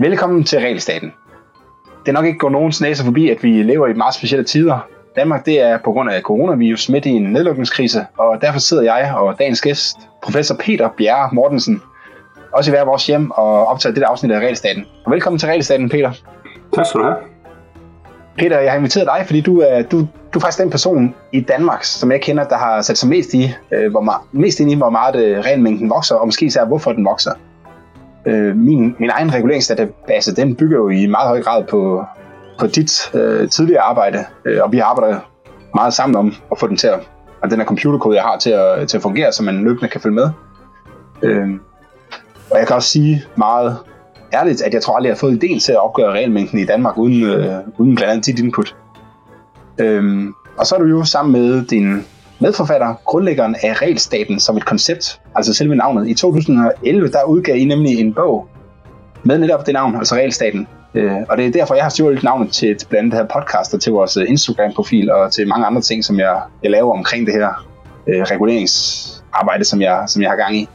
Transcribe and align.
Velkommen 0.00 0.44
til 0.44 0.58
Regelstaten. 0.58 1.12
Det 2.00 2.08
er 2.08 2.12
nok 2.12 2.24
ikke 2.24 2.38
gået 2.38 2.52
nogens 2.52 2.80
næser 2.80 3.04
forbi, 3.04 3.30
at 3.30 3.42
vi 3.42 3.62
lever 3.62 3.86
i 3.86 3.92
meget 3.92 4.14
specielle 4.14 4.44
tider. 4.44 4.88
Danmark 5.16 5.46
det 5.46 5.60
er 5.60 5.78
på 5.84 5.92
grund 5.92 6.10
af 6.10 6.22
coronavirus 6.22 6.88
midt 6.88 7.06
i 7.06 7.10
en 7.10 7.22
nedlukningskrise, 7.22 8.06
og 8.18 8.40
derfor 8.40 8.58
sidder 8.58 8.82
jeg 8.82 9.14
og 9.14 9.38
dagens 9.38 9.60
gæst, 9.60 9.96
professor 10.22 10.54
Peter 10.54 10.88
Bjerre 10.98 11.28
Mortensen, 11.32 11.82
også 12.52 12.70
i 12.70 12.72
hver 12.72 12.84
vores 12.84 13.06
hjem 13.06 13.30
og 13.30 13.66
optager 13.66 13.94
dette 13.94 14.06
afsnit 14.06 14.32
af 14.32 14.38
Regelstaten. 14.38 14.86
Og 15.04 15.12
velkommen 15.12 15.38
til 15.38 15.48
Regelstaten, 15.48 15.88
Peter. 15.88 16.12
Tak 16.74 16.86
skal 16.86 17.00
du 17.00 17.04
have. 17.04 17.31
Peter, 18.38 18.58
jeg 18.58 18.70
har 18.72 18.78
inviteret 18.78 19.06
dig, 19.06 19.26
fordi 19.26 19.40
du 19.40 19.60
er, 19.60 19.82
du, 19.82 19.98
du 20.34 20.38
er 20.38 20.40
faktisk 20.40 20.58
den 20.58 20.70
person 20.70 21.14
i 21.32 21.40
Danmark, 21.40 21.84
som 21.84 22.12
jeg 22.12 22.20
kender, 22.20 22.44
der 22.44 22.56
har 22.56 22.82
sat 22.82 22.98
sig 22.98 23.08
mest, 23.08 23.34
i, 23.34 23.54
øh, 23.72 23.90
hvor 23.90 24.00
meget, 24.00 24.20
mest 24.32 24.60
ind 24.60 24.70
i, 24.70 24.74
hvor 24.74 24.90
meget 24.90 25.16
øh, 25.16 25.38
renmængden 25.38 25.90
vokser, 25.90 26.14
og 26.14 26.26
måske 26.26 26.46
især 26.46 26.64
hvorfor 26.64 26.92
den 26.92 27.04
vokser. 27.04 27.32
Øh, 28.26 28.56
min, 28.56 28.96
min 28.98 29.10
egen 29.10 29.34
reguleringsdatabase, 29.34 30.36
den 30.36 30.56
bygger 30.56 30.76
jo 30.76 30.88
i 30.88 31.06
meget 31.06 31.28
høj 31.28 31.42
grad 31.42 31.64
på, 31.64 32.04
på 32.58 32.66
dit 32.66 33.14
øh, 33.14 33.48
tidligere 33.48 33.82
arbejde, 33.82 34.24
øh, 34.44 34.58
og 34.62 34.72
vi 34.72 34.78
arbejder 34.78 35.18
meget 35.74 35.94
sammen 35.94 36.16
om 36.16 36.34
at 36.52 36.58
få 36.58 36.66
den 36.66 36.76
til 36.76 36.86
at, 36.86 37.00
og 37.42 37.50
den 37.50 37.58
her 37.58 37.66
computerkode, 37.66 38.16
jeg 38.16 38.24
har 38.24 38.38
til 38.38 38.50
at, 38.50 38.88
til 38.88 38.96
at 38.96 39.02
fungere, 39.02 39.32
så 39.32 39.42
man 39.42 39.64
løbende 39.64 39.88
kan 39.88 40.00
følge 40.00 40.14
med. 40.14 40.30
Øh, 41.22 41.48
og 42.50 42.58
jeg 42.58 42.66
kan 42.66 42.76
også 42.76 42.88
sige 42.88 43.24
meget 43.36 43.76
ærligt, 44.32 44.62
at 44.62 44.74
jeg 44.74 44.82
tror 44.82 44.96
aldrig, 44.96 45.08
jeg 45.08 45.14
har 45.14 45.18
fået 45.18 45.44
idéen 45.44 45.60
til 45.60 45.72
at 45.72 45.84
opgøre 45.84 46.12
regelmængden 46.12 46.58
i 46.58 46.64
Danmark, 46.64 46.98
uden, 46.98 47.22
øh, 47.22 47.54
uden 47.78 47.94
blandt 47.94 48.10
andet 48.10 48.26
dit 48.26 48.38
input. 48.38 48.76
Øhm, 49.78 50.34
og 50.56 50.66
så 50.66 50.74
er 50.74 50.78
du 50.78 50.86
jo 50.86 51.04
sammen 51.04 51.32
med 51.32 51.66
din 51.66 52.04
medforfatter, 52.38 52.94
grundlæggeren 53.04 53.56
af 53.62 53.82
regelstaten 53.82 54.40
som 54.40 54.56
et 54.56 54.64
koncept, 54.64 55.20
altså 55.34 55.54
selve 55.54 55.74
navnet. 55.74 56.08
I 56.08 56.14
2011, 56.14 57.08
der 57.08 57.24
udgav 57.24 57.56
I 57.56 57.64
nemlig 57.64 58.00
en 58.00 58.14
bog 58.14 58.48
med 59.22 59.38
netop 59.38 59.66
det 59.66 59.74
navn, 59.74 59.96
altså 59.96 60.14
regelstaten. 60.14 60.68
Øh, 60.94 61.12
og 61.28 61.36
det 61.36 61.46
er 61.46 61.50
derfor, 61.50 61.74
jeg 61.74 61.84
har 61.84 61.90
stjålet 61.90 62.22
navnet 62.22 62.52
til, 62.52 62.76
til 62.78 62.86
blandt 62.86 63.04
andet 63.04 63.12
det 63.12 63.18
her 63.34 63.40
podcast, 63.40 63.74
og 63.74 63.80
til 63.80 63.92
vores 63.92 64.16
øh, 64.16 64.24
Instagram-profil, 64.28 65.10
og 65.10 65.32
til 65.32 65.48
mange 65.48 65.66
andre 65.66 65.80
ting, 65.80 66.04
som 66.04 66.18
jeg, 66.18 66.40
jeg 66.62 66.70
laver 66.70 66.92
omkring 66.92 67.26
det 67.26 67.34
her 67.34 67.66
øh, 68.06 68.22
reguleringsarbejde, 68.22 69.64
som 69.64 69.80
jeg, 69.80 70.04
som 70.06 70.22
jeg 70.22 70.30
har 70.30 70.36
gang 70.36 70.56
i. 70.56 70.68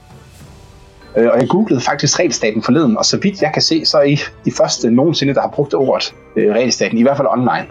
Øh, 1.18 1.30
og 1.32 1.40
jeg 1.42 1.48
googlede 1.50 1.82
faktisk 1.82 2.20
regelstaten 2.20 2.64
forleden, 2.64 2.98
og 2.98 3.06
så 3.06 3.20
vidt 3.24 3.42
jeg 3.42 3.52
kan 3.54 3.62
se, 3.62 3.86
så 3.86 3.98
er 3.98 4.04
I 4.04 4.18
de 4.46 4.52
første 4.52 4.92
nogensinde, 4.92 5.34
der 5.34 5.42
har 5.42 5.50
brugt 5.50 5.74
ordet 5.74 6.16
øh, 6.36 6.54
regelstaten, 6.54 6.98
i 6.98 7.02
hvert 7.02 7.18
fald 7.18 7.28
online. 7.28 7.68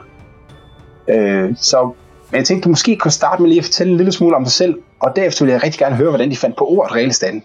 Øh, 1.08 1.56
så 1.56 1.92
men 2.30 2.38
jeg 2.38 2.44
tænkte, 2.44 2.64
du 2.64 2.68
måske 2.68 2.96
kunne 2.96 3.10
starte 3.10 3.42
med 3.42 3.48
lige 3.48 3.58
at 3.58 3.64
fortælle 3.64 3.90
en 3.90 3.96
lille 3.96 4.12
smule 4.12 4.36
om 4.36 4.42
dig 4.42 4.52
selv, 4.52 4.74
og 5.00 5.16
derefter 5.16 5.44
vil 5.44 5.52
jeg 5.52 5.62
rigtig 5.62 5.78
gerne 5.78 5.96
høre, 5.96 6.08
hvordan 6.08 6.30
de 6.30 6.36
fandt 6.36 6.56
på 6.56 6.64
ordet 6.64 6.94
regelstaten. 6.94 7.42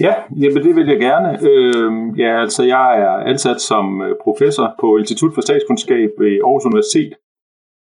Ja, 0.00 0.14
jamen 0.42 0.62
det 0.66 0.76
vil 0.76 0.88
jeg 0.88 0.98
gerne. 0.98 1.28
Øh, 1.48 2.18
ja, 2.18 2.40
altså 2.40 2.62
jeg 2.62 3.00
er 3.00 3.14
ansat 3.32 3.60
som 3.60 4.02
øh, 4.02 4.14
professor 4.24 4.74
på 4.80 4.96
Institut 4.96 5.34
for 5.34 5.40
Statskundskab 5.40 6.10
ved 6.18 6.32
Aarhus 6.44 6.64
Universitet, 6.64 7.12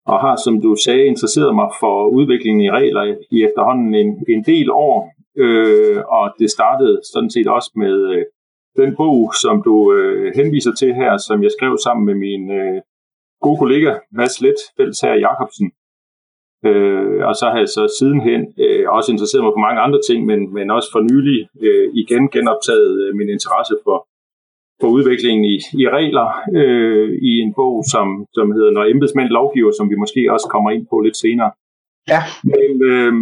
og 0.06 0.20
har, 0.20 0.36
som 0.46 0.62
du 0.62 0.76
sagde, 0.86 1.06
interesseret 1.06 1.56
mig 1.56 1.70
for 1.80 2.08
udviklingen 2.08 2.62
i 2.62 2.72
regler 2.72 3.04
i 3.32 3.44
efterhånden 3.48 3.96
en, 3.96 4.10
en 4.30 4.44
del 4.44 4.72
år. 4.72 5.17
Øh, 5.44 6.00
og 6.18 6.26
det 6.40 6.50
startede 6.52 7.02
sådan 7.14 7.30
set 7.30 7.48
også 7.48 7.72
med 7.76 7.96
øh, 8.14 8.26
den 8.82 8.96
bog, 8.96 9.34
som 9.44 9.56
du 9.68 9.76
øh, 9.94 10.36
henviser 10.36 10.74
til 10.80 10.92
her, 11.02 11.18
som 11.28 11.44
jeg 11.44 11.52
skrev 11.58 11.78
sammen 11.86 12.06
med 12.06 12.16
min 12.16 12.52
øh, 12.60 12.82
gode 13.42 13.58
kollega 13.58 13.92
Mads 14.12 14.42
Let, 14.42 14.60
fælles 14.78 15.00
her 15.00 15.14
Jacobsen. 15.26 15.72
Øh, 16.66 17.20
og 17.30 17.36
så 17.40 17.46
har 17.52 17.60
jeg 17.64 17.70
så 17.78 17.84
sidenhen 18.00 18.42
øh, 18.64 18.86
også 18.98 19.12
interesseret 19.12 19.44
mig 19.44 19.54
for 19.56 19.66
mange 19.68 19.82
andre 19.86 20.02
ting, 20.10 20.20
men, 20.30 20.40
men 20.54 20.68
også 20.78 20.90
for 20.92 21.02
nylig 21.12 21.40
øh, 21.68 21.88
igen 22.02 22.24
genoptaget 22.36 22.94
øh, 23.04 23.10
min 23.20 23.30
interesse 23.36 23.76
for, 23.86 23.98
for 24.82 24.88
udviklingen 24.96 25.46
i, 25.54 25.58
i 25.82 25.84
regler 25.98 26.28
øh, 26.60 27.10
i 27.30 27.32
en 27.44 27.52
bog, 27.60 27.76
som, 27.94 28.08
som 28.36 28.52
hedder 28.56 28.72
Når 28.72 28.86
embedsmænd 28.94 29.30
lovgiver, 29.40 29.72
som 29.78 29.90
vi 29.92 29.96
måske 30.04 30.22
også 30.36 30.48
kommer 30.54 30.70
ind 30.76 30.86
på 30.92 30.96
lidt 31.06 31.18
senere. 31.26 31.52
Ja. 32.14 32.22
Men, 32.54 32.72
øh, 32.92 33.14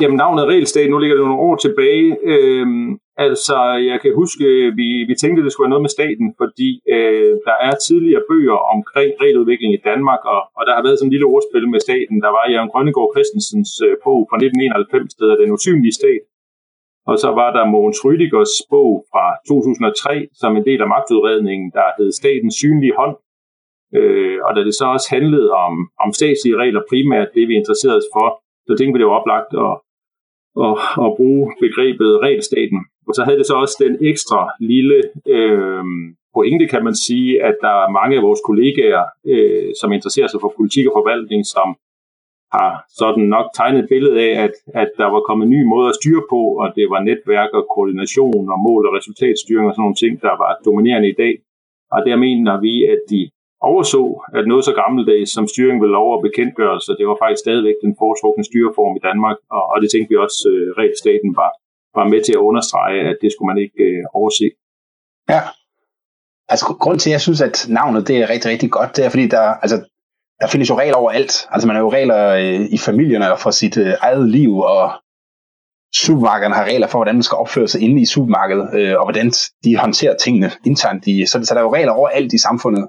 jamen 0.00 0.16
navnet 0.16 0.44
Regelstat, 0.46 0.90
nu 0.90 0.98
ligger 0.98 1.16
det 1.16 1.24
nogle 1.24 1.42
år 1.48 1.56
tilbage, 1.56 2.16
Øhm, 2.24 2.98
Altså, 3.26 3.56
jeg 3.90 3.98
kan 4.02 4.12
huske, 4.22 4.44
øh, 4.44 4.76
vi, 4.80 4.88
vi 5.10 5.14
tænkte, 5.14 5.40
at 5.40 5.44
det 5.44 5.52
skulle 5.52 5.66
være 5.66 5.74
noget 5.74 5.86
med 5.88 5.96
staten, 5.98 6.28
fordi 6.40 6.70
øh, 6.96 7.32
der 7.48 7.56
er 7.68 7.74
tidligere 7.86 8.26
bøger 8.30 8.58
omkring 8.74 9.10
regeludvikling 9.22 9.72
i 9.74 9.84
Danmark, 9.90 10.22
og, 10.34 10.40
og 10.58 10.62
der 10.66 10.74
har 10.76 10.82
været 10.86 10.98
sådan 10.98 11.08
en 11.08 11.14
lille 11.16 11.30
ordspil 11.34 11.66
med 11.74 11.80
staten. 11.86 12.16
Der 12.24 12.30
var 12.36 12.44
Jørgen 12.52 12.72
Grønnegård 12.72 13.10
Christensens 13.14 13.72
øh, 13.86 13.94
bog 14.04 14.20
fra 14.28 14.36
1991, 14.36 15.14
der 15.18 15.40
Den 15.42 15.54
usynlige 15.56 15.98
stat. 16.00 16.22
Og 17.10 17.16
så 17.22 17.28
var 17.40 17.50
der 17.56 17.72
Mogens 17.74 18.00
Rüdigers 18.06 18.54
bog 18.72 18.92
fra 19.12 19.24
2003, 19.48 20.28
som 20.40 20.50
en 20.58 20.64
del 20.68 20.80
af 20.84 20.88
magtudredningen, 20.94 21.68
der 21.78 21.86
hed 21.96 22.10
Statens 22.20 22.56
synlige 22.62 22.98
hånd. 23.00 23.14
Øh, 23.98 24.38
og 24.46 24.50
da 24.56 24.60
det 24.68 24.74
så 24.80 24.86
også 24.94 25.08
handlede 25.16 25.50
om, 25.66 25.74
om 26.04 26.10
statslige 26.20 26.60
regler 26.62 26.82
primært, 26.90 27.34
det 27.36 27.44
vi 27.48 27.54
interesserede 27.60 28.02
os 28.02 28.12
for, 28.16 28.28
så 28.72 28.76
tænkte 28.78 28.92
vi, 28.94 29.00
det 29.02 29.10
var 29.10 29.20
oplagt 29.20 29.50
at, 29.66 29.74
at, 30.66 30.74
at 31.06 31.10
bruge 31.18 31.44
begrebet 31.64 32.10
regelstaten. 32.26 32.80
Og 33.08 33.12
så 33.16 33.22
havde 33.24 33.38
det 33.40 33.46
så 33.46 33.56
også 33.62 33.76
den 33.84 33.94
ekstra 34.10 34.40
lille 34.72 34.98
øh, 35.36 35.84
pointe, 36.36 36.66
kan 36.72 36.84
man 36.88 36.96
sige, 37.06 37.30
at 37.48 37.56
der 37.64 37.74
er 37.84 37.94
mange 37.98 38.16
af 38.16 38.22
vores 38.28 38.42
kollegaer, 38.48 39.04
øh, 39.32 39.70
som 39.80 39.92
interesserer 39.96 40.28
sig 40.30 40.40
for 40.40 40.52
politik 40.56 40.84
og 40.86 40.94
forvaltning, 40.98 41.42
som 41.54 41.68
har 42.56 42.72
sådan 43.00 43.26
nok 43.36 43.46
tegnet 43.58 43.80
et 43.82 43.88
billede 43.94 44.16
af, 44.26 44.32
at, 44.44 44.54
at 44.82 44.90
der 45.00 45.08
var 45.14 45.20
kommet 45.28 45.48
nye 45.48 45.66
måder 45.72 45.88
at 45.88 45.98
styre 46.00 46.24
på, 46.32 46.40
og 46.62 46.66
det 46.76 46.86
var 46.92 47.00
netværk 47.08 47.50
og 47.58 47.64
koordination 47.74 48.44
og 48.52 48.58
mål- 48.66 48.86
og 48.88 48.94
resultatstyring 48.98 49.66
og 49.68 49.74
sådan 49.74 49.82
nogle 49.86 50.00
ting, 50.02 50.12
der 50.26 50.34
var 50.42 50.50
dominerende 50.66 51.08
i 51.10 51.18
dag. 51.22 51.34
Og 51.94 52.00
der 52.06 52.16
mener 52.16 52.54
vi, 52.66 52.74
at 52.94 53.00
de 53.12 53.20
overså, 53.70 54.02
at 54.38 54.44
noget 54.50 54.64
så 54.64 54.72
gammeldags 54.82 55.30
som 55.36 55.46
styring 55.52 55.78
ved 55.82 55.90
lov 55.98 56.08
og 56.16 56.22
bekendtgørelse, 56.26 56.90
det 56.98 57.06
var 57.10 57.16
faktisk 57.22 57.42
stadigvæk 57.46 57.76
den 57.84 57.92
foretrukne 58.00 58.44
styreform 58.50 58.94
i 58.96 59.04
Danmark, 59.08 59.38
og, 59.56 59.62
og 59.72 59.76
det 59.82 59.88
tænkte 59.90 60.10
vi 60.12 60.16
også, 60.26 60.40
øh, 60.52 60.66
regelstaten 60.80 61.30
var, 61.40 61.50
var 61.98 62.06
med 62.12 62.20
til 62.24 62.34
at 62.36 62.44
understrege, 62.48 62.98
at 63.10 63.16
det 63.22 63.30
skulle 63.30 63.50
man 63.52 63.62
ikke 63.64 63.82
øh, 63.88 64.02
overse. 64.18 64.46
Ja. 65.32 65.42
Altså, 66.52 66.64
grund 66.84 66.98
til, 66.98 67.10
at 67.10 67.16
jeg 67.16 67.24
synes, 67.26 67.40
at 67.48 67.56
navnet 67.78 68.08
det 68.08 68.16
er 68.22 68.30
rigtig, 68.34 68.48
rigtig 68.50 68.70
godt, 68.78 68.90
det 68.96 69.02
er, 69.04 69.10
fordi 69.14 69.26
der, 69.36 69.44
altså, 69.64 69.76
der 70.40 70.46
findes 70.52 70.70
jo 70.70 70.78
regler 70.82 70.98
overalt. 71.02 71.34
Altså, 71.52 71.66
man 71.68 71.76
har 71.76 71.82
jo 71.82 71.92
regler 71.92 72.22
øh, 72.42 72.60
i 72.76 72.78
familierne 72.78 73.26
for 73.44 73.50
sit 73.50 73.76
øh, 73.84 73.92
eget 74.06 74.28
liv, 74.38 74.52
og 74.58 74.84
supermarkederne 75.94 76.54
har 76.54 76.64
regler 76.64 76.86
for, 76.86 76.98
hvordan 76.98 77.14
man 77.14 77.22
skal 77.22 77.36
opføre 77.36 77.68
sig 77.68 77.80
inde 77.80 78.02
i 78.02 78.06
supermarkedet, 78.06 78.66
øh, 78.78 78.94
og 78.98 79.04
hvordan 79.04 79.30
de 79.64 79.76
håndterer 79.76 80.16
tingene 80.16 80.50
internt. 80.66 81.06
I, 81.06 81.26
så, 81.26 81.44
så 81.44 81.54
der 81.54 81.60
er 81.60 81.64
jo 81.64 81.74
regler 81.74 81.92
overalt 81.92 82.32
i 82.32 82.38
samfundet. 82.38 82.88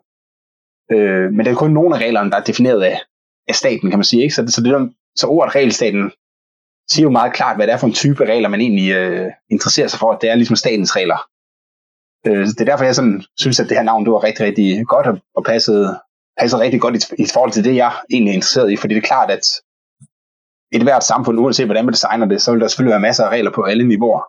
Øh, 0.93 1.31
men 1.31 1.45
det 1.45 1.51
er 1.51 1.55
kun 1.55 1.71
nogle 1.71 1.95
af 1.95 1.99
reglerne, 1.99 2.31
der 2.31 2.37
er 2.37 2.43
defineret 2.43 2.83
af, 2.83 2.99
af 3.47 3.55
staten, 3.55 3.89
kan 3.89 3.99
man 3.99 4.05
sige. 4.05 4.23
Ikke? 4.23 4.35
Så, 4.35 4.45
så, 4.47 4.61
det, 4.61 4.93
så 5.15 5.27
ordet 5.27 5.55
regelstaten 5.55 6.11
siger 6.91 7.03
jo 7.03 7.09
meget 7.09 7.33
klart, 7.33 7.55
hvad 7.55 7.67
det 7.67 7.73
er 7.73 7.77
for 7.77 7.87
en 7.87 7.93
type 7.93 8.25
regler, 8.25 8.49
man 8.49 8.61
egentlig 8.61 8.91
øh, 8.91 9.31
interesserer 9.49 9.87
sig 9.87 9.99
for. 9.99 10.13
Det 10.15 10.29
er 10.29 10.35
ligesom 10.35 10.55
statens 10.55 10.95
regler. 10.95 11.19
Øh, 12.27 12.47
det 12.47 12.61
er 12.61 12.65
derfor, 12.65 12.85
jeg 12.85 12.95
sådan, 12.95 13.23
synes, 13.37 13.59
at 13.59 13.69
det 13.69 13.77
her 13.77 13.83
navn 13.83 14.05
det 14.05 14.13
var 14.13 14.23
rigtig, 14.23 14.45
rigtig 14.45 14.85
godt 14.87 15.07
og, 15.07 15.17
og 15.35 15.43
passede, 15.43 15.99
passede 16.39 16.61
rigtig 16.61 16.81
godt 16.81 16.95
i, 16.95 17.21
i 17.23 17.25
forhold 17.33 17.51
til 17.51 17.63
det, 17.63 17.75
jeg 17.75 17.91
egentlig 18.11 18.31
er 18.31 18.35
interesseret 18.35 18.71
i. 18.71 18.77
Fordi 18.77 18.93
det 18.95 19.03
er 19.03 19.07
klart, 19.07 19.31
at 19.31 19.45
et 20.71 20.83
hvert 20.83 21.03
samfund, 21.03 21.39
uanset 21.39 21.65
hvordan 21.65 21.85
man 21.85 21.93
designer 21.93 22.25
det, 22.25 22.41
så 22.41 22.51
vil 22.51 22.61
der 22.61 22.67
selvfølgelig 22.67 22.93
være 22.95 23.07
masser 23.07 23.23
af 23.25 23.29
regler 23.29 23.51
på 23.51 23.61
alle 23.63 23.87
niveauer. 23.87 24.21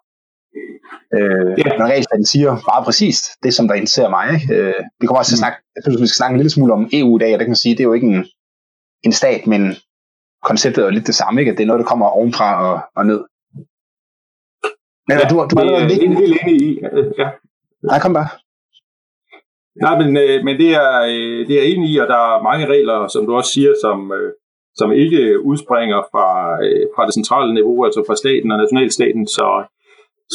Øh, 1.16 1.50
yeah. 1.60 1.78
Men 1.78 1.88
regelstaten 1.92 2.26
siger 2.34 2.50
meget 2.70 2.84
præcist 2.84 3.24
det, 3.42 3.54
som 3.54 3.68
der 3.68 3.74
interesserer 3.74 4.10
mig. 4.16 4.24
Ikke? 4.34 4.54
Øh, 4.54 4.74
vi 5.00 5.06
kommer 5.06 5.18
også 5.18 5.30
til 5.30 5.36
at 5.36 5.38
mm. 5.38 5.44
snakke, 5.44 5.58
jeg 5.74 5.82
synes, 5.82 6.00
vi 6.02 6.06
skal 6.06 6.20
snakke 6.20 6.34
en 6.34 6.40
lille 6.40 6.54
smule 6.56 6.72
om 6.72 6.88
EU 6.92 7.10
i 7.16 7.20
dag, 7.22 7.32
og 7.32 7.38
det 7.38 7.44
kan 7.46 7.54
man 7.56 7.64
sige, 7.64 7.74
det 7.74 7.80
er 7.80 7.90
jo 7.90 7.98
ikke 7.98 8.10
en, 8.14 8.24
en 9.06 9.12
stat, 9.12 9.46
men 9.46 9.62
konceptet 10.48 10.82
er 10.82 10.86
jo 10.86 10.96
lidt 10.96 11.06
det 11.06 11.14
samme, 11.14 11.40
ikke? 11.40 11.52
at 11.52 11.58
det 11.58 11.64
er 11.64 11.70
noget, 11.70 11.82
der 11.82 11.90
kommer 11.92 12.06
ovenfra 12.06 12.48
og, 12.66 12.76
og 12.96 13.06
ned. 13.06 13.20
Men 15.08 15.14
ja, 15.18 15.24
du, 15.30 15.34
du 15.50 15.56
er 15.56 15.60
allerede 15.60 15.88
lidt... 15.88 16.18
helt 16.18 16.38
enig 16.42 16.56
i. 16.62 16.80
Ja. 17.18 17.28
Nej, 17.90 17.98
kom 18.04 18.14
bare. 18.20 18.28
Nej, 19.84 19.94
men, 20.00 20.16
øh, 20.16 20.44
men 20.46 20.54
det, 20.62 20.70
er, 20.82 20.92
øh, 21.12 21.40
det 21.48 21.54
er 21.58 21.64
enig 21.72 21.88
i, 21.90 21.96
og 21.98 22.08
der 22.08 22.20
er 22.34 22.42
mange 22.42 22.66
regler, 22.66 23.08
som 23.08 23.26
du 23.26 23.32
også 23.34 23.50
siger, 23.52 23.72
som, 23.84 24.12
øh, 24.12 24.32
som 24.74 24.92
ikke 24.92 25.40
udspringer 25.50 26.00
fra, 26.12 26.26
fra 26.94 27.06
det 27.06 27.14
centrale 27.14 27.54
niveau, 27.54 27.84
altså 27.84 28.04
fra 28.06 28.16
staten 28.22 28.50
og 28.52 28.58
nationalstaten, 28.58 29.26
så, 29.26 29.46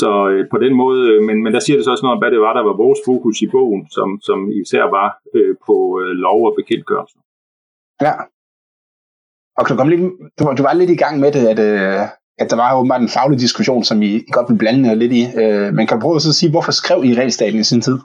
så 0.04 0.12
øh, 0.32 0.42
på 0.54 0.58
den 0.64 0.74
måde, 0.82 1.02
øh, 1.12 1.20
men, 1.28 1.44
men 1.44 1.54
der 1.54 1.60
siger 1.60 1.76
det 1.78 1.86
så 1.86 1.92
også 1.92 2.06
noget 2.06 2.16
om, 2.16 2.22
hvad 2.22 2.32
det 2.32 2.42
var, 2.46 2.54
der 2.54 2.64
var 2.70 2.82
vores 2.84 3.00
fokus 3.10 3.38
i 3.46 3.48
bogen, 3.56 3.82
som, 3.98 4.10
som 4.28 4.40
især 4.64 4.84
var 4.98 5.10
øh, 5.38 5.56
på 5.66 5.76
lov 6.26 6.40
og 6.48 6.54
bekendtgørelse. 6.60 7.18
Ja, 8.06 8.14
og 9.58 9.70
du, 9.70 9.76
kom 9.76 9.90
lidt, 9.90 10.02
du, 10.40 10.42
du 10.58 10.64
var 10.64 10.74
lidt 10.74 10.90
i 10.90 11.02
gang 11.04 11.20
med 11.20 11.32
det, 11.32 11.44
at, 11.54 11.60
øh, 11.70 12.02
at 12.42 12.50
der 12.52 12.56
var 12.56 12.78
åbenbart 12.78 13.02
en 13.02 13.16
faglig 13.18 13.40
diskussion, 13.40 13.84
som 13.84 14.02
I 14.02 14.12
godt 14.32 14.50
vil 14.50 14.58
blande 14.58 14.96
lidt 14.96 15.14
i. 15.14 15.24
Øh, 15.42 15.74
men 15.74 15.88
kan 15.88 15.98
du 15.98 16.02
prøve 16.02 16.16
at 16.16 16.22
sige, 16.22 16.52
hvorfor 16.52 16.72
skrev 16.72 17.04
I 17.04 17.14
regelstaten 17.20 17.60
i 17.60 17.64
sin 17.64 17.82
tid? 17.82 17.98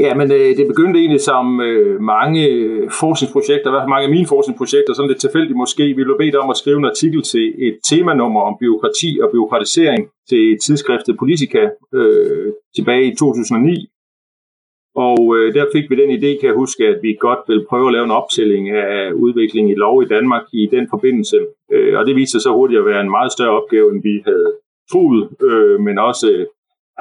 Ja, 0.00 0.14
men 0.14 0.32
øh, 0.32 0.56
det 0.58 0.66
begyndte 0.66 1.00
egentlig 1.00 1.20
som 1.20 1.60
øh, 1.60 2.00
mange 2.00 2.48
øh, 2.48 2.90
forskningsprojekter, 3.00 3.68
i 3.68 3.72
hvert 3.72 3.82
fald 3.82 3.94
mange 3.96 4.08
af 4.08 4.14
mine 4.16 4.26
forskningsprojekter, 4.26 4.92
sådan 4.94 5.08
lidt 5.08 5.20
tilfældigt 5.20 5.56
måske. 5.56 5.84
Vi 5.98 6.04
blev 6.04 6.18
bedt 6.18 6.34
om 6.34 6.50
at 6.50 6.56
skrive 6.56 6.78
en 6.78 6.92
artikel 6.92 7.22
til 7.22 7.46
et 7.66 7.76
temanummer 7.88 8.40
om 8.40 8.56
byråkrati 8.60 9.10
og 9.22 9.28
byråkratisering 9.32 10.02
til 10.30 10.58
tidsskriftet 10.64 11.18
Politica 11.18 11.62
øh, 11.94 12.52
tilbage 12.76 13.04
i 13.10 13.14
2009. 13.14 13.88
Og 14.94 15.20
øh, 15.36 15.54
der 15.54 15.64
fik 15.74 15.90
vi 15.90 15.96
den 16.02 16.10
idé, 16.18 16.30
kan 16.40 16.48
jeg 16.50 16.60
huske, 16.62 16.82
at 16.92 16.98
vi 17.02 17.16
godt 17.20 17.42
ville 17.48 17.66
prøve 17.68 17.86
at 17.88 17.92
lave 17.92 18.04
en 18.04 18.18
optælling 18.20 18.70
af 18.70 19.12
udviklingen 19.12 19.70
i 19.72 19.80
lov 19.84 20.02
i 20.02 20.06
Danmark 20.14 20.44
i 20.52 20.68
den 20.74 20.86
forbindelse. 20.90 21.38
Øh, 21.72 21.98
og 21.98 22.06
det 22.06 22.16
viste 22.16 22.32
sig 22.32 22.40
så 22.40 22.52
hurtigt 22.52 22.80
at 22.80 22.86
være 22.86 23.00
en 23.00 23.10
meget 23.10 23.32
større 23.32 23.56
opgave, 23.60 23.92
end 23.92 24.02
vi 24.02 24.22
havde 24.24 24.52
troet, 24.92 25.22
øh, 25.48 25.80
men 25.80 25.98
også 25.98 26.46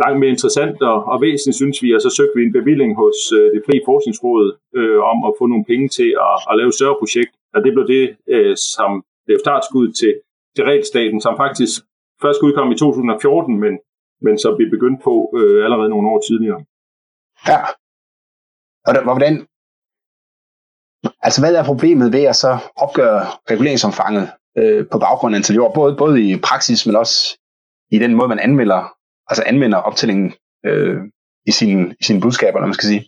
langt 0.03 0.19
mere 0.19 0.35
interessant 0.35 0.77
og, 0.91 0.97
og 1.11 1.21
væsentligt, 1.21 1.59
synes 1.61 1.77
vi, 1.83 1.89
og 1.95 2.01
så 2.01 2.09
søgte 2.17 2.35
vi 2.37 2.43
en 2.43 2.57
bevilling 2.59 2.91
hos 3.01 3.17
øh, 3.37 3.47
det 3.53 3.61
frie 3.67 3.83
forskningsråd 3.89 4.45
øh, 4.79 4.99
om 5.11 5.17
at 5.27 5.31
få 5.39 5.45
nogle 5.51 5.65
penge 5.71 5.87
til 5.97 6.09
at, 6.27 6.35
at 6.49 6.53
lave 6.59 6.69
et 6.71 6.77
større 6.79 6.99
projekt, 7.01 7.33
og 7.55 7.59
det 7.63 7.71
blev 7.73 7.85
det, 7.95 8.03
øh, 8.35 8.55
som 8.73 8.91
blev 9.25 9.37
startskud 9.45 9.87
til, 9.99 10.13
til 10.55 10.63
regelstaten, 10.69 11.19
som 11.25 11.33
faktisk 11.43 11.73
først 12.23 12.39
udkom 12.45 12.71
i 12.71 12.77
2014, 12.77 13.59
men, 13.63 13.73
men 14.25 14.35
som 14.43 14.53
vi 14.59 14.65
begyndte 14.75 15.01
på 15.07 15.13
øh, 15.39 15.59
allerede 15.65 15.89
nogle 15.93 16.09
år 16.11 16.19
tidligere. 16.29 16.59
Ja. 17.51 17.59
Og 18.87 18.91
der, 18.95 19.03
hvordan, 19.09 19.33
altså 21.25 21.39
hvad 21.41 21.53
er 21.55 21.71
problemet 21.71 22.13
ved 22.13 22.23
at 22.23 22.35
så 22.35 22.51
opgøre 22.75 23.21
reguleringsomfanget 23.51 24.25
øh, 24.59 24.81
på 24.91 24.97
baggrund 24.99 25.35
af 25.35 25.37
antal 25.39 25.55
jord, 25.55 25.73
både, 25.73 25.95
både 26.03 26.15
i 26.29 26.37
praksis, 26.49 26.85
men 26.87 26.95
også 26.95 27.17
i 27.91 27.99
den 27.99 28.15
måde, 28.15 28.29
man 28.29 28.39
anmelder 28.39 28.81
altså 29.31 29.43
anvender 29.45 29.77
optællingen 29.77 30.33
øh, 30.65 30.97
i, 31.49 31.51
sine, 31.51 31.95
i 31.99 32.03
sine 32.03 32.21
budskaber, 32.21 32.59
når 32.59 32.67
man 32.67 32.79
skal 32.79 32.89
sige? 32.93 33.03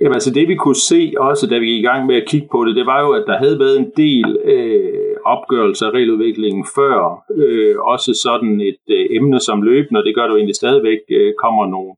Jamen 0.00 0.14
altså 0.14 0.30
det 0.34 0.48
vi 0.48 0.56
kunne 0.56 0.82
se 0.92 1.12
også, 1.18 1.46
da 1.46 1.58
vi 1.58 1.66
gik 1.66 1.80
i 1.80 1.86
gang 1.90 2.06
med 2.06 2.16
at 2.16 2.28
kigge 2.28 2.48
på 2.52 2.64
det, 2.64 2.76
det 2.76 2.86
var 2.86 3.00
jo, 3.00 3.10
at 3.12 3.24
der 3.26 3.38
havde 3.38 3.58
været 3.58 3.76
en 3.78 3.92
del 3.96 4.38
øh, 4.44 5.16
opgørelser 5.24 5.86
af 5.86 5.90
regeludviklingen 5.90 6.66
før. 6.76 7.24
Øh, 7.42 7.76
også 7.78 8.10
sådan 8.24 8.60
et 8.60 8.84
øh, 8.96 9.06
emne 9.16 9.40
som 9.40 9.62
løbende, 9.62 10.00
og 10.00 10.04
det 10.04 10.14
gør 10.14 10.22
det 10.22 10.30
jo 10.30 10.36
egentlig 10.36 10.56
stadigvæk, 10.56 11.00
øh, 11.10 11.34
kommer 11.42 11.66
nogle 11.66 11.92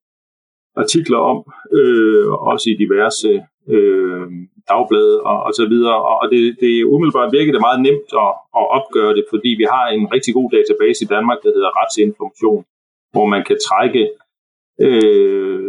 artikler 0.77 1.19
om, 1.19 1.39
øh, 1.79 2.33
også 2.33 2.71
i 2.71 2.81
diverse 2.83 3.43
øh, 3.69 4.27
dagblade 4.71 5.17
og, 5.31 5.39
og 5.47 5.53
så 5.59 5.65
videre. 5.73 5.97
Og 6.21 6.27
det, 6.33 6.41
det 6.63 6.73
umiddelbart 6.95 7.37
virker 7.39 7.53
det 7.53 7.67
meget 7.67 7.81
nemt 7.89 8.11
at, 8.25 8.33
at 8.61 8.65
opgøre 8.79 9.13
det, 9.19 9.25
fordi 9.33 9.51
vi 9.61 9.67
har 9.75 9.85
en 9.97 10.05
rigtig 10.15 10.33
god 10.39 10.49
database 10.57 11.01
i 11.05 11.11
Danmark, 11.15 11.39
der 11.45 11.51
hedder 11.57 11.77
retsinformation, 11.81 12.63
hvor 13.15 13.27
man 13.35 13.43
kan 13.49 13.59
trække 13.69 14.03
øh, 14.87 15.61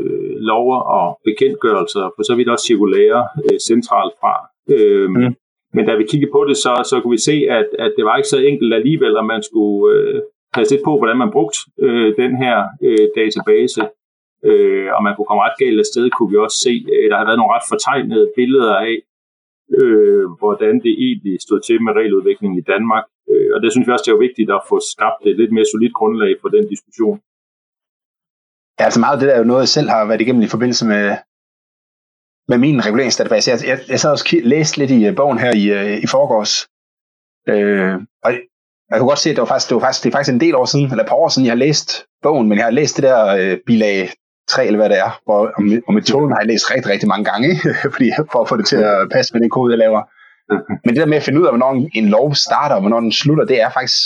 lover 0.50 0.80
og 0.98 1.08
bekendtgørelser, 1.28 2.06
for 2.16 2.24
så 2.24 2.34
vidt 2.36 2.50
også 2.54 2.66
cirkulære 2.66 3.22
øh, 3.46 3.60
centralt 3.70 4.14
fra. 4.22 4.34
Øh, 4.76 5.10
mm. 5.10 5.36
Men 5.76 5.86
da 5.86 5.94
vi 5.96 6.06
kiggede 6.12 6.32
på 6.32 6.46
det, 6.50 6.58
så, 6.58 6.74
så 6.90 6.96
kunne 7.00 7.16
vi 7.18 7.28
se, 7.30 7.38
at, 7.58 7.68
at 7.80 7.92
det 7.98 8.06
var 8.06 8.18
ikke 8.18 8.34
så 8.36 8.40
enkelt 8.52 8.74
alligevel, 8.74 9.18
at 9.18 9.26
man 9.26 9.44
skulle 9.44 9.84
øh, 9.96 10.22
passe 10.54 10.74
lidt 10.74 10.86
på, 10.86 10.98
hvordan 10.98 11.18
man 11.18 11.32
brugte 11.32 11.60
øh, 11.80 12.16
den 12.18 12.32
her 12.44 12.58
øh, 12.88 13.08
database 13.16 13.82
øh, 14.48 14.88
og 14.96 15.02
man 15.04 15.14
kunne 15.14 15.30
komme 15.30 15.46
ret 15.46 15.60
galt 15.64 15.80
afsted, 15.84 16.04
kunne 16.10 16.32
vi 16.32 16.38
også 16.46 16.58
se, 16.66 16.74
at 17.04 17.10
der 17.12 17.18
har 17.20 17.28
været 17.28 17.40
nogle 17.40 17.54
ret 17.56 17.70
fortegnede 17.72 18.26
billeder 18.40 18.76
af, 18.90 18.96
øh, 19.78 20.26
hvordan 20.42 20.74
det 20.86 20.94
egentlig 21.08 21.36
stod 21.46 21.60
til 21.68 21.78
med 21.86 21.94
regeludviklingen 22.00 22.58
i 22.60 22.68
Danmark. 22.74 23.06
Øh, 23.32 23.50
og 23.56 23.60
det 23.62 23.70
synes 23.72 23.86
vi 23.86 23.94
også, 23.94 24.08
det 24.08 24.14
er 24.14 24.28
vigtigt 24.28 24.50
at 24.58 24.66
få 24.72 24.78
skabt 24.94 25.22
et 25.30 25.38
lidt 25.42 25.54
mere 25.56 25.72
solidt 25.74 25.96
grundlag 26.00 26.32
for 26.42 26.50
den 26.56 26.66
diskussion. 26.74 27.18
Ja, 28.78 28.84
altså 28.88 29.00
meget 29.00 29.16
af 29.16 29.20
det 29.20 29.28
der 29.30 29.36
er 29.36 29.42
jo 29.44 29.52
noget, 29.52 29.66
jeg 29.66 29.76
selv 29.78 29.90
har 29.90 30.06
været 30.10 30.22
igennem 30.22 30.44
i 30.48 30.54
forbindelse 30.56 30.86
med, 30.94 31.06
med 32.52 32.58
min 32.66 32.86
reguleringsdatabase. 32.88 33.52
Altså, 33.52 33.66
jeg, 33.68 33.78
jeg, 33.78 33.80
jeg 33.90 34.00
sad 34.00 34.12
også 34.12 34.42
læst 34.44 34.78
lidt 34.78 34.92
i 34.92 35.00
uh, 35.10 35.16
bogen 35.16 35.40
her 35.44 35.52
i, 35.62 35.66
uh, 35.78 36.04
i 36.06 36.08
forgårs, 36.16 36.54
øh, 37.54 37.94
og 38.26 38.30
jeg 38.90 38.98
kunne 38.98 39.12
godt 39.14 39.24
se, 39.24 39.30
at 39.30 39.36
det 39.36 39.42
var 39.42 39.52
faktisk, 39.54 39.70
det 39.70 39.76
var 39.76 39.86
faktisk, 39.86 40.04
det 40.04 40.10
er 40.10 40.16
faktisk 40.16 40.34
en 40.34 40.44
del 40.46 40.56
år 40.56 40.66
siden, 40.66 40.86
eller 40.86 41.04
et 41.04 41.10
par 41.10 41.24
år 41.24 41.30
siden, 41.30 41.46
jeg 41.46 41.56
har 41.56 41.66
læst 41.68 41.90
bogen, 42.26 42.48
men 42.50 42.58
jeg 42.58 42.66
har 42.66 42.78
læst 42.80 42.96
det 42.98 43.04
der 43.04 43.22
øh, 43.40 43.58
bilag 43.66 44.10
3, 44.50 44.66
eller 44.66 44.80
hvad 44.80 44.90
det 44.90 45.00
er, 45.00 45.22
hvor, 45.26 45.40
og, 45.58 45.64
og 45.88 45.94
metoden 45.94 46.32
har 46.32 46.40
jeg 46.40 46.48
læst 46.48 46.72
rigtig, 46.72 46.92
rigtig 46.92 47.10
mange 47.10 47.26
gange? 47.32 47.50
Fordi, 47.96 48.12
for 48.32 48.42
at 48.42 48.50
få 48.50 48.58
det 48.58 48.66
til 48.66 48.76
at 48.76 49.10
passe 49.12 49.34
med 49.34 49.42
den 49.42 49.50
kode, 49.50 49.72
jeg 49.72 49.80
laver. 49.80 50.02
Men 50.84 50.90
det 50.94 51.02
der 51.02 51.06
med 51.06 51.18
at 51.18 51.24
finde 51.24 51.40
ud 51.40 51.46
af, 51.46 51.52
hvornår 51.52 51.88
en 51.94 52.10
lov 52.10 52.36
starter, 52.36 52.76
og 52.76 52.82
hvornår 52.82 53.00
den 53.00 53.12
slutter, 53.12 53.46
det 53.46 53.62
er 53.62 53.70
faktisk, 53.70 53.98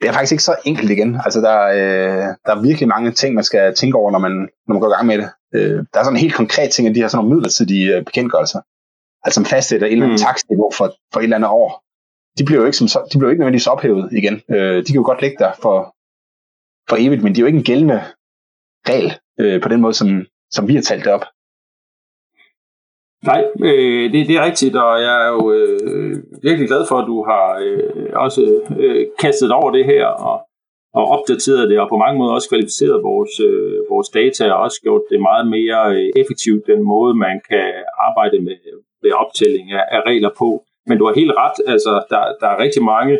det 0.00 0.08
er 0.08 0.12
faktisk 0.12 0.32
ikke 0.32 0.42
så 0.50 0.56
enkelt 0.64 0.90
igen. 0.90 1.20
Altså, 1.24 1.40
der, 1.40 1.58
øh, 1.78 2.24
der 2.46 2.52
er 2.54 2.62
virkelig 2.62 2.88
mange 2.88 3.10
ting, 3.10 3.34
man 3.34 3.44
skal 3.44 3.74
tænke 3.74 3.98
over, 3.98 4.10
når 4.10 4.18
man, 4.18 4.32
når 4.66 4.72
man 4.74 4.80
går 4.80 4.88
i 4.88 4.96
gang 4.96 5.06
med 5.06 5.18
det. 5.18 5.30
Øh, 5.54 5.78
der 5.92 5.98
er 5.98 6.04
sådan 6.04 6.16
en 6.16 6.26
helt 6.26 6.34
konkret 6.34 6.70
ting, 6.70 6.88
at 6.88 6.94
de 6.94 7.00
har 7.00 7.08
sådan 7.08 7.24
nogle 7.24 7.34
midlertidige 7.34 7.96
øh, 7.96 8.04
bekendtgørelser, 8.04 8.60
altså 9.24 9.34
som 9.34 9.44
fastsætter 9.44 9.86
et 9.86 9.92
eller 9.92 10.06
andet 10.06 10.20
mm. 10.20 10.26
takstniveau 10.26 10.70
for, 10.78 10.86
for 11.12 11.20
et 11.20 11.24
eller 11.24 11.36
andet 11.36 11.50
år. 11.50 11.84
De 12.38 12.44
bliver 12.44 12.60
jo 12.60 12.66
ikke, 12.66 12.78
som, 12.78 12.88
de 13.12 13.18
bliver 13.18 13.28
jo 13.28 13.30
ikke 13.30 13.40
nødvendigvis 13.40 13.66
ophævet 13.66 14.12
igen. 14.12 14.34
Øh, 14.50 14.76
de 14.84 14.86
kan 14.92 15.00
jo 15.02 15.06
godt 15.10 15.20
ligge 15.20 15.36
der 15.38 15.52
for, 15.62 15.76
for 16.88 16.96
evigt, 16.98 17.22
men 17.22 17.34
de 17.34 17.38
er 17.38 17.42
jo 17.42 17.46
ikke 17.46 17.58
en 17.58 17.64
gældende 17.64 18.00
regel 18.88 19.12
øh, 19.40 19.62
på 19.62 19.68
den 19.68 19.80
måde, 19.80 19.94
som, 19.94 20.08
som 20.50 20.68
vi 20.68 20.74
har 20.74 20.82
talt 20.82 21.04
det 21.04 21.12
op. 21.12 21.24
Nej, 23.30 23.42
øh, 23.68 24.12
det, 24.12 24.28
det 24.28 24.36
er 24.36 24.44
rigtigt, 24.44 24.76
og 24.76 24.92
jeg 25.06 25.14
er 25.26 25.30
jo 25.36 25.52
øh, 25.52 26.14
virkelig 26.42 26.68
glad 26.68 26.82
for, 26.88 26.96
at 26.98 27.06
du 27.12 27.24
har 27.30 27.46
øh, 27.64 28.10
også 28.24 28.42
øh, 28.78 29.06
kastet 29.22 29.50
over 29.52 29.70
det 29.70 29.84
her 29.84 30.06
og, 30.06 30.36
og 30.94 31.04
opdateret 31.14 31.70
det, 31.70 31.80
og 31.80 31.88
på 31.88 31.96
mange 31.96 32.18
måder 32.18 32.32
også 32.34 32.48
kvalificeret 32.48 33.02
vores, 33.02 33.34
øh, 33.48 33.78
vores 33.92 34.08
data, 34.08 34.44
og 34.52 34.60
også 34.66 34.78
gjort 34.82 35.02
det 35.10 35.20
meget 35.20 35.46
mere 35.56 35.80
øh, 35.96 36.10
effektivt, 36.22 36.66
den 36.66 36.82
måde, 36.92 37.14
man 37.14 37.40
kan 37.50 37.66
arbejde 38.08 38.38
med, 38.46 38.56
med 39.02 39.12
optælling 39.12 39.72
af, 39.72 39.84
af 39.96 40.00
regler 40.06 40.30
på. 40.38 40.48
Men 40.86 40.98
du 40.98 41.04
har 41.06 41.14
helt 41.20 41.34
ret, 41.42 41.58
altså 41.72 41.92
der, 42.10 42.22
der 42.40 42.48
er 42.48 42.62
rigtig 42.64 42.82
mange 42.94 43.18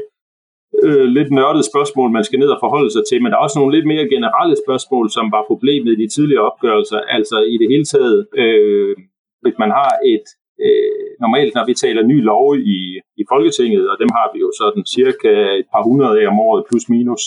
øh, 0.82 1.06
lidt 1.16 1.30
nørdede 1.30 1.70
spørgsmål, 1.70 2.10
man 2.10 2.24
skal 2.24 2.38
ned 2.38 2.48
og 2.48 2.60
forholde 2.60 2.90
sig 2.92 3.02
til, 3.08 3.22
men 3.22 3.30
der 3.30 3.38
er 3.38 3.46
også 3.46 3.58
nogle 3.58 3.74
lidt 3.76 3.86
mere 3.86 4.08
generelle 4.14 4.56
spørgsmål, 4.64 5.10
som 5.10 5.26
var 5.34 5.44
problemet 5.46 5.92
i 5.92 6.02
de 6.02 6.08
tidligere 6.08 6.46
opgørelser. 6.50 7.00
Altså 7.16 7.36
i 7.52 7.56
det 7.60 7.68
hele 7.72 7.84
taget, 7.84 8.26
øh, 8.42 8.96
hvis 9.42 9.56
man 9.58 9.70
har 9.70 9.92
et, 10.14 10.26
øh, 10.64 11.06
normalt 11.20 11.54
når 11.54 11.66
vi 11.66 11.74
taler 11.74 12.02
ny 12.02 12.18
lov 12.30 12.56
i, 12.56 12.80
i 13.20 13.22
Folketinget, 13.32 13.84
og 13.90 13.96
dem 14.02 14.10
har 14.18 14.26
vi 14.34 14.38
jo 14.44 14.50
sådan 14.60 14.84
cirka 14.96 15.32
et 15.60 15.66
par 15.74 15.82
hundrede 15.88 16.20
af 16.20 16.26
om 16.32 16.40
året, 16.48 16.64
plus 16.70 16.88
minus, 16.88 17.24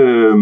øh, 0.00 0.36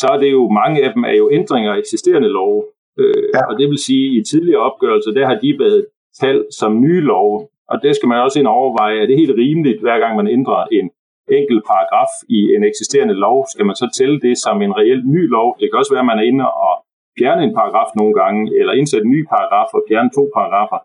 så 0.00 0.06
er 0.14 0.18
det 0.22 0.30
jo, 0.32 0.42
mange 0.60 0.84
af 0.84 0.90
dem 0.94 1.02
er 1.04 1.16
jo 1.22 1.26
ændringer 1.38 1.72
af 1.72 1.78
eksisterende 1.78 2.28
lov. 2.28 2.64
Øh, 3.00 3.24
ja. 3.34 3.46
Og 3.48 3.58
det 3.58 3.68
vil 3.70 3.78
sige, 3.78 4.06
at 4.10 4.16
i 4.16 4.30
tidligere 4.30 4.62
opgørelser, 4.68 5.12
der 5.12 5.26
har 5.26 5.38
de 5.44 5.58
været 5.58 5.86
tal 6.20 6.46
som 6.58 6.80
nye 6.80 7.00
lov, 7.00 7.50
og 7.70 7.76
det 7.82 7.96
skal 7.96 8.08
man 8.08 8.20
også 8.20 8.38
ind 8.38 8.48
overveje, 8.48 8.98
er 9.02 9.06
det 9.06 9.16
helt 9.18 9.38
rimeligt, 9.38 9.80
hver 9.80 9.98
gang 9.98 10.16
man 10.16 10.28
ændrer 10.28 10.64
en 10.72 10.90
enkelt 11.38 11.62
paragraf 11.72 12.12
i 12.28 12.38
en 12.56 12.64
eksisterende 12.70 13.16
lov, 13.26 13.38
skal 13.52 13.66
man 13.66 13.76
så 13.82 13.86
tælle 13.98 14.20
det 14.26 14.34
som 14.44 14.56
en 14.62 14.76
reelt 14.80 15.06
ny 15.14 15.22
lov. 15.36 15.48
Det 15.60 15.66
kan 15.68 15.78
også 15.78 15.92
være, 15.94 16.04
at 16.06 16.10
man 16.12 16.20
er 16.22 16.28
inde 16.30 16.44
og 16.66 16.74
fjerne 17.18 17.42
en 17.44 17.54
paragraf 17.60 17.90
nogle 18.00 18.14
gange, 18.20 18.40
eller 18.58 18.72
indsætte 18.72 19.06
en 19.06 19.14
ny 19.16 19.20
paragraf 19.34 19.68
og 19.76 19.82
fjerne 19.88 20.10
to 20.16 20.24
paragrafer. 20.36 20.80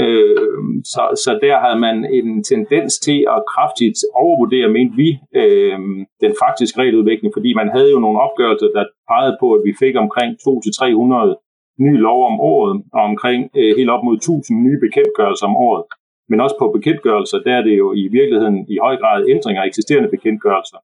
Øh, 0.00 0.62
så, 0.92 1.02
så 1.24 1.30
der 1.44 1.56
havde 1.64 1.80
man 1.86 1.96
en 2.18 2.44
tendens 2.52 2.92
til 3.06 3.18
at 3.34 3.44
kraftigt 3.52 3.98
overvurdere, 4.22 4.74
mente 4.76 4.96
vi, 5.02 5.08
øh, 5.40 5.78
den 6.24 6.32
faktiske 6.42 6.80
regeludvikling, 6.80 7.30
fordi 7.36 7.50
man 7.60 7.68
havde 7.74 7.90
jo 7.94 7.98
nogle 8.04 8.20
opgørelser, 8.26 8.68
der 8.76 8.84
pegede 9.10 9.36
på, 9.40 9.46
at 9.56 9.62
vi 9.68 9.72
fik 9.82 9.94
omkring 10.04 10.30
200-300 10.44 11.84
nye 11.84 11.98
lov 12.08 12.20
om 12.30 12.36
året, 12.52 12.72
og 12.92 13.02
omkring 13.10 13.40
øh, 13.58 13.72
helt 13.78 13.90
op 13.94 14.02
mod 14.04 14.16
1000 14.16 14.62
nye 14.66 14.78
bekendtgørelser 14.84 15.46
om 15.50 15.56
året. 15.68 15.84
Men 16.28 16.40
også 16.40 16.56
på 16.58 16.66
bekendtgørelser, 16.76 17.38
der 17.38 17.52
er 17.58 17.62
det 17.62 17.78
jo 17.78 17.92
i 17.92 18.08
virkeligheden 18.18 18.66
i 18.68 18.76
høj 18.86 18.96
grad 18.96 19.24
ændringer 19.28 19.62
af 19.62 19.66
eksisterende 19.66 20.08
bekendtgørelser. 20.08 20.78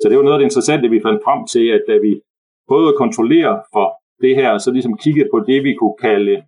Så 0.00 0.08
det 0.08 0.16
var 0.16 0.22
noget 0.22 0.36
af 0.36 0.40
det 0.40 0.50
interessante, 0.50 0.90
vi 0.90 1.00
fandt 1.06 1.20
frem 1.26 1.40
til, 1.54 1.66
at 1.76 1.82
da 1.88 1.96
vi 2.06 2.20
prøvede 2.68 2.88
at 2.88 3.00
kontrollere 3.04 3.62
for 3.74 3.86
det 4.24 4.36
her, 4.36 4.58
så 4.58 4.70
ligesom 4.70 4.96
kiggede 5.04 5.28
på 5.34 5.38
det, 5.40 5.64
vi 5.64 5.74
kunne 5.74 5.98
kalde 6.00 6.42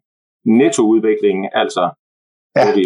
nettoudviklingen, 0.44 1.46
altså 1.52 1.82
ja. 2.56 2.60
hvor 2.62 2.72
vi 2.78 2.84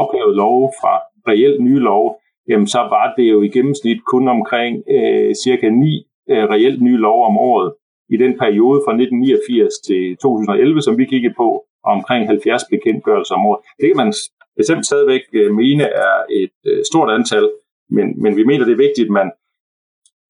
ophævet 0.00 0.36
lov 0.36 0.72
fra 0.80 0.94
reelt 1.28 1.60
nye 1.68 1.82
lov, 1.90 2.04
jamen 2.48 2.66
så 2.66 2.78
var 2.78 3.14
det 3.16 3.26
jo 3.32 3.42
i 3.42 3.48
gennemsnit 3.48 4.00
kun 4.12 4.28
omkring 4.28 4.82
øh, 4.96 5.34
cirka 5.44 5.68
9 5.70 6.06
øh, 6.30 6.44
reelt 6.52 6.82
nye 6.82 6.96
lov 6.96 7.26
om 7.26 7.36
året 7.38 7.74
i 8.14 8.16
den 8.16 8.38
periode 8.38 8.78
fra 8.84 8.92
1989 8.92 9.74
til 9.88 10.16
2011, 10.16 10.82
som 10.82 10.98
vi 10.98 11.04
kiggede 11.04 11.34
på, 11.36 11.48
omkring 11.84 12.26
70 12.26 12.62
bekendtgørelser 12.70 13.34
om 13.34 13.46
året. 13.46 13.60
Det 13.80 13.86
kan 13.88 13.96
man 13.96 14.12
bestemt 14.56 14.86
stadigvæk 14.86 15.22
øh, 15.32 15.54
mene 15.54 15.84
er 15.84 16.14
et 16.42 16.56
øh, 16.66 16.80
stort 16.90 17.10
antal, 17.10 17.50
men, 17.96 18.22
men 18.22 18.36
vi 18.36 18.44
mener, 18.44 18.64
det 18.64 18.72
er 18.72 18.86
vigtigt, 18.86 19.06
at 19.08 19.14
man, 19.18 19.28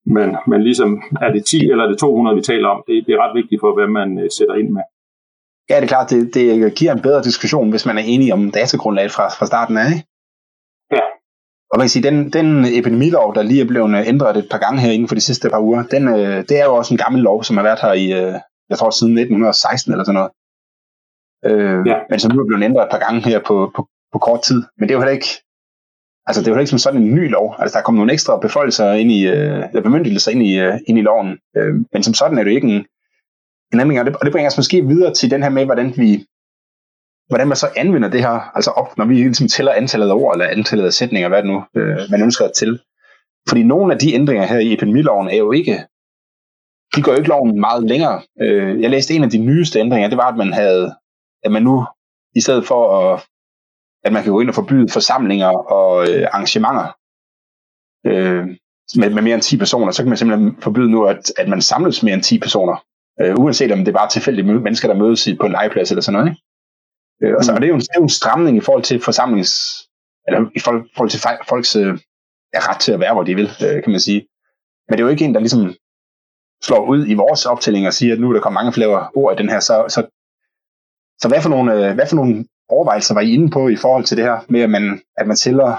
man, 0.05 0.29
man 0.47 0.61
ligesom, 0.63 1.01
er 1.21 1.31
det 1.31 1.45
10 1.45 1.69
eller 1.71 1.83
er 1.83 1.89
det 1.89 1.99
200, 1.99 2.35
vi 2.35 2.41
taler 2.41 2.67
om, 2.69 2.83
det, 2.87 3.03
det 3.05 3.13
er 3.13 3.23
ret 3.23 3.35
vigtigt 3.39 3.61
for, 3.61 3.73
hvad 3.77 3.87
man 3.87 4.19
øh, 4.19 4.29
sætter 4.37 4.55
ind 4.55 4.69
med. 4.69 4.81
Ja, 5.69 5.75
det 5.75 5.83
er 5.83 5.93
klart, 5.95 6.09
det, 6.09 6.33
det 6.33 6.75
giver 6.75 6.93
en 6.93 7.01
bedre 7.01 7.23
diskussion, 7.23 7.69
hvis 7.69 7.85
man 7.85 7.97
er 7.97 8.03
enig 8.05 8.33
om 8.33 8.51
datagrundlaget 8.51 9.11
fra, 9.11 9.25
fra 9.37 9.45
starten 9.45 9.77
af, 9.77 9.87
ikke? 9.93 10.07
Ja. 10.91 11.05
Og 11.71 11.75
man 11.77 11.83
kan 11.85 11.89
sige, 11.89 12.07
den, 12.09 12.17
den 12.37 12.65
epidemilov, 12.79 13.35
der 13.35 13.41
lige 13.41 13.61
er 13.61 13.67
blevet 13.67 14.07
ændret 14.07 14.37
et 14.37 14.47
par 14.51 14.57
gange 14.57 14.81
her 14.81 14.91
inden 14.91 15.07
for 15.07 15.15
de 15.15 15.21
sidste 15.21 15.49
par 15.49 15.59
uger, 15.59 15.83
den, 15.83 16.07
det 16.49 16.55
er 16.61 16.65
jo 16.65 16.75
også 16.75 16.93
en 16.93 16.97
gammel 16.97 17.21
lov, 17.21 17.43
som 17.43 17.57
har 17.57 17.63
været 17.63 17.81
her 17.81 17.93
i, 17.93 18.05
jeg 18.69 18.77
tror 18.77 18.89
siden 18.89 19.17
1916 19.17 19.91
eller 19.91 20.05
sådan 20.05 20.19
noget. 20.19 20.31
Øh, 21.45 21.87
ja. 21.87 21.97
Men 22.09 22.19
som 22.19 22.31
nu 22.31 22.41
er 22.41 22.47
blevet 22.47 22.63
ændret 22.63 22.83
et 22.83 22.91
par 22.91 22.99
gange 23.05 23.21
her 23.21 23.39
på, 23.39 23.71
på, 23.75 23.87
på 24.13 24.19
kort 24.19 24.41
tid. 24.41 24.63
Men 24.77 24.83
det 24.83 24.91
er 24.91 24.97
jo 24.97 25.01
heller 25.01 25.19
ikke, 25.19 25.31
altså 26.27 26.41
det 26.41 26.47
er 26.47 26.51
jo 26.51 26.55
heller 26.55 26.65
ikke 26.65 26.75
som 26.75 26.79
sådan 26.79 27.01
en 27.01 27.15
ny 27.15 27.31
lov. 27.31 27.55
Altså 27.59 27.73
der 27.73 27.79
er 27.79 27.83
kommet 27.85 27.99
nogle 27.99 28.13
ekstra 28.13 28.39
beføjelser 28.39 28.91
ind 28.91 29.11
i, 29.11 29.27
øh, 29.27 29.63
eller 29.69 29.81
bemyndigelser 29.81 30.31
ind 30.31 30.43
i, 30.43 30.59
øh, 30.59 30.73
ind 30.87 30.97
i 30.97 31.01
loven. 31.01 31.39
Øh, 31.57 31.73
men 31.93 32.03
som 32.03 32.13
sådan 32.13 32.37
er 32.37 32.43
det 32.43 32.51
jo 32.51 32.55
ikke 32.55 32.67
en, 32.67 32.85
en 33.73 33.79
ændring, 33.79 33.99
og 33.99 34.05
det, 34.05 34.15
og 34.15 34.25
det 34.25 34.31
bringer 34.31 34.49
os 34.49 34.57
måske 34.57 34.87
videre 34.87 35.13
til 35.13 35.31
den 35.31 35.43
her 35.43 35.49
med, 35.49 35.65
hvordan 35.65 35.93
vi 35.97 36.25
hvordan 37.29 37.47
man 37.47 37.57
så 37.57 37.67
anvender 37.75 38.09
det 38.09 38.21
her, 38.21 38.55
altså 38.55 38.71
op, 38.71 38.97
når 38.97 39.05
vi 39.05 39.13
ligesom 39.15 39.47
tæller 39.47 39.71
antallet 39.71 40.09
af 40.09 40.13
ord, 40.13 40.35
eller 40.35 40.47
antallet 40.47 40.85
af 40.85 40.93
sætninger, 40.93 41.29
hvad 41.29 41.37
det 41.43 41.51
nu 41.51 41.63
øh, 41.75 41.97
man 42.11 42.21
ønsker 42.21 42.47
til. 42.47 42.79
Fordi 43.47 43.63
nogle 43.63 43.93
af 43.93 43.99
de 43.99 44.13
ændringer 44.13 44.45
her 44.45 44.59
i 44.59 44.73
epidemiloven 44.73 45.27
er 45.27 45.37
jo 45.37 45.51
ikke, 45.51 45.85
de 46.95 47.01
går 47.01 47.11
jo 47.11 47.17
ikke 47.17 47.29
loven 47.29 47.59
meget 47.59 47.83
længere. 47.83 48.21
Øh, 48.41 48.81
jeg 48.81 48.89
læste 48.89 49.13
en 49.13 49.23
af 49.23 49.29
de 49.29 49.37
nyeste 49.37 49.79
ændringer, 49.79 50.09
det 50.09 50.17
var, 50.17 50.31
at 50.31 50.37
man 50.37 50.53
havde, 50.53 50.95
at 51.45 51.51
man 51.51 51.63
nu, 51.63 51.85
i 52.35 52.41
stedet 52.41 52.67
for 52.67 52.81
at, 52.99 53.25
at 54.03 54.13
man 54.13 54.23
kan 54.23 54.31
gå 54.31 54.39
ind 54.39 54.49
og 54.49 54.55
forbyde 54.55 54.89
forsamlinger 54.89 55.47
og 55.47 56.09
øh, 56.09 56.27
arrangementer 56.31 56.87
øh, 58.05 58.47
med, 58.95 59.09
med 59.09 59.21
mere 59.21 59.33
end 59.33 59.41
10 59.41 59.57
personer, 59.57 59.91
så 59.91 60.03
kan 60.03 60.09
man 60.09 60.17
simpelthen 60.17 60.61
forbyde 60.61 60.91
nu, 60.91 61.05
at, 61.05 61.33
at 61.37 61.47
man 61.47 61.61
samles 61.61 62.03
mere 62.03 62.13
end 62.13 62.23
10 62.23 62.39
personer. 62.39 62.85
Øh, 63.21 63.35
uanset 63.37 63.71
om 63.71 63.79
det 63.79 63.87
er 63.87 63.97
bare 63.97 64.09
tilfældige 64.09 64.53
mennesker, 64.53 64.87
der 64.87 64.95
mødes 64.95 65.29
på 65.39 65.45
en 65.45 65.51
legeplads 65.51 65.91
eller 65.91 66.01
sådan 66.01 66.19
noget. 66.19 66.29
Ikke? 66.31 66.41
Øh, 67.23 67.37
og, 67.37 67.43
så, 67.45 67.53
og 67.53 67.61
det, 67.61 67.65
er 67.65 67.69
jo 67.69 67.75
en, 67.75 67.81
det 67.81 67.89
er 67.95 67.99
jo 67.99 68.03
en 68.03 68.09
stramning 68.09 68.57
i 68.57 68.61
forhold 68.61 68.83
til 68.83 69.01
forsamlings, 69.01 69.51
eller 70.27 70.39
i 70.55 70.59
forhold 70.59 71.09
til 71.09 71.19
folks 71.49 71.75
øh, 71.75 71.97
ret 72.55 72.79
til 72.79 72.91
at 72.91 72.99
være, 72.99 73.13
hvor 73.13 73.23
de 73.23 73.35
vil, 73.35 73.49
øh, 73.65 73.83
kan 73.83 73.91
man 73.91 73.99
sige. 73.99 74.27
Men 74.87 74.97
det 74.97 74.99
er 74.99 75.05
jo 75.07 75.11
ikke 75.11 75.25
en, 75.25 75.33
der 75.33 75.39
ligesom 75.39 75.73
slår 76.63 76.89
ud 76.89 77.07
i 77.07 77.13
vores 77.13 77.45
optælling 77.45 77.87
og 77.87 77.93
siger, 77.93 78.13
at 78.13 78.19
nu 78.19 78.29
er 78.29 78.33
der 78.33 78.41
kommet 78.41 78.59
mange 78.61 78.73
flere 78.73 79.09
ord 79.15 79.33
i 79.33 79.41
den 79.41 79.49
her. 79.49 79.59
Så, 79.59 79.85
så, 79.87 79.99
så 81.21 81.27
hvad, 81.27 81.41
for 81.41 81.49
nogle, 81.49 81.69
øh, 81.73 81.95
hvad 81.95 82.07
for 82.09 82.15
nogle 82.15 82.45
overvejelser 82.69 83.13
var 83.13 83.21
I 83.21 83.31
inde 83.33 83.49
på 83.51 83.67
i 83.67 83.75
forhold 83.75 84.03
til 84.05 84.17
det 84.17 84.25
her, 84.25 84.37
med 84.49 84.61
at 84.61 84.69
man, 84.69 85.01
at 85.17 85.27
man 85.27 85.35
tæller, 85.35 85.69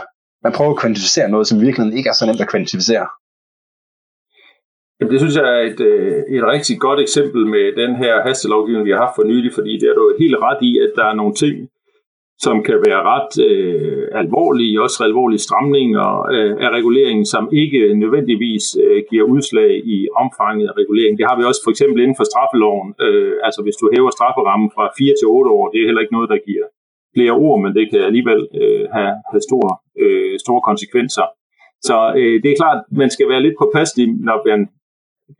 man 0.45 0.53
prøver 0.53 0.71
at 0.71 0.81
kvantificere 0.83 1.29
noget, 1.29 1.47
som 1.47 1.61
virkelig 1.61 1.97
ikke 1.99 2.09
er 2.09 2.17
så 2.19 2.27
nemt 2.27 2.41
at 2.41 2.49
kvantificere? 2.49 3.07
Jamen, 4.97 5.13
det 5.13 5.21
synes 5.21 5.37
jeg 5.37 5.47
er 5.57 5.63
et, 5.71 5.81
øh, 5.81 6.23
et 6.37 6.45
rigtig 6.53 6.77
godt 6.87 7.01
eksempel 7.01 7.47
med 7.55 7.65
den 7.83 7.97
her 8.03 8.23
hastelovgivning, 8.27 8.87
vi 8.87 8.95
har 8.95 9.03
haft 9.05 9.17
for 9.17 9.25
nylig, 9.33 9.51
fordi 9.55 9.73
det 9.81 9.89
er 9.89 9.97
du 10.01 10.05
helt 10.19 10.37
ret 10.47 10.61
i, 10.69 10.71
at 10.85 10.93
der 10.99 11.05
er 11.11 11.15
nogle 11.21 11.35
ting, 11.35 11.55
som 12.39 12.57
kan 12.69 12.79
være 12.87 13.03
ret 13.13 13.33
øh, 13.49 14.05
alvorlige, 14.23 14.83
også 14.85 14.99
alvorlige 15.09 15.45
stramninger 15.47 16.09
øh, 16.35 16.53
af 16.65 16.71
reguleringen, 16.79 17.27
som 17.35 17.45
ikke 17.63 17.81
nødvendigvis 18.03 18.65
øh, 18.85 19.03
giver 19.11 19.25
udslag 19.35 19.73
i 19.95 19.97
omfanget 20.23 20.67
af 20.71 20.75
regulering. 20.81 21.19
Det 21.19 21.27
har 21.29 21.37
vi 21.39 21.45
også 21.51 21.63
for 21.65 21.71
eksempel 21.75 21.99
inden 22.03 22.19
for 22.21 22.27
straffeloven. 22.31 22.89
Øh, 23.07 23.35
altså 23.47 23.61
hvis 23.65 23.77
du 23.81 23.85
hæver 23.95 24.11
strafferammen 24.17 24.71
fra 24.77 24.85
4 24.99 25.15
til 25.21 25.27
8 25.29 25.51
år, 25.59 25.65
det 25.73 25.79
er 25.79 25.89
heller 25.89 26.05
ikke 26.05 26.17
noget, 26.17 26.33
der 26.33 26.47
giver 26.49 26.67
flere 27.17 27.35
ord, 27.47 27.59
men 27.63 27.71
det 27.77 27.85
kan 27.91 28.01
alligevel 28.11 28.41
øh, 28.61 28.85
have, 28.97 29.15
have 29.31 29.43
store, 29.49 29.73
øh, 30.03 30.35
store 30.45 30.63
konsekvenser. 30.69 31.27
Så 31.89 31.97
øh, 32.19 32.37
det 32.43 32.49
er 32.51 32.61
klart, 32.63 32.81
man 33.03 33.11
skal 33.15 33.29
være 33.33 33.43
lidt 33.43 33.61
påpasselig, 33.63 34.07
når 34.29 34.39
man 34.49 34.61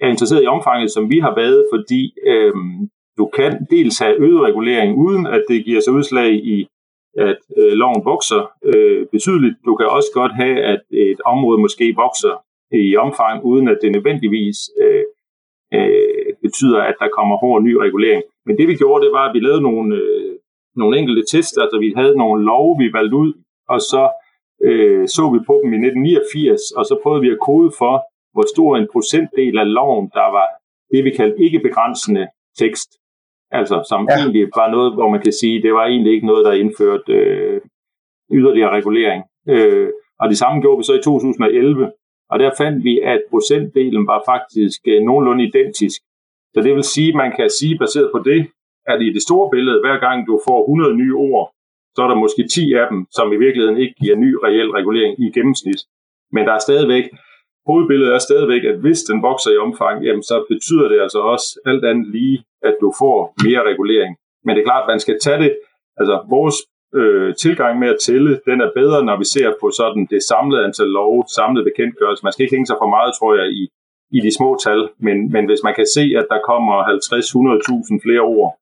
er 0.05 0.09
interesseret 0.15 0.45
i 0.45 0.53
omfanget, 0.57 0.91
som 0.97 1.05
vi 1.13 1.19
har 1.27 1.35
været, 1.43 1.61
fordi 1.73 2.03
øh, 2.33 2.55
du 3.19 3.25
kan 3.39 3.53
dels 3.71 3.99
have 3.99 4.15
øget 4.27 4.41
regulering, 4.49 4.91
uden 5.05 5.27
at 5.27 5.43
det 5.51 5.65
giver 5.65 5.81
sig 5.81 5.93
udslag 5.93 6.31
i, 6.55 6.57
at 7.17 7.39
øh, 7.59 7.73
loven 7.83 8.03
vokser 8.05 8.43
øh, 8.71 9.07
betydeligt. 9.07 9.57
Du 9.67 9.77
kan 9.77 9.87
også 9.87 10.11
godt 10.15 10.35
have, 10.43 10.57
at 10.73 10.83
et 10.91 11.21
område 11.25 11.59
måske 11.61 11.95
vokser 11.97 12.35
i 12.73 12.97
omfang, 12.97 13.45
uden 13.45 13.69
at 13.69 13.79
det 13.83 13.93
nødvendigvis 13.93 14.59
øh, 14.83 15.05
øh, 15.75 16.33
betyder, 16.43 16.81
at 16.83 16.97
der 17.01 17.09
kommer 17.17 17.37
hård 17.37 17.63
ny 17.63 17.75
regulering. 17.75 18.23
Men 18.47 18.59
det 18.59 18.69
vi 18.69 18.75
gjorde, 18.75 19.05
det 19.05 19.13
var, 19.13 19.25
at 19.29 19.35
vi 19.35 19.41
lavede 19.41 19.63
nogle, 19.63 19.97
øh, 19.97 20.33
nogle 20.77 20.99
enkelte 20.99 21.25
tests, 21.33 21.59
altså 21.59 21.79
vi 21.79 21.93
havde 21.97 22.17
nogle 22.17 22.45
love, 22.45 22.79
vi 22.79 22.93
valgte 22.93 23.17
ud, 23.17 23.33
og 23.69 23.81
så 23.81 24.03
øh, 24.69 25.09
så 25.09 25.23
vi 25.35 25.39
på 25.49 25.55
dem 25.63 25.73
i 25.73 25.77
1989, 25.77 26.73
og 26.79 26.85
så 26.89 26.95
prøvede 27.03 27.25
vi 27.27 27.31
at 27.31 27.45
kode 27.49 27.71
for, 27.81 27.95
hvor 28.35 28.47
stor 28.55 28.71
en 28.77 28.89
procentdel 28.93 29.59
af 29.59 29.69
loven, 29.79 30.07
der 30.19 30.29
var 30.37 30.49
det, 30.93 31.05
vi 31.05 31.11
kaldte 31.11 31.43
ikke 31.45 31.59
begrænsende 31.67 32.25
tekst. 32.63 32.91
Altså, 33.51 33.85
som 33.89 34.07
ja. 34.11 34.17
egentlig 34.17 34.49
var 34.57 34.71
noget, 34.71 34.95
hvor 34.95 35.09
man 35.09 35.23
kan 35.23 35.33
sige, 35.33 35.63
det 35.63 35.73
var 35.73 35.85
egentlig 35.87 36.13
ikke 36.13 36.27
noget, 36.27 36.45
der 36.45 36.53
indførte 36.53 37.13
øh, 37.13 37.61
yderligere 38.33 38.71
regulering. 38.71 39.25
Øh, 39.49 39.89
og 40.21 40.29
det 40.29 40.39
samme 40.39 40.61
gjorde 40.61 40.79
vi 40.79 40.85
så 40.85 40.95
i 40.95 41.03
2011, 41.03 41.93
og 42.31 42.39
der 42.39 42.51
fandt 42.59 42.85
vi, 42.85 43.01
at 43.01 43.21
procentdelen 43.31 44.07
var 44.07 44.23
faktisk 44.27 44.81
øh, 44.87 45.03
nogenlunde 45.03 45.45
identisk. 45.45 46.01
Så 46.55 46.61
det 46.63 46.75
vil 46.75 46.85
sige, 46.85 47.17
man 47.17 47.33
kan 47.37 47.51
sige, 47.51 47.79
baseret 47.79 48.11
på 48.13 48.19
det, 48.19 48.41
at 48.87 49.03
i 49.03 49.13
det 49.13 49.23
store 49.23 49.51
billede, 49.51 49.81
hver 49.85 49.99
gang 50.07 50.27
du 50.27 50.41
får 50.49 50.61
100 50.65 50.97
nye 50.97 51.15
ord, 51.15 51.53
så 51.95 52.03
er 52.03 52.09
der 52.09 52.23
måske 52.25 52.43
10 52.49 52.73
af 52.73 52.87
dem, 52.91 53.07
som 53.11 53.33
i 53.33 53.37
virkeligheden 53.37 53.79
ikke 53.83 53.95
giver 54.01 54.17
ny 54.17 54.31
reel 54.45 54.71
regulering 54.71 55.13
i 55.25 55.31
gennemsnit. 55.37 55.81
Men 56.33 56.47
der 56.47 56.53
er 56.53 56.59
stadigvæk 56.59 57.05
hovedbilledet 57.69 58.15
er 58.15 58.19
stadigvæk, 58.19 58.65
at 58.71 58.77
hvis 58.85 59.01
den 59.11 59.19
vokser 59.29 59.51
i 59.53 59.63
omfang, 59.67 59.97
jamen, 60.07 60.23
så 60.31 60.37
betyder 60.53 60.87
det 60.93 60.99
altså 61.05 61.21
også 61.35 61.47
alt 61.71 61.85
andet 61.91 62.09
lige, 62.17 62.39
at 62.71 62.77
du 62.81 62.89
får 63.01 63.19
mere 63.47 63.63
regulering. 63.71 64.13
Men 64.45 64.53
det 64.53 64.61
er 64.61 64.69
klart, 64.71 64.85
at 64.85 64.93
man 64.93 65.01
skal 65.05 65.17
tage 65.25 65.41
det, 65.45 65.53
altså 66.01 66.17
vores 66.35 66.57
øh, 67.01 67.35
tilgang 67.45 67.79
med 67.79 67.89
at 67.95 68.01
tælle, 68.07 68.41
den 68.49 68.59
er 68.67 68.71
bedre, 68.81 69.05
når 69.09 69.17
vi 69.23 69.27
ser 69.35 69.49
på 69.61 69.67
sådan 69.81 70.03
det 70.13 70.23
samlede 70.31 70.65
antal 70.65 70.91
lov, 70.99 71.13
samlede 71.39 71.69
bekendtgørelse. 71.71 72.25
Man 72.25 72.33
skal 72.33 72.45
ikke 72.45 72.57
hænge 72.57 72.71
sig 72.71 72.79
for 72.83 72.91
meget, 72.97 73.11
tror 73.19 73.33
jeg, 73.41 73.47
i, 73.61 73.63
i 74.17 74.19
de 74.27 74.37
små 74.39 74.51
tal, 74.65 74.81
men, 75.07 75.17
men 75.35 75.45
hvis 75.47 75.63
man 75.67 75.75
kan 75.79 75.87
se, 75.97 76.05
at 76.21 76.27
der 76.33 76.41
kommer 76.51 76.77
50-100.000 76.83 78.05
flere 78.05 78.25
ord 78.37 78.53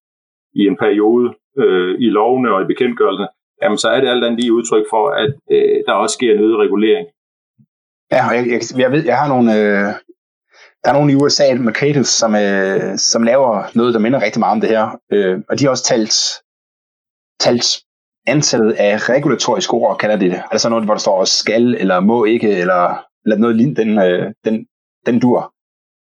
i 0.60 0.62
en 0.70 0.76
periode 0.76 1.26
øh, 1.62 1.94
i 2.06 2.08
lovene 2.18 2.54
og 2.54 2.62
i 2.62 2.70
bekendtgørelsen, 2.72 3.26
jamen 3.62 3.78
så 3.78 3.88
er 3.88 4.00
det 4.00 4.08
alt 4.08 4.24
andet 4.24 4.40
lige 4.40 4.56
udtryk 4.58 4.86
for, 4.90 5.04
at 5.22 5.32
øh, 5.50 5.76
der 5.86 5.92
også 5.92 6.14
sker 6.14 6.32
en 6.32 6.40
øget 6.40 6.58
regulering. 6.64 7.06
Ja, 8.12 8.20
og 8.28 8.32
jeg, 8.36 8.44
jeg, 8.54 8.60
jeg 8.82 8.92
ved, 8.92 9.02
jeg 9.04 9.18
har 9.18 9.28
nogle, 9.34 9.50
øh, 9.60 9.88
der 10.84 10.90
er 10.90 10.94
nogle 10.94 11.12
i 11.12 11.14
USA, 11.14 11.54
Mercatus, 11.54 12.08
som, 12.08 12.34
øh, 12.34 12.98
som 12.98 13.22
laver 13.22 13.64
noget, 13.74 13.94
der 13.94 14.00
minder 14.00 14.22
rigtig 14.22 14.40
meget 14.40 14.52
om 14.52 14.60
det 14.60 14.70
her. 14.70 15.00
Øh, 15.12 15.40
og 15.48 15.58
de 15.58 15.64
har 15.64 15.70
også 15.70 15.84
talt, 15.84 16.14
talt 17.40 17.66
antallet 18.26 18.72
af 18.72 19.08
regulatoriske 19.08 19.74
ord, 19.74 19.98
kalder 19.98 20.16
de 20.16 20.30
det. 20.30 20.42
Altså 20.50 20.68
noget, 20.68 20.84
hvor 20.84 20.94
der 20.94 21.00
står 21.00 21.24
skal, 21.24 21.74
eller 21.74 22.00
må 22.00 22.24
ikke, 22.24 22.50
eller, 22.50 23.04
eller 23.24 23.38
noget 23.38 23.56
lignende, 23.56 23.80
den, 23.80 23.98
øh, 23.98 24.32
den, 24.44 24.66
den 25.06 25.20
dur. 25.20 25.54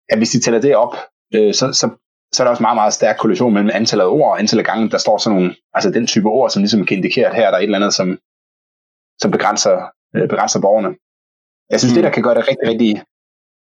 At 0.09 0.19
hvis 0.19 0.31
de 0.31 0.41
tæller 0.41 0.61
det 0.61 0.77
op, 0.77 0.95
øh, 1.35 1.55
så, 1.55 1.73
så, 1.73 1.91
så 2.33 2.43
er 2.43 2.45
der 2.45 2.51
også 2.51 2.63
meget, 2.63 2.77
meget 2.77 2.95
stærk 2.95 3.17
kollision 3.19 3.55
mellem 3.55 3.71
antallet 3.75 4.05
af 4.05 4.09
ord 4.09 4.31
og 4.31 4.39
antallet 4.41 4.65
af 4.65 4.73
gange, 4.73 4.91
der 4.91 4.99
står 4.99 5.19
sådan 5.19 5.39
nogle, 5.39 5.55
altså 5.75 5.91
den 5.91 6.07
type 6.07 6.29
ord, 6.29 6.51
som 6.51 6.63
ligesom 6.63 6.87
kan 6.87 6.97
indikere, 6.97 7.27
at 7.27 7.35
her 7.35 7.47
er 7.47 7.51
der 7.51 7.59
et 7.59 7.63
eller 7.63 7.79
andet, 7.79 7.95
som, 7.95 8.19
som 9.21 9.31
begrænser, 9.31 9.77
øh, 10.17 10.29
begrænser 10.29 10.61
borgerne. 10.61 10.97
Jeg 11.71 11.81
synes, 11.81 11.93
mm. 11.93 11.95
det 11.97 12.05
der 12.05 12.11
kan 12.11 12.23
gøre 12.23 12.35
det 12.35 12.49
rigtig, 12.49 12.69
rigtig 12.69 13.03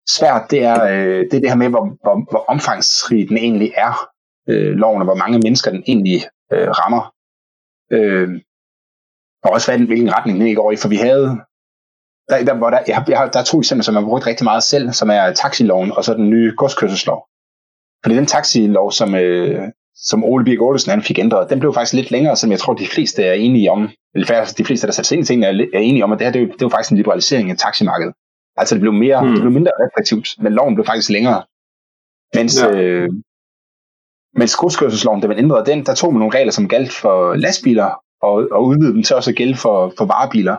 svært, 0.10 0.51
det 0.51 0.63
er, 0.63 0.83
øh, 0.83 1.19
det, 1.31 1.33
er 1.33 1.39
det 1.39 1.50
her 1.50 1.55
med, 1.55 1.69
hvor, 1.69 1.86
hvor, 2.03 2.31
hvor 2.31 2.45
omfangsrig 2.48 3.29
den 3.29 3.38
egentlig 3.38 3.74
er, 3.77 4.10
øh, 4.50 4.72
loven, 4.75 5.01
og 5.01 5.05
hvor 5.05 5.15
mange 5.15 5.39
mennesker 5.39 5.72
den 5.72 5.83
egentlig 5.88 6.22
øh, 6.53 6.69
rammer. 6.69 7.13
Øh, 7.91 8.29
og 9.43 9.51
også 9.51 9.67
hvad 9.67 9.79
den, 9.79 9.88
hvilken 9.88 10.13
retning 10.13 10.39
den 10.39 10.55
går 10.55 10.72
i, 10.72 10.75
for 10.75 10.88
vi 10.88 10.95
havde, 10.95 11.27
der, 12.29 12.45
der, 12.45 12.53
hvor 12.57 12.69
der, 12.69 12.79
jeg, 12.88 12.95
har, 12.95 13.05
jeg 13.07 13.17
har, 13.17 13.29
der 13.29 13.39
er 13.39 13.43
to 13.43 13.60
eksempler, 13.60 13.83
som 13.83 13.95
jeg 13.95 14.01
har 14.01 14.10
brugt 14.10 14.27
rigtig 14.27 14.43
meget 14.43 14.63
selv, 14.63 14.91
som 14.91 15.10
er 15.10 15.33
taxiloven 15.33 15.91
og 15.91 16.03
så 16.03 16.13
den 16.13 16.29
nye 16.29 16.53
godskørselslov. 16.57 17.27
Fordi 18.03 18.15
den 18.15 18.25
taxilov, 18.25 18.91
som, 18.91 19.15
øh, 19.15 19.67
som 19.95 20.24
Ole 20.24 20.45
Birk 20.45 20.62
Olesen 20.62 20.91
han 20.91 21.03
fik 21.03 21.19
ændret, 21.19 21.50
den 21.50 21.60
blev 21.60 21.74
faktisk 21.74 21.93
lidt 21.93 22.12
længere, 22.12 22.36
som 22.36 22.51
jeg 22.51 22.60
tror, 22.60 22.74
de 22.74 22.88
fleste 22.88 23.24
er 23.24 23.33
enige 23.33 23.72
om, 23.72 23.89
eller 24.15 24.27
faktisk 24.27 24.57
de 24.57 24.65
fleste, 24.65 24.88
der 24.88 24.93
sætter 24.93 25.07
sig 25.07 25.15
ind 25.15 25.24
i 25.24 25.27
tingene, 25.27 25.48
er, 25.48 25.65
er 25.74 25.79
enige 25.79 26.03
om, 26.03 26.12
at 26.12 26.19
det 26.19 26.27
her 26.27 26.31
det, 26.31 26.51
det 26.60 26.63
var 26.63 26.69
faktisk 26.69 26.91
en 26.91 26.98
liberalisering 26.98 27.51
af 27.51 27.57
taximarkedet. 27.57 28.13
Altså 28.55 28.75
det 28.75 28.81
blev, 28.81 28.93
mere, 28.93 29.22
hmm. 29.22 29.31
det 29.31 29.41
blev 29.41 29.51
mindre 29.51 29.72
restriktivt, 29.79 30.43
men 30.43 30.53
loven 30.53 30.75
blev 30.75 30.86
faktisk 30.86 31.10
længere. 31.10 31.43
Mens, 32.36 32.62
ja. 32.62 32.81
øh, 32.81 33.10
mens 34.36 34.55
godskørselsloven, 34.55 35.22
da 35.22 35.27
man 35.27 35.38
ændrede 35.38 35.65
den, 35.65 35.86
der 35.86 35.95
tog 35.95 36.13
man 36.13 36.19
nogle 36.19 36.38
regler, 36.38 36.51
som 36.51 36.67
galt 36.67 36.93
for 36.93 37.36
lastbiler, 37.36 37.89
og, 38.22 38.48
og 38.51 38.65
udvidede 38.65 38.93
dem 38.93 39.03
til 39.03 39.15
også 39.15 39.29
at 39.29 39.36
gælde 39.36 39.55
for, 39.55 39.93
for 39.98 40.05
varebiler. 40.05 40.57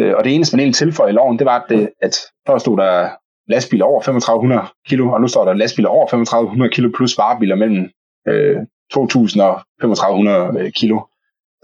Øh, 0.00 0.14
og 0.16 0.24
det 0.24 0.34
eneste, 0.34 0.56
man 0.56 0.60
egentlig 0.60 0.76
tilføjede 0.76 1.12
i 1.12 1.16
loven, 1.16 1.38
det 1.38 1.46
var, 1.46 1.58
at, 1.60 1.66
det, 1.68 1.90
at 2.02 2.14
først 2.46 2.62
stod 2.62 2.76
der 2.76 3.08
lastbiler 3.48 3.84
over 3.84 4.02
3500 4.02 4.62
kilo, 4.86 5.12
og 5.12 5.20
nu 5.20 5.28
står 5.28 5.44
der 5.44 5.52
lastbiler 5.52 5.88
over 5.88 6.06
3500 6.06 6.72
kilo 6.72 6.90
plus 6.96 7.18
varebiler 7.18 7.56
mellem 7.56 7.90
øh, 8.28 8.56
2.000 8.94 9.42
og 9.42 9.60
3500 9.80 10.60
øh, 10.60 10.72
kilo. 10.72 11.00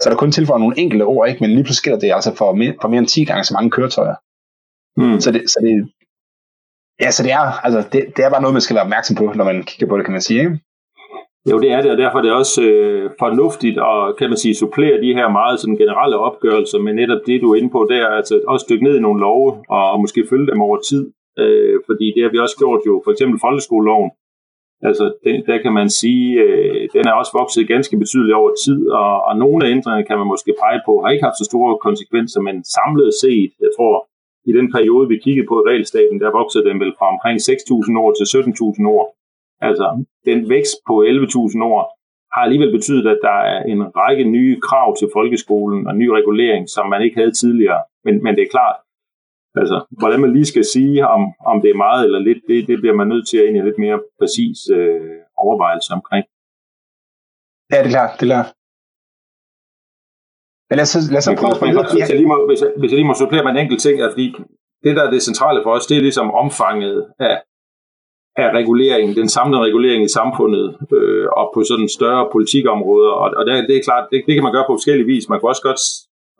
Så 0.01 0.09
der 0.09 0.15
kun 0.15 0.31
tilføjer 0.31 0.59
nogle 0.59 0.79
enkelte 0.79 1.03
ord, 1.03 1.29
ikke? 1.29 1.41
men 1.41 1.49
lige 1.49 1.63
pludselig 1.63 1.83
sker 1.83 1.99
det 1.99 2.13
altså 2.13 2.35
for 2.35 2.53
mere, 2.53 2.73
for 2.81 2.87
mere 2.87 2.99
end 2.99 3.07
10 3.07 3.25
gange 3.25 3.43
så 3.43 3.53
mange 3.53 3.71
køretøjer. 3.71 4.15
Mm. 4.97 5.19
Så, 5.23 5.31
det, 5.31 5.49
så, 5.49 5.59
det, 5.65 5.73
ja, 7.03 7.11
så 7.11 7.23
det 7.23 7.31
er, 7.31 7.65
altså, 7.65 7.79
det, 7.93 8.01
det 8.15 8.25
er 8.25 8.29
bare 8.29 8.41
noget, 8.41 8.57
man 8.57 8.65
skal 8.65 8.75
være 8.75 8.83
opmærksom 8.83 9.15
på, 9.15 9.25
når 9.35 9.45
man 9.45 9.63
kigger 9.63 9.87
på 9.87 9.97
det, 9.97 10.05
kan 10.05 10.11
man 10.17 10.21
sige. 10.21 10.39
Ikke? 10.39 10.59
Jo, 11.49 11.59
det 11.59 11.71
er 11.71 11.81
det, 11.81 11.91
og 11.91 11.97
derfor 11.97 12.17
er 12.17 12.21
det 12.21 12.31
også 12.31 12.61
øh, 12.61 13.09
fornuftigt 13.19 13.77
at, 13.91 14.17
kan 14.17 14.29
man 14.29 14.37
sige, 14.37 14.55
supplere 14.55 15.01
de 15.01 15.13
her 15.19 15.27
meget 15.39 15.59
sådan, 15.59 15.77
generelle 15.83 16.17
opgørelser 16.17 16.79
med 16.79 16.93
netop 16.93 17.21
det, 17.27 17.41
du 17.41 17.51
er 17.51 17.57
inde 17.59 17.69
på 17.69 17.87
der, 17.89 18.07
altså 18.07 18.41
også 18.47 18.65
dykke 18.69 18.83
ned 18.83 18.95
i 18.97 19.05
nogle 19.05 19.19
love, 19.19 19.49
og, 19.75 19.83
og 19.91 19.99
måske 20.03 20.27
følge 20.29 20.51
dem 20.51 20.61
over 20.61 20.77
tid, 20.89 21.03
øh, 21.39 21.75
fordi 21.87 22.05
det 22.15 22.23
har 22.23 22.31
vi 22.31 22.39
også 22.45 22.57
gjort 22.57 22.81
jo, 22.87 23.01
for 23.05 23.11
eksempel 23.11 23.39
folkeskoleloven, 23.45 24.11
Altså, 24.89 25.05
den, 25.25 25.35
der 25.49 25.57
kan 25.63 25.73
man 25.79 25.89
sige, 25.89 26.27
øh, 26.43 26.89
den 26.95 27.03
er 27.07 27.13
også 27.21 27.33
vokset 27.41 27.67
ganske 27.73 27.97
betydeligt 28.03 28.39
over 28.41 28.51
tid, 28.65 28.81
og, 29.01 29.13
og 29.27 29.33
nogle 29.43 29.59
af 29.65 29.71
ændringerne 29.75 30.07
kan 30.09 30.17
man 30.17 30.27
måske 30.33 30.51
pege 30.63 30.81
på, 30.87 30.93
har 31.01 31.09
ikke 31.11 31.27
haft 31.27 31.39
så 31.41 31.45
store 31.51 31.77
konsekvenser, 31.87 32.41
men 32.47 32.55
samlet 32.77 33.11
set, 33.23 33.51
jeg 33.65 33.71
tror, 33.77 33.93
i 34.49 34.51
den 34.57 34.67
periode, 34.75 35.07
vi 35.13 35.17
kiggede 35.25 35.47
på 35.47 35.55
i 35.59 35.67
regelstaten, 35.69 36.17
der 36.23 36.37
voksede 36.39 36.65
den 36.69 36.79
vel 36.83 36.93
fra 36.97 37.07
omkring 37.13 37.37
6.000 37.39 37.99
år 38.03 38.11
til 38.17 38.25
17.000 38.25 38.87
år. 38.97 39.05
Altså, 39.67 39.87
den 40.29 40.49
vækst 40.49 40.77
på 40.87 40.95
11.000 41.03 41.63
år 41.73 41.81
har 42.33 42.41
alligevel 42.45 42.71
betydet, 42.77 43.07
at 43.13 43.19
der 43.27 43.37
er 43.53 43.59
en 43.73 43.81
række 44.01 44.23
nye 44.23 44.55
krav 44.67 44.89
til 44.99 45.07
folkeskolen 45.13 45.87
og 45.87 45.93
ny 45.95 46.07
regulering, 46.19 46.69
som 46.69 46.89
man 46.89 47.01
ikke 47.01 47.17
havde 47.19 47.31
tidligere. 47.41 47.81
Men, 48.05 48.23
men 48.23 48.35
det 48.35 48.43
er 48.43 48.55
klart, 48.57 48.77
altså, 49.61 49.77
hvordan 49.99 50.19
man 50.21 50.33
lige 50.33 50.51
skal 50.53 50.65
sige, 50.75 51.07
om, 51.07 51.21
om 51.51 51.61
det 51.61 51.69
er 51.71 51.83
meget 51.85 52.05
eller 52.05 52.19
lidt, 52.19 52.41
det, 52.47 52.67
det 52.67 52.77
bliver 52.79 52.95
man 52.95 53.07
nødt 53.07 53.27
til 53.27 53.37
at 53.37 53.45
ind 53.47 53.63
lidt 53.67 53.79
mere 53.85 53.99
præcis 54.19 54.57
øh, 54.77 55.17
overvejelse 55.43 55.93
omkring. 55.97 56.25
Ja, 57.71 57.77
det 57.83 57.89
er 57.89 57.95
klart, 57.97 58.11
det 58.19 58.25
er 58.25 58.31
klart. 58.33 58.49
Men 60.75 60.79
lad 60.79 60.87
os, 60.89 61.11
lad 61.15 61.21
os 61.21 61.27
prøve 61.41 61.81
at 61.81 61.91
hvis, 61.95 62.09
jeg 62.11 62.17
lige 62.21 62.31
må, 62.33 62.37
hvis, 62.49 62.61
jeg, 62.63 62.71
hvis 62.79 62.89
jeg 62.91 62.97
lige 62.99 63.09
må 63.11 63.15
supplere 63.21 63.43
med 63.43 63.51
en 63.51 63.63
enkelt 63.63 63.81
ting, 63.85 63.95
at 64.01 64.11
fordi 64.13 64.27
det, 64.83 64.91
der 64.97 65.03
er 65.03 65.11
det 65.11 65.27
centrale 65.29 65.59
for 65.63 65.71
os, 65.77 65.87
det 65.89 65.97
er 65.97 66.05
ligesom 66.07 66.27
omfanget 66.43 66.97
af, 67.19 67.35
af 68.43 68.47
regulering, 68.59 69.15
den 69.21 69.29
samlede 69.37 69.61
regulering 69.67 70.01
i 70.03 70.15
samfundet 70.19 70.65
øh, 70.97 71.27
og 71.39 71.45
på 71.53 71.59
sådan 71.69 71.89
større 71.97 72.23
politikområder. 72.35 73.11
Og, 73.21 73.27
og 73.37 73.45
det, 73.45 73.53
det 73.69 73.75
er 73.77 73.87
klart, 73.87 74.05
det, 74.11 74.23
det 74.27 74.33
kan 74.35 74.45
man 74.45 74.55
gøre 74.55 74.67
på 74.67 74.75
forskellige 74.79 75.09
vis. 75.13 75.29
Man 75.29 75.39
kan 75.39 75.51
også 75.51 75.65
godt 75.69 75.81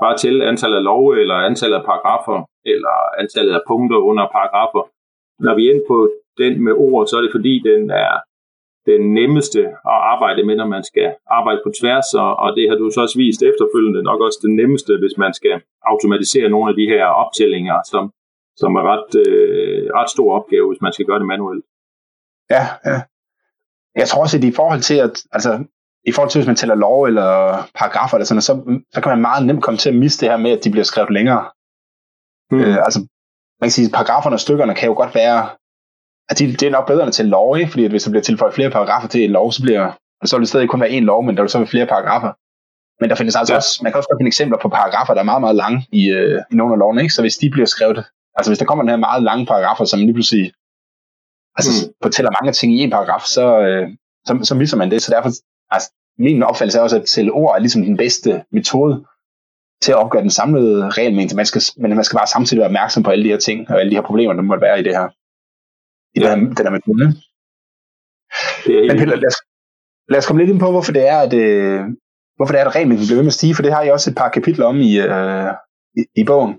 bare 0.03 0.17
tælle 0.17 0.45
antallet 0.51 0.77
af 0.77 0.83
love, 0.89 1.21
eller 1.21 1.35
antallet 1.49 1.77
af 1.79 1.85
paragrafer, 1.89 2.39
eller 2.73 2.95
antallet 3.21 3.53
af 3.57 3.61
punkter 3.69 3.99
under 4.09 4.25
paragrafer. 4.35 4.83
Når 5.45 5.53
vi 5.55 5.61
er 5.63 5.71
inde 5.73 5.85
på 5.91 5.97
den 6.41 6.53
med 6.65 6.73
ord, 6.87 7.07
så 7.07 7.13
er 7.17 7.23
det 7.25 7.35
fordi, 7.37 7.53
den 7.69 7.81
er 8.05 8.13
den 8.85 9.01
nemmeste 9.13 9.61
at 9.91 9.97
arbejde 10.13 10.41
med, 10.47 10.55
når 10.55 10.67
man 10.75 10.83
skal 10.83 11.07
arbejde 11.27 11.61
på 11.65 11.71
tværs, 11.79 12.13
og, 12.13 12.31
og 12.43 12.49
det 12.57 12.69
har 12.69 12.75
du 12.77 12.85
så 12.91 13.01
også 13.01 13.17
vist 13.17 13.41
efterfølgende, 13.49 14.03
nok 14.03 14.21
også 14.21 14.39
den 14.45 14.55
nemmeste, 14.55 14.91
hvis 15.01 15.17
man 15.17 15.33
skal 15.39 15.55
automatisere 15.91 16.49
nogle 16.49 16.69
af 16.71 16.75
de 16.75 16.85
her 16.93 17.05
optællinger, 17.05 17.77
som, 17.91 18.03
som 18.61 18.75
er 18.79 18.83
ret, 18.91 19.09
øh, 19.23 19.89
ret 19.99 20.09
stor 20.15 20.29
opgave, 20.37 20.67
hvis 20.69 20.81
man 20.81 20.93
skal 20.93 21.05
gøre 21.05 21.19
det 21.19 21.27
manuelt. 21.27 21.65
Ja, 22.55 22.63
ja. 22.85 22.97
Jeg 24.01 24.07
tror 24.07 24.21
også, 24.21 24.37
at 24.37 24.43
i 24.43 24.57
forhold 24.59 24.81
til, 24.89 24.97
at, 25.05 25.15
altså, 25.31 25.51
i 26.09 26.11
forhold 26.11 26.29
til, 26.29 26.39
hvis 26.39 26.47
man 26.47 26.55
tæller 26.55 26.75
lov 26.75 27.03
eller 27.03 27.29
paragrafer 27.75 28.15
eller 28.17 28.25
sådan 28.25 28.41
så, 28.41 28.81
så 28.93 29.01
kan 29.01 29.09
man 29.09 29.21
meget 29.21 29.45
nemt 29.45 29.63
komme 29.63 29.77
til 29.77 29.89
at 29.89 29.95
miste 29.95 30.25
det 30.25 30.31
her 30.31 30.37
med, 30.37 30.51
at 30.51 30.63
de 30.63 30.71
bliver 30.71 30.83
skrevet 30.83 31.11
længere. 31.17 31.43
Mm. 32.51 32.59
Øh, 32.59 32.77
altså, 32.85 32.99
man 33.59 33.67
kan 33.67 33.71
sige, 33.71 33.85
at 33.85 33.95
paragraferne 33.99 34.35
og 34.35 34.39
stykkerne 34.39 34.75
kan 34.75 34.89
jo 34.89 34.95
godt 34.95 35.15
være, 35.15 35.49
at 36.29 36.39
de, 36.39 36.47
det 36.47 36.63
er 36.63 36.71
nok 36.71 36.87
bedre 36.87 37.03
end 37.03 37.13
til 37.13 37.25
lov, 37.25 37.57
ikke? 37.57 37.71
fordi 37.71 37.85
at 37.85 37.91
hvis 37.91 38.03
der 38.03 38.11
bliver 38.11 38.23
tilføjet 38.23 38.53
flere 38.53 38.69
paragrafer 38.69 39.07
til 39.07 39.23
en 39.23 39.31
lov, 39.31 39.51
så 39.51 39.61
bliver 39.61 39.91
så 40.25 40.35
vil 40.35 40.41
det 40.41 40.49
stadig 40.49 40.69
kun 40.69 40.81
være 40.81 40.89
én 40.89 40.99
lov, 40.99 41.23
men 41.23 41.35
der 41.35 41.43
vil 41.43 41.49
så 41.49 41.57
være 41.57 41.67
flere 41.67 41.85
paragrafer. 41.85 42.31
Men 43.01 43.09
der 43.09 43.15
findes 43.15 43.35
altså 43.35 43.53
ja. 43.53 43.57
også, 43.57 43.79
man 43.83 43.91
kan 43.91 43.97
også 43.97 44.15
finde 44.19 44.29
eksempler 44.29 44.57
på 44.61 44.69
paragrafer, 44.69 45.13
der 45.13 45.21
er 45.21 45.31
meget, 45.31 45.41
meget 45.41 45.55
lange 45.55 45.87
i, 45.91 46.09
øh, 46.09 46.41
i 46.51 46.55
nogle 46.55 46.73
af 46.73 46.79
lovene, 46.79 47.01
ikke? 47.01 47.13
så 47.13 47.21
hvis 47.21 47.37
de 47.37 47.49
bliver 47.49 47.65
skrevet, 47.65 48.05
altså 48.37 48.49
hvis 48.49 48.59
der 48.59 48.65
kommer 48.65 48.83
den 48.83 48.89
her 48.89 48.97
meget 48.97 49.23
lange 49.23 49.45
paragrafer, 49.45 49.85
som 49.85 49.99
lige 49.99 50.13
pludselig 50.13 50.53
altså, 51.57 51.71
mm. 51.87 51.93
fortæller 52.01 52.31
mange 52.31 52.51
ting 52.51 52.73
i 52.73 52.79
en 52.79 52.89
paragraf, 52.89 53.21
så, 53.21 53.59
øh, 53.59 53.87
så, 54.27 54.39
så 54.43 54.55
misser 54.55 54.77
man 54.77 54.91
det. 54.91 55.01
Så 55.01 55.11
derfor, 55.11 55.29
altså, 55.71 55.91
min 56.17 56.43
opfattelse 56.43 56.79
er 56.79 56.83
også, 56.83 56.99
at 56.99 57.05
til 57.05 57.31
ord 57.31 57.55
er 57.55 57.59
ligesom 57.59 57.81
den 57.81 57.97
bedste 57.97 58.43
metode 58.51 59.05
til 59.81 59.91
at 59.91 59.97
opgøre 59.97 60.21
den 60.21 60.29
samlede 60.29 60.89
regelmængde. 60.89 61.35
Man 61.35 61.45
skal, 61.45 61.61
men 61.77 61.95
man 61.95 62.03
skal 62.03 62.17
bare 62.17 62.27
samtidig 62.27 62.59
være 62.59 62.67
opmærksom 62.67 63.03
på 63.03 63.11
alle 63.11 63.23
de 63.23 63.29
her 63.29 63.37
ting, 63.37 63.69
og 63.69 63.79
alle 63.79 63.89
de 63.91 63.95
her 63.95 64.01
problemer, 64.01 64.33
der 64.33 64.41
måtte 64.41 64.61
være 64.61 64.79
i 64.79 64.83
det 64.83 64.95
her. 64.97 65.07
I 66.15 66.19
ja. 66.21 66.31
den, 66.31 66.39
den 66.57 66.65
her 66.65 66.69
metode. 66.77 67.05
Men 68.87 68.97
Peter, 68.99 69.15
lad 69.15 69.27
os, 69.27 69.39
lad 70.09 70.17
os 70.19 70.27
komme 70.27 70.41
lidt 70.41 70.51
ind 70.51 70.59
på, 70.59 70.71
hvorfor 70.71 70.91
det 70.91 71.07
er, 71.07 71.17
at, 71.17 71.33
øh, 71.33 71.81
hvorfor 72.35 72.53
det 72.53 72.61
er, 72.61 72.65
at 72.65 72.75
regelmængden 72.75 73.07
bliver 73.07 73.17
ved 73.17 73.23
med 73.23 73.35
at 73.35 73.39
stige, 73.39 73.55
for 73.55 73.61
det 73.61 73.73
har 73.73 73.83
I 73.83 73.89
også 73.89 74.09
et 74.09 74.17
par 74.17 74.29
kapitler 74.29 74.65
om 74.65 74.77
i, 74.77 74.97
øh, 74.99 75.51
i, 75.99 76.01
i 76.21 76.23
bogen. 76.23 76.53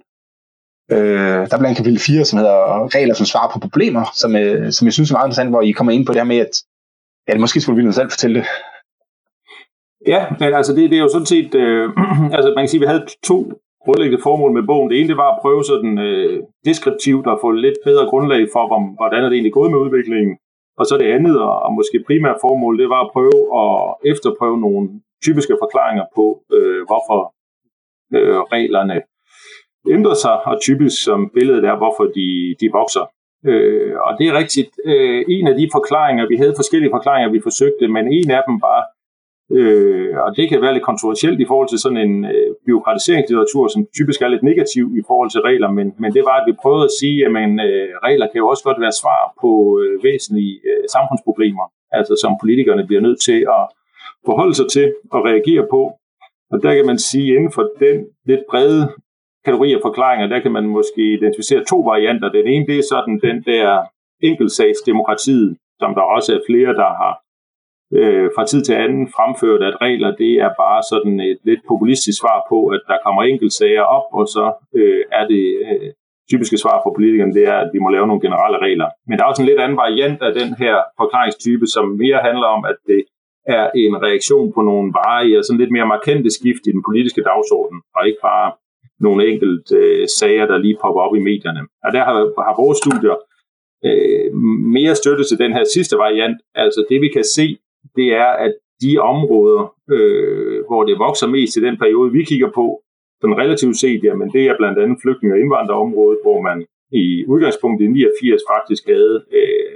Øh, 0.93 1.43
der 1.49 1.55
er 1.55 1.59
blandt 1.59 1.77
kapitel 1.77 2.01
4, 2.01 2.25
som 2.25 2.39
hedder 2.39 2.57
regler, 2.95 3.15
som 3.15 3.27
svarer 3.27 3.51
på 3.53 3.59
problemer, 3.59 4.05
som, 4.15 4.37
øh, 4.37 4.73
som 4.73 4.85
jeg 4.87 4.93
synes 4.93 5.11
er 5.11 5.15
meget 5.15 5.27
interessant, 5.27 5.51
hvor 5.51 5.63
I 5.63 5.71
kommer 5.71 5.93
ind 5.93 6.07
på 6.07 6.13
det 6.13 6.21
her 6.21 6.33
med, 6.35 6.39
at 6.39 6.55
ja, 7.29 7.33
det 7.33 7.41
måske 7.41 7.61
skulle 7.61 7.85
vi 7.85 7.93
selv 7.93 8.11
fortælle 8.11 8.39
det. 8.39 8.47
Ja, 10.07 10.21
men 10.41 10.55
altså 10.55 10.73
det, 10.73 10.91
det 10.91 10.97
er 10.97 11.03
jo 11.03 11.09
sådan 11.13 11.27
set, 11.35 11.55
øh, 11.55 11.85
altså 12.37 12.53
man 12.57 12.63
kan 12.63 12.69
sige, 12.69 12.79
at 12.79 12.87
vi 12.87 12.93
havde 12.93 13.07
to 13.25 13.39
grundlæggende 13.87 14.23
formål 14.29 14.53
med 14.53 14.65
bogen. 14.71 14.91
Det 14.91 14.97
ene 14.99 15.09
det 15.09 15.23
var 15.25 15.31
at 15.33 15.41
prøve 15.43 15.63
sådan 15.73 15.99
øh, 16.09 16.43
deskriptivt 16.69 17.27
at 17.33 17.39
få 17.45 17.51
lidt 17.51 17.79
bedre 17.89 18.07
grundlag 18.11 18.43
for, 18.55 18.65
om, 18.77 18.85
hvordan 18.99 19.21
er 19.25 19.29
det 19.29 19.37
egentlig 19.37 19.59
gået 19.59 19.71
med 19.71 19.83
udviklingen. 19.85 20.35
Og 20.81 20.85
så 20.87 20.95
det 20.99 21.09
andet, 21.17 21.37
og, 21.49 21.57
og 21.67 21.71
måske 21.79 22.05
primært 22.07 22.39
formål, 22.45 22.79
det 22.79 22.89
var 22.95 23.01
at 23.05 23.13
prøve 23.17 23.41
at 23.63 23.73
efterprøve 24.13 24.59
nogle 24.67 24.85
typiske 25.27 25.55
forklaringer 25.63 26.05
på, 26.17 26.27
øh, 26.57 26.81
hvorfor 26.89 27.21
øh, 28.17 28.41
reglerne 28.55 28.97
ændrer 29.95 30.17
sig, 30.25 30.37
og 30.51 30.55
typisk 30.69 30.97
som 31.05 31.31
billedet 31.37 31.65
er, 31.71 31.77
hvorfor 31.77 32.05
de, 32.19 32.29
de 32.61 32.67
vokser. 32.81 33.05
Øh, 33.51 33.95
og 34.07 34.13
det 34.19 34.27
er 34.29 34.39
rigtigt. 34.43 34.71
Øh, 34.91 35.21
en 35.29 35.47
af 35.51 35.55
de 35.61 35.67
forklaringer, 35.77 36.25
vi 36.33 36.37
havde 36.37 36.59
forskellige 36.61 36.95
forklaringer, 36.97 37.31
vi 37.37 37.47
forsøgte, 37.49 37.89
men 37.89 38.05
en 38.19 38.31
af 38.39 38.43
dem 38.49 38.57
var, 38.69 38.81
øh, 39.53 40.17
og 40.25 40.37
det 40.37 40.49
kan 40.49 40.63
være 40.63 40.75
lidt 40.75 40.85
kontroversielt 40.91 41.41
i 41.41 41.47
forhold 41.47 41.69
til 41.69 41.79
sådan 41.79 42.03
en 42.07 42.25
øh, 42.25 42.51
byråkratiseringslitteratur, 42.67 43.69
som 43.69 43.87
typisk 43.99 44.23
er 44.23 44.29
lidt 44.29 44.43
negativ 44.43 44.85
i 45.01 45.03
forhold 45.07 45.31
til 45.31 45.41
regler, 45.41 45.71
men, 45.71 45.87
men 45.99 46.15
det 46.17 46.25
var, 46.29 46.37
at 46.39 46.47
vi 46.49 46.61
prøvede 46.63 46.85
at 46.85 46.97
sige, 47.01 47.27
at 47.27 47.33
man, 47.33 47.51
øh, 47.67 47.89
regler 48.07 48.27
kan 48.27 48.39
jo 48.43 48.49
også 48.49 48.65
godt 48.65 48.81
være 48.81 48.99
svar 49.03 49.23
på 49.43 49.51
øh, 49.81 50.05
væsentlige 50.05 50.55
øh, 50.69 50.85
samfundsproblemer, 50.95 51.67
altså 51.99 52.15
som 52.23 52.33
politikerne 52.43 52.87
bliver 52.87 53.03
nødt 53.07 53.21
til 53.29 53.41
at 53.57 53.65
forholde 54.29 54.55
sig 54.55 54.69
til 54.77 54.87
og 55.11 55.25
reagere 55.25 55.67
på. 55.71 55.81
Og 56.53 56.63
der 56.63 56.75
kan 56.75 56.87
man 56.87 56.99
sige, 56.99 57.35
inden 57.37 57.53
for 57.53 57.65
den 57.85 57.97
lidt 58.31 58.45
brede 58.51 58.83
kategori 59.45 59.73
af 59.75 59.81
forklaringer, 59.83 60.27
der 60.27 60.41
kan 60.41 60.53
man 60.53 60.67
måske 60.79 61.03
identificere 61.19 61.65
to 61.65 61.79
varianter. 61.81 62.29
Den 62.29 62.47
ene, 62.47 62.67
det 62.67 62.79
er 62.79 62.87
sådan 62.93 63.21
den 63.29 63.43
der 63.43 63.67
enkeltsagsdemokratiet, 64.23 65.57
som 65.81 65.95
der 65.95 66.03
også 66.17 66.35
er 66.35 66.47
flere, 66.49 66.73
der 66.83 66.91
har 67.03 67.13
øh, 67.93 68.31
fra 68.35 68.47
tid 68.47 68.63
til 68.65 68.75
anden 68.75 69.09
fremført, 69.17 69.63
at 69.63 69.81
regler, 69.81 70.17
det 70.23 70.33
er 70.47 70.51
bare 70.65 70.83
sådan 70.93 71.21
et 71.21 71.39
lidt 71.45 71.61
populistisk 71.69 72.19
svar 72.21 72.39
på, 72.49 72.59
at 72.67 72.81
der 72.89 72.99
kommer 73.05 73.23
enkeltsager 73.23 73.83
op, 73.83 74.07
og 74.13 74.27
så 74.27 74.45
øh, 74.79 75.03
er 75.13 75.25
det 75.33 75.45
øh, 75.67 75.91
typiske 76.31 76.59
svar 76.59 76.77
fra 76.83 76.95
politikerne, 76.97 77.35
det 77.35 77.45
er, 77.53 77.59
at 77.65 77.71
vi 77.75 77.79
må 77.79 77.89
lave 77.89 78.07
nogle 78.07 78.25
generelle 78.27 78.59
regler. 78.67 78.89
Men 79.07 79.15
der 79.17 79.25
er 79.25 79.29
også 79.29 79.43
en 79.43 79.49
lidt 79.49 79.61
anden 79.65 79.79
variant 79.85 80.21
af 80.29 80.33
den 80.41 80.51
her 80.63 80.77
forklaringstype, 81.01 81.67
som 81.75 81.85
mere 82.05 82.19
handler 82.29 82.49
om, 82.57 82.63
at 82.71 82.79
det 82.87 83.03
er 83.57 83.65
en 83.85 83.95
reaktion 84.07 84.53
på 84.53 84.61
nogle 84.63 84.89
varige 85.01 85.39
og 85.39 85.45
sådan 85.45 85.61
lidt 85.63 85.75
mere 85.77 85.93
markante 85.95 86.31
skift 86.39 86.63
i 86.67 86.75
den 86.77 86.83
politiske 86.89 87.23
dagsorden, 87.31 87.79
og 87.97 88.07
ikke 88.09 88.23
bare 88.33 88.49
nogle 89.01 89.21
enkelte 89.31 89.77
øh, 89.77 90.07
sager, 90.19 90.47
der 90.47 90.59
lige 90.59 90.79
popper 90.83 91.01
op 91.07 91.15
i 91.17 91.27
medierne. 91.31 91.63
Og 91.85 91.91
der 91.93 92.03
har, 92.09 92.15
har 92.47 92.55
vores 92.63 92.79
studier 92.83 93.17
øh, 93.87 94.29
mere 94.77 94.95
støtte 94.95 95.25
til 95.25 95.39
den 95.39 95.53
her 95.53 95.65
sidste 95.75 95.97
variant. 96.05 96.39
Altså 96.55 96.81
det 96.91 96.99
vi 97.01 97.09
kan 97.17 97.25
se, 97.25 97.47
det 97.97 98.09
er, 98.25 98.31
at 98.47 98.55
de 98.83 98.99
områder, 98.99 99.75
øh, 99.91 100.65
hvor 100.69 100.85
det 100.85 100.99
vokser 100.99 101.27
mest 101.27 101.57
i 101.57 101.65
den 101.67 101.77
periode, 101.79 102.13
vi 102.13 102.25
kigger 102.25 102.51
på, 102.55 102.83
sådan 103.21 103.39
relativt 103.39 103.77
set, 103.77 104.01
jamen 104.05 104.29
det 104.33 104.45
er 104.47 104.57
blandt 104.57 104.79
andet 104.79 104.99
flygtninge- 105.03 105.35
og 105.35 105.41
indvandrerområdet, 105.41 106.19
hvor 106.23 106.41
man 106.41 106.67
i 106.93 107.25
udgangspunktet 107.27 107.85
i 107.87 107.89
89 107.89 108.43
faktisk 108.53 108.87
havde 108.87 109.25
øh, 109.33 109.75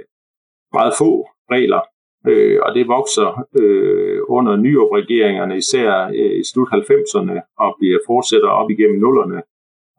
meget 0.73 0.93
få 1.01 1.11
regler 1.51 1.81
øh, 2.27 2.59
og 2.65 2.75
det 2.75 2.87
vokser 2.87 3.29
øh, 3.61 4.19
under 4.27 4.55
nyopregeringerne, 4.55 5.57
især 5.57 6.07
øh, 6.19 6.39
i 6.39 6.43
slut 6.51 6.69
90'erne, 6.73 7.37
og 7.63 7.75
bliver 7.79 7.99
fortsætter 8.07 8.49
op 8.49 8.69
igennem 8.71 8.99
nullerne. 8.99 9.41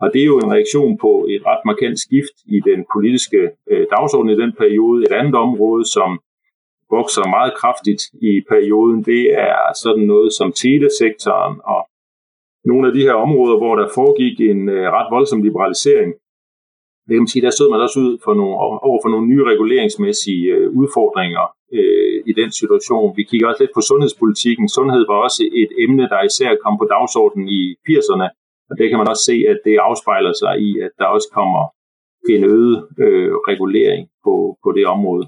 Og 0.03 0.11
det 0.13 0.21
er 0.23 0.31
jo 0.33 0.39
en 0.39 0.53
reaktion 0.53 0.99
på 0.99 1.27
et 1.35 1.43
ret 1.47 1.63
markant 1.65 1.99
skift 2.01 2.37
i 2.47 2.59
den 2.71 2.81
politiske 2.95 3.41
øh, 3.71 3.87
dagsorden 3.95 4.31
i 4.31 4.41
den 4.43 4.53
periode. 4.63 5.03
Et 5.07 5.13
andet 5.21 5.35
område, 5.35 5.85
som 5.97 6.11
vokser 6.97 7.35
meget 7.37 7.53
kraftigt 7.61 8.03
i 8.31 8.33
perioden, 8.53 8.99
det 9.11 9.23
er 9.49 9.63
sådan 9.85 10.07
noget 10.13 10.31
som 10.39 10.49
telesektoren 10.65 11.57
og 11.75 11.83
nogle 12.71 12.85
af 12.89 12.93
de 12.95 13.07
her 13.09 13.17
områder, 13.27 13.57
hvor 13.59 13.75
der 13.77 13.95
foregik 13.99 14.37
en 14.41 14.61
øh, 14.77 14.87
ret 14.97 15.09
voldsom 15.15 15.43
liberalisering. 15.49 16.13
Det 17.07 17.13
kan 17.15 17.25
man 17.25 17.35
sige, 17.35 17.47
der 17.47 17.57
stod 17.57 17.71
man 17.71 17.85
også 17.87 17.99
ud 18.05 18.13
for 18.25 18.35
nogle, 18.41 18.55
over 18.89 19.01
for 19.03 19.11
nogle 19.13 19.27
nye 19.33 19.45
reguleringsmæssige 19.53 20.45
øh, 20.57 20.67
udfordringer 20.81 21.45
øh, 21.79 22.17
i 22.31 22.33
den 22.41 22.51
situation. 22.61 23.17
Vi 23.19 23.23
kigger 23.31 23.47
også 23.49 23.63
lidt 23.63 23.77
på 23.77 23.83
sundhedspolitikken. 23.91 24.67
Sundhed 24.77 25.03
var 25.11 25.19
også 25.27 25.43
et 25.63 25.71
emne, 25.85 26.05
der 26.13 26.21
især 26.31 26.51
kom 26.65 26.75
på 26.79 26.87
dagsordenen 26.95 27.49
i 27.61 27.63
80'erne, 27.89 28.27
og 28.71 28.75
det 28.79 28.87
kan 28.89 28.99
man 29.01 29.09
også 29.13 29.25
se, 29.31 29.37
at 29.53 29.59
det 29.67 29.85
afspejler 29.89 30.35
sig 30.43 30.55
i, 30.69 30.71
at 30.87 30.93
der 31.01 31.09
også 31.17 31.29
kommer 31.39 31.63
en 32.35 32.45
øget 32.55 32.77
øh, 33.05 33.33
regulering 33.51 34.03
på, 34.25 34.35
på 34.65 34.69
det 34.77 34.87
område. 34.97 35.25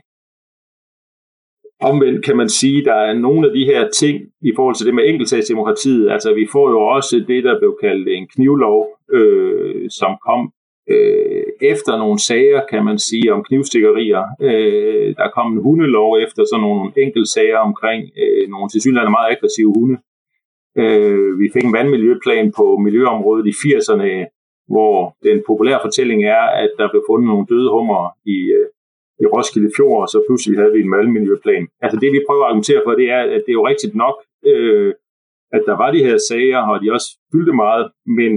Omvendt 1.80 2.24
kan 2.24 2.36
man 2.36 2.48
sige, 2.48 2.78
at 2.78 2.84
der 2.84 2.94
er 2.94 3.14
nogle 3.14 3.48
af 3.48 3.54
de 3.54 3.64
her 3.64 3.88
ting 3.90 4.20
i 4.42 4.52
forhold 4.56 4.74
til 4.74 4.86
det 4.86 4.94
med 4.94 5.08
enkeltsagsdemokratiet. 5.08 6.10
Altså 6.10 6.34
vi 6.34 6.46
får 6.52 6.70
jo 6.70 6.80
også 6.80 7.24
det, 7.28 7.44
der 7.44 7.58
blev 7.58 7.78
kaldt 7.80 8.08
en 8.08 8.26
knivlov, 8.34 8.86
øh, 9.12 9.90
som 9.90 10.16
kom 10.28 10.52
øh, 10.90 11.44
efter 11.60 11.98
nogle 11.98 12.18
sager, 12.18 12.60
kan 12.70 12.84
man 12.84 12.98
sige, 12.98 13.32
om 13.32 13.44
knivstikkerier. 13.44 14.24
Øh, 14.40 15.14
der 15.16 15.28
kom 15.36 15.52
en 15.52 15.62
hundelov 15.62 16.18
efter 16.24 16.42
sådan 16.44 16.62
nogle 16.66 16.92
enkeltsager 16.96 17.58
omkring 17.58 18.02
øh, 18.22 18.48
nogle 18.48 18.68
tilsyneladende 18.68 19.16
meget 19.16 19.32
aggressive 19.34 19.72
hunde. 19.76 19.96
Øh, 20.82 21.38
vi 21.40 21.46
fik 21.54 21.64
en 21.64 21.72
vandmiljøplan 21.72 22.52
på 22.58 22.66
miljøområdet 22.86 23.46
i 23.46 23.54
80'erne, 23.62 24.10
hvor 24.72 25.16
den 25.22 25.42
populære 25.46 25.80
fortælling 25.84 26.24
er, 26.24 26.44
at 26.62 26.70
der 26.78 26.90
blev 26.90 27.02
fundet 27.10 27.26
nogle 27.28 27.46
døde 27.50 27.70
hummer 27.70 28.02
i, 28.34 28.38
øh, 28.58 28.66
i 29.22 29.26
Roskilde 29.34 29.70
Fjord, 29.76 30.00
og 30.04 30.08
så 30.08 30.18
pludselig 30.26 30.58
havde 30.60 30.72
vi 30.76 30.80
en 30.82 30.90
malmiljøplan. 30.94 31.66
Altså 31.84 31.96
det, 32.02 32.10
vi 32.16 32.26
prøver 32.28 32.44
at 32.44 32.48
argumentere 32.48 32.82
for, 32.84 32.92
det 33.00 33.08
er, 33.16 33.22
at 33.36 33.42
det 33.44 33.50
er 33.52 33.60
jo 33.60 33.68
rigtigt 33.72 33.94
nok, 33.94 34.16
øh, 34.50 34.90
at 35.56 35.62
der 35.68 35.76
var 35.82 35.90
de 35.90 36.04
her 36.08 36.16
sager, 36.28 36.60
og 36.70 36.76
de 36.82 36.92
også 36.96 37.08
fyldte 37.32 37.54
meget, 37.64 37.84
men 38.18 38.32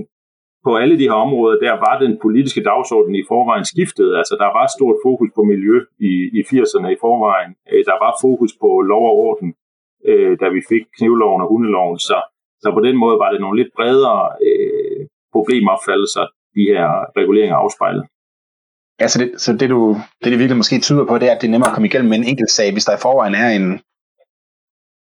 på 0.67 0.71
alle 0.81 0.95
de 0.99 1.09
her 1.09 1.19
områder, 1.25 1.57
der 1.65 1.75
var 1.85 1.95
den 2.03 2.13
politiske 2.25 2.61
dagsorden 2.69 3.15
i 3.15 3.23
forvejen 3.31 3.65
skiftet. 3.73 4.09
Altså, 4.19 4.33
der 4.43 4.49
var 4.57 4.65
stort 4.77 4.97
fokus 5.07 5.29
på 5.35 5.41
miljø 5.51 5.75
i, 6.09 6.13
i 6.37 6.41
80'erne 6.51 6.89
i 6.95 7.01
forvejen. 7.05 7.51
Øh, 7.71 7.81
der 7.89 7.97
var 8.03 8.11
fokus 8.25 8.51
på 8.61 8.69
lov 8.91 9.03
og 9.11 9.15
orden, 9.27 9.49
øh, 10.09 10.33
da 10.41 10.47
vi 10.55 10.61
fik 10.71 10.83
knivloven 10.97 11.41
og 11.43 11.47
hundeloven. 11.51 11.97
Så, 12.09 12.17
så 12.63 12.67
på 12.77 12.81
den 12.87 12.95
måde 13.03 13.17
var 13.23 13.29
det 13.31 13.41
nogle 13.41 13.59
lidt 13.61 13.71
bredere 13.77 14.19
øh, 14.47 15.01
problemopfattelser, 15.35 16.25
de 16.57 16.63
her 16.71 16.87
reguleringer 17.19 17.57
afspejlede. 17.63 18.05
Ja, 18.99 19.07
så 19.07 19.19
det, 19.19 19.41
så 19.41 19.53
det, 19.53 19.69
du, 19.69 19.97
det, 20.23 20.31
det 20.31 20.39
virkelig 20.39 20.57
måske 20.57 20.79
tyder 20.79 21.05
på, 21.05 21.17
det 21.17 21.29
er, 21.29 21.35
at 21.35 21.41
det 21.41 21.47
er 21.47 21.51
nemmere 21.51 21.69
at 21.69 21.73
komme 21.73 21.87
igennem 21.87 22.09
med 22.09 22.17
en 22.17 22.29
enkelt 22.31 22.51
sag, 22.51 22.71
hvis 22.71 22.85
der 22.85 22.95
i 22.95 23.01
forvejen 23.01 23.35
er 23.35 23.49
en, 23.49 23.67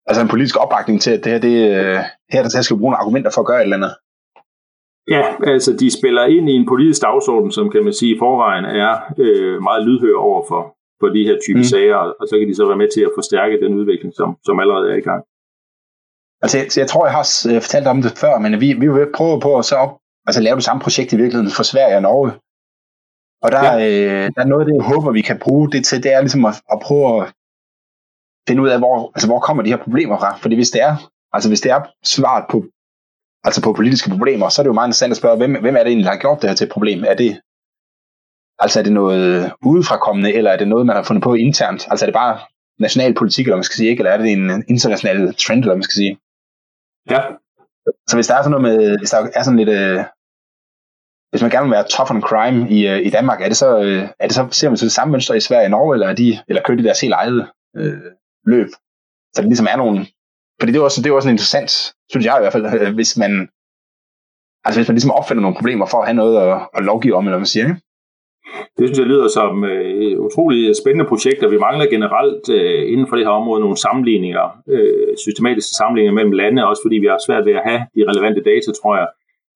altså 0.07 0.21
en 0.21 0.27
politisk 0.33 0.57
opbakning 0.63 1.01
til, 1.01 1.11
at 1.11 1.23
det 1.23 1.31
her, 1.31 1.39
det, 1.39 1.55
øh, 1.77 1.99
her 2.33 2.41
der 2.43 2.61
skal 2.61 2.77
bruge 2.77 2.91
nogle 2.91 3.01
argumenter 3.01 3.31
for 3.33 3.41
at 3.41 3.47
gøre 3.47 3.59
et 3.59 3.63
eller 3.63 3.77
andet. 3.77 3.93
Ja, 5.15 5.23
altså 5.53 5.71
de 5.81 5.97
spiller 5.99 6.23
ind 6.25 6.49
i 6.49 6.55
en 6.61 6.67
politisk 6.67 7.01
dagsorden, 7.01 7.51
som 7.51 7.71
kan 7.71 7.83
man 7.83 7.93
sige 7.93 8.15
i 8.15 8.19
forvejen 8.19 8.65
er 8.65 8.91
øh, 9.25 9.61
meget 9.61 9.85
lydhør 9.87 10.17
over 10.17 10.41
for, 10.49 10.61
for 10.99 11.07
de 11.15 11.23
her 11.27 11.37
type 11.45 11.63
mm. 11.63 11.69
sager, 11.73 11.95
og 12.19 12.27
så 12.29 12.33
kan 12.39 12.47
de 12.47 12.55
så 12.55 12.65
være 12.65 12.81
med 12.83 12.89
til 12.95 13.01
at 13.01 13.15
forstærke 13.17 13.61
den 13.63 13.73
udvikling, 13.79 14.13
som, 14.19 14.37
som 14.45 14.59
allerede 14.59 14.91
er 14.91 14.97
i 15.03 15.07
gang. 15.09 15.21
Altså, 16.43 16.57
jeg, 16.57 16.67
jeg 16.81 16.87
tror, 16.89 17.05
jeg 17.05 17.15
har 17.19 17.25
øh, 17.51 17.61
fortalt 17.65 17.87
om 17.87 18.01
det 18.01 18.13
før, 18.23 18.33
men 18.43 18.51
vi, 18.63 18.67
vi 18.83 18.87
vil 18.87 19.15
prøve 19.17 19.39
på 19.39 19.51
at 19.57 19.65
så 19.65 19.75
op, 19.75 19.93
altså, 20.27 20.41
lave 20.41 20.55
det 20.55 20.63
samme 20.63 20.81
projekt 20.85 21.13
i 21.13 21.17
virkeligheden 21.21 21.55
for 21.57 21.63
Sverige 21.71 21.95
og 21.99 22.05
Norge. 22.09 22.31
Og 23.43 23.51
der, 23.51 23.73
ja. 23.73 23.88
øh, 23.88 24.32
der 24.36 24.41
er 24.41 24.45
noget 24.45 24.62
af 24.62 24.67
det, 24.67 24.75
jeg 24.75 24.86
håber, 24.93 25.12
vi 25.12 25.21
kan 25.21 25.39
bruge 25.39 25.71
det 25.71 25.86
til, 25.86 26.03
det 26.03 26.13
er 26.13 26.21
ligesom 26.21 26.45
at, 26.45 26.56
at 26.71 26.79
prøve 26.79 27.08
at 27.17 27.34
finde 28.47 28.62
ud 28.62 28.69
af, 28.69 28.77
hvor, 28.77 29.12
altså, 29.15 29.27
hvor 29.27 29.39
kommer 29.39 29.63
de 29.63 29.69
her 29.69 29.84
problemer 29.86 30.17
fra. 30.19 30.38
Fordi 30.41 30.56
hvis 30.56 30.71
det 30.71 30.82
er, 30.82 30.95
altså, 31.34 31.49
hvis 31.49 31.62
det 31.62 31.71
er 31.71 31.82
svaret 32.03 32.45
på 32.51 32.65
altså 33.43 33.62
på 33.63 33.73
politiske 33.73 34.10
problemer, 34.10 34.49
så 34.49 34.62
er 34.62 34.63
det 34.63 34.67
jo 34.67 34.73
meget 34.73 34.88
interessant 34.88 35.12
at 35.12 35.17
spørge, 35.17 35.38
hvem, 35.38 35.62
hvem 35.62 35.75
er 35.75 35.79
det 35.79 35.88
egentlig, 35.88 36.06
der 36.06 36.12
har 36.12 36.25
gjort 36.25 36.41
det 36.41 36.49
her 36.49 36.56
til 36.56 36.65
et 36.65 36.71
problem? 36.71 37.03
Er 37.03 37.15
det, 37.15 37.41
altså 38.60 38.79
er 38.79 38.84
det 38.84 38.93
noget 38.93 39.51
udefrakommende, 39.65 40.34
eller 40.34 40.51
er 40.51 40.58
det 40.58 40.67
noget, 40.67 40.86
man 40.86 40.95
har 40.95 41.03
fundet 41.03 41.23
på 41.23 41.34
internt? 41.34 41.88
Altså 41.89 42.06
er 42.06 42.08
det 42.08 42.13
bare 42.13 42.39
national 42.79 43.13
politik, 43.13 43.45
eller 43.45 43.56
man 43.56 43.63
skal 43.63 43.77
sige, 43.77 43.89
ikke? 43.89 44.01
eller 44.01 44.12
er 44.12 44.17
det 44.17 44.32
en 44.32 44.63
international 44.67 45.36
trend, 45.36 45.62
eller 45.63 45.75
man 45.75 45.84
skal 45.84 45.99
sige? 46.01 46.17
Ja. 47.10 47.21
Så 48.08 48.15
hvis 48.17 48.27
der 48.27 48.36
er 48.36 48.43
sådan 48.43 48.51
noget 48.51 48.67
med, 48.69 48.97
hvis 48.97 49.10
der 49.10 49.27
er 49.36 49.43
sådan 49.43 49.60
lidt, 49.60 49.69
øh, 49.69 50.03
hvis 51.33 51.41
man 51.41 51.51
gerne 51.51 51.65
vil 51.67 51.75
være 51.77 51.91
tough 51.95 52.11
on 52.11 52.21
crime 52.21 52.59
i, 52.69 52.87
øh, 52.87 52.99
i 53.07 53.09
Danmark, 53.09 53.41
er 53.41 53.47
det 53.47 53.57
så, 53.57 53.69
øh, 53.79 54.03
er 54.19 54.25
det 54.27 54.35
så, 54.35 54.47
ser 54.51 54.69
man 54.69 54.77
så 54.77 54.85
det 54.85 54.97
samme 54.97 55.11
mønster 55.11 55.33
i 55.33 55.39
Sverige 55.39 55.65
og 55.65 55.71
Norge, 55.71 55.95
eller, 55.95 56.07
er 56.07 56.13
de, 56.13 56.39
eller 56.47 56.61
kører 56.61 56.77
de 56.77 56.83
deres 56.83 57.01
helt 57.01 57.13
eget 57.13 57.47
øh, 57.77 58.07
løb? 58.45 58.69
Så 59.33 59.41
det 59.41 59.45
ligesom 59.45 59.67
er 59.73 59.77
nogen... 59.77 59.97
fordi 60.59 60.71
det 60.71 60.79
er 60.79 60.83
også, 60.83 61.01
det 61.01 61.09
er 61.09 61.13
også 61.13 61.29
en 61.29 61.33
interessant, 61.33 61.71
synes 62.11 62.25
jeg 62.25 62.35
i 62.37 62.43
hvert 62.43 62.53
fald, 62.53 62.65
øh, 62.81 62.93
hvis 62.99 63.17
man, 63.17 63.31
altså 64.65 64.77
hvis 64.79 64.87
man 64.89 64.95
ligesom 64.95 65.17
opfinder 65.19 65.41
nogle 65.41 65.59
problemer 65.59 65.85
for 65.85 65.99
at 66.01 66.07
have 66.07 66.19
noget 66.21 66.35
at, 66.45 66.57
at 66.77 66.83
lovgive 66.89 67.15
om, 67.15 67.23
eller 67.23 67.35
hvad 67.35 67.45
man 67.45 67.53
siger, 67.53 67.65
ikke? 67.67 67.81
Det 68.77 68.83
synes 68.85 68.99
jeg 68.99 69.11
lyder 69.13 69.27
som 69.39 69.63
øh, 69.63 70.19
utrolig 70.27 70.61
spændende 70.81 71.09
projekter. 71.11 71.53
Vi 71.55 71.63
mangler 71.67 71.85
generelt 71.95 72.45
øh, 72.57 72.91
inden 72.91 73.07
for 73.07 73.15
det 73.15 73.25
her 73.25 73.39
område 73.41 73.61
nogle 73.65 73.77
sammenligninger, 73.85 74.45
øh, 74.73 75.13
systematiske 75.25 75.73
sammenligninger 75.79 76.15
mellem 76.17 76.35
lande, 76.41 76.67
også 76.69 76.81
fordi 76.85 76.97
vi 77.03 77.09
har 77.11 77.19
svært 77.27 77.45
ved 77.45 77.55
at 77.59 77.65
have 77.69 77.81
de 77.95 78.01
relevante 78.09 78.41
data, 78.51 78.69
tror 78.79 78.95
jeg. 78.99 79.07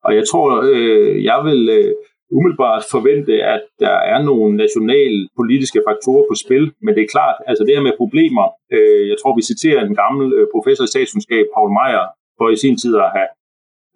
Og 0.06 0.16
jeg 0.16 0.26
tror, 0.32 0.48
øh, 0.72 1.24
jeg 1.24 1.40
vil 1.48 1.62
øh, 1.78 1.94
umiddelbart 2.36 2.84
forvente, 2.96 3.34
at 3.56 3.64
der 3.80 3.96
er 4.14 4.20
nogle 4.30 4.58
nationale 4.64 5.20
politiske 5.40 5.80
faktorer 5.88 6.26
på 6.30 6.36
spil, 6.44 6.66
men 6.84 6.92
det 6.96 7.04
er 7.04 7.14
klart, 7.16 7.38
altså 7.50 7.64
det 7.64 7.76
her 7.76 7.88
med 7.88 8.00
problemer, 8.04 8.46
øh, 8.76 9.04
jeg 9.12 9.18
tror, 9.20 9.34
vi 9.40 9.50
citerer 9.52 9.82
en 9.84 9.96
gammel 10.04 10.26
øh, 10.38 10.48
professor 10.56 10.84
i 10.86 10.92
statskundskab, 10.94 11.46
Paul 11.56 11.72
Meyer, 11.78 12.06
for 12.38 12.48
i 12.50 12.62
sin 12.64 12.78
tid 12.84 12.94
at 13.06 13.10
have, 13.18 13.30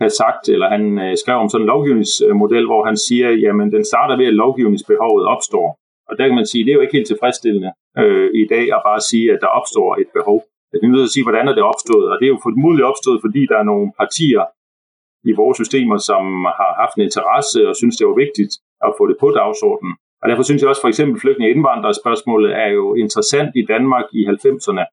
have 0.03 0.13
sagt, 0.21 0.43
eller 0.53 0.67
han 0.75 0.83
øh, 1.05 1.13
skrev 1.21 1.37
om 1.43 1.49
sådan 1.49 1.63
en 1.63 1.71
lovgivningsmodel, 1.73 2.65
hvor 2.71 2.81
han 2.89 2.97
siger, 3.07 3.29
jamen 3.45 3.67
den 3.75 3.83
starter 3.91 4.15
ved, 4.19 4.27
at 4.31 4.39
lovgivningsbehovet 4.43 5.25
opstår. 5.35 5.67
Og 6.09 6.13
der 6.17 6.25
kan 6.27 6.39
man 6.39 6.49
sige, 6.51 6.63
det 6.63 6.71
er 6.71 6.77
jo 6.79 6.85
ikke 6.85 6.97
helt 6.97 7.11
tilfredsstillende 7.11 7.71
øh, 8.01 8.29
i 8.41 8.45
dag 8.53 8.65
at 8.75 8.81
bare 8.89 9.01
sige, 9.09 9.25
at 9.33 9.39
der 9.43 9.51
opstår 9.59 9.89
et 10.03 10.09
behov. 10.17 10.39
Jeg 10.71 10.77
er 10.77 10.87
nødt 10.87 11.03
til 11.03 11.11
at 11.11 11.15
sige, 11.15 11.27
hvordan 11.27 11.47
er 11.47 11.55
det 11.55 11.69
opstået, 11.73 12.05
og 12.11 12.15
det 12.19 12.25
er 12.25 12.33
jo 12.35 12.45
formodentlig 12.47 12.85
opstået, 12.91 13.19
fordi 13.25 13.41
der 13.51 13.57
er 13.59 13.69
nogle 13.71 13.87
partier, 14.01 14.43
i 15.29 15.31
vores 15.41 15.57
systemer, 15.61 15.97
som 16.09 16.23
har 16.59 16.71
haft 16.81 16.95
en 16.95 17.07
interesse 17.07 17.59
og 17.69 17.75
synes, 17.75 17.95
det 17.97 18.07
var 18.07 18.21
vigtigt 18.25 18.53
at 18.87 18.91
få 18.97 19.03
det 19.09 19.17
på 19.19 19.27
dagsordenen. 19.39 19.93
Og 20.21 20.25
derfor 20.29 20.43
synes 20.43 20.61
jeg 20.61 20.69
også 20.69 20.83
for 20.83 20.93
eksempel 20.93 21.21
flygtninge 21.21 21.53
indvandrere 21.55 21.99
spørgsmålet 22.03 22.51
er 22.63 22.69
jo 22.77 22.85
interessant 23.03 23.51
i 23.61 23.63
Danmark 23.73 24.05
i 24.19 24.21
90'erne. 24.33 24.83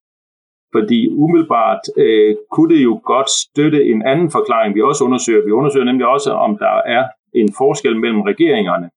Fordi 0.74 1.00
umiddelbart 1.24 1.82
øh, 1.96 2.36
kunne 2.52 2.70
det 2.74 2.84
jo 2.88 3.00
godt 3.12 3.30
støtte 3.30 3.80
en 3.92 4.00
anden 4.12 4.30
forklaring, 4.30 4.74
vi 4.74 4.82
også 4.82 5.04
undersøger. 5.04 5.44
Vi 5.44 5.50
undersøger 5.50 5.84
nemlig 5.90 6.06
også, 6.06 6.30
om 6.46 6.58
der 6.58 6.76
er 6.96 7.04
en 7.34 7.50
forskel 7.58 7.96
mellem 8.04 8.20
regeringerne. 8.20 8.90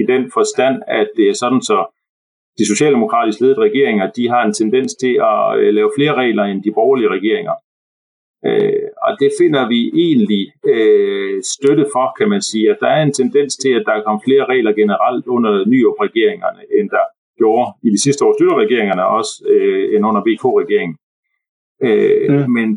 I 0.00 0.02
den 0.12 0.30
forstand, 0.36 0.76
at 0.86 1.08
det 1.16 1.28
er 1.28 1.34
sådan, 1.42 1.62
så 1.70 1.78
de 2.58 2.64
socialdemokratisk 2.72 3.40
ledede 3.40 3.60
regeringer, 3.66 4.10
de 4.10 4.28
har 4.28 4.42
en 4.44 4.54
tendens 4.54 4.94
til 5.02 5.14
at 5.30 5.58
øh, 5.58 5.74
lave 5.74 5.90
flere 5.96 6.14
regler 6.14 6.44
end 6.44 6.62
de 6.62 6.72
borgerlige 6.78 7.10
regeringer. 7.16 7.54
Øh, 8.46 8.86
og 9.06 9.12
det 9.20 9.30
finder 9.40 9.68
vi 9.68 9.80
egentlig 10.06 10.44
øh, 10.74 11.42
støtte 11.54 11.86
for, 11.94 12.06
kan 12.18 12.28
man 12.28 12.42
sige, 12.42 12.70
at 12.70 12.78
der 12.80 12.90
er 12.96 13.02
en 13.02 13.12
tendens 13.12 13.56
til, 13.56 13.72
at 13.78 13.84
der 13.86 14.02
kommer 14.02 14.20
flere 14.26 14.44
regler 14.44 14.72
generelt 14.72 15.26
under 15.26 15.52
nyop-regeringerne, 15.72 16.62
end 16.78 16.90
der 16.90 17.04
gjorde 17.38 17.66
i 17.86 17.88
de 17.94 18.02
sidste 18.02 18.24
år 18.24 18.32
støtteregeringerne 18.38 19.06
også, 19.06 19.32
øh, 19.52 19.84
end 19.94 20.06
under 20.08 20.22
VK-regeringen. 20.28 20.96
Øh, 21.86 22.30
mm. 22.30 22.50
men, 22.56 22.68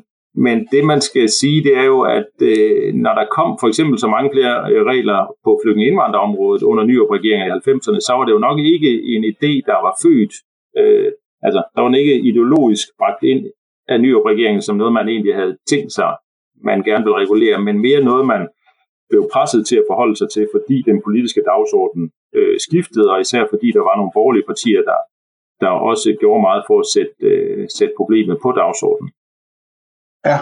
men 0.45 0.67
det 0.71 0.83
man 0.85 1.01
skal 1.01 1.29
sige, 1.29 1.63
det 1.63 1.77
er 1.77 1.85
jo, 1.93 2.01
at 2.01 2.33
øh, 2.41 2.93
når 2.93 3.13
der 3.19 3.33
kom 3.37 3.49
for 3.61 3.67
eksempel 3.67 3.99
så 3.99 4.07
mange 4.07 4.29
flere 4.33 4.55
øh, 4.71 4.81
regler 4.91 5.19
på 5.45 5.59
flygtninge 5.63 5.89
indvandrerområdet 5.91 6.63
under 6.63 6.83
nyop-regeringen 6.83 7.47
i 7.47 7.51
90'erne, 7.51 7.99
så 8.07 8.11
var 8.17 8.25
det 8.25 8.33
jo 8.33 8.45
nok 8.47 8.59
ikke 8.59 8.91
en 9.13 9.23
idé, 9.33 9.51
der 9.69 9.77
var 9.85 9.93
født 10.03 10.33
øh, 10.79 11.11
Altså, 11.47 11.61
der 11.75 11.81
var 11.81 11.95
ikke 11.95 12.19
ideologisk 12.29 12.87
bragt 12.99 13.23
ind 13.23 13.41
af 13.87 14.01
nyopregeringen 14.01 14.61
som 14.61 14.75
noget, 14.75 14.93
man 14.93 15.07
egentlig 15.07 15.35
havde 15.35 15.57
tænkt 15.69 15.93
sig, 15.93 16.11
man 16.63 16.83
gerne 16.83 17.03
ville 17.03 17.21
regulere, 17.23 17.61
men 17.61 17.81
mere 17.81 18.01
noget, 18.01 18.25
man 18.25 18.47
blev 19.09 19.29
presset 19.33 19.67
til 19.67 19.75
at 19.75 19.87
forholde 19.89 20.15
sig 20.17 20.29
til, 20.35 20.47
fordi 20.55 20.77
den 20.81 21.01
politiske 21.05 21.41
dagsorden 21.49 22.11
øh, 22.35 22.59
skiftede, 22.59 23.11
og 23.11 23.21
især 23.21 23.43
fordi 23.49 23.67
der 23.71 23.83
var 23.89 23.95
nogle 23.97 24.11
borgerlige 24.13 24.47
partier, 24.51 24.81
der, 24.89 24.99
der 25.61 25.69
også 25.91 26.17
gjorde 26.19 26.41
meget 26.41 26.63
for 26.67 26.79
at 26.79 26.89
sætte, 26.93 27.13
øh, 27.29 27.67
sætte 27.77 27.93
problemet 27.97 28.37
på 28.43 28.49
dagsordenen. 28.51 29.11
Ja, 30.29 30.37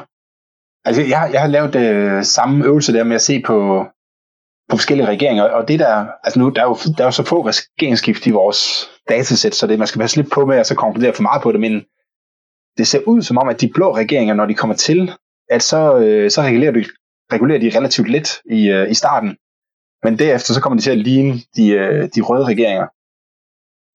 altså 0.88 1.02
jeg, 1.14 1.30
jeg 1.34 1.42
har 1.42 1.52
lavet 1.58 1.76
øh, 1.86 2.24
samme 2.24 2.66
øvelse 2.66 2.94
der 2.94 3.04
med 3.04 3.16
at 3.16 3.28
se 3.30 3.36
på, 3.50 3.58
på 4.70 4.76
forskellige 4.78 5.08
regeringer, 5.08 5.44
og 5.44 5.68
det 5.68 5.80
der, 5.80 6.08
altså 6.24 6.40
nu, 6.40 6.50
der 6.50 6.62
er 6.62 6.68
jo, 6.72 6.76
der 6.98 7.04
er 7.04 7.08
jo 7.08 7.12
så 7.12 7.26
få 7.26 7.38
regeringsskift 7.48 8.28
i 8.28 8.32
vores 8.32 8.60
datasæt, 9.10 9.56
så 9.56 9.68
det, 9.68 9.80
man 9.80 9.88
skal 9.88 10.00
passe 10.00 10.18
lidt 10.18 10.32
på 10.32 10.46
med 10.46 10.58
at 10.58 10.68
så 10.68 10.76
konkludere 10.76 11.14
for 11.14 11.24
meget 11.30 11.42
på 11.44 11.52
det, 11.52 11.60
men 11.60 11.86
det 12.78 12.88
ser 12.88 13.08
ud 13.08 13.22
som 13.22 13.38
om, 13.38 13.50
at 13.50 13.62
de 13.62 13.72
blå 13.74 13.96
regeringer, 13.96 14.34
når 14.34 14.46
de 14.46 14.56
kommer 14.56 14.76
til, 14.76 15.12
at 15.50 15.62
så, 15.62 15.98
øh, 15.98 16.32
så 16.32 16.42
regulerer, 16.42 16.72
de, 16.72 16.86
regulerer 17.34 17.60
de 17.60 17.78
relativt 17.78 18.10
lidt 18.10 18.30
i, 18.46 18.70
øh, 18.70 18.92
i 18.92 18.94
starten. 18.94 19.38
Men 20.04 20.20
derefter 20.20 20.54
så 20.54 20.62
kommer 20.62 20.78
de 20.78 20.84
til 20.84 20.92
at 20.92 20.98
ligne 20.98 21.34
de, 21.56 21.70
øh, 21.70 22.10
de 22.16 22.22
røde 22.22 22.46
regeringer. 22.46 22.88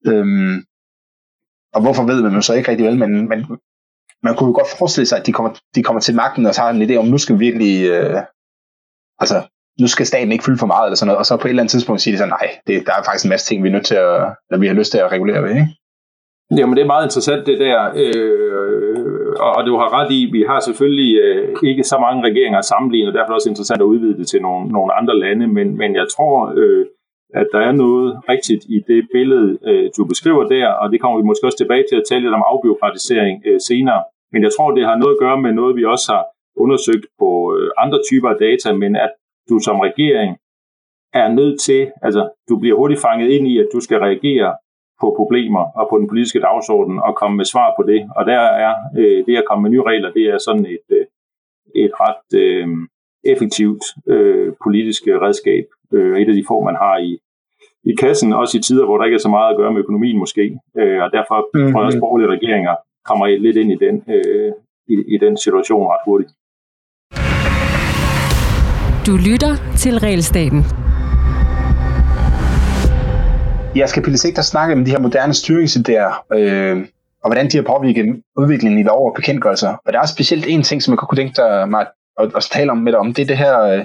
Øhm, 0.06 0.64
og 1.74 1.80
hvorfor 1.82 2.06
ved 2.06 2.22
man 2.22 2.34
jo 2.34 2.40
så 2.40 2.54
ikke 2.54 2.70
rigtig 2.70 2.86
vel, 2.86 2.98
men, 2.98 3.28
men 3.28 3.38
man 4.22 4.34
kunne 4.36 4.48
jo 4.48 4.54
godt 4.54 4.78
forestille 4.78 5.06
sig, 5.06 5.18
at 5.18 5.26
de 5.26 5.32
kommer, 5.32 5.60
de 5.74 5.82
kommer 5.82 6.00
til 6.00 6.14
magten 6.14 6.46
og 6.46 6.54
tager 6.54 6.70
en 6.70 6.82
idé 6.82 6.94
om, 6.96 7.06
nu 7.06 7.18
skal 7.18 7.34
vi 7.34 7.38
virkelig, 7.38 7.88
øh, 7.90 8.22
altså, 9.18 9.48
nu 9.80 9.86
skal 9.86 10.06
staten 10.06 10.32
ikke 10.32 10.44
fylde 10.44 10.58
for 10.58 10.66
meget, 10.66 10.86
eller 10.86 10.96
sådan 10.96 11.06
noget, 11.06 11.18
og 11.18 11.26
så 11.26 11.36
på 11.36 11.46
et 11.46 11.50
eller 11.50 11.62
andet 11.62 11.70
tidspunkt 11.70 12.02
siger 12.02 12.14
de 12.14 12.18
så, 12.18 12.26
nej, 12.26 12.58
det, 12.66 12.86
der 12.86 12.92
er 12.94 13.02
faktisk 13.02 13.24
en 13.24 13.28
masse 13.28 13.46
ting, 13.46 13.62
vi 13.62 13.68
er 13.68 13.72
nødt 13.72 13.86
til 13.86 13.94
at, 13.94 14.36
eller 14.48 14.60
vi 14.60 14.66
har 14.66 14.74
lyst 14.74 14.90
til 14.90 14.98
at 14.98 15.12
regulere 15.12 15.42
ved, 15.42 15.50
ikke? 15.50 15.68
Jamen, 16.56 16.76
det 16.76 16.82
er 16.82 16.92
meget 16.94 17.06
interessant 17.06 17.46
det 17.46 17.58
der, 17.66 17.78
øh, 18.02 19.32
og 19.56 19.66
du 19.66 19.74
har 19.80 19.88
ret 19.98 20.10
i, 20.18 20.20
vi 20.32 20.42
har 20.50 20.60
selvfølgelig 20.60 21.12
øh, 21.24 21.56
ikke 21.70 21.84
så 21.84 21.98
mange 21.98 22.22
regeringer 22.28 22.58
at 22.58 22.70
sammenligne, 22.72 23.08
og 23.10 23.14
derfor 23.14 23.28
er 23.28 23.32
det 23.32 23.40
også 23.40 23.50
interessant 23.50 23.80
at 23.82 23.90
udvide 23.92 24.18
det 24.18 24.26
til 24.28 24.42
nogle, 24.42 24.68
nogle 24.68 24.92
andre 24.98 25.18
lande, 25.18 25.46
men, 25.46 25.76
men 25.76 25.94
jeg 25.94 26.06
tror, 26.16 26.52
øh, 26.56 26.86
at 27.34 27.46
der 27.52 27.60
er 27.68 27.72
noget 27.72 28.08
rigtigt 28.28 28.64
i 28.76 28.78
det 28.90 29.08
billede, 29.12 29.58
øh, 29.68 29.90
du 29.96 30.04
beskriver 30.04 30.44
der, 30.44 30.66
og 30.68 30.92
det 30.92 31.00
kommer 31.00 31.18
vi 31.18 31.24
måske 31.26 31.46
også 31.46 31.58
tilbage 31.58 31.84
til 31.88 31.96
at 31.96 32.06
tale 32.08 32.22
lidt 32.22 32.34
om 32.34 32.44
afbiokratisering 32.52 33.42
øh, 33.46 33.60
senere. 33.68 34.02
Men 34.32 34.42
jeg 34.42 34.52
tror, 34.56 34.70
det 34.70 34.84
har 34.86 34.96
noget 34.96 35.14
at 35.14 35.22
gøre 35.24 35.40
med 35.40 35.52
noget, 35.52 35.76
vi 35.76 35.84
også 35.84 36.06
har 36.12 36.24
undersøgt 36.56 37.06
på 37.20 37.28
øh, 37.56 37.70
andre 37.78 37.98
typer 38.08 38.28
af 38.28 38.38
data, 38.46 38.68
men 38.82 38.96
at 38.96 39.12
du 39.50 39.58
som 39.58 39.80
regering 39.88 40.36
er 41.12 41.28
nødt 41.38 41.60
til, 41.60 41.90
altså 42.02 42.22
du 42.48 42.58
bliver 42.58 42.76
hurtigt 42.76 43.00
fanget 43.06 43.28
ind 43.36 43.48
i, 43.48 43.58
at 43.58 43.68
du 43.72 43.80
skal 43.80 43.98
reagere 43.98 44.56
på 45.00 45.14
problemer 45.16 45.64
og 45.78 45.86
på 45.90 45.98
den 45.98 46.08
politiske 46.08 46.40
dagsorden 46.40 46.98
og 46.98 47.16
komme 47.16 47.36
med 47.36 47.44
svar 47.44 47.74
på 47.76 47.82
det. 47.90 48.00
Og 48.16 48.26
der 48.26 48.40
er 48.66 48.74
øh, 48.98 49.26
det 49.26 49.36
at 49.36 49.44
komme 49.48 49.62
med 49.62 49.70
nye 49.70 49.82
regler, 49.82 50.12
det 50.12 50.24
er 50.34 50.38
sådan 50.38 50.66
et, 50.66 50.86
øh, 50.90 51.06
et 51.74 51.92
ret 52.00 52.28
øh, 52.44 52.68
effektivt 53.24 53.84
øh, 54.06 54.52
politisk 54.64 55.02
redskab. 55.06 55.64
Øh, 55.92 56.20
et 56.20 56.28
af 56.28 56.34
de 56.34 56.44
få, 56.48 56.64
man 56.64 56.76
har 56.76 56.96
i, 56.98 57.18
i 57.84 57.92
kassen, 57.94 58.32
også 58.32 58.58
i 58.58 58.60
tider, 58.60 58.84
hvor 58.84 58.98
der 58.98 59.04
ikke 59.04 59.14
er 59.14 59.26
så 59.26 59.28
meget 59.28 59.50
at 59.50 59.56
gøre 59.56 59.72
med 59.72 59.80
økonomien 59.80 60.18
måske. 60.18 60.58
Øh, 60.78 61.02
og 61.04 61.10
derfor 61.12 61.38
mm-hmm. 61.54 61.72
tror 61.72 61.80
jeg 61.80 61.86
også, 61.86 61.98
at 61.98 62.00
borgerlige 62.00 62.30
regeringer 62.36 62.74
kommer 63.04 63.26
lidt 63.26 63.56
ind 63.56 63.72
i 63.72 63.78
den, 63.84 64.04
øh, 64.16 64.52
i, 64.88 64.94
i 65.14 65.18
den 65.18 65.36
situation 65.36 65.86
ret 65.92 66.04
hurtigt. 66.04 66.30
Du 69.06 69.14
lytter 69.28 69.52
til 69.76 69.94
Realstaten. 69.98 70.87
Jeg 73.74 73.88
skal 73.88 74.02
Pille 74.02 74.18
6, 74.18 74.36
der 74.36 74.42
snakke 74.42 74.74
om 74.74 74.84
de 74.84 74.90
her 74.90 74.98
moderne 74.98 75.32
styringsidéer, 75.32 76.36
øh, 76.36 76.86
og 77.22 77.28
hvordan 77.30 77.50
de 77.50 77.56
har 77.56 77.64
påvirket 77.64 78.22
udviklingen 78.36 78.80
i 78.80 78.82
lov 78.82 79.06
og 79.08 79.14
bekendtgørelser. 79.14 79.76
Og 79.84 79.92
der 79.92 80.00
er 80.00 80.06
specielt 80.06 80.46
en 80.48 80.62
ting, 80.62 80.82
som 80.82 80.92
jeg 80.92 80.98
kunne 80.98 81.18
tænke 81.18 81.36
dig 81.36 81.68
mig 81.68 81.86
at, 82.20 82.36
at 82.36 82.42
tale 82.52 82.70
om 82.70 82.78
med 82.78 82.92
dig 82.92 83.00
om, 83.00 83.14
det 83.14 83.22
er 83.22 83.26
det 83.26 83.38
her 83.38 83.60
øh, 83.60 83.84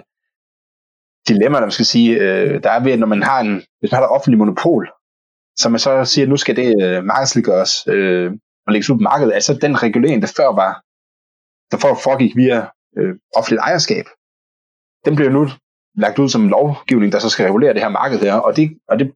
dilemma, 1.27 1.57
der 1.57 1.65
man 1.65 1.71
skal 1.71 1.85
sige, 1.85 2.19
øh, 2.19 2.63
der 2.63 2.69
er 2.71 2.83
ved, 2.83 2.97
når 2.97 3.07
man 3.07 3.23
har 3.23 3.39
en, 3.39 3.61
hvis 3.79 3.91
man 3.91 3.97
har 3.97 4.03
et 4.03 4.15
offentligt 4.15 4.37
monopol, 4.37 4.89
så 5.55 5.69
man 5.69 5.79
så 5.79 6.05
siger, 6.05 6.25
at 6.25 6.29
nu 6.29 6.37
skal 6.37 6.55
det 6.55 6.83
øh, 6.83 7.03
markedsliggøres 7.03 7.87
øh, 7.87 8.31
og 8.65 8.73
lægges 8.73 8.89
ud 8.89 8.97
på 8.97 9.03
markedet, 9.03 9.33
altså 9.33 9.53
den 9.53 9.83
regulering, 9.83 10.21
der 10.21 10.33
før 10.37 10.55
var, 10.55 10.81
der 11.71 11.77
før 11.77 11.93
foregik 12.03 12.35
via 12.35 12.67
øh, 12.97 13.15
offentligt 13.35 13.61
ejerskab, 13.61 14.05
den 15.05 15.15
bliver 15.15 15.31
nu 15.31 15.49
lagt 15.95 16.19
ud 16.19 16.29
som 16.29 16.47
lovgivning, 16.47 17.11
der 17.11 17.19
så 17.19 17.29
skal 17.29 17.45
regulere 17.45 17.73
det 17.73 17.81
her 17.81 17.89
marked 17.89 18.19
her, 18.19 18.33
og 18.33 18.55
det, 18.55 18.77
og 18.87 18.99
det 18.99 19.13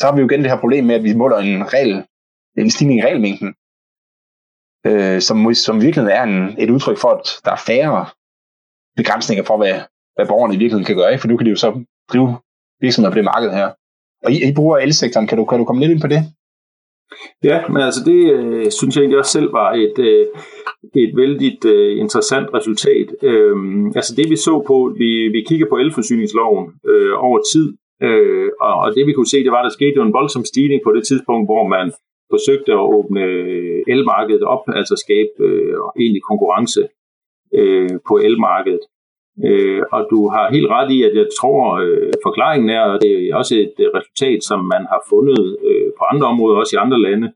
så 0.00 0.06
har 0.06 0.14
vi 0.14 0.20
jo 0.20 0.28
igen 0.28 0.42
det 0.42 0.50
her 0.50 0.60
problem 0.60 0.84
med, 0.84 0.94
at 0.94 1.04
vi 1.04 1.14
måler 1.14 1.36
en 1.36 1.72
regel, 1.74 2.04
en 2.58 2.70
stigning 2.70 3.00
i 3.00 3.02
regelmængden, 3.02 3.54
øh, 4.88 5.20
som, 5.20 5.54
som 5.54 5.82
virkelig 5.82 6.12
er 6.20 6.22
en, 6.22 6.38
et 6.58 6.70
udtryk 6.70 6.98
for, 6.98 7.08
at 7.08 7.26
der 7.44 7.52
er 7.52 7.62
færre 7.66 8.06
begrænsninger 8.96 9.44
for, 9.44 9.56
hvad, 9.56 9.76
hvad 10.16 10.26
borgerne 10.26 10.54
i 10.54 10.58
virkeligheden 10.58 10.84
kan 10.84 10.96
gøre, 10.96 11.18
for 11.18 11.28
nu 11.28 11.36
kan 11.36 11.46
de 11.46 11.50
jo 11.50 11.56
så 11.56 11.84
drive 12.12 12.38
virksomheder 12.80 13.12
på 13.12 13.18
det 13.20 13.24
marked 13.24 13.50
her. 13.50 13.68
Og 14.24 14.32
I, 14.32 14.48
I 14.48 14.54
bruger 14.54 14.78
elsektoren, 14.78 15.26
kan 15.26 15.38
du, 15.38 15.44
kan 15.44 15.58
du 15.58 15.64
komme 15.64 15.80
lidt 15.80 15.92
ind 15.92 16.00
på 16.00 16.06
det? 16.14 16.22
Ja, 17.44 17.68
men 17.68 17.82
altså 17.82 18.00
det 18.04 18.20
øh, 18.32 18.70
synes 18.70 18.96
jeg 18.96 19.02
egentlig 19.02 19.18
også 19.18 19.32
selv 19.32 19.52
var 19.52 19.72
et, 19.72 19.98
øh, 19.98 20.26
et 21.04 21.12
vældig 21.16 21.66
øh, 21.66 22.00
interessant 22.00 22.48
resultat. 22.54 23.06
Øh, 23.22 23.56
altså 23.96 24.14
det 24.16 24.30
vi 24.30 24.36
så 24.36 24.64
på, 24.66 24.94
vi, 24.98 25.10
vi 25.28 25.40
kigger 25.48 25.66
på 25.68 25.76
elforsyningsloven 25.76 26.64
øh, 26.90 27.12
over 27.26 27.38
tid, 27.52 27.66
øh, 28.06 28.48
og, 28.60 28.74
og 28.82 28.88
det 28.94 29.06
vi 29.06 29.12
kunne 29.12 29.32
se, 29.32 29.44
det 29.44 29.52
var, 29.52 29.62
at 29.62 29.68
der 29.68 29.78
skete 29.78 29.96
jo 29.96 30.02
en 30.02 30.16
voldsom 30.18 30.44
stigning 30.44 30.80
på 30.84 30.92
det 30.92 31.06
tidspunkt, 31.06 31.46
hvor 31.48 31.64
man 31.76 31.92
forsøgte 32.34 32.72
at 32.72 32.86
åbne 32.96 33.24
øh, 33.24 33.82
elmarkedet 33.94 34.42
op, 34.42 34.64
altså 34.80 34.94
skabe 35.04 35.32
øh, 35.48 35.74
egentlig 36.02 36.22
konkurrence 36.22 36.82
øh, 37.54 37.94
på 38.08 38.14
elmarkedet. 38.28 38.84
Øh, 39.48 39.82
og 39.94 40.02
du 40.12 40.28
har 40.34 40.52
helt 40.56 40.68
ret 40.76 40.90
i, 40.96 41.02
at 41.08 41.14
jeg 41.20 41.28
tror, 41.40 41.62
øh, 41.84 42.12
forklaringen 42.26 42.70
er, 42.70 42.82
og 42.92 42.96
det 43.02 43.10
er 43.12 43.36
også 43.40 43.54
et 43.64 43.76
øh, 43.84 43.88
resultat, 43.98 44.38
som 44.50 44.60
man 44.74 44.82
har 44.92 45.00
fundet 45.12 45.56
øh, 45.68 45.88
på 45.98 46.02
andre 46.12 46.26
områder, 46.32 46.56
også 46.56 46.76
i 46.76 46.82
andre 46.84 47.00
lande, 47.08 47.28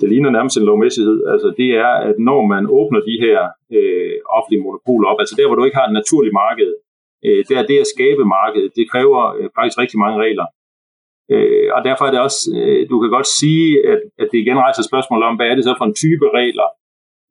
det 0.00 0.08
ligner 0.08 0.30
nærmest 0.30 0.56
en 0.56 0.68
lovmæssighed, 0.70 1.18
altså 1.32 1.48
det 1.60 1.70
er, 1.84 1.92
at 2.08 2.16
når 2.28 2.40
man 2.54 2.64
åbner 2.78 3.00
de 3.10 3.16
her 3.24 3.38
øh, 3.76 4.16
offentlige 4.36 4.62
monopoler 4.64 5.06
op, 5.10 5.20
altså 5.22 5.34
der, 5.38 5.46
hvor 5.46 5.56
du 5.56 5.64
ikke 5.64 5.80
har 5.80 5.86
et 5.88 5.98
naturligt 6.00 6.34
marked, 6.44 6.70
øh, 7.26 7.44
der 7.48 7.56
er 7.58 7.66
det 7.70 7.78
at 7.84 7.92
skabe 7.94 8.24
markedet, 8.38 8.70
det 8.78 8.90
kræver 8.92 9.20
øh, 9.36 9.48
faktisk 9.56 9.78
rigtig 9.82 9.98
mange 10.04 10.18
regler. 10.24 10.46
Øh, 11.32 11.68
og 11.76 11.80
derfor 11.88 12.04
er 12.04 12.12
det 12.12 12.20
også, 12.28 12.40
øh, 12.58 12.90
du 12.90 12.96
kan 13.00 13.10
godt 13.16 13.30
sige, 13.40 13.68
at, 13.92 14.02
at 14.22 14.28
det 14.32 14.38
igen 14.38 14.58
rejser 14.66 14.82
spørgsmål 14.90 15.22
om, 15.22 15.36
hvad 15.36 15.48
er 15.48 15.54
det 15.54 15.64
så 15.64 15.74
for 15.78 15.84
en 15.84 16.00
type 16.04 16.26
regler, 16.38 16.68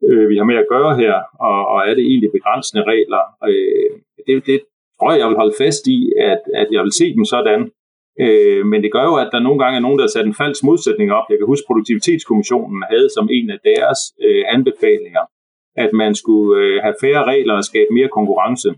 øh, 0.07 0.29
vi 0.29 0.35
har 0.37 0.47
med 0.51 0.57
at 0.63 0.69
gøre 0.73 0.91
her, 1.01 1.15
og, 1.47 1.57
og 1.73 1.79
er 1.89 1.93
det 1.97 2.05
egentlig 2.11 2.31
begrænsende 2.37 2.83
regler? 2.91 3.23
Øh, 3.49 3.91
det, 4.27 4.45
det 4.49 4.59
tror 4.97 5.11
jeg, 5.11 5.19
jeg 5.19 5.29
vil 5.29 5.41
holde 5.41 5.59
fast 5.63 5.83
i, 5.97 5.99
at, 6.31 6.41
at 6.61 6.67
jeg 6.75 6.81
vil 6.83 6.97
se 7.01 7.07
dem 7.17 7.25
sådan. 7.25 7.61
Øh, 8.23 8.65
men 8.71 8.83
det 8.83 8.91
gør 8.91 9.05
jo, 9.11 9.15
at 9.23 9.29
der 9.33 9.39
nogle 9.39 9.59
gange 9.63 9.77
er 9.77 9.85
nogen, 9.85 9.99
der 9.99 10.05
har 10.05 10.15
sat 10.15 10.25
en 10.25 10.39
falsk 10.41 10.63
modsætning 10.63 11.09
op. 11.17 11.25
Jeg 11.29 11.37
kan 11.37 11.51
huske, 11.51 11.67
Produktivitetskommissionen 11.69 12.83
havde 12.91 13.09
som 13.17 13.29
en 13.37 13.49
af 13.55 13.59
deres 13.69 13.99
øh, 14.25 14.43
anbefalinger, 14.55 15.23
at 15.83 15.91
man 16.01 16.11
skulle 16.15 16.49
øh, 16.61 16.75
have 16.83 16.95
færre 17.03 17.23
regler 17.31 17.55
og 17.59 17.63
skabe 17.63 17.91
mere 17.97 18.09
konkurrence. 18.17 18.69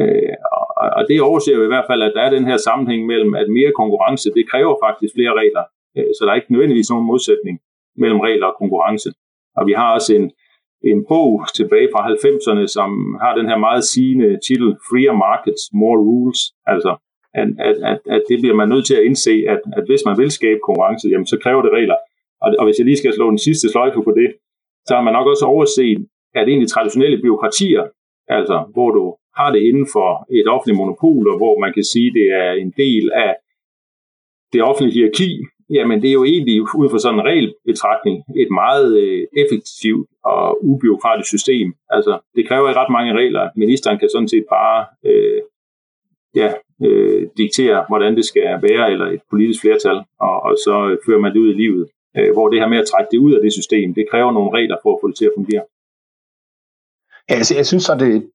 Øh, 0.00 0.34
og, 0.52 0.88
og 0.98 1.02
det 1.08 1.26
overser 1.28 1.52
jo 1.56 1.62
i 1.64 1.72
hvert 1.72 1.88
fald, 1.90 2.02
at 2.02 2.12
der 2.16 2.22
er 2.22 2.30
den 2.36 2.46
her 2.50 2.56
sammenhæng 2.56 3.06
mellem, 3.06 3.34
at 3.34 3.48
mere 3.58 3.72
konkurrence, 3.80 4.30
det 4.36 4.50
kræver 4.52 4.74
faktisk 4.86 5.12
flere 5.14 5.34
regler. 5.40 5.64
Øh, 5.96 6.10
så 6.14 6.20
der 6.24 6.30
er 6.30 6.40
ikke 6.40 6.52
nødvendigvis 6.52 6.90
nogen 6.90 7.06
modsætning 7.12 7.56
mellem 8.02 8.20
regler 8.20 8.46
og 8.46 8.56
konkurrence. 8.62 9.08
Og 9.58 9.66
vi 9.68 9.72
har 9.80 9.88
også 9.96 10.10
en, 10.18 10.26
en 10.92 11.00
bog 11.08 11.30
tilbage 11.58 11.88
fra 11.94 12.00
90'erne, 12.12 12.66
som 12.76 12.90
har 13.22 13.32
den 13.38 13.46
her 13.50 13.58
meget 13.66 13.84
sigende 13.84 14.38
titel 14.46 14.68
Freer 14.88 15.14
Markets, 15.26 15.62
More 15.80 16.00
Rules. 16.08 16.40
Altså, 16.72 16.92
at, 17.40 17.48
at, 17.68 17.76
at, 17.90 18.00
at 18.14 18.22
det 18.28 18.38
bliver 18.42 18.56
man 18.60 18.68
nødt 18.68 18.86
til 18.86 18.94
at 18.98 19.04
indse, 19.08 19.34
at, 19.52 19.60
at 19.76 19.84
hvis 19.88 20.02
man 20.08 20.18
vil 20.20 20.30
skabe 20.30 20.60
konkurrence, 20.68 21.08
jamen, 21.12 21.26
så 21.32 21.36
kræver 21.42 21.62
det 21.62 21.72
regler. 21.78 21.98
Og, 22.42 22.48
og 22.58 22.64
hvis 22.66 22.78
jeg 22.78 22.86
lige 22.86 23.00
skal 23.02 23.14
slå 23.14 23.30
den 23.30 23.44
sidste 23.46 23.68
sløjfe 23.68 24.00
på 24.08 24.12
det, 24.20 24.28
så 24.86 24.92
har 24.94 25.02
man 25.02 25.12
nok 25.18 25.26
også 25.32 25.44
overset, 25.52 25.98
at 26.34 26.48
egentlig 26.48 26.68
traditionelle 26.68 27.22
byråkratier, 27.22 27.82
altså 28.28 28.64
hvor 28.72 28.90
du 28.90 29.16
har 29.36 29.50
det 29.52 29.62
inden 29.62 29.86
for 29.92 30.10
et 30.38 30.46
offentligt 30.54 30.78
monopol, 30.78 31.28
og 31.28 31.36
hvor 31.36 31.58
man 31.58 31.72
kan 31.72 31.84
sige, 31.84 32.10
det 32.18 32.26
er 32.42 32.52
en 32.52 32.72
del 32.76 33.04
af 33.14 33.32
det 34.52 34.62
offentlige 34.62 34.94
hierarki, 34.94 35.30
jamen 35.70 36.02
det 36.02 36.08
er 36.08 36.18
jo 36.20 36.24
egentlig 36.24 36.60
ud 36.60 36.88
fra 36.90 36.98
sådan 36.98 37.18
en 37.18 37.24
regelbetragtning 37.30 38.16
et 38.42 38.50
meget 38.50 38.88
øh, 39.02 39.22
effektivt 39.42 40.08
og 40.24 40.64
ubiokratisk 40.64 41.28
system. 41.28 41.74
Altså 41.90 42.18
det 42.36 42.48
kræver 42.48 42.68
ikke 42.68 42.80
ret 42.80 42.92
mange 42.92 43.12
regler. 43.20 43.50
Ministeren 43.56 43.98
kan 43.98 44.08
sådan 44.08 44.28
set 44.28 44.44
bare 44.50 44.86
øh, 45.06 45.40
ja, 46.40 46.48
øh, 46.86 47.22
diktere, 47.36 47.84
hvordan 47.88 48.16
det 48.16 48.24
skal 48.24 48.42
være, 48.42 48.92
eller 48.92 49.06
et 49.06 49.22
politisk 49.30 49.60
flertal, 49.60 49.98
og, 50.20 50.36
og 50.46 50.54
så 50.64 50.74
øh, 50.88 50.98
fører 51.06 51.20
man 51.20 51.32
det 51.32 51.38
ud 51.38 51.50
i 51.54 51.60
livet. 51.62 51.88
Øh, 52.18 52.32
hvor 52.32 52.48
det 52.48 52.60
her 52.60 52.68
med 52.68 52.78
at 52.78 52.90
trække 52.92 53.10
det 53.12 53.18
ud 53.18 53.32
af 53.32 53.40
det 53.42 53.52
system, 53.52 53.94
det 53.94 54.10
kræver 54.10 54.32
nogle 54.32 54.50
regler 54.58 54.76
for 54.82 54.90
at 54.94 54.98
få 55.00 55.06
det 55.08 55.16
til 55.16 55.24
at 55.30 55.36
fungere. 55.36 55.64
Ja, 57.28 57.34
altså, 57.34 57.54
jeg 57.54 57.66
synes 57.66 57.84
så, 57.84 57.94
det, 57.94 58.30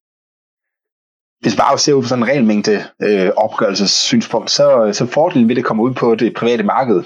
hvis 1.42 1.56
bare 1.56 1.78
ser 1.78 1.94
ud 1.94 2.02
på 2.02 2.08
sådan 2.08 2.24
en 2.24 2.30
regelmængde 2.30 2.84
øh, 3.02 3.30
opgørelsessynspunkt, 3.38 4.52
så, 4.52 4.90
så 4.94 5.06
fordelen 5.06 5.50
ved 5.50 5.56
det 5.56 5.66
komme 5.66 5.84
ud 5.84 5.94
på 5.94 6.16
det 6.16 6.36
private 6.36 6.64
marked, 6.64 7.04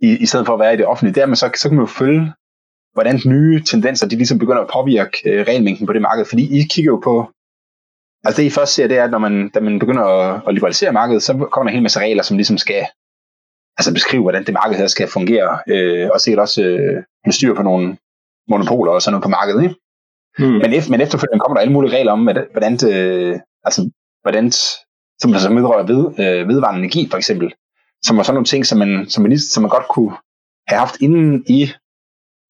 i, 0.00 0.16
i 0.24 0.26
stedet 0.26 0.46
for 0.46 0.54
at 0.54 0.60
være 0.60 0.74
i 0.74 0.76
det 0.76 0.86
offentlige, 0.86 1.20
dermed 1.20 1.36
så, 1.36 1.50
så 1.56 1.68
kan 1.68 1.76
man 1.76 1.86
jo 1.86 1.92
følge, 2.00 2.32
hvordan 2.92 3.20
nye 3.26 3.62
tendenser, 3.64 4.08
de 4.08 4.16
ligesom 4.16 4.38
begynder 4.38 4.62
at 4.62 4.70
påvirke 4.72 5.30
øh, 5.30 5.46
regelmængden 5.46 5.86
på 5.86 5.92
det 5.92 6.02
marked, 6.02 6.24
fordi 6.24 6.58
I 6.58 6.62
kigger 6.70 6.92
jo 6.92 7.00
på, 7.04 7.30
altså 8.24 8.42
det 8.42 8.46
I 8.46 8.50
først 8.50 8.74
ser, 8.74 8.86
det 8.88 8.98
er, 8.98 9.04
at 9.04 9.10
når 9.10 9.18
man, 9.18 9.48
da 9.48 9.60
man 9.60 9.78
begynder 9.78 10.04
at, 10.04 10.42
at 10.48 10.54
liberalisere 10.54 10.92
markedet, 10.92 11.22
så 11.22 11.32
kommer 11.32 11.64
der 11.64 11.70
en 11.70 11.74
hel 11.74 11.82
masse 11.82 12.00
regler, 12.00 12.22
som 12.22 12.36
ligesom 12.36 12.58
skal 12.58 12.86
altså 13.78 13.94
beskrive, 13.94 14.22
hvordan 14.22 14.44
det 14.46 14.54
marked 14.54 14.76
her 14.76 14.86
skal 14.86 15.08
fungere, 15.08 15.58
øh, 15.68 16.10
og 16.12 16.20
sikkert 16.20 16.40
også 16.40 16.62
øh, 16.62 17.32
styr 17.32 17.54
på 17.54 17.62
nogle 17.62 17.96
monopoler 18.48 18.92
og 18.92 19.02
sådan 19.02 19.12
noget 19.12 19.22
på 19.22 19.28
markedet, 19.28 19.62
ikke? 19.62 19.74
Hmm. 20.38 20.58
Men, 20.62 20.72
efter, 20.72 20.90
men 20.90 21.00
efterfølgende 21.00 21.40
kommer 21.40 21.56
der 21.56 21.60
alle 21.60 21.72
mulige 21.72 21.96
regler 21.96 22.12
om, 22.12 22.22
hvordan 22.52 22.76
det, 22.76 22.92
altså, 23.64 23.90
hvordan, 24.22 24.52
som, 25.20 25.34
som 25.34 25.56
vedrører 25.56 25.86
ved, 25.86 26.02
øh, 26.22 26.48
vedvarende 26.48 26.78
energi, 26.78 27.08
for 27.10 27.16
eksempel, 27.16 27.52
som 28.02 28.16
var 28.16 28.22
sådan 28.22 28.34
nogle 28.34 28.46
ting, 28.46 28.66
som 28.66 28.78
man, 28.78 29.06
som 29.08 29.22
man, 29.22 29.38
som 29.38 29.62
man 29.62 29.70
godt 29.70 29.88
kunne 29.88 30.12
have 30.68 30.78
haft 30.78 31.00
inden 31.00 31.44
i 31.46 31.70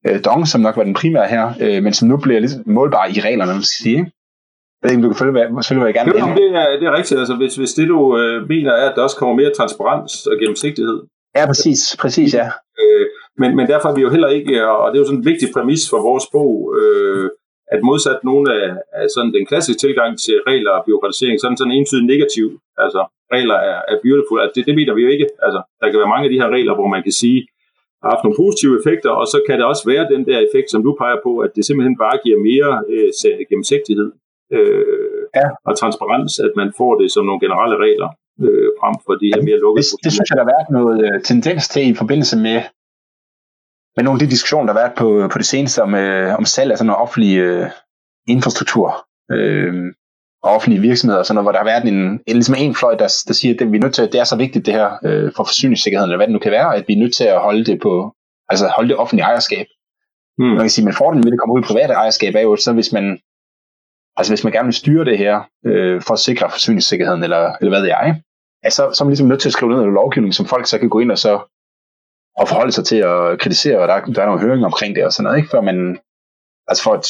øh, 0.07 0.23
Dong, 0.25 0.47
som 0.47 0.61
nok 0.61 0.77
var 0.77 0.83
den 0.83 0.93
primære 0.93 1.27
her, 1.27 1.53
øh, 1.61 1.83
men 1.83 1.93
som 1.93 2.07
nu 2.07 2.17
bliver 2.17 2.39
lidt 2.39 2.67
målbare 2.67 3.11
i 3.11 3.19
reglerne, 3.19 3.53
man 3.53 3.63
skal 3.63 3.83
sige. 3.83 3.97
Jeg 3.97 4.89
ved 4.89 4.91
ikke, 4.91 4.99
om 4.99 5.05
du 5.07 5.13
kan 5.13 5.21
følge, 5.21 5.31
hvad, 5.31 5.63
følge, 5.69 5.81
hvad 5.81 5.89
jeg 5.91 5.97
gerne 5.99 6.11
vil. 6.11 6.19
Jo, 6.21 6.27
det 6.41 6.47
er, 6.61 6.79
det 6.79 6.85
er 6.87 6.95
rigtigt. 6.99 7.19
Altså, 7.19 7.35
hvis, 7.35 7.55
hvis 7.55 7.73
det, 7.73 7.87
du 7.87 8.17
øh, 8.17 8.47
mener, 8.53 8.71
er, 8.71 8.89
at 8.89 8.95
der 8.95 9.01
også 9.03 9.17
kommer 9.17 9.35
mere 9.35 9.51
transparens 9.57 10.13
og 10.31 10.35
gennemsigtighed. 10.39 10.97
Ja, 11.37 11.45
præcis. 11.45 11.79
Præcis, 11.99 12.33
ja. 12.33 12.47
Øh, 12.81 13.05
men, 13.41 13.55
men 13.57 13.67
derfor 13.67 13.89
er 13.89 13.95
vi 13.95 14.01
jo 14.01 14.09
heller 14.09 14.27
ikke, 14.37 14.67
og 14.67 14.85
det 14.91 14.97
er 14.97 15.01
jo 15.03 15.09
sådan 15.09 15.19
en 15.19 15.25
vigtig 15.25 15.47
præmis 15.53 15.89
for 15.89 15.99
vores 16.09 16.25
bog, 16.35 16.53
øh, 16.79 17.29
at 17.73 17.79
modsat 17.89 18.19
nogle 18.29 18.47
af, 18.61 18.69
af 18.99 19.05
sådan 19.15 19.33
den 19.37 19.45
klassiske 19.49 19.79
tilgang 19.85 20.11
til 20.25 20.35
regler 20.49 20.71
og 20.77 20.83
byråkratisering, 20.85 21.37
sådan 21.39 21.57
sådan 21.59 21.75
entydigt 21.77 22.11
negativ, 22.13 22.47
altså 22.83 23.01
regler 23.35 23.57
er, 23.71 23.79
er 23.91 23.97
beautiful, 24.05 24.37
altså 24.41 24.53
det, 24.55 24.63
det 24.67 24.75
mener 24.79 24.93
vi 24.95 25.01
jo 25.05 25.09
ikke. 25.15 25.27
Altså, 25.45 25.59
der 25.79 25.87
kan 25.89 25.99
være 26.01 26.13
mange 26.13 26.25
af 26.27 26.31
de 26.33 26.41
her 26.41 26.49
regler, 26.57 26.73
hvor 26.79 26.89
man 26.95 27.03
kan 27.07 27.15
sige, 27.21 27.39
har 28.03 28.09
haft 28.13 28.23
nogle 28.25 28.39
positive 28.43 28.73
effekter, 28.79 29.11
og 29.21 29.25
så 29.33 29.37
kan 29.47 29.55
det 29.59 29.65
også 29.71 29.83
være 29.93 30.11
den 30.13 30.21
der 30.29 30.37
effekt, 30.47 30.67
som 30.71 30.81
du 30.87 30.91
peger 31.01 31.19
på, 31.27 31.31
at 31.45 31.51
det 31.55 31.63
simpelthen 31.65 31.97
bare 32.05 32.17
giver 32.23 32.39
mere 32.49 32.71
øh, 32.93 33.09
gennemsigtighed 33.49 34.09
øh, 34.55 35.21
ja. 35.39 35.47
og 35.67 35.73
transparens, 35.81 36.33
at 36.47 36.53
man 36.61 36.69
får 36.79 36.91
det 37.01 37.07
som 37.15 37.23
nogle 37.29 37.41
generelle 37.45 37.77
regler 37.85 38.09
øh, 38.45 38.69
frem 38.79 38.95
for 39.05 39.13
de 39.21 39.27
her 39.33 39.41
mere 39.47 39.59
lukkede. 39.65 39.85
Det, 39.91 40.03
det 40.05 40.11
synes 40.15 40.27
jeg, 40.29 40.37
der 40.37 40.45
har 40.45 40.53
været 40.55 40.69
noget 40.79 40.97
øh, 41.07 41.15
tendens 41.31 41.63
til 41.73 41.83
i 41.91 41.95
forbindelse 42.01 42.35
med 42.47 42.57
med 43.95 44.03
nogle 44.03 44.15
af 44.15 44.19
de 44.19 44.31
diskussioner, 44.31 44.65
der 44.65 44.73
har 44.73 44.87
været 44.87 44.97
på, 44.97 45.27
på 45.31 45.37
det 45.37 45.45
seneste 45.45 45.83
om, 45.83 45.95
øh, 45.95 46.35
om 46.35 46.45
salg 46.45 46.71
af 46.71 46.77
sådan 46.77 46.87
noget 46.87 47.01
offentlig 47.01 47.37
øh, 47.37 47.69
infrastruktur. 48.27 49.07
Øh, 49.31 49.73
offentlige 50.43 50.81
virksomheder, 50.81 51.23
sådan 51.23 51.35
noget, 51.35 51.45
hvor 51.45 51.51
der 51.51 51.59
har 51.59 51.65
været 51.65 51.87
en, 51.93 52.19
en, 52.27 52.35
ligesom 52.39 52.55
en 52.57 52.75
fløj, 52.75 52.95
der, 52.95 53.23
der 53.27 53.33
siger, 53.33 53.53
at 53.53 53.59
det, 53.59 53.71
vi 53.71 53.77
er 53.77 53.81
nødt 53.81 53.93
til, 53.93 54.11
det 54.11 54.19
er 54.19 54.23
så 54.23 54.35
vigtigt 54.35 54.65
det 54.65 54.73
her 54.73 54.89
øh, 55.03 55.31
for 55.35 55.43
forsyningssikkerheden, 55.43 56.09
eller 56.09 56.17
hvad 56.17 56.27
det 56.27 56.33
nu 56.33 56.39
kan 56.39 56.51
være, 56.51 56.75
at 56.75 56.85
vi 56.87 56.93
er 56.93 56.97
nødt 56.97 57.15
til 57.15 57.23
at 57.23 57.41
holde 57.41 57.65
det 57.65 57.79
på, 57.81 58.15
altså 58.49 58.67
holde 58.75 58.89
det 58.89 58.97
offentlige 58.97 59.25
ejerskab. 59.25 59.67
Hmm. 60.37 60.47
Man 60.47 60.59
kan 60.59 60.69
sige, 60.69 60.85
men 60.85 60.93
fordelen 60.93 61.23
ved 61.25 61.33
at 61.33 61.39
komme 61.39 61.53
ud 61.53 61.61
i 61.61 61.69
private 61.71 61.93
ejerskab 61.93 62.35
er 62.35 62.41
jo, 62.41 62.55
så 62.55 62.73
hvis 62.73 62.91
man, 62.91 63.19
altså 64.17 64.31
hvis 64.31 64.43
man 64.43 64.53
gerne 64.53 64.65
vil 64.65 64.73
styre 64.73 65.05
det 65.05 65.17
her, 65.17 65.35
øh, 65.65 66.01
for 66.01 66.13
at 66.13 66.19
sikre 66.19 66.49
forsyningssikkerheden, 66.49 67.23
eller, 67.23 67.43
eller 67.59 67.71
hvad 67.71 67.81
det 67.81 67.91
er, 67.91 68.15
altså, 68.63 68.91
så 68.93 69.03
er 69.03 69.05
man 69.05 69.11
ligesom 69.11 69.27
nødt 69.27 69.41
til 69.41 69.49
at 69.49 69.53
skrive 69.53 69.71
ned 69.71 69.81
i 69.81 69.85
lovgivning, 69.85 70.33
som 70.33 70.45
folk 70.45 70.67
så 70.67 70.79
kan 70.79 70.89
gå 70.89 70.99
ind 70.99 71.11
og 71.11 71.17
så 71.17 71.52
og 72.39 72.47
forholde 72.47 72.71
sig 72.71 72.85
til 72.85 72.99
at 73.11 73.39
kritisere, 73.39 73.79
og 73.79 73.87
der, 73.87 73.97
der 74.15 74.21
er 74.21 74.25
nogle 74.25 74.41
høringer 74.41 74.65
omkring 74.65 74.95
det 74.95 75.05
og 75.05 75.11
sådan 75.11 75.23
noget, 75.23 75.37
ikke? 75.37 75.49
før 75.49 75.61
man, 75.61 75.77
altså 76.69 76.83
for 76.83 76.93
at, 76.99 77.05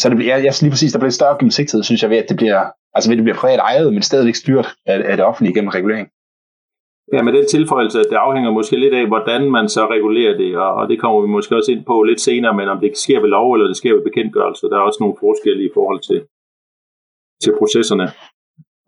så 0.00 0.08
det 0.10 0.16
bliver, 0.16 0.36
ja, 0.46 0.50
lige 0.62 0.74
præcis, 0.74 0.92
der 0.92 0.98
bliver 0.98 1.18
større 1.18 1.36
gennemsigtighed, 1.38 1.82
synes 1.84 2.02
jeg, 2.02 2.10
ved 2.10 2.16
at 2.16 2.28
det 2.28 2.36
bliver, 2.36 2.62
altså 2.94 3.06
ved 3.10 3.14
at 3.16 3.20
det 3.20 3.24
bliver 3.24 3.42
privat 3.42 3.60
ejet, 3.70 3.92
men 3.94 4.02
stadigvæk 4.02 4.34
styret 4.34 4.68
af, 4.86 4.96
af 5.10 5.16
det 5.16 5.26
offentlige 5.26 5.54
gennem 5.54 5.74
regulering. 5.78 6.08
Ja, 7.12 7.22
med 7.22 7.32
den 7.32 7.46
tilføjelse, 7.48 8.00
at 8.00 8.10
det 8.10 8.16
afhænger 8.26 8.50
måske 8.50 8.76
lidt 8.76 8.94
af, 8.94 9.06
hvordan 9.06 9.50
man 9.50 9.68
så 9.68 9.82
regulerer 9.94 10.34
det, 10.36 10.56
og, 10.56 10.70
og 10.74 10.88
det 10.88 11.00
kommer 11.00 11.20
vi 11.20 11.28
måske 11.28 11.56
også 11.56 11.72
ind 11.72 11.84
på 11.84 12.02
lidt 12.02 12.20
senere, 12.20 12.54
men 12.54 12.68
om 12.68 12.80
det 12.80 12.98
sker 13.04 13.20
ved 13.20 13.28
lov, 13.28 13.52
eller 13.52 13.66
det 13.66 13.76
sker 13.76 13.94
ved 13.94 14.04
bekendtgørelse, 14.08 14.66
der 14.70 14.76
er 14.76 14.88
også 14.88 15.00
nogle 15.00 15.16
forskelle 15.20 15.62
i 15.68 15.70
forhold 15.74 16.00
til, 16.08 16.18
til 17.42 17.52
processerne 17.58 18.06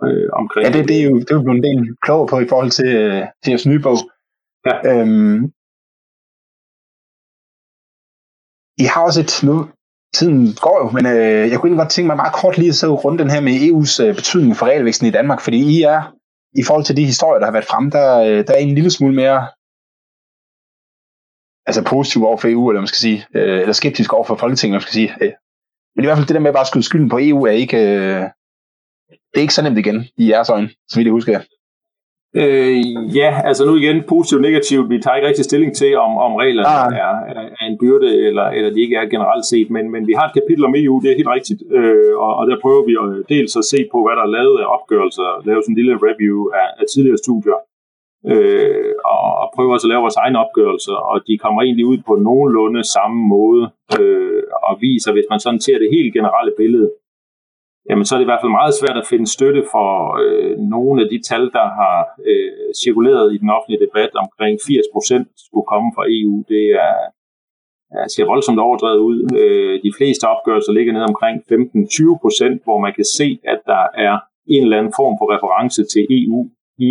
øh, 0.06 0.28
omkring. 0.40 0.62
Ja, 0.66 0.72
det, 0.76 0.88
det, 0.90 0.96
er 1.02 1.04
jo, 1.10 1.14
det 1.26 1.30
er 1.30 1.42
jo 1.42 1.56
en 1.60 1.66
del 1.68 1.80
klog 2.04 2.22
på 2.30 2.36
i 2.46 2.48
forhold 2.52 2.70
til, 2.78 2.90
øh, 3.04 3.22
jeres 3.46 3.66
nye 3.66 3.82
bog. 3.86 3.98
Ja. 4.68 4.74
Øhm, 4.90 5.38
I 8.82 8.84
har 8.92 9.02
også 9.08 9.20
et, 9.20 9.34
nu 9.48 9.56
tiden 10.16 10.54
går 10.64 10.76
jo, 10.82 10.88
men 10.96 11.04
øh, 11.06 11.44
jeg 11.50 11.56
kunne 11.56 11.68
egentlig 11.68 11.82
godt 11.84 11.94
tænke 11.94 12.06
mig 12.06 12.16
meget 12.16 12.38
kort 12.40 12.58
lige 12.58 12.68
at 12.68 12.74
så 12.74 12.94
rundt 13.04 13.20
den 13.22 13.30
her 13.30 13.40
med 13.40 13.54
EU's 13.66 13.94
øh, 14.04 14.14
betydning 14.14 14.56
for 14.56 14.66
regelvæksten 14.66 15.06
i 15.06 15.16
Danmark, 15.18 15.40
fordi 15.40 15.58
I 15.76 15.82
er, 15.82 16.00
i 16.60 16.62
forhold 16.66 16.84
til 16.84 16.96
de 16.96 17.04
historier, 17.12 17.38
der 17.38 17.46
har 17.46 17.56
været 17.56 17.70
frem, 17.72 17.90
der, 17.90 18.08
øh, 18.26 18.46
der 18.46 18.52
er 18.54 18.58
en 18.58 18.74
lille 18.74 18.90
smule 18.90 19.14
mere 19.14 19.40
altså 21.66 21.84
positiv 21.84 22.24
over 22.24 22.36
for 22.36 22.48
EU, 22.48 22.70
eller 22.70 22.80
man 22.80 22.86
skal 22.92 23.04
sige, 23.06 23.26
øh, 23.34 23.60
eller 23.60 23.72
skeptisk 23.72 24.12
over 24.12 24.24
for 24.24 24.36
Folketinget, 24.36 24.74
man 24.74 24.80
skal 24.80 24.92
sige. 24.92 25.10
Øh. 25.22 25.32
Men 25.94 26.04
i 26.04 26.06
hvert 26.06 26.18
fald 26.18 26.26
det 26.26 26.34
der 26.34 26.40
med 26.40 26.50
at 26.50 26.54
bare 26.54 26.66
skyde 26.66 26.84
skylden 26.84 27.08
på 27.08 27.18
EU, 27.22 27.42
er 27.46 27.50
ikke, 27.50 27.76
øh, 27.76 28.22
det 29.30 29.36
er 29.36 29.46
ikke 29.46 29.54
så 29.54 29.62
nemt 29.62 29.78
igen 29.78 29.98
i 30.16 30.30
jeres 30.30 30.50
øjne, 30.50 30.70
så 30.88 30.94
vidt 30.96 31.06
jeg 31.06 31.12
husker. 31.12 31.40
Øh, 32.34 32.76
ja, 33.20 33.30
altså 33.44 33.62
nu 33.66 33.76
igen 33.76 34.02
positivt 34.08 34.38
og 34.38 34.46
negativt. 34.48 34.90
Vi 34.90 34.98
tager 35.00 35.16
ikke 35.16 35.28
rigtig 35.28 35.44
stilling 35.44 35.76
til, 35.76 35.96
om, 36.06 36.12
om 36.26 36.32
reglerne 36.42 36.68
ah. 36.68 37.04
er, 37.06 37.14
er 37.60 37.66
en 37.70 37.78
byrde, 37.78 38.08
eller, 38.28 38.46
eller 38.56 38.70
de 38.74 38.80
ikke 38.80 38.96
er 38.96 39.06
generelt 39.14 39.46
set, 39.52 39.70
men, 39.70 39.84
men 39.94 40.06
vi 40.06 40.14
har 40.18 40.24
et 40.26 40.34
kapitel 40.40 40.64
om 40.64 40.74
EU, 40.76 41.00
det 41.02 41.08
er 41.10 41.20
helt 41.20 41.34
rigtigt, 41.36 41.60
øh, 41.78 42.14
og, 42.24 42.32
og 42.38 42.44
der 42.50 42.56
prøver 42.64 42.82
vi 42.88 42.94
at, 43.02 43.08
dels 43.34 43.56
at 43.60 43.64
se 43.72 43.80
på, 43.92 43.98
hvad 44.04 44.14
der 44.18 44.24
er 44.28 44.36
lavet 44.38 44.58
af 44.62 44.68
opgørelser, 44.76 45.28
lave 45.48 45.62
sådan 45.62 45.72
en 45.72 45.80
lille 45.80 45.94
review 46.08 46.38
af, 46.60 46.68
af 46.80 46.84
tidligere 46.92 47.22
studier, 47.24 47.58
øh, 48.32 48.92
og, 49.12 49.20
og 49.42 49.46
prøver 49.54 49.72
også 49.74 49.86
at 49.86 49.92
lave 49.92 50.04
vores 50.06 50.20
egne 50.24 50.38
opgørelser, 50.44 50.96
og 51.10 51.16
de 51.28 51.34
kommer 51.44 51.60
egentlig 51.62 51.86
ud 51.92 51.98
på 52.08 52.14
nogenlunde 52.28 52.82
samme 52.96 53.18
måde, 53.36 53.64
øh, 54.00 54.42
og 54.68 54.72
viser, 54.86 55.10
hvis 55.12 55.30
man 55.32 55.40
sådan 55.44 55.60
ser 55.66 55.78
det 55.82 55.94
helt 55.96 56.14
generelle 56.16 56.52
billede, 56.60 56.88
jamen 57.88 58.04
så 58.04 58.12
er 58.14 58.18
det 58.18 58.26
i 58.26 58.30
hvert 58.32 58.42
fald 58.42 58.58
meget 58.60 58.78
svært 58.80 58.98
at 59.02 59.08
finde 59.12 59.26
støtte 59.36 59.62
for 59.74 59.90
øh, 60.24 60.54
nogle 60.74 60.96
af 61.02 61.08
de 61.12 61.18
tal, 61.30 61.44
der 61.58 61.66
har 61.80 61.96
øh, 62.30 62.68
cirkuleret 62.82 63.34
i 63.34 63.38
den 63.42 63.50
offentlige 63.56 63.84
debat 63.86 64.12
omkring 64.24 64.54
80% 64.60 65.46
skulle 65.46 65.68
komme 65.72 65.88
fra 65.96 66.04
EU. 66.16 66.36
Det 66.52 66.64
er, 66.86 66.96
er 67.98 68.06
ser 68.14 68.30
voldsomt 68.32 68.60
overdrevet 68.66 69.00
ud. 69.10 69.18
Øh, 69.42 69.74
de 69.86 69.92
fleste 69.98 70.24
opgørelser 70.32 70.72
ligger 70.72 70.92
ned 70.92 71.04
omkring 71.12 71.36
15-20%, 71.52 72.64
hvor 72.66 72.78
man 72.84 72.92
kan 72.98 73.06
se, 73.18 73.28
at 73.52 73.60
der 73.72 73.84
er 74.06 74.14
en 74.54 74.62
eller 74.62 74.78
anden 74.78 74.94
form 75.00 75.14
for 75.20 75.26
reference 75.34 75.82
til 75.92 76.02
EU 76.20 76.38
i 76.88 76.90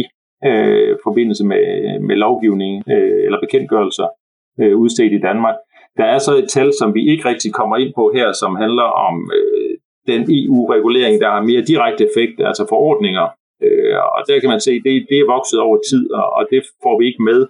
øh, 0.50 0.92
forbindelse 1.06 1.46
med, 1.52 1.66
med 2.08 2.16
lovgivning 2.26 2.74
øh, 2.94 3.20
eller 3.26 3.40
bekendtgørelser 3.46 4.08
øh, 4.62 4.76
udstedt 4.82 5.14
i 5.14 5.26
Danmark. 5.30 5.56
Der 5.98 6.06
er 6.14 6.20
så 6.28 6.32
et 6.42 6.50
tal, 6.50 6.70
som 6.80 6.90
vi 6.98 7.02
ikke 7.12 7.30
rigtig 7.30 7.54
kommer 7.54 7.78
ind 7.78 7.94
på 8.00 8.12
her, 8.16 8.28
som 8.42 8.52
handler 8.64 8.88
om 9.08 9.16
øh, 9.38 9.55
den 10.12 10.22
EU-regulering, 10.40 11.16
der 11.24 11.30
har 11.36 11.42
mere 11.50 11.68
direkte 11.72 12.02
effekt, 12.10 12.38
altså 12.50 12.64
forordninger. 12.74 13.28
Øh, 13.66 13.96
og 14.16 14.22
der 14.28 14.40
kan 14.40 14.50
man 14.54 14.66
se, 14.68 14.74
det, 14.86 14.94
det 15.10 15.18
er 15.20 15.32
vokset 15.36 15.60
over 15.68 15.78
tid, 15.90 16.06
og, 16.20 16.28
og 16.38 16.44
det 16.52 16.62
får 16.84 16.96
vi 17.00 17.06
ikke 17.10 17.24
med 17.32 17.42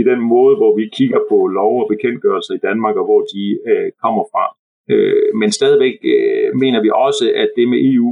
i 0.00 0.02
den 0.10 0.20
måde, 0.34 0.54
hvor 0.60 0.72
vi 0.78 0.84
kigger 0.98 1.20
på 1.30 1.38
lov 1.46 1.72
og 1.82 1.88
bekendtgørelser 1.92 2.54
i 2.54 2.64
Danmark, 2.68 2.94
og 3.00 3.04
hvor 3.08 3.20
de 3.32 3.44
øh, 3.70 3.88
kommer 4.04 4.24
fra. 4.32 4.44
Øh, 4.92 5.28
men 5.40 5.50
stadigvæk 5.58 5.96
øh, 6.14 6.48
mener 6.62 6.80
vi 6.82 6.90
også, 7.06 7.24
at 7.42 7.50
det 7.56 7.66
med 7.68 7.80
EU, 7.92 8.10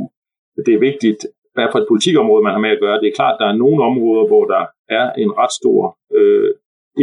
det 0.66 0.74
er 0.74 0.86
vigtigt, 0.90 1.20
hvad 1.54 1.66
for 1.72 1.78
et 1.78 1.90
politikområde 1.92 2.44
man 2.44 2.54
har 2.56 2.64
med 2.66 2.76
at 2.76 2.82
gøre. 2.84 3.00
Det 3.00 3.08
er 3.08 3.18
klart, 3.20 3.36
at 3.36 3.40
der 3.42 3.48
er 3.50 3.62
nogle 3.64 3.80
områder, 3.90 4.24
hvor 4.30 4.44
der 4.54 4.64
er 4.98 5.06
en 5.22 5.32
ret 5.40 5.54
stor 5.60 5.80
øh, 6.18 6.50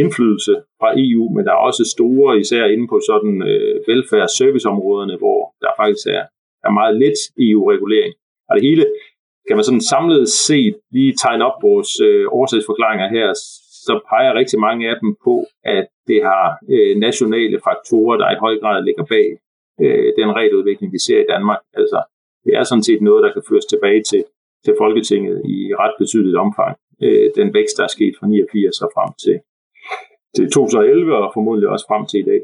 indflydelse 0.01 0.53
fra 0.79 0.89
EU, 1.03 1.23
men 1.35 1.45
der 1.45 1.53
er 1.53 1.65
også 1.69 1.83
store, 1.95 2.39
især 2.43 2.63
inde 2.73 2.87
på 2.93 2.97
sådan 3.09 3.35
øh, 3.51 3.75
velfærd- 3.89 4.35
serviceområderne, 4.39 5.15
hvor 5.23 5.39
der 5.63 5.71
faktisk 5.81 6.05
er 6.17 6.23
er 6.65 6.71
meget 6.79 6.95
lidt 7.03 7.19
EU-regulering. 7.47 8.13
Og 8.49 8.53
det 8.55 8.63
hele 8.69 8.85
kan 9.47 9.55
man 9.57 9.63
sådan 9.67 9.89
samlet 9.93 10.29
set 10.29 10.75
lige 10.91 11.13
tegne 11.23 11.45
op 11.49 11.57
vores 11.69 11.91
øh, 12.07 12.25
årsagsforklaringer 12.39 13.07
her, 13.15 13.27
så 13.85 13.93
peger 14.09 14.33
rigtig 14.39 14.59
mange 14.59 14.89
af 14.91 14.95
dem 15.01 15.11
på, 15.25 15.35
at 15.63 15.87
det 16.07 16.19
har 16.29 16.45
øh, 16.73 16.93
nationale 17.07 17.57
faktorer, 17.67 18.17
der 18.17 18.27
i 18.31 18.41
høj 18.45 18.55
grad 18.61 18.77
ligger 18.83 19.05
bag 19.13 19.27
øh, 19.83 20.09
den 20.19 20.29
regeludvikling, 20.37 20.89
vi 20.93 20.99
ser 21.07 21.19
i 21.21 21.29
Danmark. 21.33 21.61
Altså, 21.73 21.99
det 22.45 22.53
er 22.59 22.63
sådan 22.63 22.87
set 22.89 23.01
noget, 23.01 23.23
der 23.23 23.33
kan 23.33 23.43
føres 23.49 23.65
tilbage 23.65 24.03
til, 24.11 24.23
til 24.65 24.73
Folketinget 24.81 25.37
i 25.55 25.57
ret 25.81 25.95
betydeligt 26.01 26.37
omfang. 26.45 26.73
Øh, 27.03 27.29
den 27.39 27.53
vækst, 27.57 27.77
der 27.77 27.83
er 27.83 27.95
sket 27.97 28.13
fra 28.19 28.27
89 28.27 28.81
og 28.85 28.89
frem 28.95 29.11
til, 29.23 29.37
til 30.35 30.45
2011 30.51 31.15
og 31.15 31.31
formodentlig 31.35 31.69
også 31.69 31.85
frem 31.89 32.03
til 32.11 32.19
i 32.19 32.27
dag. 32.31 32.41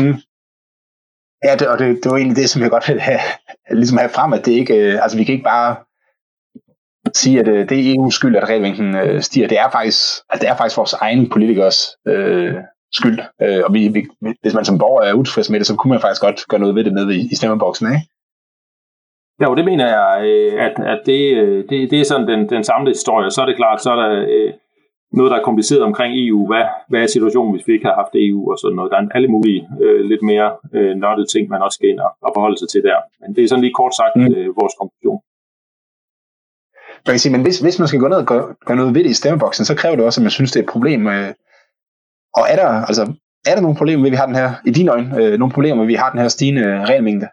Mm. 0.00 0.18
Ja, 1.44 1.56
det, 1.56 1.68
og 1.68 1.78
det, 1.78 2.04
det 2.04 2.10
var 2.10 2.16
egentlig 2.16 2.36
det, 2.36 2.50
som 2.50 2.62
jeg 2.62 2.70
godt 2.70 2.88
vil 2.88 3.00
have, 3.00 3.20
ligesom 3.70 3.98
have 3.98 4.10
frem, 4.10 4.32
at 4.32 4.46
det 4.46 4.52
ikke, 4.52 4.74
øh, 4.74 5.02
altså 5.02 5.18
vi 5.18 5.24
kan 5.24 5.32
ikke 5.32 5.44
bare 5.44 5.76
sige, 7.14 7.40
at 7.40 7.48
øh, 7.48 7.68
det 7.68 7.78
er 7.78 7.94
EU's 7.94 8.10
skyld, 8.10 8.36
at 8.36 8.48
regelvinklen 8.48 8.96
øh, 8.96 9.22
stiger. 9.22 9.48
Det 9.48 9.58
er 9.58 9.70
faktisk, 9.70 10.00
altså, 10.30 10.40
det 10.40 10.48
er 10.48 10.56
faktisk 10.56 10.76
vores 10.76 10.92
egen 10.92 11.30
politikers 11.30 11.78
øh, 12.06 12.54
skyld. 12.92 13.18
Øh, 13.42 13.62
og 13.64 13.74
vi, 13.74 13.88
vi, 13.88 14.06
hvis 14.42 14.54
man 14.54 14.64
som 14.64 14.78
borger 14.78 15.02
er 15.02 15.14
utilfreds 15.14 15.50
med 15.50 15.58
det, 15.58 15.66
så 15.66 15.76
kunne 15.76 15.90
man 15.90 16.00
faktisk 16.00 16.22
godt 16.22 16.48
gøre 16.48 16.60
noget 16.60 16.74
ved 16.74 16.84
det 16.84 16.92
nede 16.92 17.16
i, 17.16 17.28
i 17.32 17.34
stemmeboksen, 17.34 17.86
ikke? 17.86 18.08
Jo, 19.42 19.54
det 19.54 19.64
mener 19.64 19.86
jeg, 19.86 20.24
øh, 20.24 20.64
at, 20.66 20.86
at 20.92 21.00
det, 21.06 21.36
øh, 21.36 21.64
det, 21.68 21.90
det 21.90 22.00
er 22.00 22.04
sådan 22.04 22.28
den, 22.28 22.48
den 22.48 22.64
samlede 22.64 22.90
historie. 22.90 23.30
Så 23.30 23.42
er 23.42 23.46
det 23.46 23.56
klart, 23.56 23.82
så 23.82 23.90
er 23.90 23.96
der 23.96 24.26
øh, 24.28 24.52
noget, 25.16 25.30
der 25.30 25.38
er 25.38 25.48
kompliceret 25.48 25.82
omkring 25.82 26.10
EU. 26.24 26.46
Hvad, 26.50 26.64
hvad 26.88 27.00
er 27.02 27.06
situationen, 27.06 27.54
hvis 27.54 27.66
vi 27.68 27.72
ikke 27.72 27.86
har 27.86 27.96
haft 28.02 28.14
EU 28.14 28.40
og 28.52 28.56
sådan 28.58 28.76
noget? 28.76 28.92
Der 28.92 28.98
er 28.98 29.06
alle 29.16 29.28
mulige 29.28 29.60
øh, 29.84 30.00
lidt 30.10 30.22
mere 30.30 30.48
øh, 30.76 30.92
nørdede 31.02 31.28
ting, 31.34 31.44
man 31.48 31.62
også 31.62 31.76
skal 31.76 31.88
ind 31.88 32.00
og, 32.06 32.10
og 32.26 32.30
forholde 32.36 32.58
sig 32.58 32.68
til 32.68 32.82
der. 32.88 32.98
Men 33.20 33.28
det 33.34 33.44
er 33.44 33.48
sådan 33.48 33.64
lige 33.64 33.78
kort 33.80 33.94
sagt 34.00 34.14
mm. 34.16 34.34
øh, 34.34 34.48
vores 34.60 34.74
konklusion. 34.80 35.20
Man 37.06 37.12
kan 37.14 37.22
sige, 37.24 37.32
men 37.36 37.42
hvis, 37.42 37.58
hvis 37.60 37.78
man 37.78 37.88
skal 37.88 38.00
gå 38.00 38.08
ned 38.08 38.16
og 38.24 38.28
gøre, 38.32 38.46
gøre 38.66 38.76
noget 38.76 38.94
ved 38.94 39.04
det 39.04 39.10
i 39.10 39.20
stemmeboksen, 39.20 39.64
så 39.64 39.74
kræver 39.80 39.96
det 39.96 40.04
også, 40.04 40.20
at 40.20 40.24
man 40.26 40.36
synes, 40.38 40.52
det 40.52 40.60
er 40.60 40.64
et 40.64 40.74
problem. 40.74 41.00
Øh, 41.06 41.30
og 42.38 42.44
er 42.52 42.56
der, 42.62 42.68
altså, 42.90 43.02
er 43.50 43.54
der 43.54 43.62
nogle 43.62 43.76
problemer 43.76 44.02
ved, 44.02 44.10
at 44.10 44.16
vi 44.16 44.16
har 44.22 44.26
den 44.26 44.34
her, 44.34 44.50
i 44.66 44.70
dine 44.70 44.90
øjne, 44.90 45.08
øh, 45.20 45.38
nogle 45.38 45.54
problemer 45.54 45.76
ved, 45.76 45.84
at 45.84 45.94
vi 45.94 45.94
har 46.02 46.10
den 46.10 46.20
her 46.20 46.28
stigende 46.28 46.86
regelmængde? 46.90 47.28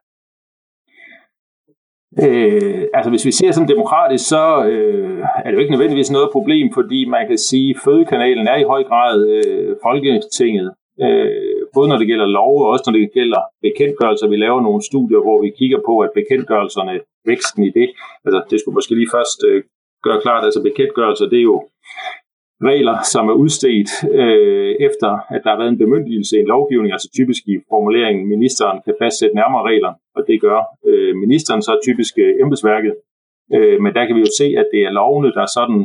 Øh, 2.19 2.83
altså 2.93 3.09
hvis 3.09 3.25
vi 3.25 3.31
ser 3.31 3.51
sådan 3.51 3.73
demokratisk, 3.75 4.29
så 4.29 4.65
øh, 4.65 5.19
er 5.43 5.47
det 5.47 5.53
jo 5.53 5.63
ikke 5.63 5.71
nødvendigvis 5.71 6.11
noget 6.11 6.29
problem, 6.31 6.73
fordi 6.73 7.05
man 7.05 7.27
kan 7.27 7.37
sige, 7.37 7.69
at 7.69 7.81
fødekanalen 7.85 8.47
er 8.47 8.57
i 8.57 8.69
høj 8.73 8.83
grad 8.83 9.27
øh, 9.27 9.75
Folketinget. 9.85 10.71
Øh, 11.01 11.61
både 11.75 11.89
når 11.89 11.97
det 11.97 12.07
gælder 12.07 12.25
lov 12.25 12.53
og 12.61 12.67
også 12.73 12.83
når 12.87 12.99
det 12.99 13.13
gælder 13.13 13.41
bekendtgørelser. 13.61 14.27
Vi 14.27 14.35
laver 14.35 14.61
nogle 14.61 14.81
studier, 14.89 15.21
hvor 15.25 15.41
vi 15.41 15.49
kigger 15.59 15.79
på, 15.85 15.93
at 15.99 16.11
bekendtgørelserne, 16.19 16.99
væksten 17.25 17.63
i 17.63 17.71
det, 17.79 17.87
altså 18.25 18.39
det 18.49 18.59
skulle 18.59 18.77
måske 18.77 18.95
lige 18.95 19.13
først 19.17 19.39
øh, 19.49 19.63
gøre 20.05 20.21
klart, 20.21 20.43
altså 20.47 20.61
bekendtgørelser, 20.69 21.25
det 21.31 21.39
er 21.39 21.47
jo 21.51 21.57
regler, 22.69 22.97
som 23.13 23.29
er 23.29 23.33
udstedt 23.43 23.91
øh, 24.19 24.75
efter, 24.87 25.09
at 25.35 25.41
der 25.43 25.49
har 25.49 25.59
været 25.61 25.73
en 25.73 25.83
bemyndigelse 25.83 26.37
i 26.37 26.39
en 26.39 26.51
lovgivning, 26.55 26.91
altså 26.93 27.09
typisk 27.17 27.41
i 27.47 27.55
formuleringen, 27.69 28.27
ministeren 28.35 28.77
kan 28.85 28.95
fastsætte 29.01 29.35
nærmere 29.35 29.63
regler, 29.69 29.93
og 30.15 30.21
det 30.27 30.41
gør 30.41 30.59
øh, 30.89 31.15
ministeren 31.23 31.61
så 31.61 31.73
typisk 31.87 32.13
øh, 32.17 32.33
embedsværket. 32.43 32.93
Øh, 33.55 33.77
men 33.83 33.91
der 33.95 34.05
kan 34.05 34.15
vi 34.15 34.21
jo 34.27 34.31
se, 34.39 34.47
at 34.61 34.67
det 34.73 34.81
er 34.87 34.97
lovene, 35.01 35.31
der 35.37 35.45
sådan 35.57 35.81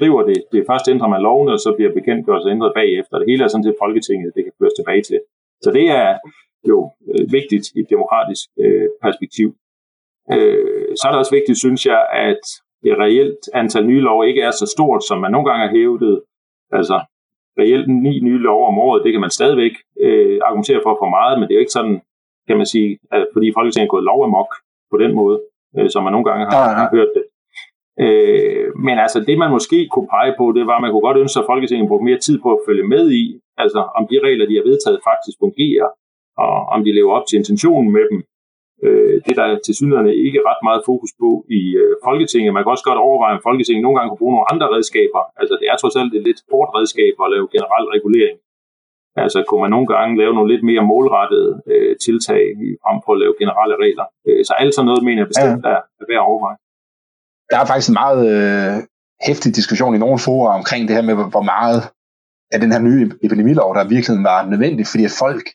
driver 0.00 0.22
det. 0.30 0.38
Det 0.52 0.68
først 0.70 0.88
ændrer 0.92 1.08
man 1.14 1.22
lovene, 1.28 1.52
og 1.56 1.60
så 1.66 1.70
bliver 1.76 1.92
bekendtgørelse 1.98 2.48
ændret 2.54 2.72
bagefter. 2.80 3.18
Det 3.18 3.30
hele 3.30 3.44
er 3.44 3.48
sådan 3.48 3.66
til 3.66 3.80
Folketinget, 3.82 4.34
det 4.36 4.44
kan 4.44 4.52
føres 4.58 4.76
tilbage 4.78 5.02
til. 5.02 5.18
Så 5.64 5.70
det 5.78 5.86
er 6.02 6.10
jo 6.68 6.78
øh, 7.10 7.24
vigtigt 7.38 7.66
i 7.76 7.78
et 7.84 7.90
demokratisk 7.94 8.44
øh, 8.64 8.88
perspektiv. 9.04 9.48
Øh, 10.34 10.88
så 10.98 11.02
er 11.04 11.10
det 11.10 11.22
også 11.22 11.34
vigtigt, 11.38 11.58
synes 11.64 11.82
jeg, 11.92 12.00
at 12.30 12.44
det 12.82 12.98
reelt 12.98 13.42
antal 13.54 13.86
nye 13.86 14.00
lov 14.00 14.24
ikke 14.24 14.42
er 14.42 14.50
så 14.50 14.66
stort, 14.76 15.04
som 15.08 15.18
man 15.20 15.30
nogle 15.30 15.50
gange 15.50 15.66
har 15.66 15.74
hævdet. 15.76 16.22
Altså 16.72 17.00
reelt 17.58 17.88
ni 17.88 18.20
nye 18.20 18.38
lov 18.38 18.66
om 18.66 18.78
året, 18.78 19.04
det 19.04 19.12
kan 19.12 19.20
man 19.20 19.30
stadigvæk 19.30 19.74
øh, 20.00 20.40
argumentere 20.46 20.80
for 20.82 20.96
for 21.00 21.08
meget, 21.08 21.38
men 21.38 21.44
det 21.48 21.54
er 21.54 21.58
jo 21.58 21.66
ikke 21.66 21.78
sådan, 21.78 22.00
kan 22.48 22.56
man 22.56 22.66
sige, 22.66 22.98
at 23.12 23.26
fordi 23.32 23.52
Folketinget 23.56 23.86
er 23.86 23.94
gået 23.94 24.04
lov 24.04 24.24
amok 24.24 24.50
på 24.90 24.96
den 25.02 25.12
måde, 25.14 25.38
øh, 25.76 25.90
som 25.90 26.02
man 26.04 26.12
nogle 26.12 26.28
gange 26.30 26.44
har, 26.52 26.64
ja, 26.70 26.80
ja. 26.80 26.88
hørt 26.96 27.12
det. 27.16 27.24
Øh, 28.04 28.68
men 28.86 28.96
altså 29.04 29.18
det 29.28 29.38
man 29.38 29.50
måske 29.56 29.88
kunne 29.92 30.08
pege 30.16 30.34
på, 30.38 30.44
det 30.56 30.66
var, 30.66 30.76
at 30.76 30.82
man 30.82 30.90
kunne 30.90 31.08
godt 31.08 31.22
ønske, 31.22 31.40
at 31.40 31.50
Folketinget 31.52 31.88
brugte 31.88 32.04
mere 32.04 32.18
tid 32.26 32.36
på 32.44 32.48
at 32.52 32.64
følge 32.66 32.86
med 32.94 33.04
i, 33.22 33.22
altså 33.62 33.80
om 33.98 34.02
de 34.10 34.16
regler, 34.26 34.46
de 34.46 34.56
har 34.58 34.66
vedtaget, 34.70 35.06
faktisk 35.10 35.36
fungerer, 35.44 35.88
og 36.44 36.54
om 36.74 36.80
de 36.84 36.92
lever 36.98 37.12
op 37.16 37.26
til 37.26 37.38
intentionen 37.38 37.92
med 37.96 38.04
dem. 38.10 38.18
Øh, 38.86 39.14
det 39.26 39.34
der 39.38 39.46
til 39.66 39.74
synligheden 39.78 40.08
ikke 40.26 40.40
ret 40.48 40.62
meget 40.68 40.82
fokus 40.90 41.12
på 41.22 41.30
i 41.60 41.62
øh, 41.82 41.92
Folketinget. 42.06 42.54
Man 42.54 42.62
kan 42.62 42.74
også 42.74 42.88
godt 42.90 43.04
overveje, 43.06 43.36
om 43.36 43.46
Folketinget 43.48 43.82
nogle 43.82 43.96
gange 43.96 44.10
kan 44.10 44.20
bruge 44.22 44.34
nogle 44.34 44.50
andre 44.52 44.66
redskaber. 44.74 45.22
Altså 45.40 45.54
det 45.60 45.66
er 45.72 45.76
trods 45.78 45.96
alt 46.00 46.12
et 46.18 46.24
lidt 46.28 46.40
hårdt 46.50 46.70
redskab 46.76 47.14
at 47.24 47.32
lave 47.34 47.46
generel 47.54 47.86
regulering. 47.96 48.36
Altså 49.24 49.38
kunne 49.48 49.62
man 49.64 49.72
nogle 49.74 49.88
gange 49.94 50.18
lave 50.22 50.34
nogle 50.34 50.52
lidt 50.52 50.64
mere 50.70 50.82
målrettede 50.90 51.50
øh, 51.72 51.92
tiltag 52.06 52.44
frem 52.82 52.98
for 53.04 53.12
at 53.14 53.20
lave 53.22 53.34
generelle 53.42 53.76
regler. 53.84 54.06
Øh, 54.26 54.40
så 54.48 54.52
alt 54.62 54.74
sådan 54.74 54.88
noget 54.90 55.02
mener 55.08 55.20
jeg 55.22 55.30
bestemt 55.32 55.62
ja. 55.64 55.70
er, 55.74 55.80
er 56.00 56.06
værd 56.10 56.22
at 56.22 56.28
overveje. 56.30 56.58
Der 57.50 57.58
er 57.60 57.66
faktisk 57.70 57.90
en 57.90 58.00
meget 58.04 58.22
øh, 58.34 58.74
hæftig 59.28 59.50
diskussion 59.60 59.94
i 59.94 60.02
nogle 60.04 60.20
forer 60.26 60.50
omkring 60.60 60.82
det 60.86 60.96
her 60.96 61.06
med, 61.08 61.14
hvor 61.34 61.46
meget 61.54 61.80
af 62.54 62.58
den 62.64 62.70
her 62.74 62.82
nye 62.88 63.04
epidemilov, 63.26 63.70
der 63.76 63.92
virkelig 63.94 64.16
var 64.32 64.40
nødvendig, 64.52 64.84
fordi 64.92 65.04
at 65.10 65.14
folk 65.24 65.46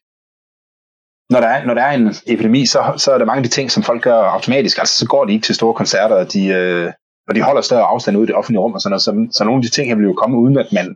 når 1.30 1.40
der, 1.40 1.48
er, 1.48 1.66
når 1.66 1.74
der 1.74 1.82
er 1.82 1.94
en 1.96 2.08
epidemi, 2.28 2.66
så, 2.66 2.94
så 2.98 3.12
er 3.12 3.18
der 3.18 3.26
mange 3.26 3.38
af 3.38 3.44
de 3.44 3.50
ting, 3.50 3.72
som 3.72 3.84
folk 3.84 4.02
gør 4.04 4.20
automatisk. 4.38 4.78
Altså, 4.78 5.00
så 5.00 5.08
går 5.08 5.26
de 5.26 5.34
ikke 5.34 5.46
til 5.46 5.56
store 5.56 5.74
koncerter, 5.74 6.16
og 6.16 6.34
de, 6.34 6.48
øh, 6.48 6.92
og 7.28 7.36
de 7.36 7.42
holder 7.42 7.62
større 7.62 7.90
afstand 7.94 8.18
ud 8.18 8.24
i 8.24 8.28
det 8.28 8.36
offentlige 8.36 8.62
rum 8.62 8.74
og 8.74 8.82
sådan 8.82 8.92
noget. 8.92 9.02
Så, 9.02 9.38
så 9.38 9.44
nogle 9.44 9.60
af 9.60 9.64
de 9.64 9.70
ting 9.70 9.88
her 9.90 9.96
vil 9.96 10.12
jo 10.12 10.14
komme 10.14 10.38
uden, 10.38 10.58
at 10.58 10.70
man 10.74 10.88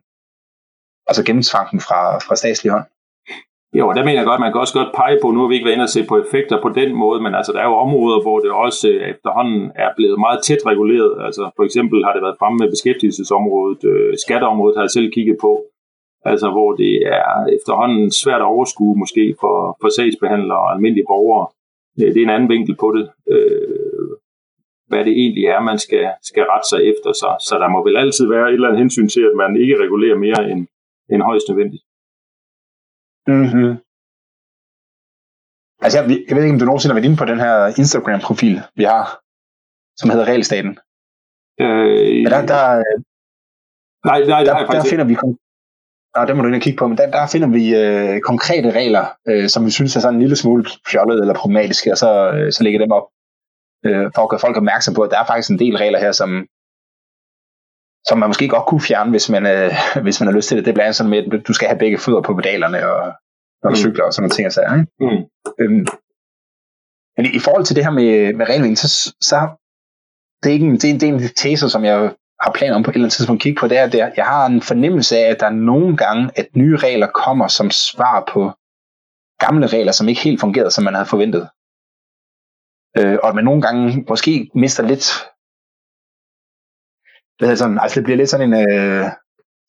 altså 1.08 1.24
gennemtvang 1.24 1.72
dem 1.72 1.80
fra, 1.80 2.02
fra 2.26 2.36
statslig 2.36 2.72
hånd. 2.72 2.86
Jo, 3.80 3.86
der 3.96 4.04
mener 4.08 4.20
jeg 4.22 4.30
godt, 4.30 4.44
man 4.44 4.52
kan 4.52 4.64
også 4.64 4.78
godt 4.80 4.96
pege 5.02 5.18
på, 5.22 5.28
nu 5.32 5.40
har 5.42 5.50
vi 5.50 5.56
ikke 5.56 5.68
været 5.68 5.78
inde 5.78 5.90
og 5.90 5.96
se 5.98 6.04
på 6.12 6.16
effekter 6.24 6.58
på 6.66 6.70
den 6.80 6.90
måde, 7.04 7.20
men 7.26 7.34
altså 7.40 7.52
der 7.52 7.62
er 7.62 7.70
jo 7.72 7.84
områder, 7.86 8.20
hvor 8.26 8.38
det 8.44 8.52
også 8.66 8.88
øh, 8.94 9.02
efterhånden 9.14 9.62
er 9.84 9.90
blevet 9.98 10.18
meget 10.26 10.40
tæt 10.48 10.62
reguleret. 10.72 11.14
Altså 11.28 11.44
for 11.58 11.64
eksempel 11.68 11.98
har 12.06 12.14
det 12.14 12.22
været 12.26 12.40
fremme 12.40 12.58
med 12.62 12.70
beskæftigelsesområdet, 12.76 13.82
øh, 13.92 14.12
skatteområdet 14.26 14.76
har 14.78 14.84
jeg 14.86 14.96
selv 14.98 15.10
kigget 15.16 15.38
på, 15.46 15.52
Altså 16.26 16.48
hvor 16.52 16.72
det 16.82 16.94
er 17.18 17.46
efterhånden 17.58 18.12
svært 18.12 18.42
at 18.42 18.52
overskue 18.56 18.96
måske 19.04 19.36
for, 19.42 19.78
for 19.82 19.90
sagsbehandlere 19.90 20.60
og 20.60 20.72
almindelige 20.74 21.10
borgere. 21.12 21.48
Øh, 22.00 22.14
det 22.14 22.20
er 22.20 22.28
en 22.28 22.36
anden 22.36 22.50
vinkel 22.50 22.76
på 22.84 22.88
det. 22.98 23.06
Øh, 23.34 24.10
hvad 24.90 25.06
det 25.08 25.14
egentlig 25.24 25.46
er, 25.46 25.60
man 25.72 25.80
skal, 25.86 26.06
skal 26.30 26.44
rette 26.52 26.68
sig 26.72 26.80
efter 26.92 27.12
sig. 27.22 27.34
Så 27.48 27.54
der 27.62 27.70
må 27.74 27.80
vel 27.88 27.98
altid 27.98 28.26
være 28.28 28.48
et 28.48 28.54
eller 28.54 28.68
andet 28.68 28.84
hensyn 28.84 29.10
til, 29.16 29.24
at 29.30 29.36
man 29.44 29.52
ikke 29.64 29.76
regulerer 29.84 30.18
mere 30.26 30.42
end, 30.52 30.62
end 31.12 31.22
højst 31.30 31.48
nødvendigt. 31.50 31.84
Mm-hmm. 33.28 33.72
Altså, 35.84 35.96
jeg, 35.98 36.06
jeg 36.28 36.34
ved 36.36 36.44
ikke, 36.44 36.56
om 36.56 36.62
du 36.62 36.70
nogensinde 36.70 36.92
har 36.92 36.98
været 37.00 37.10
inde 37.10 37.22
på 37.22 37.30
den 37.32 37.40
her 37.46 37.56
Instagram-profil, 37.82 38.56
vi 38.80 38.84
har, 38.94 39.06
som 40.00 40.10
hedder 40.12 40.26
Regelstaten. 40.32 40.74
Øh, 41.64 42.16
Men 42.24 42.32
der, 42.34 42.42
der, 42.54 42.64
nej, 44.10 44.20
nej, 44.34 44.42
der, 44.48 44.54
der, 44.58 44.66
der 44.76 44.84
finder 44.92 45.06
vi 45.12 45.16
Nå, 46.16 46.26
det 46.26 46.36
må 46.36 46.42
du 46.42 46.48
ind 46.48 46.56
og 46.56 46.62
kigge 46.62 46.78
på, 46.78 46.88
men 46.88 46.98
der, 46.98 47.12
der 47.12 47.28
finder 47.28 47.48
vi 47.48 47.76
øh, 47.76 48.22
konkrete 48.22 48.72
regler, 48.72 49.06
øh, 49.28 49.50
som 49.50 49.66
vi 49.66 49.72
synes 49.72 49.96
er 49.96 50.00
sådan 50.00 50.16
en 50.16 50.22
lille 50.22 50.36
smule 50.36 50.66
fjollet 50.92 51.22
eller 51.22 51.34
problematiske, 51.34 51.92
og 51.92 51.98
så, 51.98 52.32
øh, 52.32 52.52
så 52.52 52.64
lægger 52.64 52.80
dem 52.80 52.92
op 52.92 53.08
øh, 53.86 54.12
for 54.16 54.22
at 54.24 54.30
gøre 54.30 54.40
folk 54.40 54.58
opmærksom 54.58 54.94
på, 54.94 55.02
at 55.02 55.12
der 55.12 55.20
er 55.20 55.26
faktisk 55.26 55.50
en 55.50 55.60
del 55.60 55.78
regler 55.78 56.00
her, 56.00 56.12
som, 56.12 56.30
som 58.08 58.18
man 58.18 58.30
måske 58.30 58.48
godt 58.48 58.68
kunne 58.68 58.82
fjerne, 58.82 59.12
hvis 59.12 59.30
man, 59.30 59.46
øh, 59.46 59.72
hvis 60.06 60.20
man 60.20 60.28
har 60.28 60.36
lyst 60.36 60.48
til 60.48 60.58
det. 60.58 60.66
Det 60.66 60.74
bliver 60.74 60.92
sådan 60.92 61.10
med, 61.10 61.34
at 61.34 61.48
du 61.48 61.54
skal 61.54 61.68
have 61.68 61.80
begge 61.80 61.98
fødder 61.98 62.22
på 62.22 62.34
pedalerne, 62.34 62.80
og, 62.92 63.14
når 63.62 63.70
du 63.70 63.76
mm. 63.76 63.84
cykler 63.84 64.04
og 64.06 64.14
sådan 64.14 64.24
nogle 64.24 64.36
ting. 64.36 64.46
Og 64.48 64.54
sager, 64.54 64.74
ikke? 64.74 64.92
Mm. 65.06 65.22
Øhm, 65.62 65.86
men 67.16 67.26
i, 67.26 67.30
i 67.40 67.40
forhold 67.46 67.66
til 67.66 67.76
det 67.76 67.86
her 67.86 67.92
med, 67.92 68.34
med 68.34 68.46
regelvind, 68.50 68.76
så, 68.76 68.88
så 69.30 69.38
det 70.40 70.50
er, 70.50 70.54
ikke 70.54 70.66
en, 70.66 70.78
det, 70.82 70.84
er 70.84 70.94
en, 70.94 71.00
det 71.00 71.10
er 71.10 71.14
en 71.14 71.36
tese, 71.44 71.70
som 71.70 71.86
jeg 71.86 72.16
har 72.42 72.52
planer 72.56 72.76
om 72.76 72.84
på 72.84 72.92
et 72.92 72.96
eller 72.96 73.06
andet 73.06 73.14
tidspunkt 73.14 73.40
at 73.40 73.44
kigge 73.44 73.60
på, 73.60 73.68
det 73.68 73.78
er, 73.78 73.84
at 73.84 74.18
jeg 74.18 74.26
har 74.26 74.46
en 74.46 74.62
fornemmelse 74.62 75.18
af, 75.18 75.32
at 75.32 75.40
der 75.40 75.46
er 75.46 75.60
nogle 75.72 75.98
gange, 75.98 76.32
at 76.36 76.48
nye 76.56 76.78
regler 76.78 77.08
kommer 77.08 77.48
som 77.48 77.72
svar 77.72 78.24
på 78.34 78.52
gamle 79.40 79.68
regler, 79.68 79.92
som 79.92 80.08
ikke 80.08 80.22
helt 80.22 80.40
fungerede, 80.40 80.72
som 80.72 80.84
man 80.84 80.94
havde 80.94 81.06
forventet. 81.06 81.50
Øh, 82.98 83.18
og 83.24 83.30
at 83.30 83.36
man 83.36 83.44
nogle 83.44 83.62
gange 83.62 84.06
måske 84.10 84.50
mister 84.56 84.84
lidt 84.84 85.06
det, 87.40 87.50
er 87.50 87.56
sådan, 87.56 87.80
altså 87.82 87.96
det 87.96 88.04
bliver 88.04 88.18
lidt 88.18 88.30
sådan 88.30 88.54
en 88.54 88.70
øh, 88.70 89.06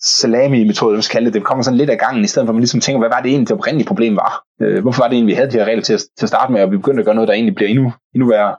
salami-metode, 0.03 0.93
man 0.93 1.03
skal 1.03 1.15
kalde 1.15 1.27
det. 1.27 1.35
Det 1.35 1.45
kommer 1.45 1.65
sådan 1.65 1.79
lidt 1.79 1.91
af 1.91 1.99
gangen, 1.99 2.25
i 2.25 2.27
stedet 2.27 2.47
for 2.47 2.51
at 2.51 2.55
man 2.55 2.61
ligesom 2.61 2.81
tænker, 2.81 2.99
hvad 2.99 3.09
var 3.09 3.21
det 3.21 3.31
egentlig, 3.31 3.49
det 3.49 3.57
oprindelige 3.57 3.87
problem 3.87 4.17
var? 4.17 4.45
Øh, 4.63 4.83
hvorfor 4.83 5.03
var 5.03 5.09
det 5.09 5.17
egentlig, 5.17 5.33
vi 5.33 5.37
havde 5.37 5.51
de 5.51 5.59
her 5.59 5.65
regler 5.65 5.83
til, 5.83 5.99
til 5.99 6.25
at 6.27 6.29
starte 6.29 6.53
med, 6.53 6.63
og 6.63 6.71
vi 6.71 6.77
begyndte 6.77 7.01
at 7.01 7.05
gøre 7.05 7.15
noget, 7.15 7.29
der 7.29 7.35
egentlig 7.35 7.55
bliver 7.55 7.69
endnu, 7.69 7.93
endnu 8.15 8.29
værre? 8.29 8.57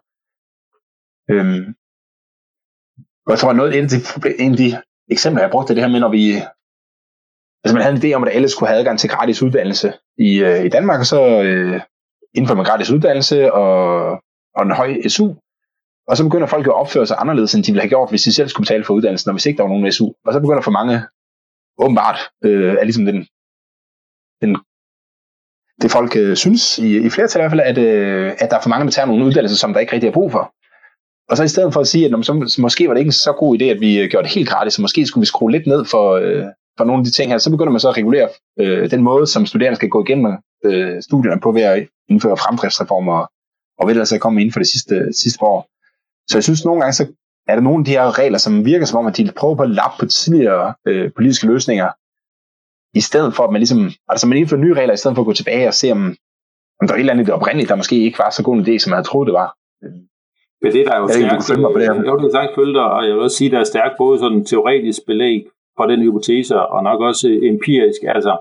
Øh, 1.32 1.68
og 3.26 3.32
jeg 3.32 3.40
tror, 3.40 3.54
noget, 3.54 3.78
en, 3.78 3.84
af 3.84 3.90
de, 3.90 3.98
en 4.44 4.52
af 4.52 4.58
de 4.58 4.82
eksempler, 5.12 5.44
jeg 5.44 5.52
brugte, 5.52 5.76
det 5.76 5.84
her 5.84 5.90
med, 5.90 6.00
når 6.00 6.12
vi... 6.12 6.32
Altså, 7.64 7.74
man 7.76 7.82
havde 7.84 7.96
en 7.96 8.02
idé 8.04 8.16
om, 8.16 8.24
at 8.24 8.36
alle 8.36 8.50
skulle 8.50 8.70
have 8.70 8.80
adgang 8.80 9.00
til 9.00 9.10
gratis 9.10 9.42
uddannelse 9.42 9.94
i, 10.18 10.44
øh, 10.44 10.66
i 10.66 10.70
Danmark, 10.70 11.00
og 11.00 11.06
så 11.06 11.42
øh, 11.44 11.82
indfører 12.34 12.56
man 12.56 12.66
gratis 12.66 12.92
uddannelse 12.92 13.54
og, 13.54 13.76
og 14.56 14.64
en 14.64 14.72
høj 14.72 15.08
SU. 15.08 15.34
Og 16.08 16.18
så 16.18 16.24
begynder 16.24 16.48
folk 16.48 16.68
at 16.68 16.74
opføre 16.74 17.08
sig 17.08 17.18
anderledes, 17.20 17.54
end 17.54 17.64
de 17.64 17.72
ville 17.72 17.82
have 17.82 17.90
gjort, 17.90 18.10
hvis 18.10 18.24
de 18.24 18.34
selv 18.34 18.50
skulle 18.50 18.66
betale 18.66 18.84
for 18.84 18.94
uddannelsen, 18.94 19.30
og 19.30 19.34
hvis 19.34 19.46
ikke 19.46 19.58
der 19.58 19.64
var 19.64 19.70
nogen 19.70 19.92
SU. 19.92 20.08
Og 20.26 20.34
så 20.34 20.40
begynder 20.40 20.62
for 20.62 20.72
mange, 20.72 21.02
åbenbart, 21.78 22.20
øh, 22.46 22.74
er 22.74 22.84
ligesom 22.84 23.06
den, 23.06 23.28
den 24.42 24.58
det 25.82 25.92
folk 25.92 26.16
øh, 26.16 26.36
synes, 26.36 26.80
i, 26.80 27.06
i 27.06 27.10
flertal 27.10 27.40
i 27.40 27.42
hvert 27.42 27.52
fald, 27.52 27.62
at, 27.62 27.78
øh, 27.78 28.32
at 28.40 28.52
der 28.52 28.58
er 28.58 28.62
for 28.62 28.70
mange, 28.70 28.86
der 28.86 28.92
tager 28.92 29.06
nogle 29.06 29.26
uddannelser, 29.26 29.58
som 29.58 29.74
der 29.74 29.80
ikke 29.80 29.94
rigtig 29.94 30.08
er 30.08 30.18
brug 30.20 30.32
for. 30.32 30.54
Og 31.30 31.38
så 31.38 31.44
i 31.44 31.48
stedet 31.48 31.74
for 31.74 31.82
at 31.82 31.88
sige, 31.88 32.06
at 32.06 32.26
så, 32.26 32.58
måske 32.62 32.88
var 32.88 32.94
det 32.94 33.00
ikke 33.02 33.10
en 33.10 33.12
så 33.28 33.34
god 33.40 33.62
idé, 33.62 33.64
at 33.64 33.80
vi 33.80 34.00
øh, 34.00 34.10
gjorde 34.10 34.28
det 34.28 34.36
helt 34.36 34.50
gratis, 34.50 34.74
så 34.74 34.82
måske 34.82 35.06
skulle 35.06 35.22
vi 35.22 35.26
skrue 35.26 35.52
lidt 35.52 35.68
ned 35.68 35.86
for, 35.86 36.12
øh, 36.12 36.46
for 36.78 36.84
nogle 36.84 37.00
af 37.00 37.06
de 37.06 37.12
ting 37.12 37.32
her, 37.32 37.38
så 37.38 37.52
begynder 37.52 37.72
man 37.72 37.80
så 37.80 37.90
at 37.90 37.98
regulere 37.98 38.30
øh, 38.60 38.92
den 38.92 39.02
måde, 39.02 39.28
som 39.28 39.46
studerende 39.46 39.76
skal 39.76 39.90
gå 39.90 40.04
igennem 40.04 40.38
øh, 40.66 41.02
studierne 41.02 41.42
på 41.42 41.52
ved 41.52 41.62
at 41.62 41.88
indføre 42.10 42.38
fremdriftsreformer, 42.38 43.28
og 43.80 43.88
ved 43.88 44.02
at 44.02 44.08
så 44.08 44.18
komme 44.18 44.42
inden 44.42 44.54
for 44.54 44.60
det 44.60 44.68
sidste, 44.68 45.14
sidste 45.14 45.44
år. 45.44 45.68
Så 46.30 46.38
jeg 46.38 46.44
synes 46.44 46.66
nogle 46.66 46.82
gange, 46.82 46.94
så 46.94 47.08
er 47.48 47.56
der 47.56 47.62
nogle 47.62 47.80
af 47.80 47.86
de 47.86 47.92
her 47.92 48.20
regler, 48.20 48.38
som 48.38 48.66
virker 48.66 48.86
som 48.86 49.00
om, 49.00 49.08
at 49.08 49.18
de 49.18 49.32
prøver 49.36 49.56
på 49.56 49.64
at 49.64 49.70
lappe 49.70 49.96
på 50.00 50.06
tidligere 50.06 50.74
øh, 50.88 51.12
politiske 51.16 51.48
løsninger, 51.48 51.90
i 52.94 53.02
stedet 53.02 53.36
for 53.36 53.44
at 53.44 53.52
man 53.52 53.60
ligesom, 53.60 53.92
altså 54.10 54.28
man 54.28 54.38
indfører 54.38 54.62
nye 54.62 54.74
regler, 54.74 54.94
i 54.94 54.98
stedet 54.98 55.16
for 55.16 55.22
at 55.22 55.26
gå 55.26 55.34
tilbage 55.34 55.68
og 55.68 55.74
se, 55.74 55.92
om, 55.92 56.16
om 56.82 56.88
der 56.88 56.94
er 56.94 56.98
et 56.98 57.00
eller 57.00 57.14
andet 57.14 57.26
det 57.26 57.34
oprindeligt, 57.34 57.70
der 57.70 57.76
måske 57.76 57.96
ikke 57.96 58.20
var 58.20 58.30
så 58.30 58.44
god 58.44 58.56
en 58.56 58.66
idé, 58.66 58.78
som 58.78 58.90
man 58.90 58.98
havde 58.98 59.08
troet, 59.08 59.28
det 59.28 59.34
var. 59.34 59.50
Men 60.64 60.72
det 60.74 60.86
der 60.86 60.94
er 60.94 61.00
jo 61.00 61.08
jeg 61.08 61.42
stærkt, 61.42 61.62
mig 61.62 61.72
på 61.74 61.80
det 61.80 61.88
her. 61.88 62.04
Jo, 62.08 62.18
det 62.18 62.26
er 62.26 62.30
stærkt 62.30 62.56
følge 62.56 62.74
dig, 62.74 62.88
og 62.96 63.08
jeg 63.08 63.14
vil 63.16 63.24
også 63.24 63.38
sige, 63.38 63.52
der 63.52 63.60
er 63.60 63.64
stærkt 63.64 63.96
både 63.98 64.20
sådan 64.20 64.46
teoretisk 64.46 65.02
belæg 65.06 65.48
for 65.78 65.86
den 65.86 66.00
hypotese, 66.02 66.62
og 66.62 66.84
nok 66.84 67.02
også 67.02 67.28
empirisk. 67.44 68.02
Altså, 68.16 68.34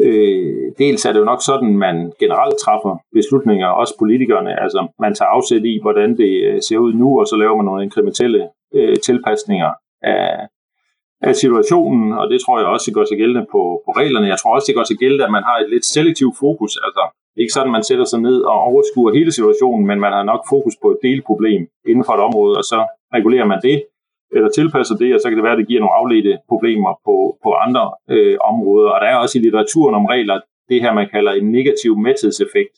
øh, 0.00 0.72
dels 0.78 1.04
er 1.04 1.12
det 1.12 1.20
jo 1.20 1.24
nok 1.24 1.42
sådan, 1.42 1.78
man 1.78 2.12
generelt 2.20 2.56
træffer 2.64 2.94
beslutninger, 3.12 3.66
også 3.66 3.94
politikerne. 3.98 4.62
Altså, 4.62 4.86
man 5.00 5.14
tager 5.14 5.28
afsæt 5.28 5.64
i, 5.64 5.78
hvordan 5.82 6.16
det 6.16 6.32
øh, 6.48 6.60
ser 6.68 6.78
ud 6.78 6.92
nu, 6.92 7.20
og 7.20 7.26
så 7.26 7.36
laver 7.36 7.56
man 7.56 7.64
nogle 7.64 7.84
inkrementelle 7.84 8.48
øh, 8.74 8.96
tilpasninger 8.96 9.70
af, 10.02 10.46
af 11.28 11.34
situationen, 11.44 12.12
og 12.20 12.24
det 12.30 12.38
tror 12.40 12.58
jeg 12.58 12.68
også 12.68 12.84
det 12.88 12.94
går 12.94 13.06
sig 13.10 13.18
gældende 13.22 13.46
på, 13.54 13.62
på 13.84 13.90
reglerne. 14.00 14.26
Jeg 14.32 14.38
tror 14.38 14.54
også, 14.54 14.66
det 14.68 14.76
går 14.78 14.86
sig 14.88 14.98
gældende, 15.02 15.24
at 15.24 15.34
man 15.36 15.44
har 15.48 15.56
et 15.62 15.70
lidt 15.74 15.86
selektivt 15.96 16.34
fokus. 16.44 16.72
Altså, 16.86 17.04
ikke 17.42 17.52
sådan, 17.56 17.72
man 17.76 17.88
sætter 17.88 18.06
sig 18.12 18.20
ned 18.28 18.38
og 18.52 18.58
overskuer 18.70 19.12
hele 19.18 19.32
situationen, 19.38 19.86
men 19.90 19.98
man 20.04 20.12
har 20.16 20.24
nok 20.32 20.42
fokus 20.52 20.74
på 20.82 20.88
et 20.94 20.98
delproblem 21.08 21.62
inden 21.90 22.04
for 22.06 22.14
et 22.16 22.26
område, 22.28 22.54
og 22.60 22.64
så 22.72 22.78
regulerer 23.16 23.46
man 23.52 23.60
det, 23.68 23.76
eller 24.36 24.50
tilpasser 24.50 24.96
det, 25.02 25.14
og 25.14 25.20
så 25.20 25.26
kan 25.28 25.36
det 25.38 25.44
være, 25.44 25.56
at 25.56 25.62
det 25.62 25.68
giver 25.70 25.80
nogle 25.80 25.98
afledte 26.00 26.38
problemer 26.48 26.92
på, 27.06 27.16
på 27.44 27.50
andre 27.64 27.84
øh, 28.14 28.36
områder. 28.50 28.90
Og 28.94 28.98
der 29.00 29.06
er 29.06 29.16
også 29.16 29.38
i 29.38 29.42
litteraturen 29.42 29.94
om 30.00 30.06
regler 30.14 30.40
det 30.68 30.82
her, 30.82 30.92
man 30.92 31.08
kalder 31.14 31.32
en 31.32 31.52
negativ 31.52 31.92
mæthedseffekt. 31.98 32.76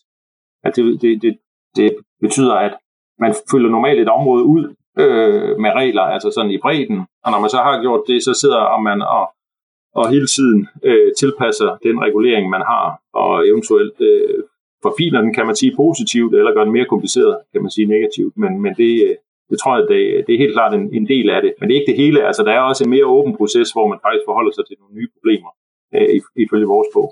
At 0.64 0.76
det, 0.76 1.02
det, 1.02 1.22
det, 1.22 1.38
det 1.76 1.96
betyder, 2.20 2.54
at 2.54 2.74
man 3.18 3.34
fylder 3.50 3.70
normalt 3.70 4.00
et 4.00 4.08
område 4.08 4.44
ud 4.44 4.74
øh, 5.02 5.58
med 5.58 5.70
regler, 5.80 6.02
altså 6.02 6.30
sådan 6.30 6.50
i 6.50 6.58
bredden, 6.58 6.98
og 7.24 7.30
når 7.32 7.40
man 7.40 7.50
så 7.50 7.56
har 7.56 7.80
gjort 7.80 8.02
det, 8.08 8.24
så 8.24 8.32
sidder 8.34 8.78
man 8.88 9.02
og 9.02 9.24
og 10.00 10.04
hele 10.14 10.26
tiden 10.36 10.68
øh, 10.88 11.08
tilpasser 11.20 11.70
den 11.86 11.96
regulering, 12.06 12.44
man 12.56 12.64
har, 12.72 12.86
og 13.22 13.48
eventuelt 13.50 14.00
øh, 14.00 14.38
forfiler 14.82 15.20
den, 15.20 15.34
kan 15.34 15.46
man 15.46 15.56
sige, 15.56 15.76
positivt, 15.76 16.34
eller 16.34 16.54
gør 16.54 16.64
den 16.64 16.72
mere 16.72 16.92
kompliceret, 16.94 17.36
kan 17.52 17.62
man 17.62 17.70
sige, 17.70 17.86
negativt. 17.94 18.34
Men, 18.42 18.52
men 18.64 18.72
det, 18.80 18.92
øh, 19.06 19.16
det 19.50 19.56
tror 19.58 19.72
jeg, 19.76 19.84
det, 19.92 20.00
det 20.26 20.32
er 20.32 20.44
helt 20.44 20.56
klart 20.58 20.74
en, 20.74 20.94
en 20.98 21.06
del 21.14 21.26
af 21.36 21.40
det. 21.42 21.52
Men 21.58 21.64
det 21.66 21.72
er 21.74 21.80
ikke 21.80 21.92
det 21.92 22.02
hele. 22.04 22.26
Altså, 22.28 22.42
der 22.42 22.52
er 22.52 22.60
også 22.60 22.84
en 22.84 22.90
mere 22.90 23.06
åben 23.16 23.36
proces, 23.36 23.68
hvor 23.72 23.86
man 23.92 23.98
faktisk 24.04 24.24
forholder 24.30 24.52
sig 24.54 24.64
til 24.66 24.76
nogle 24.80 24.94
nye 24.98 25.10
problemer, 25.16 25.50
øh, 25.94 26.08
ifølge 26.44 26.72
vores 26.74 26.88
bog. 26.94 27.08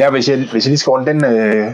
Ja, 0.00 0.06
hvis 0.14 0.26
jeg, 0.30 0.36
hvis 0.52 0.64
jeg 0.64 0.72
lige 0.72 0.84
skal 0.84 1.06
den, 1.10 1.20
øh, 1.32 1.68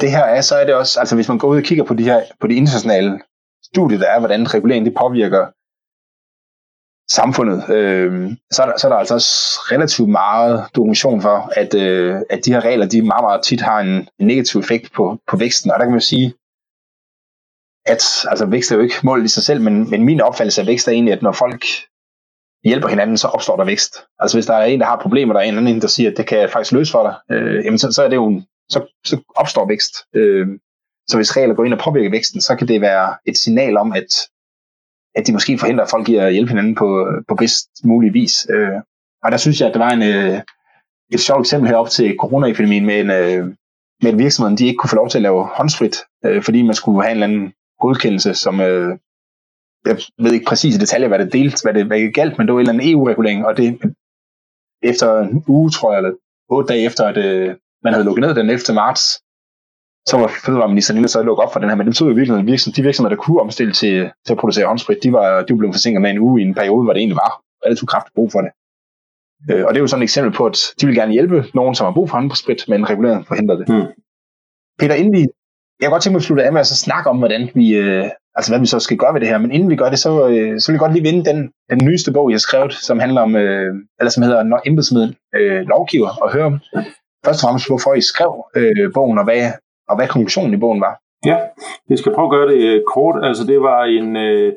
det 0.00 0.10
her 0.10 0.24
er, 0.24 0.40
så 0.40 0.56
er 0.56 0.64
det 0.64 0.74
også, 0.74 1.00
altså 1.00 1.14
hvis 1.14 1.28
man 1.28 1.38
går 1.38 1.48
ud 1.48 1.56
og 1.56 1.62
kigger 1.62 1.84
på 1.84 1.94
de 1.94 2.04
her, 2.04 2.22
på 2.40 2.46
de 2.46 2.54
internationale 2.54 3.20
studier, 3.64 3.98
der 3.98 4.10
er, 4.10 4.18
hvordan 4.18 4.54
regulering 4.54 4.86
det 4.86 4.94
påvirker 4.94 5.46
samfundet, 7.10 7.70
øh, 7.70 8.30
så, 8.52 8.62
er 8.62 8.66
der, 8.66 8.76
så 8.78 8.86
er 8.86 8.92
der 8.92 8.98
altså 8.98 9.14
også 9.14 9.32
relativt 9.72 10.08
meget 10.08 10.64
dokumentation 10.76 11.20
for, 11.22 11.50
at, 11.56 11.74
øh, 11.74 12.16
at 12.30 12.44
de 12.44 12.52
her 12.52 12.60
regler, 12.60 12.86
de 12.86 13.02
meget, 13.02 13.24
meget 13.24 13.42
tit 13.42 13.60
har 13.60 13.80
en, 13.80 14.08
en 14.20 14.26
negativ 14.26 14.60
effekt 14.60 14.92
på, 14.92 15.18
på 15.30 15.36
væksten. 15.36 15.70
Og 15.70 15.78
der 15.78 15.84
kan 15.84 15.92
man 15.92 16.00
jo 16.00 16.06
sige, 16.06 16.34
at 17.86 18.02
altså, 18.30 18.46
vækst 18.46 18.72
er 18.72 18.76
jo 18.76 18.82
ikke 18.82 19.00
målet 19.04 19.24
i 19.24 19.28
sig 19.28 19.42
selv, 19.42 19.60
men, 19.60 19.90
men 19.90 20.04
min 20.04 20.20
opfattelse 20.20 20.60
af 20.60 20.66
vækst 20.66 20.88
er 20.88 20.92
egentlig, 20.92 21.14
at 21.14 21.22
når 21.22 21.32
folk 21.32 21.64
hjælper 22.64 22.88
hinanden, 22.88 23.16
så 23.16 23.28
opstår 23.28 23.56
der 23.56 23.64
vækst. 23.64 23.94
Altså 24.18 24.36
hvis 24.36 24.46
der 24.46 24.54
er 24.54 24.64
en, 24.64 24.80
der 24.80 24.86
har 24.86 25.00
problemer, 25.02 25.32
der 25.34 25.40
er 25.40 25.44
en 25.44 25.58
anden, 25.58 25.80
der 25.80 25.88
siger, 25.88 26.10
at 26.10 26.16
det 26.16 26.26
kan 26.26 26.38
jeg 26.38 26.50
faktisk 26.50 26.72
løse 26.72 26.92
for 26.92 27.02
dig, 27.02 27.36
øh, 27.36 27.64
jamen 27.64 27.78
så, 27.78 27.92
så 27.92 28.02
er 28.04 28.08
det 28.08 28.16
jo 28.16 28.26
en, 28.26 28.46
så, 28.68 28.86
så 29.04 29.22
opstår 29.36 29.68
vækst. 29.68 29.94
Øh, 30.14 30.46
så 31.08 31.16
hvis 31.16 31.36
regler 31.36 31.54
går 31.54 31.64
ind 31.64 31.74
og 31.74 31.80
påvirker 31.80 32.10
væksten, 32.10 32.40
så 32.40 32.56
kan 32.56 32.68
det 32.68 32.80
være 32.80 33.16
et 33.26 33.36
signal 33.36 33.76
om, 33.76 33.92
at, 33.92 34.10
at 35.14 35.26
de 35.26 35.32
måske 35.32 35.58
forhindrer 35.58 35.84
at 35.84 35.90
folk 35.90 36.08
i 36.08 36.16
at 36.16 36.32
hjælpe 36.32 36.48
hinanden 36.48 36.74
på, 36.74 37.08
på 37.28 37.34
bedst 37.34 37.68
mulig 37.84 38.14
vis. 38.14 38.46
Øh, 38.50 38.80
og 39.24 39.32
der 39.32 39.36
synes 39.36 39.60
jeg, 39.60 39.68
at 39.68 39.74
der 39.74 39.80
var 39.80 39.90
en, 39.90 40.02
øh, 40.02 40.40
et 41.12 41.20
sjovt 41.20 41.40
eksempel 41.40 41.68
herop 41.68 41.90
til 41.90 42.16
coronaepidemien 42.20 42.86
med 42.86 43.00
en, 43.00 43.10
øh, 43.10 43.46
med 44.02 44.12
en 44.12 44.18
virksomhed, 44.18 44.56
de 44.56 44.66
ikke 44.66 44.78
kunne 44.78 44.90
få 44.90 44.96
lov 44.96 45.08
til 45.08 45.18
at 45.18 45.22
lave 45.22 45.46
håndsprit, 45.46 45.96
øh, 46.24 46.42
fordi 46.42 46.62
man 46.62 46.74
skulle 46.74 47.02
have 47.02 47.10
en 47.10 47.16
eller 47.16 47.26
anden 47.26 47.52
godkendelse, 47.80 48.34
som 48.34 48.60
øh, 48.60 48.98
jeg 49.86 49.98
ved 50.18 50.32
ikke 50.32 50.46
præcis 50.46 50.76
i 50.76 50.78
detaljer, 50.78 51.08
hvad 51.08 51.18
det 51.18 51.32
delt, 51.32 51.62
hvad 51.62 51.74
det, 51.74 51.86
hvad 51.86 51.98
det 51.98 52.14
galt, 52.14 52.38
men 52.38 52.46
det 52.46 52.54
var 52.54 52.60
en 52.60 52.68
eller 52.68 52.72
anden 52.72 52.92
EU-regulering, 52.92 53.46
og 53.46 53.56
det 53.56 53.94
efter 54.82 55.18
en 55.20 55.44
uge, 55.48 55.70
tror 55.70 55.92
jeg, 55.92 55.98
eller 55.98 56.12
otte 56.48 56.72
dage 56.72 56.86
efter, 56.86 57.04
at 57.06 57.16
øh, 57.16 57.56
man 57.86 57.92
havde 57.94 58.06
lukket 58.08 58.22
ned 58.24 58.34
den 58.34 58.50
11. 58.50 58.74
marts, 58.82 59.02
så 60.10 60.14
var 60.20 60.28
fødevareministeren 60.44 60.96
inde 60.98 61.06
og 61.06 61.10
så 61.10 61.22
lukke 61.22 61.42
op 61.44 61.52
for 61.52 61.60
den 61.60 61.68
her, 61.68 61.76
men 61.76 61.86
det 61.86 61.92
betød 61.92 62.08
jo 62.08 62.14
virkelig, 62.14 62.38
at 62.38 62.46
virksomhed, 62.46 62.74
de 62.74 62.82
virksomheder, 62.82 63.14
der 63.14 63.22
kunne 63.22 63.40
omstille 63.46 63.72
til, 63.80 63.96
til 64.26 64.32
at 64.34 64.40
producere 64.42 64.66
håndsprit, 64.66 64.98
de 65.02 65.12
var, 65.12 65.26
de 65.44 65.50
var 65.52 65.60
blevet 65.60 65.74
forsinket 65.76 66.02
med 66.02 66.10
en 66.10 66.18
uge 66.26 66.40
i 66.40 66.44
en 66.44 66.54
periode, 66.60 66.84
hvor 66.84 66.92
det 66.92 67.00
egentlig 67.00 67.20
var 67.24 67.32
relativt 67.66 67.90
kraftigt 67.90 68.14
brug 68.14 68.28
for 68.32 68.40
det. 68.44 68.50
Øh, 69.50 69.64
og 69.66 69.70
det 69.70 69.78
er 69.78 69.84
jo 69.84 69.92
sådan 69.92 70.02
et 70.02 70.08
eksempel 70.10 70.32
på, 70.38 70.46
at 70.46 70.58
de 70.80 70.86
vil 70.86 70.94
gerne 71.00 71.12
hjælpe 71.12 71.38
nogen, 71.54 71.74
som 71.74 71.84
har 71.84 71.92
brug 71.92 72.08
for 72.10 72.16
håndsprit, 72.16 72.60
men 72.68 72.90
reguleringen 72.90 73.24
forhindrer 73.30 73.56
det. 73.56 73.66
Hmm. 73.68 73.88
Peter, 74.78 74.94
inden 74.94 75.12
vi, 75.18 75.22
jeg 75.80 75.86
kan 75.86 75.90
godt 75.90 76.02
tænke 76.02 76.14
mig 76.14 76.22
at 76.22 76.28
slutte 76.28 76.44
af 76.44 76.52
med 76.52 76.60
at 76.60 76.66
så 76.66 76.76
snakke 76.76 77.10
om, 77.10 77.18
hvordan 77.18 77.42
vi, 77.54 77.66
øh, 77.76 78.04
altså 78.36 78.50
hvad 78.52 78.60
vi 78.60 78.66
så 78.66 78.78
skal 78.80 78.96
gøre 78.96 79.14
ved 79.14 79.20
det 79.20 79.28
her, 79.28 79.38
men 79.38 79.52
inden 79.52 79.70
vi 79.70 79.76
gør 79.76 79.90
det, 79.90 79.98
så, 79.98 80.28
øh, 80.28 80.60
så 80.60 80.66
vil 80.66 80.74
jeg 80.74 80.84
godt 80.84 80.92
lige 80.92 81.08
vinde 81.08 81.24
den, 81.30 81.38
den 81.70 81.80
nyeste 81.88 82.12
bog, 82.12 82.30
jeg 82.30 82.34
har 82.34 82.48
skrevet, 82.48 82.72
som 82.72 82.98
handler 82.98 83.20
om, 83.20 83.36
øh, 83.36 83.74
eller 83.98 84.10
som 84.10 84.22
hedder 84.22 84.42
Når 84.42 84.60
embedsmiddel 84.66 85.16
øh, 85.36 85.60
lovgiver, 85.72 86.10
og 86.22 86.32
høre 86.32 86.60
først 87.26 87.40
og 87.40 87.44
fremmest, 87.46 87.68
hvorfor 87.70 87.92
I 88.00 88.02
skrev 88.12 88.32
øh, 88.58 88.86
bogen, 88.96 89.18
og 89.20 89.24
hvad, 89.28 89.42
og 89.90 89.94
hvad 89.96 90.08
konklusionen 90.08 90.54
i 90.54 90.62
bogen 90.64 90.80
var. 90.86 90.94
Ja, 91.30 91.38
jeg 91.90 91.98
skal 91.98 92.14
prøve 92.14 92.28
at 92.28 92.34
gøre 92.36 92.48
det 92.52 92.60
øh, 92.70 92.80
kort. 92.94 93.16
Altså 93.28 93.42
det 93.50 93.58
var 93.68 93.80
en 93.98 94.08
øh, 94.26 94.52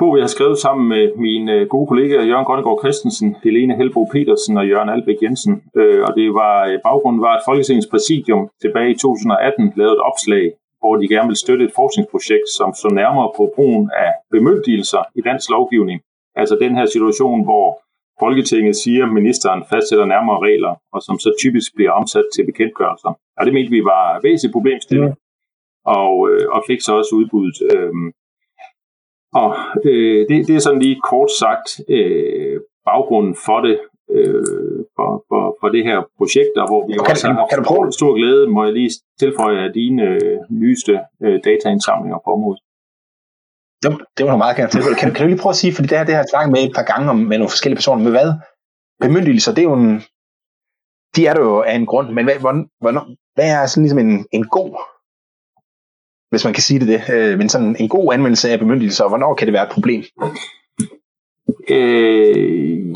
bog, 0.00 0.12
jeg 0.16 0.24
har 0.26 0.34
skrevet 0.36 0.58
sammen 0.58 0.84
med 0.94 1.04
mine 1.26 1.52
øh, 1.52 1.68
gode 1.74 1.86
kollegaer 1.90 2.28
Jørgen 2.30 2.46
Grønnegård 2.48 2.80
Christensen, 2.82 3.36
Helene 3.44 3.76
Helbo 3.78 4.02
Petersen 4.12 4.54
og 4.60 4.68
Jørgen 4.70 4.90
Albæk 4.94 5.20
Jensen. 5.22 5.54
Øh, 5.80 6.00
og 6.06 6.12
det 6.18 6.28
var 6.40 6.56
øh, 6.68 6.76
baggrunden 6.86 7.22
var, 7.26 7.34
at 7.36 7.46
Folketingets 7.48 7.90
præsidium 7.92 8.42
tilbage 8.62 8.90
i 8.90 8.96
2018 8.96 9.72
lavede 9.76 9.96
et 9.98 10.06
opslag, 10.10 10.44
hvor 10.80 10.94
de 10.96 11.08
gerne 11.14 11.28
vil 11.32 11.42
støtte 11.44 11.64
et 11.64 11.76
forskningsprojekt, 11.80 12.48
som 12.58 12.68
så 12.82 12.88
nærmere 13.00 13.28
på 13.38 13.44
brugen 13.56 13.84
af 14.04 14.10
bemyndigelser 14.32 15.02
i 15.18 15.20
dansk 15.28 15.46
lovgivning. 15.50 15.98
Altså 16.40 16.54
den 16.64 16.72
her 16.78 16.86
situation, 16.94 17.44
hvor 17.48 17.66
Folketinget 18.20 18.76
siger, 18.76 19.02
at 19.06 19.12
ministeren 19.12 19.64
fastsætter 19.70 20.06
nærmere 20.14 20.38
regler, 20.48 20.74
og 20.94 21.00
som 21.02 21.18
så 21.18 21.30
typisk 21.42 21.74
bliver 21.74 21.92
omsat 22.00 22.26
til 22.34 22.46
bekendtgørelser. 22.50 23.12
Og 23.38 23.46
det 23.46 23.54
mente 23.54 23.70
vi 23.70 23.82
var 23.84 24.20
væsentligt 24.22 24.52
problemstilling, 24.56 25.08
ja. 25.08 25.92
og, 25.98 26.14
øh, 26.30 26.46
og 26.54 26.60
fik 26.66 26.80
så 26.80 26.92
også 27.00 27.12
udbuddet. 27.18 27.58
Øhm, 27.74 28.08
og 29.42 29.50
øh, 29.84 30.20
det, 30.28 30.36
det 30.48 30.54
er 30.56 30.64
sådan 30.66 30.82
lige 30.86 31.00
kort 31.10 31.30
sagt 31.42 31.68
øh, 31.96 32.60
baggrunden 32.88 33.36
for 33.46 33.58
det, 33.66 33.76
øh, 34.16 34.78
for, 34.96 35.10
for, 35.28 35.42
for 35.60 35.68
det 35.74 35.82
her 35.88 35.98
projekt, 36.18 36.54
og 36.62 36.66
hvor 36.70 36.82
vi 36.86 36.92
kan, 36.92 37.00
også 37.10 37.26
har 37.26 37.46
kan 37.50 37.58
du 37.58 37.64
prøve? 37.70 37.92
stor 37.92 38.12
glæde, 38.18 38.46
må 38.54 38.64
jeg 38.64 38.72
lige 38.72 38.90
tilføje 39.22 39.58
af 39.66 39.72
dine 39.72 40.02
øh, 40.02 40.38
nyeste 40.62 40.94
øh, 41.24 41.38
dataindsamlinger 41.48 42.18
på 42.24 42.30
området. 42.36 42.60
Det, 43.84 43.98
det 44.18 44.26
var 44.26 44.36
meget 44.36 44.56
gerne 44.56 44.70
til. 44.70 44.80
Kan, 45.00 45.14
kan 45.14 45.22
du 45.22 45.28
lige 45.28 45.42
prøve 45.42 45.50
at 45.50 45.56
sige, 45.56 45.74
fordi 45.74 45.88
det 45.88 45.98
her 45.98 46.04
det 46.04 46.14
har 46.14 46.22
jeg 46.22 46.30
snakket 46.30 46.52
med 46.52 46.62
et 46.64 46.74
par 46.74 46.82
gange 46.82 47.10
om, 47.10 47.16
med 47.16 47.38
nogle 47.38 47.54
forskellige 47.54 47.76
personer, 47.76 48.02
med 48.02 48.10
hvad? 48.10 48.32
Bemyndigelser, 49.00 49.54
det 49.54 49.62
er 49.62 49.70
jo 49.70 49.74
en, 49.74 50.02
de 51.16 51.26
er 51.26 51.34
der 51.34 51.40
jo 51.40 51.62
af 51.62 51.74
en 51.74 51.86
grund, 51.86 52.08
men 52.16 52.24
hvad, 52.24 52.34
hvad, 52.34 52.94
hvad 53.34 53.48
er 53.50 53.66
sådan 53.66 53.82
ligesom 53.82 53.98
en, 53.98 54.26
en 54.32 54.44
god, 54.44 54.70
hvis 56.30 56.44
man 56.44 56.54
kan 56.54 56.62
sige 56.62 56.80
det, 56.80 56.88
det 56.88 57.00
øh, 57.14 57.38
men 57.38 57.48
sådan 57.48 57.76
en 57.78 57.88
god 57.88 58.14
anvendelse 58.14 58.50
af 58.50 58.58
bemyndigelser, 58.58 59.04
og 59.04 59.10
hvornår 59.10 59.34
kan 59.34 59.46
det 59.46 59.52
være 59.52 59.66
et 59.66 59.72
problem? 59.76 60.02
Øh, 61.70 62.94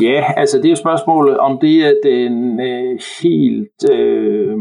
ja, 0.00 0.32
altså 0.36 0.56
det 0.56 0.64
er 0.64 0.70
jo 0.70 0.84
spørgsmålet, 0.84 1.38
om 1.38 1.58
det 1.60 1.76
er 1.86 1.94
den 2.04 2.60
øh, 2.60 2.98
helt 3.22 3.78
øh, 3.92 4.58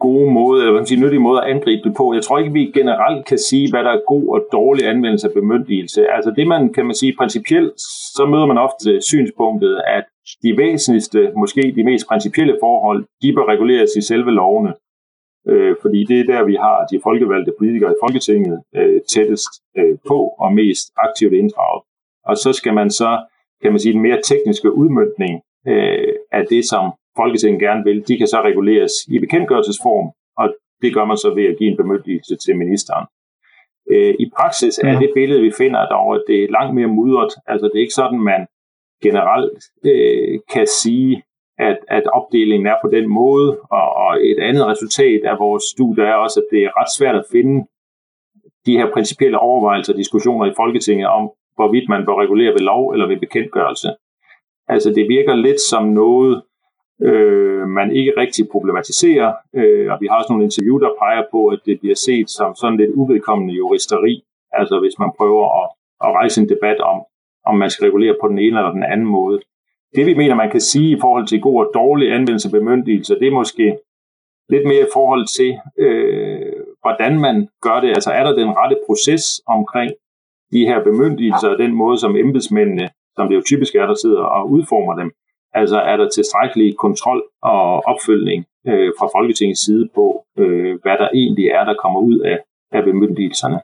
gode 0.00 0.30
måde, 0.30 0.60
eller 0.60 0.72
hvad 0.72 0.80
man 0.80 0.86
siger, 0.86 1.00
nyttige 1.00 1.26
måde 1.28 1.42
at 1.42 1.50
angribe 1.50 1.82
det 1.88 1.96
på. 1.96 2.14
Jeg 2.14 2.22
tror 2.22 2.38
ikke, 2.38 2.52
vi 2.52 2.64
generelt 2.74 3.26
kan 3.26 3.38
sige, 3.38 3.70
hvad 3.70 3.84
der 3.84 3.90
er 3.90 4.06
god 4.06 4.26
og 4.34 4.40
dårlig 4.52 4.88
anvendelse 4.88 5.28
af 5.28 5.34
bemyndigelse. 5.34 6.08
Altså 6.16 6.30
det 6.36 6.46
man, 6.46 6.72
kan 6.72 6.86
man 6.86 6.94
sige, 6.94 7.14
principielt, 7.18 7.72
så 8.16 8.26
møder 8.30 8.46
man 8.46 8.58
ofte 8.58 9.00
synspunktet, 9.00 9.80
at 9.86 10.04
de 10.42 10.56
væsentligste, 10.56 11.32
måske 11.36 11.72
de 11.76 11.84
mest 11.84 12.06
principielle 12.08 12.56
forhold, 12.60 13.04
de 13.22 13.32
bør 13.34 13.44
reguleres 13.44 13.90
i 13.96 14.00
selve 14.00 14.30
lovene. 14.30 14.72
Øh, 15.48 15.76
fordi 15.82 16.04
det 16.04 16.20
er 16.20 16.24
der, 16.24 16.44
vi 16.44 16.54
har 16.54 16.86
de 16.90 17.00
folkevalgte 17.02 17.52
politikere 17.58 17.90
i 17.90 18.00
Folketinget 18.04 18.62
øh, 18.76 19.00
tættest 19.14 19.52
øh, 19.78 19.98
på 20.08 20.18
og 20.38 20.52
mest 20.52 20.92
aktivt 20.96 21.32
inddraget. 21.32 21.82
Og 22.26 22.36
så 22.36 22.52
skal 22.52 22.74
man 22.74 22.90
så, 22.90 23.10
kan 23.62 23.72
man 23.72 23.80
sige, 23.80 23.92
den 23.92 24.02
mere 24.02 24.20
tekniske 24.24 24.72
udmyndning 24.72 25.34
øh, 25.68 26.14
af 26.32 26.46
det, 26.50 26.64
som 26.64 26.84
Folketinget 27.16 27.60
gerne 27.60 27.84
vil, 27.84 28.08
de 28.08 28.18
kan 28.18 28.26
så 28.26 28.40
reguleres 28.42 28.92
i 29.08 29.18
bekendtgørelsesform, 29.18 30.10
og 30.36 30.54
det 30.82 30.94
gør 30.94 31.04
man 31.04 31.16
så 31.16 31.34
ved 31.34 31.44
at 31.44 31.58
give 31.58 31.70
en 31.70 31.76
bemyndigelse 31.76 32.36
til 32.36 32.56
ministeren. 32.56 33.06
Øh, 33.90 34.14
I 34.18 34.30
praksis 34.36 34.78
er 34.78 34.98
det 34.98 35.10
billede, 35.14 35.42
vi 35.42 35.52
finder 35.58 35.88
derovre, 35.88 36.16
at 36.16 36.24
det 36.26 36.44
er 36.44 36.50
langt 36.50 36.74
mere 36.74 36.86
mudret. 36.86 37.32
Altså 37.46 37.66
det 37.66 37.76
er 37.76 37.86
ikke 37.86 38.00
sådan, 38.02 38.20
man 38.20 38.46
generelt 39.02 39.58
øh, 39.84 40.38
kan 40.52 40.66
sige, 40.66 41.22
at, 41.58 41.78
at 41.88 42.04
opdelingen 42.06 42.66
er 42.66 42.76
på 42.82 42.88
den 42.90 43.08
måde, 43.08 43.58
og, 43.70 43.86
og 44.04 44.26
et 44.30 44.38
andet 44.38 44.66
resultat 44.66 45.20
af 45.24 45.38
vores 45.38 45.64
studie 45.74 46.04
er 46.04 46.14
også, 46.14 46.40
at 46.40 46.46
det 46.56 46.64
er 46.64 46.80
ret 46.80 46.92
svært 46.98 47.16
at 47.16 47.28
finde 47.32 47.66
de 48.66 48.76
her 48.78 48.92
principielle 48.92 49.38
overvejelser 49.38 49.92
og 49.92 49.98
diskussioner 49.98 50.46
i 50.46 50.54
Folketinget 50.56 51.08
om, 51.08 51.30
hvorvidt 51.54 51.88
man 51.88 52.04
bør 52.06 52.20
regulere 52.22 52.52
ved 52.52 52.64
lov 52.72 52.90
eller 52.92 53.06
ved 53.06 53.16
bekendtgørelse. 53.16 53.88
Altså 54.68 54.90
det 54.90 55.08
virker 55.08 55.34
lidt 55.34 55.60
som 55.60 55.84
noget, 55.88 56.42
øh, 57.08 57.68
man 57.68 57.96
ikke 57.96 58.12
rigtig 58.16 58.48
problematiserer, 58.48 59.32
øh, 59.54 59.92
og 59.92 59.98
vi 60.00 60.06
har 60.06 60.16
også 60.18 60.32
nogle 60.32 60.44
interview, 60.44 60.78
der 60.78 60.98
peger 61.02 61.24
på, 61.30 61.46
at 61.46 61.60
det 61.66 61.80
bliver 61.80 61.98
set 62.06 62.30
som 62.30 62.54
sådan 62.54 62.78
lidt 62.78 62.90
uvedkommende 62.94 63.54
juristeri, 63.54 64.22
altså 64.52 64.80
hvis 64.80 64.98
man 64.98 65.10
prøver 65.18 65.44
at, 65.60 65.66
at 66.04 66.14
rejse 66.18 66.40
en 66.40 66.48
debat 66.48 66.80
om, 66.80 66.98
om 67.46 67.54
man 67.56 67.70
skal 67.70 67.84
regulere 67.86 68.16
på 68.20 68.28
den 68.28 68.38
ene 68.38 68.58
eller 68.58 68.72
den 68.72 68.82
anden 68.92 69.06
måde. 69.06 69.40
Det 69.96 70.06
vi 70.06 70.14
mener, 70.14 70.34
man 70.34 70.50
kan 70.50 70.60
sige 70.60 70.96
i 70.96 71.00
forhold 71.00 71.26
til 71.26 71.40
god 71.40 71.66
og 71.66 71.70
dårlig 71.74 72.12
anvendelse 72.12 72.48
af 72.48 72.52
bemyndigelser, 72.52 73.18
det 73.18 73.28
er 73.28 73.40
måske 73.42 73.78
lidt 74.48 74.66
mere 74.66 74.80
i 74.80 74.92
forhold 74.92 75.26
til, 75.38 75.50
øh, 75.78 76.52
hvordan 76.82 77.20
man 77.20 77.48
gør 77.62 77.80
det. 77.80 77.88
Altså 77.88 78.10
er 78.10 78.24
der 78.24 78.34
den 78.34 78.50
rette 78.56 78.76
proces 78.86 79.42
omkring 79.46 79.90
de 80.52 80.66
her 80.68 80.84
bemyndigelser 80.84 81.48
og 81.48 81.58
den 81.58 81.74
måde, 81.74 81.98
som 81.98 82.16
embedsmændene, 82.16 82.88
som 83.16 83.28
det 83.28 83.36
jo 83.36 83.42
typisk 83.46 83.74
er, 83.74 83.86
der 83.86 83.94
sidder 83.94 84.22
og 84.22 84.50
udformer 84.50 84.94
dem, 85.00 85.10
Altså 85.52 85.78
er 85.80 85.96
der 85.96 86.08
tilstrækkelig 86.08 86.76
kontrol 86.76 87.22
og 87.42 87.86
opfølgning 87.90 88.46
øh, 88.68 88.92
fra 88.98 89.06
Folketingets 89.16 89.64
side 89.64 89.88
på, 89.94 90.24
øh, 90.38 90.78
hvad 90.82 90.96
der 90.98 91.08
egentlig 91.14 91.46
er, 91.46 91.64
der 91.64 91.74
kommer 91.82 92.00
ud 92.00 92.18
af, 92.18 92.38
af 92.72 92.84
bemyndigelserne. 92.84 93.60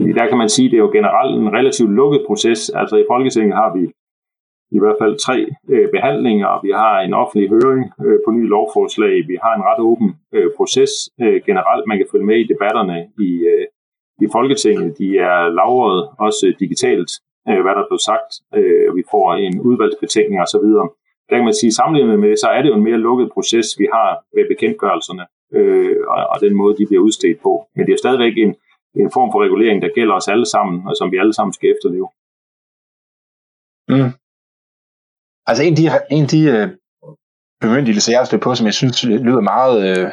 Fordi 0.00 0.12
der 0.12 0.28
kan 0.28 0.38
man 0.38 0.48
sige, 0.48 0.66
at 0.66 0.70
det 0.70 0.76
er 0.76 0.86
jo 0.86 0.96
generelt 0.98 1.34
en 1.42 1.52
relativt 1.58 1.90
lukket 1.90 2.24
proces. 2.26 2.70
Altså 2.70 2.96
i 2.96 3.04
Folketinget 3.10 3.54
har 3.54 3.74
vi 3.76 3.84
i 4.76 4.78
hvert 4.78 4.96
fald 5.00 5.16
tre 5.26 5.46
øh, 5.68 5.88
behandlinger, 5.94 6.60
vi 6.66 6.70
har 6.70 7.00
en 7.00 7.14
offentlig 7.14 7.48
høring 7.48 7.84
øh, 8.04 8.18
på 8.24 8.30
nye 8.30 8.48
lovforslag, 8.48 9.14
vi 9.28 9.36
har 9.42 9.54
en 9.54 9.66
ret 9.68 9.80
åben 9.90 10.10
øh, 10.34 10.50
proces 10.56 10.92
øh, 11.20 11.42
generelt. 11.48 11.84
Man 11.86 11.98
kan 11.98 12.10
følge 12.12 12.26
med 12.26 12.38
i 12.40 12.50
debatterne 12.52 12.98
i, 13.26 13.30
øh, 13.52 13.66
i 14.24 14.26
Folketinget. 14.32 14.98
De 14.98 15.18
er 15.18 15.48
lavret 15.48 16.08
også 16.18 16.54
digitalt 16.60 17.10
øh, 17.48 17.60
hvad 17.64 17.74
der 17.78 17.84
blev 17.90 18.00
sagt, 18.10 18.30
øh, 18.58 18.88
vi 18.96 19.02
får 19.12 19.26
en 19.46 19.54
udvalgsbetænkning 19.68 20.38
osv. 20.44 20.68
Der 21.28 21.36
kan 21.38 21.48
man 21.48 21.60
sige, 21.60 21.72
sammenlignet 21.78 22.18
med 22.18 22.28
det, 22.30 22.38
så 22.44 22.48
er 22.56 22.60
det 22.62 22.68
jo 22.68 22.76
en 22.76 22.88
mere 22.88 23.04
lukket 23.08 23.32
proces, 23.34 23.66
vi 23.78 23.86
har 23.94 24.08
ved 24.34 24.44
bekendtgørelserne, 24.52 25.24
øh, 25.56 25.96
og, 26.14 26.20
og 26.32 26.36
den 26.44 26.54
måde, 26.60 26.76
de 26.78 26.86
bliver 26.86 27.02
udstedt 27.06 27.38
på. 27.46 27.52
Men 27.74 27.86
det 27.86 27.92
er 27.92 28.02
stadigvæk 28.04 28.34
en, 28.44 28.52
en 29.02 29.10
form 29.16 29.28
for 29.32 29.44
regulering, 29.44 29.82
der 29.82 29.96
gælder 29.98 30.14
os 30.14 30.28
alle 30.28 30.46
sammen, 30.54 30.76
og 30.88 30.94
som 30.96 31.12
vi 31.12 31.16
alle 31.22 31.34
sammen 31.38 31.52
skal 31.52 31.68
efterleve. 31.74 32.08
Mm. 33.92 34.10
Altså 35.48 35.62
en 35.66 35.72
af 35.74 35.78
de, 35.80 35.86
en 36.16 36.24
af 36.26 36.32
de 36.36 36.42
øh, 36.54 36.66
bemyndigelser, 37.60 38.12
jeg 38.12 38.20
har 38.20 38.28
stødt 38.28 38.42
på, 38.42 38.54
som 38.54 38.66
jeg 38.66 38.74
synes 38.80 39.04
lyder 39.26 39.40
meget 39.54 39.76
øh, 39.90 40.06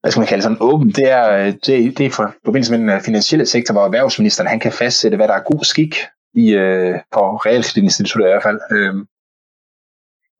hvad 0.00 0.10
skal 0.10 0.20
man 0.20 0.26
kalde 0.26 0.42
sådan 0.42 0.58
åben, 0.60 0.88
det 0.88 1.10
er, 1.10 1.30
øh, 1.30 1.52
det, 1.66 1.98
det 1.98 2.06
er 2.06 2.10
for 2.10 2.34
forbindelse 2.44 2.72
med 2.72 2.78
den 2.78 2.88
øh, 2.88 3.00
finansielle 3.00 3.46
sektor, 3.46 3.74
hvor 3.74 3.84
erhvervsministeren 3.84 4.48
han 4.48 4.60
kan 4.60 4.72
fastsætte, 4.72 5.16
hvad 5.16 5.28
der 5.28 5.34
er 5.34 5.42
god 5.52 5.64
skik 5.64 5.96
i, 6.34 6.52
øh, 6.52 6.98
på 7.12 7.20
Realkreditinstituttet 7.36 8.26
i 8.26 8.32
hvert 8.32 8.42
fald. 8.42 8.60
Øh, 8.72 8.94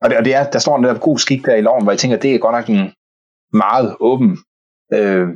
og 0.03 0.11
det, 0.11 0.19
og 0.19 0.25
det 0.25 0.35
er, 0.35 0.51
der 0.51 0.59
står 0.59 0.79
netop 0.79 0.97
der 0.97 1.01
god 1.01 1.19
skik 1.19 1.47
der 1.47 1.55
i 1.55 1.61
loven, 1.61 1.83
hvor 1.83 1.93
jeg 1.93 1.99
tænker, 1.99 2.17
det 2.17 2.35
er 2.35 2.39
godt 2.39 2.57
nok 2.57 2.69
en 2.69 2.93
meget 3.53 3.97
åben 4.01 4.39
øh, 4.93 5.29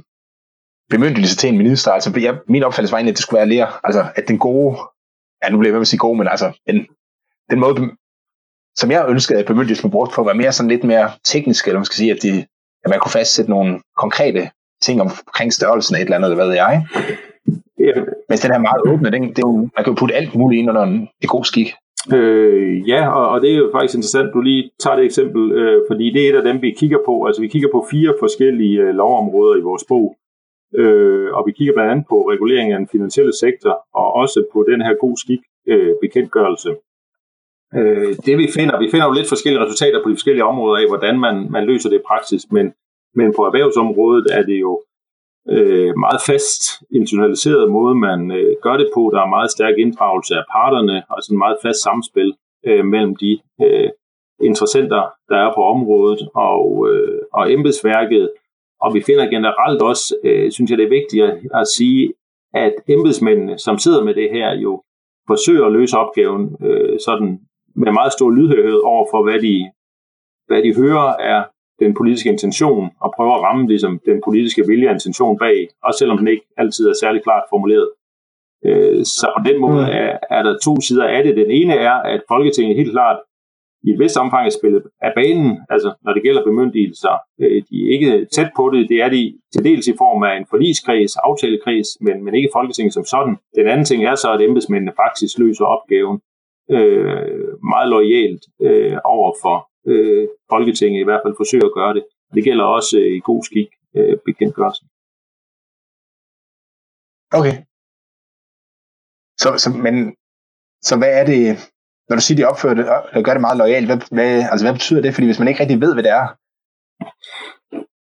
bemyndigelse 0.90 1.36
til 1.36 1.48
en 1.48 1.58
minister. 1.58 1.92
Altså, 1.92 2.20
jeg, 2.20 2.38
min 2.48 2.62
opfattelse 2.62 2.92
var 2.92 2.98
egentlig, 2.98 3.12
at 3.12 3.16
det 3.16 3.22
skulle 3.22 3.38
være 3.38 3.46
mere, 3.46 3.68
altså, 3.84 4.06
at 4.16 4.28
den 4.28 4.38
gode, 4.38 4.76
ja, 5.42 5.50
nu 5.50 5.58
bliver 5.58 5.70
jeg 5.70 5.74
ved 5.74 5.80
at 5.80 5.86
sige 5.86 5.98
god, 6.06 6.16
men 6.16 6.28
altså, 6.28 6.52
den, 6.66 6.86
den 7.50 7.60
måde, 7.60 7.74
som 8.76 8.90
jeg 8.90 9.06
ønskede, 9.08 9.38
at 9.38 9.46
bemyndigelsen 9.46 9.82
blev 9.82 9.92
brugt 9.92 10.12
på, 10.12 10.22
var 10.22 10.32
mere 10.32 10.52
sådan 10.52 10.70
lidt 10.70 10.84
mere 10.84 11.10
teknisk, 11.24 11.66
eller 11.66 11.78
man 11.78 11.84
skal 11.84 11.96
sige, 11.96 12.12
at, 12.12 12.22
de, 12.22 12.46
at 12.84 12.90
man 12.90 12.98
kunne 12.98 13.18
fastsætte 13.18 13.50
nogle 13.50 13.80
konkrete 13.96 14.50
ting 14.82 15.00
omkring 15.00 15.52
størrelsen 15.52 15.96
af 15.96 16.00
et 16.00 16.04
eller 16.04 16.16
andet, 16.16 16.28
eller 16.28 16.40
hvad 16.40 16.46
ved 16.46 16.54
jeg. 16.54 16.86
Men 18.28 18.38
den 18.42 18.52
her 18.52 18.58
meget 18.68 18.82
åbne, 18.90 19.10
den, 19.10 19.22
det 19.34 19.38
er 19.38 19.48
jo, 19.50 19.56
man 19.76 19.84
kan 19.84 19.92
jo 19.92 20.00
putte 20.00 20.14
alt 20.14 20.34
muligt 20.34 20.60
ind 20.60 20.70
under 20.70 20.82
en, 20.82 21.08
en 21.22 21.28
god 21.28 21.44
skik. 21.44 21.68
Øh, 22.12 22.88
ja, 22.88 23.08
og, 23.08 23.28
og 23.28 23.40
det 23.40 23.50
er 23.52 23.56
jo 23.56 23.70
faktisk 23.74 23.94
interessant, 23.94 24.34
du 24.34 24.40
lige 24.40 24.70
tager 24.82 24.96
det 24.96 25.04
eksempel, 25.04 25.52
øh, 25.52 25.82
fordi 25.90 26.12
det 26.12 26.20
er 26.22 26.30
et 26.30 26.36
af 26.36 26.42
dem, 26.42 26.62
vi 26.62 26.70
kigger 26.80 26.98
på. 27.06 27.24
Altså 27.24 27.40
vi 27.42 27.48
kigger 27.48 27.68
på 27.72 27.86
fire 27.90 28.14
forskellige 28.18 28.80
øh, 28.80 28.94
lovområder 28.94 29.56
i 29.56 29.66
vores 29.68 29.84
bog, 29.88 30.16
øh, 30.80 31.28
og 31.36 31.42
vi 31.46 31.52
kigger 31.52 31.74
blandt 31.74 31.90
andet 31.92 32.06
på 32.08 32.30
regulering 32.32 32.72
af 32.72 32.78
den 32.78 32.88
finansielle 32.88 33.34
sektor, 33.44 33.74
og 33.94 34.14
også 34.22 34.44
på 34.52 34.66
den 34.70 34.80
her 34.82 34.94
god 35.00 35.16
skik 35.16 35.42
øh, 35.68 35.92
bekendtgørelse. 36.00 36.70
Øh, 37.78 38.16
det 38.26 38.38
vi 38.38 38.48
finder, 38.56 38.78
vi 38.78 38.88
finder 38.90 39.06
jo 39.06 39.12
lidt 39.12 39.28
forskellige 39.28 39.64
resultater 39.64 40.02
på 40.02 40.08
de 40.10 40.14
forskellige 40.14 40.44
områder 40.44 40.76
af, 40.82 40.88
hvordan 40.88 41.20
man, 41.20 41.36
man 41.50 41.64
løser 41.64 41.88
det 41.90 41.96
i 41.96 42.08
praksis, 42.10 42.42
men, 42.50 42.66
men 43.14 43.34
på 43.36 43.42
erhvervsområdet 43.48 44.26
er 44.38 44.42
det 44.42 44.60
jo 44.60 44.82
øh, 45.48 45.92
meget 46.04 46.20
fast 46.26 46.62
institutionaliseret 46.90 47.70
måde, 47.70 47.94
man 47.94 48.30
øh, 48.30 48.56
gør 48.62 48.76
det 48.76 48.88
på. 48.94 49.10
Der 49.14 49.20
er 49.22 49.34
meget 49.36 49.50
stærk 49.50 49.74
inddragelse 49.78 50.34
af 50.34 50.44
parterne, 50.56 51.02
og 51.10 51.22
sådan 51.22 51.34
en 51.34 51.44
meget 51.44 51.58
fast 51.62 51.80
samspil 51.82 52.30
øh, 52.66 52.84
mellem 52.84 53.16
de 53.16 53.32
øh, 53.62 53.90
interessenter, 54.40 55.02
der 55.28 55.36
er 55.36 55.54
på 55.54 55.62
området, 55.74 56.28
og, 56.34 56.88
øh, 56.90 57.22
og 57.32 57.52
embedsværket. 57.52 58.30
Og 58.80 58.94
vi 58.94 59.00
finder 59.06 59.26
generelt 59.26 59.82
også, 59.82 60.16
øh, 60.24 60.52
synes 60.52 60.70
jeg 60.70 60.78
det 60.78 60.84
er 60.84 60.98
vigtigt 61.00 61.24
at, 61.24 61.34
at 61.60 61.66
sige, 61.76 62.12
at 62.54 62.74
embedsmændene, 62.88 63.58
som 63.58 63.78
sidder 63.78 64.04
med 64.04 64.14
det 64.14 64.30
her, 64.30 64.54
jo 64.54 64.82
forsøger 65.26 65.66
at 65.66 65.72
løse 65.72 65.98
opgaven 65.98 66.56
øh, 66.64 66.98
sådan 67.06 67.40
med 67.76 67.92
meget 67.92 68.12
stor 68.12 68.30
lydhørighed 68.30 68.80
over 68.92 69.06
for, 69.10 69.22
hvad 69.22 69.38
de, 69.46 69.70
hvad 70.46 70.62
de 70.62 70.76
hører 70.82 71.08
er 71.32 71.44
den 71.78 71.94
politiske 71.94 72.28
intention, 72.28 72.90
og 73.00 73.12
prøver 73.16 73.34
at 73.34 73.42
ramme 73.42 73.68
ligesom, 73.68 74.00
den 74.06 74.20
politiske 74.24 74.66
vilje 74.66 74.88
og 74.88 74.92
intention 74.92 75.38
bag, 75.38 75.68
også 75.82 75.98
selvom 75.98 76.18
den 76.18 76.28
ikke 76.28 76.46
altid 76.56 76.88
er 76.88 76.94
særlig 77.02 77.22
klart 77.22 77.44
formuleret. 77.50 77.88
Øh, 78.66 79.04
så 79.04 79.26
på 79.38 79.42
den 79.48 79.60
måde 79.60 79.84
mm. 79.86 79.98
er, 80.02 80.18
er 80.30 80.42
der 80.42 80.58
to 80.64 80.80
sider 80.80 81.06
af 81.16 81.24
det. 81.24 81.36
Den 81.36 81.50
ene 81.50 81.74
er, 81.74 81.92
at 81.92 82.20
Folketinget 82.28 82.76
helt 82.76 82.92
klart 82.92 83.18
i 83.86 83.90
et 83.90 83.98
vist 83.98 84.16
omfang 84.16 84.46
er 84.46 84.50
spillet 84.50 84.82
af 85.00 85.12
banen, 85.16 85.60
altså 85.70 85.94
når 86.04 86.12
det 86.12 86.22
gælder 86.22 86.44
bemyndigelser. 86.44 87.14
Øh, 87.40 87.62
de 87.70 87.76
er 87.84 87.88
ikke 87.94 88.26
tæt 88.34 88.50
på 88.56 88.70
det, 88.70 88.88
det 88.88 88.98
er 89.02 89.08
de 89.08 89.38
til 89.52 89.64
dels 89.64 89.86
i 89.86 89.96
form 89.98 90.22
af 90.22 90.36
en 90.36 90.46
forligskreds, 90.50 91.16
aftalekreds, 91.16 91.88
men, 92.00 92.24
men 92.24 92.34
ikke 92.34 92.48
Folketinget 92.52 92.94
som 92.94 93.04
sådan. 93.04 93.36
Den 93.54 93.66
anden 93.68 93.84
ting 93.84 94.04
er 94.04 94.14
så, 94.14 94.28
at 94.32 94.40
embedsmændene 94.40 94.92
faktisk 95.02 95.38
løser 95.38 95.64
opgaven 95.64 96.20
øh, 96.70 97.62
meget 97.72 97.88
lojalt 97.88 98.42
øh, 98.66 98.98
over 99.04 99.30
for 99.42 99.56
øh, 99.86 100.28
Folketinget, 100.50 101.00
i 101.00 101.08
hvert 101.08 101.22
fald 101.24 101.34
forsøger 101.36 101.66
at 101.66 101.76
gøre 101.78 101.94
det. 101.94 102.04
Det 102.34 102.44
gælder 102.44 102.64
også 102.64 102.98
øh, 102.98 103.16
i 103.18 103.20
god 103.20 103.42
skik 103.42 103.68
øh, 103.96 104.16
bekendtgørelsen. 104.26 104.86
Okay. 107.38 107.56
Så, 109.42 109.48
så, 109.62 109.68
men, 109.86 110.16
så 110.88 110.94
hvad 110.98 111.12
er 111.20 111.24
det, 111.32 111.42
når 112.08 112.16
du 112.16 112.22
siger, 112.22 112.36
de 112.38 112.50
opfører 112.50 112.74
det, 112.74 112.86
og 113.16 113.22
gør 113.24 113.34
det 113.34 113.46
meget 113.46 113.58
lojalt, 113.62 113.86
hvad, 113.88 113.98
hvad, 114.16 114.30
altså, 114.50 114.64
hvad 114.66 114.74
betyder 114.78 115.02
det? 115.02 115.14
Fordi 115.14 115.26
hvis 115.26 115.38
man 115.38 115.48
ikke 115.48 115.60
rigtig 115.60 115.80
ved, 115.80 115.92
hvad 115.94 116.04
det 116.06 116.14
er, 116.20 116.26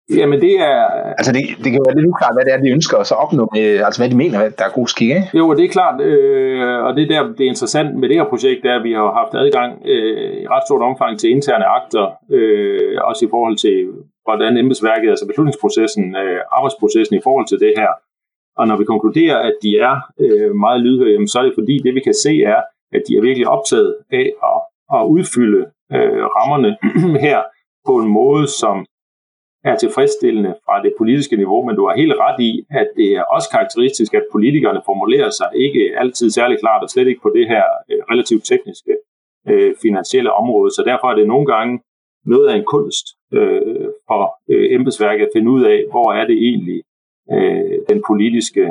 Jamen 0.09 0.41
det 0.41 0.53
er... 0.59 0.79
Altså 1.19 1.31
det, 1.31 1.43
det 1.63 1.69
kan 1.71 1.81
være 1.85 1.95
lidt 1.95 2.11
uklart, 2.11 2.35
hvad 2.35 2.45
det 2.45 2.53
er, 2.53 2.57
de 2.57 2.75
ønsker 2.77 2.97
at 2.97 3.07
så 3.07 3.15
opnå, 3.15 3.43
øh, 3.61 3.79
altså 3.85 3.99
hvad 4.01 4.09
de 4.09 4.17
mener, 4.23 4.49
der 4.59 4.65
er 4.65 4.77
god 4.79 4.87
skik, 4.87 5.09
ikke? 5.09 5.37
Jo, 5.39 5.53
det 5.53 5.63
er 5.65 5.75
klart, 5.77 6.01
øh, 6.01 6.83
og 6.85 6.95
det 6.95 7.03
er 7.03 7.09
der, 7.13 7.21
det 7.37 7.43
er 7.45 7.53
interessant 7.55 7.95
med 7.99 8.09
det 8.09 8.17
her 8.17 8.29
projekt, 8.33 8.65
er, 8.65 8.75
at 8.79 8.83
vi 8.83 8.93
har 8.93 9.07
haft 9.19 9.33
adgang 9.43 9.71
øh, 9.85 10.33
i 10.43 10.47
ret 10.53 10.63
stort 10.67 10.81
omfang 10.89 11.19
til 11.19 11.29
interne 11.29 11.65
akter, 11.79 12.05
øh, 12.31 12.97
også 13.09 13.25
i 13.25 13.29
forhold 13.35 13.57
til, 13.65 13.77
hvordan 14.25 14.57
embedsværket, 14.57 15.09
altså 15.09 15.27
beslutningsprocessen, 15.27 16.15
øh, 16.15 16.39
arbejdsprocessen 16.57 17.15
i 17.17 17.23
forhold 17.23 17.47
til 17.47 17.59
det 17.65 17.73
her. 17.79 17.91
Og 18.59 18.67
når 18.67 18.77
vi 18.77 18.85
konkluderer, 18.91 19.37
at 19.49 19.55
de 19.63 19.71
er 19.89 19.95
øh, 20.23 20.55
meget 20.55 20.81
lydhørige, 20.81 21.27
så 21.27 21.39
er 21.39 21.43
det 21.43 21.53
fordi, 21.59 21.75
det 21.85 21.95
vi 21.95 22.01
kan 22.07 22.17
se 22.25 22.33
er, 22.53 22.61
at 22.95 23.01
de 23.07 23.17
er 23.17 23.21
virkelig 23.21 23.47
optaget 23.47 23.95
af 24.11 24.27
at, 24.51 24.59
at 24.97 25.03
udfylde 25.15 25.61
øh, 25.95 26.23
rammerne 26.37 26.71
her 27.27 27.39
på 27.87 27.93
en 28.01 28.09
måde, 28.19 28.47
som 28.47 28.85
er 29.71 29.77
tilfredsstillende 29.77 30.55
fra 30.65 30.83
det 30.83 30.93
politiske 30.97 31.35
niveau, 31.35 31.65
men 31.65 31.75
du 31.75 31.87
har 31.87 31.95
helt 31.95 32.13
ret 32.25 32.39
i, 32.39 32.51
at 32.69 32.87
det 32.95 33.09
er 33.17 33.23
også 33.35 33.49
karakteristisk, 33.55 34.13
at 34.13 34.25
politikerne 34.31 34.81
formulerer 34.85 35.29
sig 35.29 35.49
ikke 35.55 35.83
altid 36.01 36.29
særlig 36.29 36.57
klart, 36.59 36.83
og 36.83 36.89
slet 36.89 37.07
ikke 37.07 37.21
på 37.21 37.31
det 37.37 37.47
her 37.47 37.63
øh, 37.91 37.99
relativt 38.11 38.45
tekniske 38.45 38.93
øh, 39.49 39.75
finansielle 39.81 40.31
område. 40.33 40.71
Så 40.71 40.83
derfor 40.85 41.07
er 41.07 41.15
det 41.15 41.27
nogle 41.27 41.45
gange 41.53 41.79
noget 42.25 42.47
af 42.47 42.55
en 42.55 42.65
kunst 42.65 43.05
øh, 43.33 43.87
for 44.07 44.21
øh, 44.49 44.75
embedsværket 44.75 45.25
at 45.25 45.33
finde 45.35 45.51
ud 45.51 45.63
af, 45.63 45.79
hvor 45.91 46.13
er 46.13 46.25
det 46.27 46.37
egentlig 46.49 46.81
øh, 47.35 47.77
den 47.89 48.03
politiske 48.09 48.65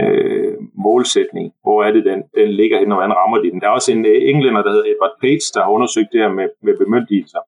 øh, 0.00 0.54
målsætning, 0.86 1.52
hvor 1.62 1.84
er 1.84 1.92
det, 1.92 2.04
den, 2.04 2.22
den 2.34 2.50
ligger 2.60 2.78
hen, 2.78 2.92
og 2.92 2.96
hvordan 2.96 3.16
rammer 3.16 3.38
de 3.38 3.50
den. 3.50 3.60
Der 3.60 3.66
er 3.66 3.78
også 3.78 3.92
en 3.92 4.06
øh, 4.06 4.18
englænder, 4.30 4.62
der 4.62 4.70
hedder 4.70 4.90
Edward 4.92 5.16
Page, 5.20 5.46
der 5.54 5.62
har 5.62 5.70
undersøgt 5.70 6.12
det 6.12 6.20
her 6.20 6.32
med, 6.32 6.48
med 6.62 6.74
bemyndigelser. 6.78 7.42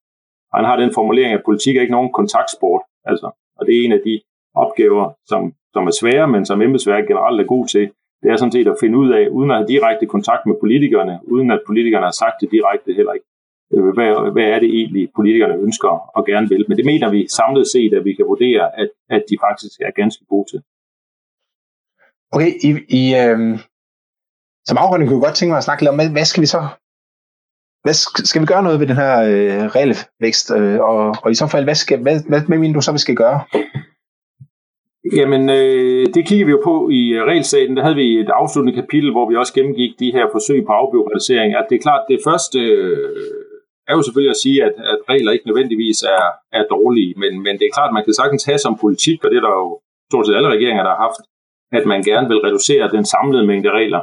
Han 0.57 0.65
har 0.65 0.77
den 0.77 0.95
formulering, 0.95 1.33
at 1.35 1.45
politik 1.45 1.77
er 1.77 1.81
ikke 1.81 1.99
nogen 1.99 2.13
kontaktsport. 2.13 2.83
Altså, 3.05 3.31
og 3.59 3.67
det 3.67 3.73
er 3.77 3.85
en 3.85 3.93
af 3.93 4.03
de 4.05 4.21
opgaver, 4.55 5.13
som, 5.27 5.55
som 5.73 5.87
er 5.87 5.95
svære, 6.01 6.29
men 6.29 6.47
som 6.47 6.63
embedsværket 6.63 7.09
generelt 7.09 7.41
er 7.41 7.45
god 7.55 7.67
til. 7.67 7.91
Det 8.23 8.31
er 8.31 8.37
sådan 8.37 8.53
set 8.53 8.69
at 8.69 8.81
finde 8.81 8.99
ud 8.99 9.11
af, 9.13 9.29
uden 9.29 9.51
at 9.51 9.57
have 9.57 9.69
direkte 9.69 10.07
kontakt 10.07 10.47
med 10.47 10.57
politikerne, 10.61 11.21
uden 11.25 11.51
at 11.51 11.61
politikerne 11.67 12.07
har 12.07 12.17
sagt 12.23 12.41
det 12.41 12.51
direkte 12.51 12.93
heller 12.99 13.13
ikke, 13.13 13.27
øh, 13.75 13.95
hvad, 13.97 14.33
hvad 14.33 14.45
er 14.55 14.59
det 14.59 14.71
egentlig, 14.79 15.05
politikerne 15.17 15.57
ønsker 15.67 15.93
og 16.17 16.27
gerne 16.27 16.49
vil. 16.49 16.65
Men 16.69 16.77
det 16.79 16.87
mener 16.87 17.11
vi 17.11 17.29
samlet 17.29 17.67
set, 17.75 17.95
at 17.95 18.05
vi 18.05 18.13
kan 18.15 18.27
vurdere, 18.27 18.79
at, 18.81 18.89
at 19.11 19.23
de 19.31 19.37
faktisk 19.47 19.81
er 19.81 19.91
ganske 19.91 20.25
gode 20.33 20.47
til. 20.51 20.61
Okay, 22.35 22.51
i, 22.69 22.71
i, 23.01 23.05
øh, 23.23 23.39
som 24.69 24.77
afrunding 24.83 25.09
kunne 25.09 25.19
jeg 25.19 25.27
godt 25.29 25.37
tænke 25.39 25.53
mig 25.53 25.63
at 25.63 25.69
snakke 25.69 25.83
lidt 25.83 25.93
om, 25.93 26.13
hvad 26.17 26.29
skal 26.31 26.41
vi 26.41 26.47
så 26.47 26.61
hvad, 27.85 27.95
skal 28.31 28.43
vi 28.43 28.47
gøre 28.47 28.63
noget 28.63 28.81
ved 28.81 28.87
den 28.87 28.97
her 28.97 29.15
øh, 29.31 29.65
regelvækst? 29.77 30.47
Øh, 30.59 30.81
og, 30.91 31.17
og 31.23 31.31
i 31.31 31.35
så 31.35 31.47
fald, 31.47 31.65
hvad, 31.65 31.75
skal, 31.75 31.99
hvad, 32.03 32.17
hvad, 32.29 32.41
hvad 32.49 32.59
mener 32.59 32.75
du 32.75 32.81
så, 32.81 32.93
vi 32.93 33.07
skal 33.07 33.17
gøre? 33.25 33.41
Jamen, 35.19 35.43
øh, 35.59 36.07
det 36.15 36.23
kigger 36.29 36.47
vi 36.47 36.53
jo 36.57 36.61
på 36.65 36.77
i 37.01 37.03
øh, 37.17 37.23
regelsagen. 37.31 37.77
Der 37.77 37.83
havde 37.83 38.01
vi 38.03 38.09
et 38.21 38.31
afsluttende 38.41 38.79
kapitel, 38.81 39.11
hvor 39.13 39.29
vi 39.29 39.37
også 39.37 39.55
gennemgik 39.55 39.93
de 40.03 40.13
her 40.17 40.27
forsøg 40.33 40.61
på 40.67 40.73
afbyråkratisering. 40.73 41.51
At 41.55 41.67
det 41.69 41.77
er 41.77 41.87
klart, 41.87 42.05
det 42.13 42.21
første 42.29 42.59
øh, 42.59 43.09
er 43.89 43.95
jo 43.97 44.03
selvfølgelig 44.03 44.35
at 44.35 44.43
sige, 44.45 44.59
at, 44.69 44.75
at 44.93 44.99
regler 45.13 45.33
ikke 45.33 45.49
nødvendigvis 45.49 45.99
er, 46.17 46.25
er 46.59 46.65
dårlige, 46.75 47.15
men, 47.23 47.33
men 47.45 47.53
det 47.59 47.65
er 47.67 47.75
klart, 47.77 47.91
at 47.91 47.97
man 47.99 48.05
kan 48.05 48.15
sagtens 48.21 48.45
have 48.45 48.59
som 48.59 48.79
politik, 48.85 49.19
og 49.25 49.31
det 49.31 49.37
er 49.39 49.47
der 49.49 49.55
jo 49.63 49.81
stort 50.11 50.27
set 50.27 50.37
alle 50.39 50.55
regeringer, 50.57 50.85
der 50.85 50.93
har 50.95 51.03
haft, 51.07 51.23
at 51.79 51.85
man 51.93 52.01
gerne 52.11 52.29
vil 52.29 52.45
reducere 52.47 52.93
den 52.97 53.05
samlede 53.15 53.47
mængde 53.51 53.71
regler. 53.79 54.03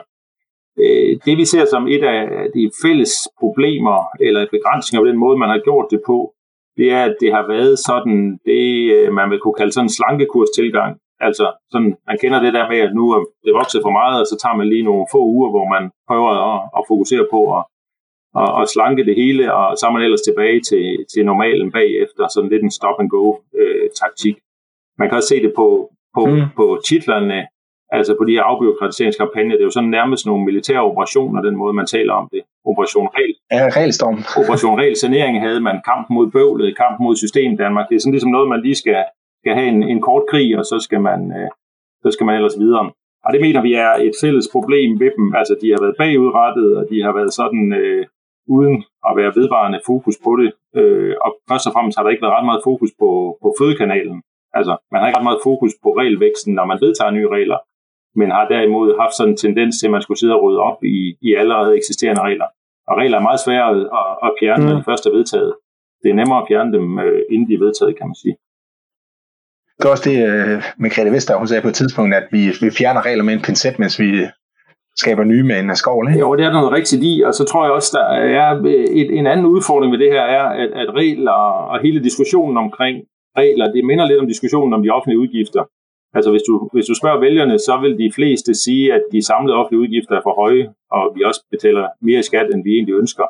Øh, 0.80 1.12
det 1.26 1.38
vi 1.38 1.46
ser 1.46 1.66
som 1.66 1.88
et 1.88 2.04
af 2.04 2.48
de 2.56 2.72
fælles 2.84 3.14
problemer 3.40 3.98
eller 4.20 4.48
begrænsninger 4.52 5.02
på 5.02 5.10
den 5.12 5.18
måde, 5.18 5.38
man 5.38 5.50
har 5.50 5.62
gjort 5.68 5.88
det 5.92 6.02
på, 6.06 6.34
det 6.78 6.92
er, 6.92 7.04
at 7.04 7.16
det 7.22 7.32
har 7.34 7.48
været 7.48 7.80
sådan, 7.80 8.40
det 8.46 8.64
øh, 8.96 9.14
man 9.14 9.30
vil 9.30 9.40
kunne 9.40 9.60
kalde 9.60 9.72
sådan 9.72 9.86
en 9.86 9.98
slankekurstilgang. 9.98 10.98
Altså, 11.20 11.46
sådan, 11.72 11.96
man 12.08 12.18
kender 12.22 12.40
det 12.42 12.54
der 12.54 12.70
med, 12.70 12.80
at 12.80 12.96
nu 12.96 13.04
er 13.16 13.20
det 13.46 13.54
vokset 13.54 13.82
for 13.86 13.94
meget, 14.00 14.20
og 14.22 14.28
så 14.28 14.36
tager 14.42 14.56
man 14.60 14.68
lige 14.68 14.88
nogle 14.90 15.06
få 15.12 15.22
uger, 15.36 15.50
hvor 15.50 15.68
man 15.76 15.84
prøver 16.10 16.32
at, 16.50 16.58
at 16.78 16.84
fokusere 16.92 17.26
på 17.34 17.40
at, 17.58 17.64
at, 18.42 18.50
at 18.62 18.70
slanke 18.74 19.06
det 19.10 19.16
hele, 19.16 19.54
og 19.54 19.78
så 19.78 19.84
er 19.88 19.92
man 19.92 20.06
ellers 20.08 20.28
tilbage 20.30 20.60
til, 20.70 20.86
til 21.12 21.26
normalen 21.26 21.72
bagefter, 21.72 22.24
sådan 22.28 22.50
lidt 22.50 22.64
en 22.64 22.78
stop-and-go-taktik. 22.80 24.36
Øh, 24.38 24.42
man 25.00 25.08
kan 25.08 25.18
også 25.18 25.32
se 25.34 25.44
det 25.46 25.54
på, 25.56 25.68
på, 26.16 26.26
mm. 26.26 26.42
på 26.56 26.66
titlerne 26.90 27.48
altså 27.98 28.16
på 28.20 28.24
de 28.28 28.36
her 28.38 28.44
afbyråkratiseringskampagner, 28.52 29.56
det 29.56 29.64
er 29.64 29.70
jo 29.70 29.78
sådan 29.78 29.90
nærmest 29.90 30.26
nogle 30.26 30.46
militære 30.46 30.84
operationer, 30.90 31.42
den 31.42 31.56
måde 31.62 31.74
man 31.74 31.86
taler 31.86 32.14
om 32.14 32.28
det. 32.34 32.42
Operation 32.70 33.08
Regel. 33.18 33.36
Ja, 33.52 33.64
regelstorm. 33.78 34.18
Operation 34.42 34.80
Regel 34.80 34.96
Sanering 34.96 35.42
havde 35.46 35.62
man 35.68 35.78
kamp 35.90 36.06
mod 36.10 36.28
bøvlet, 36.36 36.78
kamp 36.84 36.96
mod 37.00 37.16
system 37.16 37.58
Danmark. 37.58 37.86
Det 37.90 37.96
er 37.96 38.00
sådan 38.00 38.18
ligesom 38.18 38.32
noget, 38.32 38.50
man 38.50 38.62
lige 38.62 38.76
skal, 38.76 39.04
skal 39.42 39.54
have 39.58 39.68
en, 39.68 39.84
en 39.84 40.02
kort 40.02 40.24
krig, 40.32 40.58
og 40.60 40.66
så 40.66 40.78
skal, 40.80 41.02
man, 41.10 41.20
øh, 41.38 41.50
så 42.04 42.10
skal 42.12 42.26
man 42.26 42.36
ellers 42.36 42.60
videre. 42.64 42.86
Og 43.26 43.30
det 43.34 43.42
mener 43.42 43.62
vi 43.62 43.74
er 43.74 43.92
et 44.08 44.16
fælles 44.22 44.48
problem 44.56 44.90
ved 45.00 45.12
dem. 45.18 45.28
Altså, 45.40 45.54
de 45.62 45.68
har 45.74 45.80
været 45.84 45.96
bagudrettet, 46.02 46.70
og 46.80 46.84
de 46.92 46.98
har 47.06 47.14
været 47.20 47.34
sådan 47.40 47.74
øh, 47.82 48.06
uden 48.56 48.76
at 49.08 49.14
være 49.20 49.36
vedvarende 49.40 49.80
fokus 49.86 50.18
på 50.26 50.32
det. 50.42 50.50
Øh, 50.80 51.16
og 51.26 51.30
først 51.50 51.68
og 51.68 51.74
fremmest 51.74 51.98
har 51.98 52.04
der 52.04 52.14
ikke 52.14 52.26
været 52.26 52.38
ret 52.38 52.50
meget 52.50 52.66
fokus 52.70 52.92
på, 53.02 53.10
på 53.44 53.48
fødekanalen. 53.60 54.18
Altså, 54.58 54.74
man 54.92 55.00
har 55.00 55.08
ikke 55.08 55.20
ret 55.20 55.30
meget 55.30 55.46
fokus 55.50 55.74
på 55.84 55.90
regelvæksten, 56.00 56.52
når 56.58 56.66
man 56.72 56.82
vedtager 56.86 57.12
nye 57.18 57.30
regler. 57.38 57.60
Men 58.20 58.32
har 58.32 58.46
derimod 58.54 58.88
haft 59.02 59.16
sådan 59.16 59.34
en 59.34 59.38
tendens 59.38 59.74
til, 59.80 59.88
at 59.88 59.92
man 59.96 60.02
skulle 60.02 60.20
sidde 60.20 60.36
og 60.36 60.44
rydde 60.44 60.62
op 60.70 60.80
i, 60.84 60.98
i 61.28 61.30
allerede 61.42 61.78
eksisterende 61.80 62.22
regler. 62.22 62.48
Og 62.90 62.94
regler 62.98 63.18
er 63.18 63.28
meget 63.30 63.44
svære 63.46 63.66
at, 63.70 64.12
at 64.28 64.32
fjerne, 64.40 64.64
mm. 64.64 64.70
når 64.70 64.78
de 64.78 64.84
først 64.90 65.06
er 65.06 65.12
vedtaget. 65.18 65.54
Det 66.02 66.10
er 66.10 66.18
nemmere 66.20 66.42
at 66.42 66.48
fjerne 66.50 66.74
dem, 66.78 67.00
øh, 67.00 67.22
inden 67.34 67.48
de 67.50 67.54
er 67.54 67.64
vedtaget, 67.66 67.98
kan 67.98 68.08
man 68.08 68.18
sige. 68.24 68.36
Det 69.78 69.86
er 69.86 69.94
også 69.96 70.10
det, 70.10 70.18
øh, 70.30 70.58
med 70.82 70.90
Grete 70.94 71.12
Vester, 71.12 71.38
hun 71.38 71.48
sagde 71.48 71.66
på 71.66 71.72
et 71.74 71.80
tidspunkt, 71.82 72.12
at 72.20 72.28
vi, 72.32 72.42
vi 72.64 72.70
fjerner 72.80 73.02
regler 73.08 73.24
med 73.24 73.34
en 73.34 73.46
pincet, 73.48 73.80
mens 73.80 74.00
vi 74.00 74.10
skaber 74.96 75.24
nye 75.24 75.44
med 75.44 75.60
en 75.60 75.76
skovl. 75.76 76.08
Ikke? 76.08 76.20
Jo, 76.20 76.36
det 76.36 76.44
er 76.46 76.50
der 76.50 76.62
noget 76.62 76.78
rigtigt 76.80 77.04
i, 77.12 77.14
og 77.28 77.34
så 77.34 77.44
tror 77.50 77.64
jeg 77.66 77.74
også, 77.74 77.92
der 77.98 78.06
er 78.42 78.50
et, 79.00 79.10
en 79.20 79.28
anden 79.28 79.46
udfordring 79.46 79.92
ved 79.94 80.00
det 80.00 80.12
her, 80.16 80.22
er, 80.22 80.46
at, 80.62 80.70
at 80.82 80.90
regler 81.02 81.40
og 81.72 81.82
hele 81.86 82.04
diskussionen 82.04 82.58
omkring 82.58 82.96
regler, 83.38 83.72
det 83.76 83.86
minder 83.86 84.06
lidt 84.08 84.20
om 84.20 84.28
diskussionen 84.28 84.74
om 84.74 84.84
de 84.84 84.90
offentlige 84.90 85.20
udgifter. 85.20 85.64
Altså 86.14 86.32
hvis 86.32 86.46
du, 86.50 86.70
hvis 86.74 86.86
du 86.86 86.96
spørger 86.96 87.20
vælgerne, 87.20 87.60
så 87.60 87.74
vil 87.82 87.98
de 87.98 88.12
fleste 88.16 88.52
sige, 88.66 88.94
at 88.94 89.04
de 89.12 89.26
samlede 89.26 89.58
offentlige 89.58 89.82
udgifter 89.82 90.16
er 90.16 90.24
for 90.24 90.36
høje, 90.42 90.66
og 90.92 91.04
vi 91.16 91.24
også 91.24 91.42
betaler 91.52 91.88
mere 92.02 92.20
i 92.20 92.28
skat, 92.30 92.48
end 92.54 92.64
vi 92.64 92.72
egentlig 92.74 92.96
ønsker. 92.96 93.28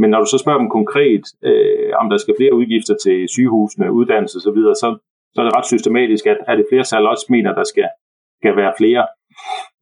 Men 0.00 0.10
når 0.10 0.20
du 0.20 0.28
så 0.30 0.38
spørger 0.38 0.58
dem 0.62 0.70
konkret, 0.78 1.24
øh, 1.48 1.90
om 2.00 2.10
der 2.10 2.16
skal 2.16 2.34
flere 2.38 2.54
udgifter 2.54 2.94
til 3.04 3.28
sygehusene, 3.28 3.92
uddannelse 3.92 4.36
osv., 4.38 4.60
så, 4.68 4.74
så, 4.80 4.88
så 5.34 5.40
er 5.40 5.44
det 5.46 5.56
ret 5.56 5.70
systematisk, 5.72 6.26
at, 6.26 6.38
at 6.48 6.58
det 6.58 6.66
flertal 6.70 7.06
også 7.06 7.26
mener, 7.28 7.50
at 7.50 7.56
der 7.56 7.64
skal, 7.72 7.88
skal 8.40 8.56
være 8.56 8.72
flere. 8.80 9.06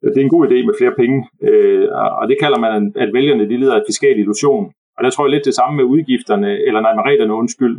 Det 0.01 0.17
er 0.17 0.27
en 0.27 0.35
god 0.37 0.47
idé 0.47 0.57
med 0.67 0.75
flere 0.79 0.95
penge, 1.01 1.17
øh, 1.49 1.87
og 2.19 2.27
det 2.29 2.37
kalder 2.43 2.59
man, 2.59 2.93
at 3.03 3.09
vælgerne 3.13 3.49
de 3.49 3.57
lider 3.57 3.75
af 3.75 3.83
fiskal 3.87 4.19
illusion. 4.19 4.65
Og 4.97 5.03
der 5.03 5.09
tror 5.09 5.25
jeg 5.25 5.31
lidt 5.31 5.45
det 5.45 5.55
samme 5.55 5.77
med 5.77 5.85
udgifterne, 5.93 6.51
eller 6.67 6.81
nej, 6.81 6.93
med 6.95 7.03
reglerne 7.09 7.33
undskyld, 7.33 7.75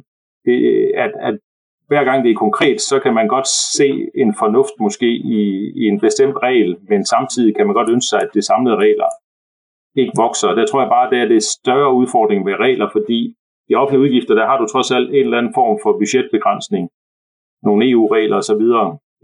det, 0.47 0.57
øh, 0.71 0.91
at, 1.05 1.13
at 1.29 1.37
hver 1.91 2.05
gang 2.05 2.19
det 2.25 2.31
er 2.31 2.45
konkret, 2.47 2.81
så 2.81 2.97
kan 3.05 3.15
man 3.15 3.29
godt 3.29 3.49
se 3.79 3.89
en 4.23 4.35
fornuft 4.43 4.77
måske 4.81 5.11
i, 5.39 5.41
i 5.81 5.85
en 5.93 6.01
bestemt 6.01 6.37
regel, 6.43 6.77
men 6.91 7.01
samtidig 7.05 7.57
kan 7.57 7.67
man 7.67 7.75
godt 7.75 7.91
ønske 7.95 8.09
sig, 8.11 8.21
at 8.23 8.31
det 8.35 8.45
samlede 8.45 8.77
regler 8.77 9.11
ikke 10.01 10.13
vokser. 10.25 10.49
Der 10.59 10.67
tror 10.67 10.81
jeg 10.81 10.91
bare, 10.97 11.07
at 11.07 11.13
det 11.13 11.21
er 11.21 11.29
det 11.35 11.43
større 11.43 11.93
udfordring 12.01 12.47
ved 12.47 12.55
regler, 12.67 12.89
fordi 12.93 13.35
i 13.71 13.75
offentlige 13.75 14.05
udgifter, 14.05 14.35
der 14.35 14.47
har 14.47 14.59
du 14.59 14.67
trods 14.67 14.91
alt 14.91 15.09
en 15.11 15.25
eller 15.25 15.39
anden 15.39 15.55
form 15.55 15.79
for 15.83 15.93
budgetbegrænsning. 16.01 16.85
Nogle 17.63 17.91
EU-regler 17.91 18.37
osv. 18.37 18.65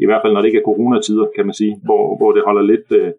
I 0.03 0.07
hvert 0.07 0.23
fald 0.23 0.33
når 0.33 0.41
det 0.41 0.49
ikke 0.49 0.63
er 0.63 0.71
coronatider, 0.71 1.27
kan 1.37 1.47
man 1.47 1.55
sige, 1.61 1.75
hvor, 1.87 2.17
hvor 2.19 2.31
det 2.33 2.43
holder 2.49 2.63
lidt 2.63 2.89
øh, 3.01 3.13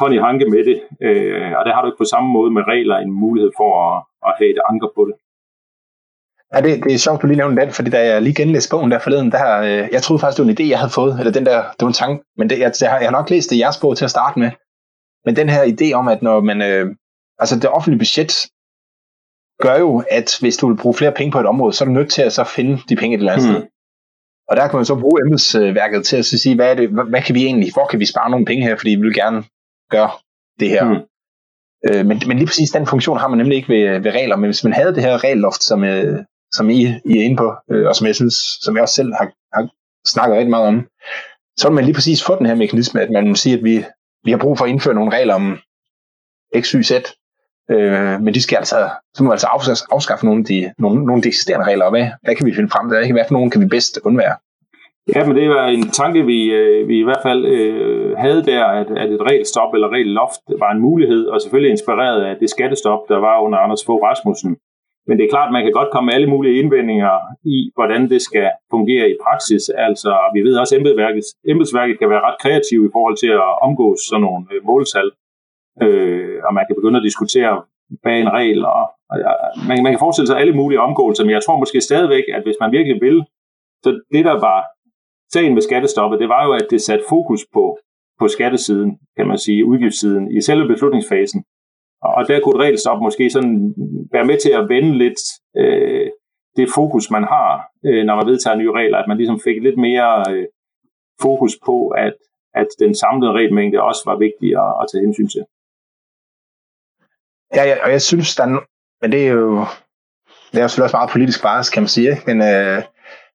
hånd 0.00 0.14
i 0.14 0.24
hanke 0.26 0.46
med 0.54 0.62
det. 0.70 0.78
Øh, 1.06 1.52
og 1.58 1.62
der 1.64 1.72
har 1.74 1.80
du 1.82 1.88
ikke 1.88 2.02
på 2.04 2.12
samme 2.14 2.28
måde 2.36 2.50
med 2.56 2.62
regler 2.72 2.96
en 2.96 3.12
mulighed 3.12 3.50
for 3.60 3.70
at, 3.84 3.96
at 4.26 4.32
have 4.38 4.50
et 4.50 4.60
anker 4.70 4.90
på 4.96 5.02
det. 5.08 5.14
Ja, 6.54 6.60
det, 6.60 6.84
det 6.84 6.94
er 6.94 6.98
sjovt, 6.98 7.22
du 7.22 7.26
lige 7.26 7.36
nævnte 7.36 7.62
den, 7.62 7.72
fordi 7.72 7.90
da 7.90 8.06
jeg 8.06 8.22
lige 8.22 8.34
genlæste 8.34 8.70
bogen 8.70 8.90
der 8.90 8.98
forleden, 8.98 9.32
der, 9.32 9.58
øh, 9.60 9.88
jeg 9.92 10.02
troede 10.02 10.20
faktisk, 10.20 10.36
det 10.36 10.46
var 10.46 10.50
en 10.50 10.56
idé, 10.58 10.68
jeg 10.68 10.78
havde 10.78 10.92
fået, 10.92 11.18
eller 11.18 11.32
den 11.32 11.46
der, 11.46 11.62
det 11.62 11.80
var 11.80 11.86
en 11.86 11.92
tanke, 11.92 12.24
men 12.38 12.50
det, 12.50 12.58
jeg, 12.58 12.72
jeg, 12.80 12.90
har, 12.90 12.98
jeg 12.98 13.06
har 13.06 13.18
nok 13.18 13.30
læst 13.30 13.50
det 13.50 13.56
i 13.56 13.60
jeres 13.60 13.78
bog 13.78 13.96
til 13.96 14.04
at 14.04 14.10
starte 14.10 14.38
med. 14.38 14.50
Men 15.24 15.36
den 15.36 15.48
her 15.48 15.62
idé 15.64 15.92
om, 15.92 16.08
at 16.08 16.22
når 16.22 16.40
man, 16.40 16.62
øh, 16.62 16.86
altså 17.38 17.56
det 17.56 17.70
offentlige 17.70 17.98
budget 17.98 18.32
gør 19.62 19.76
jo, 19.78 20.02
at 20.10 20.36
hvis 20.40 20.56
du 20.56 20.68
vil 20.68 20.76
bruge 20.76 20.94
flere 20.94 21.12
penge 21.12 21.32
på 21.32 21.40
et 21.40 21.46
område, 21.46 21.72
så 21.72 21.84
er 21.84 21.86
du 21.86 21.92
nødt 21.92 22.10
til 22.10 22.22
at 22.22 22.32
så 22.32 22.44
finde 22.44 22.82
de 22.88 22.96
penge 22.96 23.14
et 23.14 23.18
eller 23.18 23.32
andet 23.32 23.48
mm. 23.48 23.54
sted. 23.54 23.66
Og 24.48 24.56
der 24.56 24.68
kan 24.68 24.76
man 24.76 24.84
så 24.84 24.94
bruge 24.94 25.20
embedsværket 25.26 26.04
til 26.04 26.16
at 26.16 26.24
sige, 26.24 26.54
hvad, 26.54 26.70
er 26.70 26.74
det, 26.74 26.88
hvad, 26.88 27.04
hvad 27.04 27.22
kan 27.22 27.34
vi 27.34 27.44
egentlig, 27.44 27.72
hvor 27.72 27.86
kan 27.86 28.00
vi 28.00 28.06
spare 28.06 28.30
nogle 28.30 28.46
penge 28.46 28.64
her, 28.64 28.76
fordi 28.76 28.90
vi 28.90 29.02
vil 29.02 29.14
gerne 29.14 29.44
gøre 29.90 30.10
det 30.60 30.68
her. 30.68 30.84
Mm. 30.84 31.00
Øh, 31.88 32.06
men, 32.06 32.22
men 32.26 32.36
lige 32.36 32.46
præcis 32.46 32.70
den 32.70 32.86
funktion 32.86 33.18
har 33.18 33.28
man 33.28 33.38
nemlig 33.38 33.56
ikke 33.56 33.68
ved, 33.68 34.00
ved 34.00 34.10
regler, 34.10 34.36
men 34.36 34.48
hvis 34.48 34.64
man 34.64 34.72
havde 34.72 34.94
det 34.94 35.02
her 35.02 35.24
regelloft, 35.24 35.62
som, 35.62 35.84
øh, 35.84 36.24
som 36.52 36.70
I, 36.70 36.82
I 37.04 37.18
er 37.18 37.24
inde 37.24 37.36
på, 37.36 37.54
øh, 37.70 37.86
og 37.86 37.96
som 37.96 38.06
jeg 38.06 38.14
synes, 38.14 38.34
som 38.34 38.74
jeg 38.74 38.82
også 38.82 38.94
selv 38.94 39.12
har, 39.14 39.32
har 39.54 39.68
snakket 40.06 40.36
rigtig 40.36 40.50
meget 40.50 40.66
om, 40.66 40.86
så 41.56 41.68
vil 41.68 41.74
man 41.74 41.84
lige 41.84 41.94
præcis 41.94 42.24
få 42.24 42.38
den 42.38 42.46
her 42.46 42.54
mekanisme, 42.54 43.00
at 43.00 43.10
man 43.10 43.28
må 43.28 43.34
sige, 43.34 43.58
at 43.58 43.64
vi, 43.64 43.84
vi 44.24 44.30
har 44.30 44.38
brug 44.38 44.58
for 44.58 44.64
at 44.64 44.70
indføre 44.70 44.94
nogle 44.94 45.12
regler 45.12 45.34
om 45.34 45.58
X, 46.60 46.70
Y, 46.70 46.82
Z, 46.82 46.92
øh, 47.70 48.20
men 48.20 48.34
de 48.34 48.42
skal 48.42 48.56
altså, 48.56 48.90
så 49.14 49.22
må 49.22 49.30
vi 49.30 49.32
altså 49.32 49.86
afskaffe 49.90 50.26
nogle 50.26 50.40
af 50.40 50.44
de, 50.44 50.72
nogle, 50.78 51.04
nogle 51.06 51.18
af 51.18 51.22
de 51.22 51.28
eksisterende 51.28 51.66
regler, 51.66 51.84
og 51.84 51.90
hvad, 51.90 52.06
hvad 52.22 52.34
kan 52.34 52.46
vi 52.46 52.54
finde 52.54 52.70
frem 52.70 52.90
til, 52.90 53.12
hvad 53.12 53.24
for 53.28 53.34
nogle 53.34 53.50
kan 53.50 53.60
vi 53.60 53.66
bedst 53.66 54.00
undvære? 54.04 54.36
Ja, 55.14 55.26
men 55.26 55.36
det 55.36 55.48
var 55.48 55.66
en 55.66 55.90
tanke, 55.90 56.24
vi, 56.32 56.38
øh, 56.44 56.88
vi 56.88 56.98
i 56.98 57.02
hvert 57.02 57.22
fald 57.22 57.44
øh, 57.46 58.16
havde 58.18 58.44
der, 58.44 58.64
at, 58.64 58.86
at 59.02 59.10
et 59.12 59.22
regelstop 59.22 59.74
eller 59.74 59.88
regelloft 59.92 60.40
var 60.58 60.70
en 60.72 60.80
mulighed, 60.80 61.26
og 61.26 61.40
selvfølgelig 61.40 61.70
inspireret 61.70 62.22
af 62.24 62.36
det 62.40 62.50
skattestop, 62.50 62.98
der 63.08 63.18
var 63.18 63.40
under 63.40 63.58
Anders 63.58 63.84
Fogh 63.86 64.02
Rasmussen, 64.02 64.56
men 65.06 65.14
det 65.18 65.24
er 65.24 65.32
klart, 65.34 65.48
at 65.48 65.56
man 65.56 65.64
kan 65.64 65.72
godt 65.78 65.90
komme 65.92 66.06
med 66.06 66.14
alle 66.14 66.32
mulige 66.34 66.58
indvendinger 66.62 67.14
i, 67.54 67.56
hvordan 67.76 68.02
det 68.12 68.20
skal 68.22 68.50
fungere 68.74 69.10
i 69.10 69.16
praksis. 69.24 69.64
Altså, 69.68 70.12
vi 70.34 70.40
ved 70.46 70.54
også, 70.60 70.74
at 70.74 70.78
embedsværket, 70.78 71.24
embedsværket 71.52 71.98
kan 71.98 72.10
være 72.10 72.26
ret 72.26 72.40
kreativ 72.42 72.78
i 72.84 72.92
forhold 72.96 73.16
til 73.16 73.30
at 73.40 73.50
omgås 73.66 74.00
sådan 74.08 74.22
nogle 74.26 74.44
øh, 74.52 74.60
måltal. 74.70 75.08
Øh, 75.84 76.36
og 76.46 76.54
man 76.54 76.64
kan 76.66 76.76
begynde 76.78 77.00
at 77.00 77.08
diskutere 77.08 77.54
bag 78.04 78.18
en 78.20 78.32
regel. 78.38 78.60
Og, 78.64 78.84
og, 79.10 79.16
man, 79.68 79.82
man 79.84 79.92
kan 79.92 80.04
forestille 80.04 80.28
sig 80.30 80.38
alle 80.38 80.56
mulige 80.60 80.84
omgåelser, 80.86 81.24
men 81.24 81.34
jeg 81.36 81.42
tror 81.42 81.62
måske 81.62 81.80
stadigvæk, 81.80 82.24
at 82.36 82.42
hvis 82.42 82.60
man 82.60 82.72
virkelig 82.72 82.96
vil, 83.06 83.18
så 83.84 83.90
det 84.14 84.24
der 84.24 84.36
var 84.48 84.60
sagen 85.34 85.54
med 85.54 85.62
skattestoppet, 85.62 86.20
det 86.20 86.28
var 86.28 86.42
jo, 86.46 86.52
at 86.52 86.66
det 86.70 86.80
satte 86.82 87.04
fokus 87.08 87.42
på, 87.54 87.64
på 88.20 88.28
skattesiden, 88.28 88.90
kan 89.16 89.26
man 89.26 89.38
sige, 89.38 89.64
udgiftssiden, 89.64 90.24
i 90.36 90.40
selve 90.40 90.68
beslutningsfasen. 90.68 91.44
Og 92.02 92.28
der 92.28 92.40
kunne 92.40 92.56
et 92.56 92.64
regelstop 92.64 93.02
måske 93.02 93.30
sådan 93.30 93.74
være 94.12 94.24
med 94.24 94.38
til 94.40 94.50
at 94.50 94.68
vende 94.68 94.98
lidt 94.98 95.20
øh, 95.56 96.10
det 96.56 96.68
fokus, 96.74 97.10
man 97.10 97.24
har, 97.24 97.68
øh, 97.86 98.04
når 98.04 98.16
man 98.16 98.26
vedtager 98.26 98.56
nye 98.56 98.72
regler, 98.72 98.98
at 98.98 99.08
man 99.08 99.16
ligesom 99.16 99.40
fik 99.40 99.62
lidt 99.62 99.78
mere 99.78 100.24
øh, 100.30 100.46
fokus 101.22 101.52
på, 101.66 101.88
at, 101.88 102.14
at 102.54 102.66
den 102.78 102.94
samlede 102.94 103.32
regelmængde 103.32 103.82
også 103.82 104.02
var 104.06 104.16
vigtig 104.18 104.48
at, 104.64 104.72
at 104.80 104.86
tage 104.92 105.04
hensyn 105.06 105.28
til. 105.28 105.44
Ja, 107.56 107.64
ja, 107.70 107.84
og 107.84 107.90
jeg 107.90 108.02
synes, 108.02 108.36
der 108.36 108.44
er, 108.44 108.60
men 109.02 109.12
det 109.12 109.28
er 109.28 109.32
jo, 109.32 109.50
det 110.50 110.58
er 110.58 110.62
jo 110.62 110.68
selvfølgelig 110.68 110.84
også 110.90 110.96
meget 110.96 111.10
politisk 111.10 111.42
bare, 111.42 111.64
kan 111.72 111.82
man 111.82 111.88
sige, 111.88 112.10
ikke? 112.10 112.22
Men, 112.26 112.38
øh, 112.42 112.82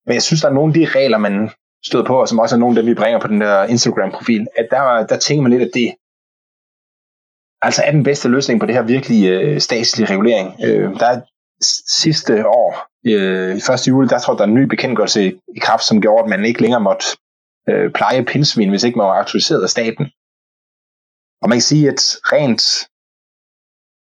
men 0.05 0.13
jeg 0.13 0.23
synes, 0.23 0.41
der 0.41 0.49
er 0.49 0.53
nogle 0.59 0.69
af 0.71 0.77
de 0.79 0.85
regler, 0.99 1.17
man 1.17 1.49
stod 1.85 2.03
på, 2.05 2.15
og 2.21 2.27
som 2.27 2.39
også 2.39 2.55
er 2.55 2.59
nogle 2.59 2.73
af 2.77 2.83
dem, 2.83 2.89
vi 2.89 3.01
bringer 3.01 3.19
på 3.19 3.27
den 3.27 3.41
der 3.41 3.63
Instagram-profil, 3.63 4.47
at 4.55 4.67
der, 4.71 5.05
der 5.11 5.17
tænker 5.17 5.41
man 5.41 5.51
lidt, 5.51 5.67
at 5.67 5.71
det, 5.73 5.95
altså 7.61 7.83
er 7.85 7.91
den 7.91 8.03
bedste 8.03 8.29
løsning 8.29 8.59
på 8.59 8.65
det 8.65 8.75
her 8.75 8.81
virkelig 8.81 9.29
øh, 9.29 9.59
statslige 9.59 10.09
regulering. 10.13 10.55
Øh, 10.65 10.99
der 10.99 11.05
er 11.05 11.21
sidste 12.01 12.47
år, 12.47 12.87
øh, 13.05 13.55
i 13.55 13.61
1. 13.73 13.87
juli, 13.87 14.07
der 14.07 14.19
tror 14.19 14.33
jeg, 14.33 14.37
der 14.37 14.43
er 14.43 14.47
en 14.47 14.53
ny 14.53 14.63
bekendtgørelse 14.63 15.25
i, 15.25 15.27
i 15.55 15.59
kraft, 15.59 15.83
som 15.83 16.01
gjorde, 16.01 16.23
at 16.23 16.29
man 16.29 16.45
ikke 16.45 16.61
længere 16.61 16.81
måtte 16.81 17.05
øh, 17.69 17.91
pleje 17.91 18.25
pindsvin, 18.25 18.69
hvis 18.69 18.83
ikke 18.83 18.97
man 18.97 19.07
var 19.07 19.19
autoriseret 19.19 19.63
af 19.63 19.69
staten. 19.69 20.05
Og 21.41 21.49
man 21.49 21.55
kan 21.55 21.69
sige, 21.71 21.87
at 21.87 22.01
rent 22.33 22.63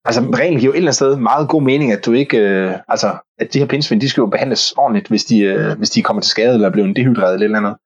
Altså, 0.04 0.20
reglen 0.20 0.60
giver 0.60 0.70
jo 0.70 0.72
et 0.72 0.76
eller 0.76 0.88
andet 0.88 0.94
sted 0.94 1.16
meget 1.16 1.48
god 1.48 1.62
mening, 1.62 1.92
at 1.92 2.06
du 2.06 2.12
ikke, 2.12 2.38
øh, 2.38 2.74
altså, 2.88 3.18
at 3.38 3.52
de 3.52 3.58
her 3.58 3.66
pindsvin, 3.66 4.00
de 4.00 4.08
skal 4.08 4.20
jo 4.20 4.26
behandles 4.26 4.72
ordentligt, 4.72 5.08
hvis 5.08 5.24
de, 5.24 5.38
øh, 5.38 5.78
hvis 5.78 5.90
de 5.90 6.02
kommer 6.02 6.22
til 6.22 6.30
skade, 6.30 6.54
eller 6.54 6.70
bliver 6.70 6.94
dehydreret 6.94 7.34
eller 7.34 7.44
et 7.44 7.44
eller 7.44 7.58
andet. 7.58 7.76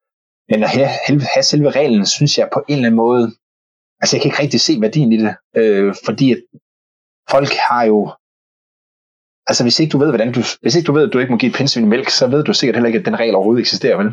Men 0.51 0.63
at 0.63 0.71
have, 0.71 0.89
have 1.35 1.43
selve 1.43 1.71
reglen, 1.71 2.07
synes 2.07 2.39
jeg 2.39 2.49
på 2.53 2.65
en 2.69 2.75
eller 2.75 2.87
anden 2.87 2.97
måde, 2.97 3.33
altså 4.05 4.17
jeg 4.17 4.23
kan 4.23 4.29
ikke 4.31 4.43
rigtig 4.43 4.61
se 4.61 4.81
værdien 4.81 5.13
i 5.13 5.17
det, 5.17 5.37
øh, 5.57 5.95
fordi 6.05 6.33
at 6.33 6.41
folk 7.31 7.53
har 7.69 7.85
jo, 7.85 7.99
altså 9.47 9.63
hvis 9.65 9.81
ikke 9.81 9.93
du 9.93 9.99
ved, 9.99 10.09
hvordan 10.09 10.33
du, 10.33 10.41
hvis 10.63 10.75
ikke 10.75 10.87
du 10.87 10.93
ved, 10.93 11.07
at 11.07 11.13
du 11.13 11.19
ikke 11.19 11.33
må 11.33 11.39
give 11.39 11.51
et 11.51 11.57
pindsvin 11.57 11.89
mælk, 11.89 12.09
så 12.09 12.27
ved 12.27 12.45
du 12.45 12.53
sikkert 12.55 12.77
heller 12.77 12.87
ikke, 12.87 12.99
at 12.99 13.05
den 13.07 13.21
regel 13.21 13.35
overhovedet 13.35 13.61
eksisterer, 13.61 13.97
vel? 13.97 14.13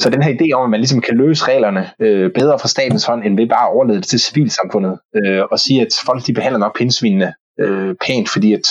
Så 0.00 0.10
den 0.10 0.22
her 0.22 0.32
idé 0.34 0.46
om, 0.56 0.64
at 0.64 0.70
man 0.70 0.80
ligesom 0.80 1.00
kan 1.00 1.16
løse 1.16 1.44
reglerne 1.44 1.90
øh, 2.00 2.32
bedre 2.32 2.58
fra 2.58 2.68
statens 2.68 3.04
hånd, 3.04 3.24
end 3.24 3.36
ved 3.36 3.48
bare 3.48 3.66
at 3.68 3.74
overlede 3.74 3.96
det 3.96 4.06
til 4.06 4.20
civilsamfundet, 4.20 4.98
øh, 5.16 5.42
og 5.52 5.58
sige, 5.58 5.80
at 5.80 5.92
folk 6.06 6.26
de 6.26 6.32
behandler 6.34 6.58
nok 6.58 6.76
pindsvinene 6.78 7.34
øh, 7.60 7.94
pænt, 8.06 8.28
fordi 8.28 8.52
at 8.52 8.66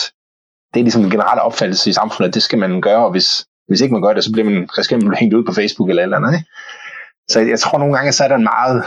det 0.74 0.80
er 0.80 0.84
ligesom 0.84 1.02
den 1.02 1.12
generelle 1.12 1.42
opfattelse 1.42 1.90
i 1.90 1.94
samfundet, 1.94 2.28
at 2.28 2.34
det 2.34 2.44
skal 2.44 2.60
man 2.60 2.82
gøre, 2.82 3.06
og 3.06 3.12
hvis, 3.12 3.46
hvis 3.68 3.82
ikke 3.82 3.94
man 3.94 4.02
gør 4.02 4.14
det, 4.14 4.24
så 4.24 4.32
bliver 4.32 4.50
man 4.50 4.70
risikerer 4.78 5.16
hængt 5.20 5.34
ud 5.34 5.44
på 5.44 5.54
Facebook 5.54 5.90
eller 5.90 6.04
eller 6.04 6.18
andet. 6.18 6.34
Ikke? 6.34 6.50
Så 7.30 7.40
jeg 7.40 7.60
tror 7.60 7.78
nogle 7.80 7.96
gange, 7.96 8.12
så 8.12 8.24
er 8.24 8.28
der 8.28 8.36
en 8.36 8.50
meget... 8.56 8.84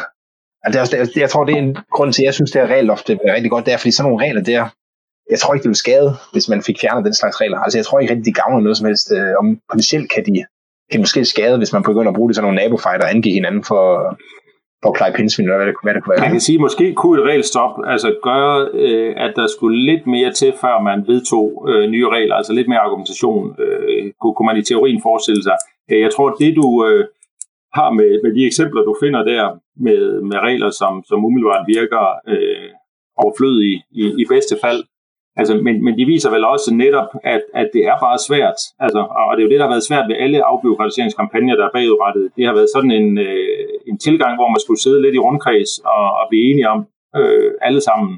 Altså, 0.65 0.97
det 0.97 1.01
er, 1.01 1.21
jeg 1.21 1.31
tror, 1.31 1.45
det 1.45 1.55
er 1.55 1.63
en 1.63 1.77
grund 1.91 2.13
til, 2.13 2.23
at 2.23 2.27
jeg 2.27 2.35
synes, 2.35 2.51
det 2.51 2.61
her 2.61 2.69
regelloft 2.69 3.09
det 3.09 3.19
er 3.25 3.35
rigtig 3.35 3.51
godt, 3.51 3.67
det 3.67 3.73
er, 3.75 3.79
fordi 3.79 3.91
sådan 3.91 4.11
nogle 4.11 4.25
regler 4.25 4.43
der, 4.43 4.69
jeg 5.31 5.39
tror 5.39 5.55
ikke, 5.55 5.63
det 5.63 5.69
vil 5.69 5.85
skade, 5.87 6.17
hvis 6.33 6.49
man 6.49 6.63
fik 6.63 6.81
fjernet 6.81 7.05
den 7.05 7.15
slags 7.15 7.41
regler. 7.41 7.59
Altså, 7.59 7.79
jeg 7.79 7.87
tror 7.87 7.99
ikke 7.99 8.13
rigtig, 8.13 8.27
de 8.27 8.41
gavner 8.41 8.61
noget 8.61 8.77
som 8.77 8.87
helst. 8.87 9.13
Øh, 9.13 9.35
om 9.41 9.47
potentielt 9.71 10.11
kan 10.11 10.25
de 10.27 10.45
kan 10.91 11.01
måske 11.01 11.25
skade, 11.25 11.59
hvis 11.59 11.73
man 11.73 11.83
begynder 11.83 12.11
at 12.11 12.17
bruge 12.17 12.29
det 12.29 12.37
sådan 12.37 12.47
nogle 12.47 12.63
nabofighter 12.63 13.05
og 13.07 13.11
angive 13.11 13.35
hinanden 13.35 13.65
for, 13.65 13.83
for 14.83 14.89
at 14.91 14.97
pleje 14.97 15.13
pindsvin, 15.13 15.45
eller 15.47 15.57
hvad 15.57 15.67
det, 15.67 15.75
hvad 15.83 15.95
det 15.95 16.03
kunne 16.03 16.13
være. 16.15 16.25
Man 16.27 16.37
kan 16.37 16.47
sige, 16.49 16.59
måske 16.59 16.95
kunne 16.95 17.21
et 17.21 17.27
regelstop 17.31 17.73
altså 17.87 18.09
gøre, 18.23 18.69
øh, 18.75 19.15
at 19.25 19.33
der 19.37 19.47
skulle 19.47 19.77
lidt 19.91 20.07
mere 20.07 20.33
til, 20.33 20.53
før 20.61 20.75
man 20.89 20.99
vedtog 21.07 21.47
øh, 21.69 21.91
nye 21.95 22.09
regler, 22.17 22.35
altså 22.35 22.53
lidt 22.53 22.69
mere 22.69 22.79
argumentation, 22.87 23.57
øh, 23.63 24.13
kunne, 24.21 24.35
kunne 24.35 24.47
man 24.47 24.57
i 24.57 24.65
teorien 24.71 25.01
forestille 25.03 25.43
sig. 25.43 25.57
Øh, 25.91 26.01
jeg 26.01 26.11
tror, 26.15 26.29
det 26.41 26.57
du 26.57 26.67
øh, 26.87 27.05
har 27.79 27.91
med, 27.99 28.11
med 28.25 28.33
de 28.37 28.47
eksempler, 28.47 28.83
du 28.83 28.97
finder 29.03 29.23
der, 29.33 29.45
med, 29.77 30.23
med 30.23 30.39
regler, 30.39 30.71
som, 30.71 31.05
som 31.09 31.25
umiddelbart 31.25 31.67
virker 31.67 32.05
øh, 32.29 32.71
overflødige 33.17 33.83
i, 33.91 34.05
i 34.23 34.25
bedste 34.29 34.57
fald, 34.65 34.83
Altså, 35.37 35.55
men, 35.67 35.85
men 35.85 35.99
de 35.99 36.05
viser 36.05 36.31
vel 36.31 36.45
også 36.45 36.75
netop, 36.75 37.11
at, 37.25 37.43
at 37.55 37.69
det 37.75 37.83
er 37.93 37.97
bare 38.07 38.19
svært. 38.29 38.59
Altså, 38.85 39.01
og 39.29 39.31
det 39.33 39.41
er 39.41 39.47
jo 39.47 39.53
det, 39.53 39.61
der 39.61 39.67
har 39.67 39.75
været 39.75 39.89
svært 39.89 40.09
ved 40.09 40.17
alle 40.25 40.45
afbiokratiseringskampagner, 40.45 41.57
der 41.57 41.67
er 41.67 41.77
bagudrettet. 41.79 42.31
Det 42.37 42.47
har 42.47 42.55
været 42.59 42.75
sådan 42.75 42.91
en, 43.01 43.19
øh, 43.19 43.69
en 43.91 43.99
tilgang, 43.99 44.35
hvor 44.37 44.49
man 44.49 44.61
skulle 44.65 44.81
sidde 44.85 45.03
lidt 45.03 45.15
i 45.15 45.25
rundkreds 45.27 45.73
og, 45.95 46.05
og 46.19 46.25
blive 46.31 46.45
enige 46.51 46.69
om 46.75 46.81
øh, 47.17 47.51
alle 47.61 47.81
sammen, 47.81 48.11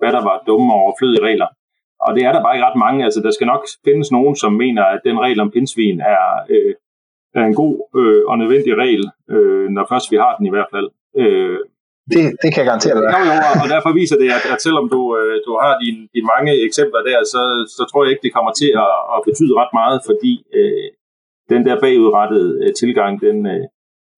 hvad 0.00 0.12
der 0.16 0.22
var 0.28 0.42
dumme 0.46 0.74
og 0.74 0.80
overflødige 0.84 1.26
regler. 1.28 1.48
Og 2.00 2.10
det 2.14 2.22
er 2.24 2.32
der 2.32 2.42
bare 2.42 2.54
ikke 2.56 2.66
ret 2.68 2.82
mange. 2.86 3.04
Altså, 3.04 3.20
der 3.26 3.30
skal 3.30 3.46
nok 3.46 3.62
findes 3.84 4.12
nogen, 4.12 4.36
som 4.36 4.52
mener, 4.52 4.84
at 4.84 5.00
den 5.04 5.20
regel 5.20 5.40
om 5.40 5.50
pindsvin 5.50 6.00
er, 6.00 6.24
øh, 6.50 6.74
er 7.34 7.44
en 7.44 7.54
god 7.54 7.74
øh, 7.98 8.22
og 8.30 8.38
nødvendig 8.38 8.72
regel, 8.76 9.04
øh, 9.30 9.68
når 9.76 9.86
først 9.88 10.10
vi 10.12 10.16
har 10.16 10.36
den 10.36 10.46
i 10.46 10.50
hvert 10.54 10.70
fald. 10.74 10.88
Øh, 11.22 11.58
det, 12.12 12.20
det 12.42 12.48
kan 12.50 12.60
jeg 12.62 12.68
garantere 12.70 12.96
dig. 12.96 13.04
Jo, 13.14 13.20
jo, 13.30 13.34
og 13.62 13.68
derfor 13.74 13.90
viser 14.00 14.16
det, 14.22 14.28
at, 14.36 14.44
at 14.52 14.58
selvom 14.66 14.86
du, 14.94 15.00
øh, 15.18 15.36
du 15.46 15.52
har 15.62 15.72
dine, 15.84 16.00
dine 16.14 16.28
mange 16.34 16.52
eksempler 16.68 17.02
der, 17.08 17.18
så, 17.32 17.42
så 17.76 17.82
tror 17.86 18.00
jeg 18.02 18.10
ikke, 18.10 18.26
det 18.26 18.36
kommer 18.36 18.52
til 18.60 18.70
at, 18.84 18.94
at 19.14 19.20
betyde 19.28 19.58
ret 19.60 19.72
meget, 19.80 19.98
fordi 20.08 20.32
øh, 20.58 20.88
den 21.52 21.60
der 21.66 21.80
bagudrettede 21.84 22.50
øh, 22.62 22.70
tilgang, 22.80 23.12
den, 23.26 23.38
øh, 23.54 23.64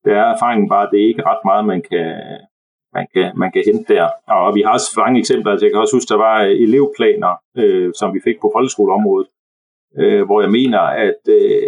der 0.05 0.13
er 0.23 0.27
erfaringen 0.35 0.69
bare, 0.69 0.85
at 0.87 0.93
det 0.93 1.01
er 1.01 1.09
ikke 1.13 1.29
ret 1.31 1.43
meget, 1.49 1.65
man 1.73 1.81
kan, 1.91 2.09
man 2.97 3.07
kan, 3.15 3.27
man 3.43 3.51
kan 3.53 3.63
hente 3.69 3.95
der. 3.95 4.07
Og 4.39 4.55
vi 4.57 4.61
har 4.63 4.73
også 4.73 4.91
mange 5.05 5.19
eksempler, 5.23 5.51
altså 5.53 5.67
jeg 5.67 5.73
kan 5.73 5.81
også 5.85 5.97
huske, 5.97 6.13
der 6.15 6.21
var 6.29 6.39
elevplaner, 6.65 7.33
øh, 7.61 7.89
som 7.99 8.15
vi 8.15 8.21
fik 8.25 8.39
på 8.41 8.49
folkeskoleområdet, 8.57 9.29
øh, 10.01 10.23
hvor 10.29 10.41
jeg 10.45 10.51
mener, 10.59 10.81
at 11.07 11.23
øh, 11.29 11.67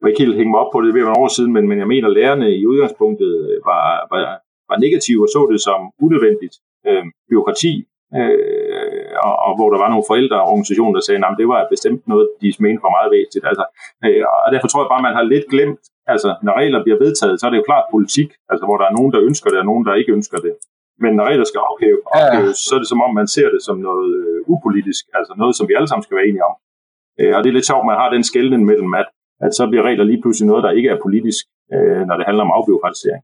jeg 0.00 0.08
ikke 0.08 0.24
helt 0.24 0.36
hænge 0.36 0.50
mig 0.50 0.60
op 0.60 0.72
på 0.72 0.80
det 0.80 0.94
ved 0.94 1.02
nogle 1.02 1.22
år 1.24 1.32
siden, 1.36 1.52
men, 1.52 1.68
men 1.68 1.78
jeg 1.78 1.88
mener, 1.88 2.08
at 2.08 2.14
lærerne 2.14 2.48
i 2.60 2.66
udgangspunktet 2.66 3.60
var, 3.70 3.84
var, 4.12 4.40
var 4.72 4.78
negative 4.84 5.20
og 5.26 5.30
så 5.34 5.40
det 5.52 5.60
som 5.68 5.80
unødvendigt 6.06 6.54
øh, 6.88 7.04
byråkrati, 7.30 7.72
øh, 8.18 9.12
og, 9.26 9.34
og 9.46 9.52
hvor 9.56 9.68
der 9.72 9.78
var 9.82 9.90
nogle 9.92 10.08
forældreorganisationer, 10.10 10.94
der 10.96 11.02
sagde, 11.04 11.26
at 11.26 11.40
det 11.40 11.48
var 11.54 11.60
bestemt 11.74 12.02
noget, 12.12 12.26
de 12.42 12.48
mente 12.64 12.82
var 12.86 12.96
meget 12.98 13.10
væsentligt. 13.16 13.46
Altså, 13.50 13.64
øh, 14.04 14.22
og 14.44 14.48
derfor 14.52 14.68
tror 14.68 14.82
jeg 14.82 14.90
bare, 14.92 15.02
at 15.02 15.08
man 15.08 15.18
har 15.18 15.26
lidt 15.34 15.46
glemt, 15.52 15.82
altså 16.14 16.28
når 16.44 16.54
regler 16.60 16.80
bliver 16.84 16.98
vedtaget, 17.04 17.36
så 17.36 17.44
er 17.46 17.50
det 17.52 17.60
jo 17.62 17.70
klart 17.70 17.92
politik, 17.94 18.28
altså 18.50 18.64
hvor 18.66 18.76
der 18.80 18.86
er 18.88 18.96
nogen, 18.98 19.12
der 19.14 19.20
ønsker 19.28 19.48
det, 19.50 19.58
og 19.62 19.68
nogen, 19.70 19.84
der 19.88 20.00
ikke 20.00 20.12
ønsker 20.18 20.38
det. 20.46 20.54
Men 21.04 21.12
når 21.16 21.24
regler 21.30 21.46
skal 21.50 21.60
ophæves, 21.70 22.02
ophæves 22.18 22.58
ja. 22.60 22.64
så 22.66 22.72
er 22.76 22.80
det 22.82 22.90
som 22.92 23.04
om, 23.06 23.12
man 23.20 23.28
ser 23.36 23.48
det 23.54 23.62
som 23.68 23.76
noget 23.88 24.10
øh, 24.20 24.38
upolitisk, 24.54 25.02
altså 25.18 25.32
noget, 25.42 25.54
som 25.56 25.68
vi 25.68 25.74
alle 25.78 25.88
sammen 25.88 26.04
skal 26.06 26.16
være 26.18 26.28
enige 26.30 26.46
om. 26.50 26.54
Øh, 27.20 27.32
og 27.36 27.38
det 27.40 27.48
er 27.48 27.56
lidt 27.58 27.70
sjovt, 27.70 27.90
man 27.90 28.00
har 28.02 28.08
den 28.14 28.24
skældning 28.30 28.62
mellem, 28.70 28.92
at, 29.00 29.08
at 29.44 29.50
så 29.58 29.62
bliver 29.70 29.84
regler 29.88 30.04
lige 30.04 30.22
pludselig 30.22 30.46
noget, 30.50 30.62
der 30.66 30.78
ikke 30.78 30.90
er 30.94 30.98
politisk, 31.06 31.42
øh, 31.74 32.02
når 32.08 32.16
det 32.16 32.26
handler 32.28 32.44
om 32.46 32.54
afbiokratisering. 32.58 33.22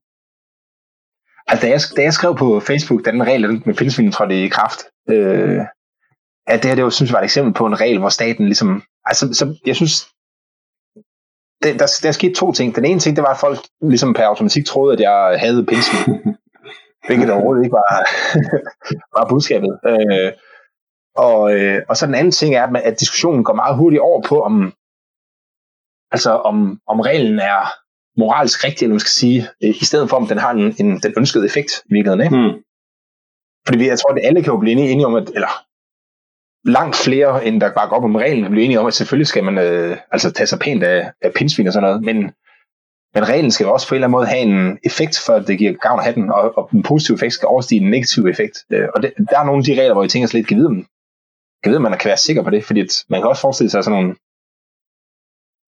Altså, 1.48 1.66
da 1.66 1.72
jeg, 1.72 1.80
da 1.96 2.02
jeg 2.02 2.12
skrev 2.12 2.36
på 2.36 2.60
Facebook, 2.60 3.04
da 3.04 3.10
den 3.10 3.26
regel 3.26 3.62
med 3.66 3.74
pindsvin 3.74 4.12
trådte 4.12 4.44
i 4.44 4.48
kraft, 4.48 4.80
øh, 5.08 5.60
at 6.46 6.62
det 6.62 6.68
her, 6.68 6.74
det 6.74 6.84
var, 6.84 6.90
synes 6.90 7.10
jeg 7.10 7.14
var 7.14 7.20
et 7.20 7.24
eksempel 7.24 7.54
på 7.54 7.66
en 7.66 7.80
regel, 7.80 7.98
hvor 7.98 8.08
staten 8.08 8.44
ligesom, 8.44 8.82
altså, 9.04 9.34
så 9.34 9.58
jeg 9.66 9.76
synes, 9.76 10.08
det, 11.62 11.80
der, 11.80 11.98
der 12.02 12.12
skete 12.12 12.34
to 12.34 12.52
ting. 12.52 12.76
Den 12.76 12.84
ene 12.84 13.00
ting, 13.00 13.16
det 13.16 13.22
var, 13.22 13.34
at 13.34 13.40
folk 13.40 13.58
ligesom 13.80 14.14
per 14.14 14.24
automatik 14.24 14.66
troede, 14.66 14.92
at 14.92 15.00
jeg 15.00 15.40
havde 15.40 15.66
pindsvin. 15.66 16.36
hvilket 17.06 17.30
overhovedet 17.30 17.64
ikke 17.64 17.78
var, 17.82 17.90
var 19.16 19.28
budskabet. 19.28 19.78
Øh, 19.90 20.32
og, 21.16 21.54
øh, 21.54 21.82
og 21.88 21.96
så 21.96 22.06
den 22.06 22.14
anden 22.14 22.32
ting 22.32 22.54
er, 22.54 22.66
at 22.88 23.00
diskussionen 23.00 23.44
går 23.44 23.54
meget 23.54 23.76
hurtigt 23.76 24.00
over 24.00 24.22
på, 24.22 24.40
om, 24.40 24.72
altså 26.10 26.30
om, 26.30 26.80
om 26.86 27.00
reglen 27.00 27.38
er 27.38 27.60
moralsk 28.16 28.64
rigtig, 28.64 28.84
eller 28.84 28.94
man 28.94 29.00
skal 29.00 29.10
sige, 29.10 29.48
øh, 29.62 29.70
i 29.70 29.84
stedet 29.84 30.10
for 30.10 30.16
om 30.16 30.26
den 30.26 30.38
har 30.38 30.50
en, 30.50 30.76
en, 30.80 30.98
den 30.98 31.14
ønskede 31.16 31.44
effekt 31.46 31.72
i 31.90 31.92
virkeligheden. 31.92 32.24
Ikke? 32.24 32.36
Mm. 32.36 32.62
Fordi 33.66 33.86
jeg 33.86 33.98
tror, 33.98 34.12
at 34.12 34.20
alle 34.22 34.42
kan 34.42 34.52
jo 34.52 34.58
blive 34.58 34.72
enige, 34.72 34.90
enige 34.90 35.06
om, 35.06 35.14
at, 35.14 35.30
eller 35.34 35.66
langt 36.64 36.96
flere, 36.96 37.46
end 37.46 37.60
der 37.60 37.72
bakker 37.72 37.96
op 37.96 38.04
om 38.04 38.16
reglen, 38.16 38.42
kan 38.42 38.50
blive 38.50 38.64
enige 38.64 38.80
om, 38.80 38.86
at 38.86 38.94
selvfølgelig 38.94 39.26
skal 39.26 39.44
man 39.44 39.58
øh, 39.58 39.96
altså 40.12 40.30
tage 40.30 40.46
sig 40.46 40.58
pænt 40.58 40.82
af, 40.82 41.12
af 41.22 41.32
pindsvin 41.36 41.66
og 41.66 41.72
sådan 41.72 41.88
noget, 41.88 42.02
men, 42.02 42.16
men 43.14 43.28
reglen 43.28 43.50
skal 43.50 43.64
jo 43.64 43.72
også 43.72 43.88
på 43.88 43.94
en 43.94 43.96
eller 43.96 44.06
anden 44.06 44.18
måde 44.18 44.26
have 44.26 44.42
en 44.42 44.78
effekt, 44.84 45.20
for 45.26 45.32
at 45.32 45.46
det 45.46 45.58
giver 45.58 45.72
gavn 45.72 45.98
at 45.98 46.04
have 46.04 46.14
den, 46.14 46.30
og, 46.30 46.58
og 46.58 46.68
den 46.70 46.82
positive 46.82 47.14
effekt 47.14 47.32
skal 47.32 47.46
overstige 47.46 47.80
den 47.80 47.90
negative 47.90 48.30
effekt. 48.30 48.56
Øh, 48.72 48.88
og 48.94 49.02
det, 49.02 49.12
der 49.30 49.38
er 49.38 49.44
nogle 49.44 49.58
af 49.58 49.64
de 49.64 49.80
regler, 49.80 49.92
hvor 49.92 50.02
jeg 50.02 50.10
tænker 50.10 50.30
lidt, 50.32 50.46
kan 50.46 50.56
vide, 50.56 50.68
kan 51.62 51.70
vide, 51.70 51.76
om 51.76 51.82
man 51.82 51.98
kan 51.98 52.08
være 52.08 52.16
sikker 52.16 52.42
på 52.42 52.50
det, 52.50 52.64
fordi 52.64 52.88
man 53.08 53.20
kan 53.20 53.28
også 53.28 53.40
forestille 53.40 53.70
sig 53.70 53.84
sådan 53.84 53.98
nogle 53.98 54.16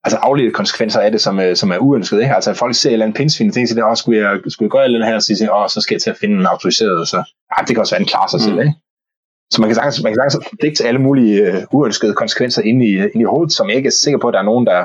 altså 0.05 0.19
afledte 0.19 0.53
konsekvenser 0.61 1.01
af 1.01 1.11
det, 1.11 1.21
som, 1.21 1.41
øh, 1.41 1.57
som 1.57 1.71
er 1.71 1.79
uønsket. 1.79 2.21
Ikke? 2.21 2.35
Altså 2.35 2.51
at 2.51 2.57
folk 2.57 2.75
ser 2.75 2.91
et 2.91 2.93
eller 2.93 3.07
andet 3.07 3.17
pindsvin, 3.17 3.49
og 3.49 3.55
tænker 3.55 3.67
sig, 3.67 3.91
at 3.91 3.99
skulle 3.99 4.19
jeg, 4.21 4.41
skulle 4.49 4.67
jeg 4.67 4.71
gøre 4.71 4.85
alt 4.85 4.95
det 4.95 5.07
her, 5.07 5.15
og 5.15 5.23
sige, 5.23 5.55
åh, 5.55 5.69
så 5.69 5.81
skal 5.81 5.95
jeg 5.95 6.03
til 6.03 6.11
at 6.11 6.17
finde 6.21 6.37
en 6.41 6.47
autoriseret, 6.47 7.09
så 7.09 7.17
ja, 7.53 7.59
det 7.67 7.73
kan 7.75 7.81
også 7.81 7.95
være, 7.95 8.03
en 8.03 8.13
klarer 8.13 8.29
sig 8.29 8.41
mm. 8.41 8.47
selv. 8.47 8.59
Ikke? 8.61 8.75
Så 9.53 9.57
man 9.61 9.69
kan 9.69 9.75
sagtens, 9.75 10.03
man 10.03 10.13
kan 10.13 10.21
sagtens 10.21 10.47
digte 10.63 10.85
alle 10.89 11.01
mulige 11.07 11.35
uh, 11.49 11.81
uønskede 11.81 12.15
konsekvenser 12.15 12.63
ind 12.63 12.83
i, 12.83 12.93
ind 13.13 13.21
i 13.25 13.31
hovedet, 13.33 13.53
som 13.53 13.69
jeg 13.69 13.77
ikke 13.77 13.87
er 13.87 13.99
sikker 14.05 14.19
på, 14.19 14.29
at 14.29 14.35
der 14.35 14.41
er 14.41 14.51
nogen, 14.53 14.67
der 14.67 14.81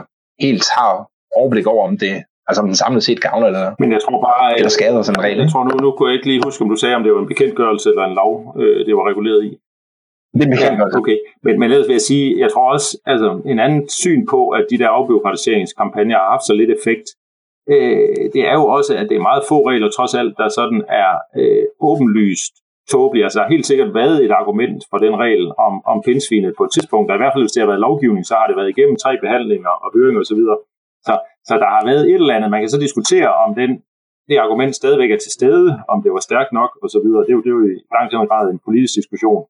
helt 0.45 0.65
har 0.77 0.91
overblik 1.39 1.67
over, 1.67 1.87
om 1.87 1.97
det 1.97 2.13
altså 2.47 2.61
om 2.61 2.67
den 2.71 2.75
samlet 2.83 3.03
set 3.03 3.21
gavner 3.21 3.47
eller, 3.47 3.65
Men 3.79 3.91
jeg 3.95 4.01
tror 4.05 4.17
bare, 4.29 4.45
eller 4.57 4.69
skader 4.77 5.01
sådan 5.01 5.19
en 5.19 5.23
regel. 5.25 5.39
Jeg 5.43 5.51
tror 5.51 5.63
nu, 5.69 5.73
nu 5.85 5.89
kunne 5.91 6.07
jeg 6.09 6.15
ikke 6.17 6.27
lige 6.31 6.41
huske, 6.47 6.61
om 6.63 6.69
du 6.69 6.75
sagde, 6.75 6.95
om 6.95 7.03
det 7.03 7.13
var 7.13 7.21
en 7.21 7.31
bekendtgørelse 7.33 7.89
eller 7.89 8.05
en 8.05 8.15
lov, 8.21 8.33
øh, 8.61 8.79
det 8.87 8.93
var 8.97 9.05
reguleret 9.11 9.41
i. 9.49 9.51
Det 10.33 10.41
er 10.41 10.73
ja, 10.79 10.97
okay. 10.97 11.17
Men, 11.43 11.59
men 11.59 11.71
ellers 11.71 11.87
vil 11.87 11.93
jeg 11.93 12.01
sige, 12.11 12.39
jeg 12.39 12.51
tror 12.51 12.71
også, 12.71 12.89
altså 13.05 13.41
en 13.45 13.59
anden 13.59 13.89
syn 13.89 14.25
på, 14.33 14.49
at 14.49 14.65
de 14.69 14.77
der 14.77 14.89
afbiokratiseringskampagner 14.89 16.17
har 16.17 16.29
haft 16.29 16.45
så 16.49 16.53
lidt 16.53 16.71
effekt, 16.77 17.07
øh, 17.73 18.31
det 18.33 18.41
er 18.51 18.53
jo 18.53 18.65
også, 18.77 18.91
at 18.97 19.05
det 19.09 19.15
er 19.17 19.29
meget 19.29 19.43
få 19.49 19.57
regler, 19.69 19.89
trods 19.89 20.13
alt, 20.15 20.33
der 20.37 20.49
sådan 20.49 20.81
er 21.03 21.11
øh, 21.39 21.65
åbenlyst 21.89 22.53
tåbelige. 22.91 23.23
Altså 23.25 23.39
der 23.39 23.45
har 23.45 23.55
helt 23.55 23.69
sikkert 23.71 23.93
været 23.93 24.25
et 24.25 24.31
argument 24.31 24.81
for 24.89 24.97
den 25.05 25.15
regel 25.23 25.45
om, 25.67 25.73
om 25.91 25.97
pindsvinet 26.05 26.53
på 26.57 26.63
et 26.63 26.71
tidspunkt, 26.75 27.05
der 27.07 27.15
i 27.15 27.21
hvert 27.21 27.33
fald 27.33 27.43
hvis 27.43 27.55
det 27.55 27.61
har 27.61 27.71
været 27.71 27.85
lovgivning, 27.87 28.25
så 28.25 28.33
har 28.39 28.47
det 28.47 28.55
været 28.59 28.73
igennem 28.75 28.95
tre 29.03 29.11
behandlinger 29.23 29.73
og 29.83 29.89
høringer 29.95 30.21
osv. 30.21 30.41
Så, 30.49 30.55
så, 31.07 31.13
så 31.47 31.53
der 31.63 31.69
har 31.75 31.83
været 31.89 32.03
et 32.11 32.21
eller 32.21 32.35
andet, 32.35 32.51
man 32.51 32.61
kan 32.61 32.69
så 32.75 32.79
diskutere, 32.87 33.29
om 33.45 33.49
den, 33.55 33.71
det 34.29 34.37
argument 34.45 34.75
stadigvæk 34.75 35.11
er 35.11 35.21
til 35.23 35.31
stede, 35.31 35.67
om 35.93 35.97
det 36.03 36.11
var 36.15 36.23
stærkt 36.29 36.51
nok 36.59 36.71
osv. 36.83 37.07
Det, 37.25 37.31
er 37.31 37.37
jo, 37.37 37.41
det 37.43 37.51
er 37.51 37.57
jo 37.59 37.65
i 37.73 37.75
langt 37.95 38.29
grad 38.29 38.45
en 38.49 38.59
politisk 38.67 38.95
diskussion. 38.99 39.43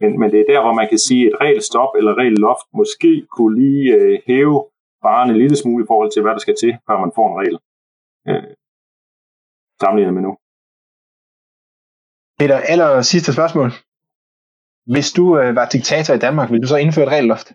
Men, 0.00 0.10
men 0.20 0.30
det 0.32 0.40
er 0.40 0.50
der, 0.52 0.60
hvor 0.62 0.74
man 0.80 0.88
kan 0.88 0.98
sige, 0.98 1.22
at 1.26 1.32
et 1.32 1.40
regelstop 1.40 1.92
eller 1.98 2.18
regelloft 2.20 2.66
måske 2.80 3.26
kunne 3.34 3.54
lige 3.62 3.94
øh, 3.94 4.18
hæve 4.26 4.56
varen 5.02 5.30
en 5.30 5.40
lille 5.42 5.56
smule 5.56 5.84
i 5.84 5.88
forhold 5.90 6.10
til, 6.12 6.22
hvad 6.22 6.32
der 6.32 6.44
skal 6.44 6.56
til, 6.62 6.72
før 6.86 6.96
man 7.04 7.12
får 7.16 7.26
en 7.28 7.38
regel. 7.40 7.58
Øh, 8.28 8.54
sammenlignet 9.80 10.14
med 10.14 10.22
nu. 10.22 10.32
Peter, 12.38 12.58
aller 12.72 13.02
sidste 13.02 13.32
spørgsmål. 13.32 13.70
Hvis 14.92 15.12
du 15.12 15.38
øh, 15.38 15.56
var 15.56 15.72
diktator 15.74 16.14
i 16.14 16.22
Danmark, 16.26 16.50
ville 16.50 16.62
du 16.62 16.68
så 16.68 16.76
indføre 16.76 17.06
et 17.06 17.12
regelloft? 17.16 17.48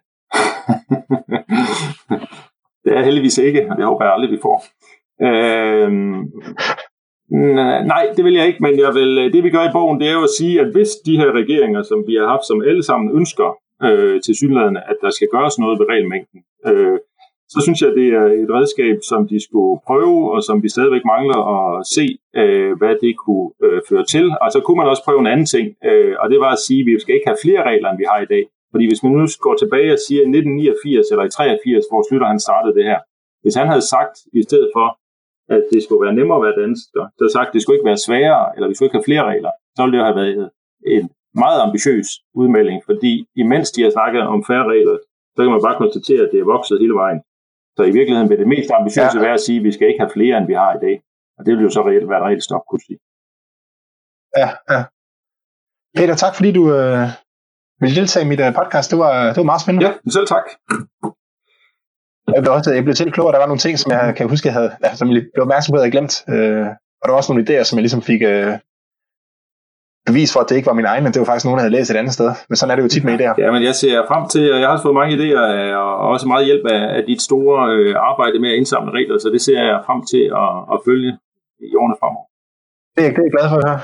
det 2.83 2.91
er 2.97 3.03
heldigvis 3.07 3.37
ikke, 3.37 3.61
og 3.69 3.77
det 3.77 3.85
håber 3.85 4.05
jeg 4.05 4.13
aldrig, 4.13 4.31
vi 4.31 4.45
får. 4.47 4.57
Øh, 5.27 5.89
Nej, 7.93 8.03
det 8.15 8.25
vil 8.25 8.33
jeg 8.33 8.47
ikke, 8.47 8.63
men 8.65 8.79
jeg 8.79 8.93
vil, 8.93 9.33
det 9.33 9.43
vi 9.43 9.49
gør 9.49 9.69
i 9.69 9.73
bogen, 9.73 9.99
det 9.99 10.07
er 10.07 10.13
jo 10.19 10.23
at 10.23 10.35
sige, 10.37 10.61
at 10.61 10.71
hvis 10.71 10.89
de 11.05 11.17
her 11.17 11.31
regeringer, 11.31 11.81
som 11.83 12.03
vi 12.07 12.15
har 12.15 12.27
haft, 12.27 12.45
som 12.47 12.61
alle 12.61 12.83
sammen 12.83 13.17
ønsker 13.19 13.49
øh, 13.83 14.21
til 14.21 14.35
synlædende, 14.35 14.81
at 14.91 14.97
der 15.01 15.09
skal 15.09 15.27
gøres 15.35 15.59
noget 15.59 15.79
ved 15.79 15.85
regelmængden, 15.89 16.39
øh, 16.67 16.97
så 17.53 17.59
synes 17.65 17.79
jeg, 17.81 17.91
det 17.99 18.07
er 18.19 18.27
et 18.43 18.51
redskab, 18.57 18.97
som 19.11 19.21
de 19.31 19.39
skulle 19.47 19.81
prøve, 19.87 20.19
og 20.33 20.39
som 20.47 20.63
vi 20.63 20.69
stadigvæk 20.69 21.05
mangler 21.13 21.39
at 21.55 21.87
se, 21.95 22.05
øh, 22.41 22.71
hvad 22.79 22.95
det 23.03 23.13
kunne 23.23 23.49
øh, 23.65 23.79
føre 23.89 24.05
til. 24.13 24.25
Og 24.43 24.49
så 24.53 24.59
kunne 24.61 24.79
man 24.81 24.91
også 24.91 25.03
prøve 25.07 25.21
en 25.25 25.33
anden 25.33 25.49
ting, 25.55 25.67
øh, 25.89 26.13
og 26.21 26.25
det 26.31 26.39
var 26.43 26.51
at 26.53 26.63
sige, 26.67 26.81
at 26.81 26.87
vi 26.87 26.99
skal 27.03 27.15
ikke 27.15 27.29
have 27.31 27.43
flere 27.45 27.61
regler, 27.69 27.89
end 27.89 28.01
vi 28.03 28.07
har 28.11 28.19
i 28.21 28.31
dag. 28.33 28.43
Fordi 28.71 28.85
hvis 28.89 29.03
man 29.03 29.11
nu 29.11 29.25
går 29.45 29.55
tilbage 29.61 29.89
og 29.95 29.99
siger 30.07 30.21
1989 30.21 31.11
eller 31.11 31.25
i 31.25 31.29
83, 31.29 31.85
hvor 31.89 32.01
Slytter 32.07 32.27
han 32.33 32.39
startede 32.47 32.75
det 32.77 32.85
her, 32.91 32.99
hvis 33.43 33.55
han 33.59 33.67
havde 33.71 33.85
sagt 33.93 34.15
i 34.39 34.41
stedet 34.47 34.69
for, 34.75 34.87
at 35.55 35.63
det 35.71 35.79
skulle 35.83 36.03
være 36.05 36.17
nemmere 36.19 36.37
at 36.39 36.45
være 36.47 36.59
dansker. 36.63 37.03
Der 37.17 37.23
har 37.25 37.33
sagt, 37.37 37.49
at 37.49 37.53
det 37.53 37.61
skulle 37.61 37.77
ikke 37.77 37.89
være 37.91 38.05
sværere, 38.07 38.45
eller 38.55 38.67
vi 38.67 38.75
skulle 38.75 38.87
ikke 38.87 38.99
have 38.99 39.09
flere 39.09 39.25
regler. 39.31 39.51
Så 39.75 39.79
ville 39.83 39.97
det 39.97 40.05
have 40.09 40.19
været 40.21 40.49
en 40.95 41.05
meget 41.43 41.59
ambitiøs 41.65 42.07
udmelding, 42.41 42.77
fordi 42.89 43.11
imens 43.43 43.67
de 43.75 43.83
har 43.83 43.91
snakket 43.97 44.21
om 44.35 44.39
færre 44.49 44.67
regler, 44.73 44.95
så 45.35 45.39
kan 45.43 45.51
man 45.55 45.65
bare 45.67 45.81
konstatere, 45.83 46.21
at 46.25 46.31
det 46.33 46.39
er 46.39 46.51
vokset 46.55 46.81
hele 46.83 46.95
vejen. 47.03 47.19
Så 47.77 47.81
i 47.89 47.93
virkeligheden 47.97 48.29
vil 48.29 48.39
det 48.41 48.47
mest 48.55 48.69
ambitiøse 48.79 49.17
ja. 49.17 49.25
være 49.25 49.37
at 49.39 49.45
sige, 49.47 49.59
at 49.59 49.65
vi 49.67 49.71
skal 49.75 49.87
ikke 49.87 50.01
have 50.03 50.15
flere, 50.17 50.37
end 50.37 50.47
vi 50.51 50.57
har 50.63 50.71
i 50.75 50.81
dag. 50.85 50.95
Og 51.37 51.41
det 51.45 51.51
vil 51.55 51.63
jo 51.67 51.71
så 51.77 51.81
reelt 51.87 52.09
være 52.09 52.21
et 52.21 52.25
reelt 52.27 52.43
stop, 52.43 52.63
kunne 52.69 52.83
sige. 52.87 52.99
Ja, 54.41 54.49
ja. 54.73 54.81
Peter, 55.97 56.15
tak 56.23 56.33
fordi 56.37 56.51
du 56.59 56.63
øh, 56.77 57.07
ville 57.81 57.95
deltage 57.99 58.25
i 58.25 58.29
mit 58.31 58.41
øh, 58.45 58.53
podcast. 58.59 58.87
Det 58.91 58.99
var, 59.05 59.15
det 59.33 59.37
var 59.43 59.49
meget 59.51 59.61
spændende. 59.61 59.87
Ja, 59.87 59.93
selv 60.17 60.27
tak. 60.35 60.45
Jeg 62.35 62.41
blev, 62.43 62.53
også, 62.53 62.73
jeg 62.73 62.83
blev 62.83 62.95
til 62.95 63.11
klogere, 63.11 63.33
der 63.33 63.39
var 63.39 63.51
nogle 63.51 63.65
ting, 63.65 63.79
som 63.79 63.91
jeg 63.91 64.15
kan 64.17 64.29
huske, 64.29 64.47
jeg 64.47 64.53
havde, 64.53 64.71
ja, 64.83 64.95
som 64.95 65.07
jeg 65.07 65.25
blev 65.33 65.41
opmærksom 65.41 65.71
på, 65.71 65.75
at 65.75 65.79
jeg 65.79 65.85
havde 65.85 65.97
glemt. 65.97 66.15
Øh, 66.33 66.67
og 66.99 67.03
der 67.05 67.11
var 67.11 67.19
også 67.21 67.31
nogle 67.33 67.43
idéer, 67.45 67.63
som 67.63 67.77
jeg 67.77 67.83
ligesom 67.87 68.01
fik 68.01 68.21
øh, 68.33 68.53
bevis 70.09 70.33
for, 70.33 70.39
at 70.39 70.47
det 70.49 70.55
ikke 70.55 70.71
var 70.71 70.79
min 70.79 70.89
egen, 70.93 71.03
men 71.03 71.11
det 71.13 71.19
var 71.19 71.29
faktisk 71.29 71.45
nogen, 71.45 71.57
der 71.57 71.65
havde 71.65 71.75
læst 71.77 71.91
et 71.91 72.01
andet 72.01 72.13
sted. 72.13 72.29
Men 72.49 72.55
sådan 72.55 72.71
er 72.71 72.75
det 72.75 72.83
jo 72.83 72.93
tit 72.93 73.05
med 73.07 73.13
idéer. 73.19 73.35
Ja, 73.43 73.51
men 73.55 73.63
jeg 73.69 73.75
ser 73.75 73.95
frem 74.11 74.23
til, 74.33 74.45
og 74.53 74.59
jeg 74.63 74.69
har 74.69 74.79
fået 74.81 74.99
mange 74.99 75.13
idéer, 75.17 75.41
og 76.01 76.07
også 76.13 76.25
meget 76.27 76.45
hjælp 76.49 76.65
af, 76.75 76.83
af 76.97 77.01
dit 77.09 77.21
store 77.21 77.57
øh, 77.75 77.95
arbejde 78.09 78.39
med 78.43 78.49
at 78.51 78.57
indsamle 78.59 78.91
regler, 78.97 79.17
så 79.19 79.29
det 79.35 79.41
ser 79.47 79.59
jeg 79.69 79.77
frem 79.87 79.99
til 80.11 80.23
at, 80.41 80.51
at 80.73 80.77
følge 80.87 81.11
i 81.67 81.75
årene 81.81 81.95
fremover. 82.01 82.27
Det 82.95 83.01
er, 83.05 83.09
det 83.15 83.21
er 83.21 83.27
jeg 83.29 83.35
glad 83.37 83.47
for 83.51 83.57
at 83.61 83.65
høre. 83.67 83.79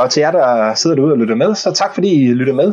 Og 0.00 0.06
til 0.10 0.20
jer, 0.20 0.32
der 0.38 0.74
sidder 0.80 0.96
derude 0.96 1.12
og 1.16 1.20
lytter 1.22 1.34
med, 1.42 1.50
så 1.54 1.68
tak 1.82 1.92
fordi 1.94 2.10
I 2.24 2.34
lytter 2.40 2.56
med. 2.62 2.70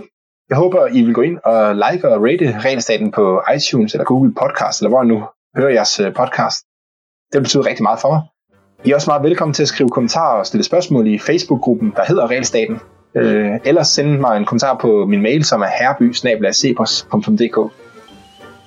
Jeg 0.49 0.57
håber, 0.57 0.87
I 0.87 1.01
vil 1.01 1.13
gå 1.13 1.21
ind 1.21 1.37
og 1.43 1.75
like 1.75 2.09
og 2.09 2.23
rate 2.23 2.59
Regelstaten 2.65 3.11
på 3.11 3.41
iTunes 3.55 3.93
eller 3.93 4.05
Google 4.05 4.33
Podcast, 4.33 4.79
eller 4.79 4.89
hvor 4.89 5.03
I 5.03 5.07
nu 5.07 5.23
hører 5.57 5.69
jeres 5.69 5.99
øh, 5.99 6.13
podcast. 6.13 6.65
Det 7.33 7.41
betyder 7.41 7.65
rigtig 7.65 7.83
meget 7.83 7.99
for 7.99 8.09
mig. 8.13 8.21
I 8.85 8.91
er 8.91 8.95
også 8.95 9.09
meget 9.09 9.23
velkommen 9.23 9.53
til 9.53 9.63
at 9.63 9.67
skrive 9.67 9.89
kommentarer 9.89 10.39
og 10.39 10.45
stille 10.45 10.63
spørgsmål 10.63 11.07
i 11.07 11.19
Facebook-gruppen, 11.19 11.93
der 11.95 12.05
hedder 12.07 12.27
Regelstaten. 12.27 12.79
Øh, 13.15 13.51
eller 13.65 13.83
sende 13.83 14.19
mig 14.19 14.37
en 14.37 14.45
kommentar 14.45 14.77
på 14.77 15.05
min 15.05 15.21
mail, 15.21 15.45
som 15.45 15.61
er 15.61 15.67
herby 15.79 16.15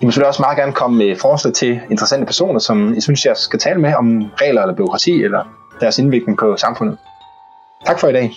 I 0.01 0.05
må 0.05 0.11
selvfølgelig 0.11 0.29
også 0.29 0.43
meget 0.43 0.59
gerne 0.59 0.73
komme 0.73 0.99
med 0.99 1.17
forslag 1.17 1.55
til 1.55 1.81
interessante 1.91 2.27
personer, 2.27 2.59
som 2.59 2.95
I 2.95 3.01
synes, 3.01 3.27
jeg 3.27 3.37
skal 3.37 3.59
tale 3.59 3.81
med 3.81 3.95
om 3.95 4.31
regler 4.41 4.63
eller 4.63 4.75
byråkrati, 4.75 5.23
eller 5.23 5.45
deres 5.81 5.99
indvirkning 5.99 6.39
på 6.39 6.57
samfundet. 6.57 6.99
Tak 7.87 7.99
for 7.99 8.09
i 8.09 8.13
dag. 8.13 8.31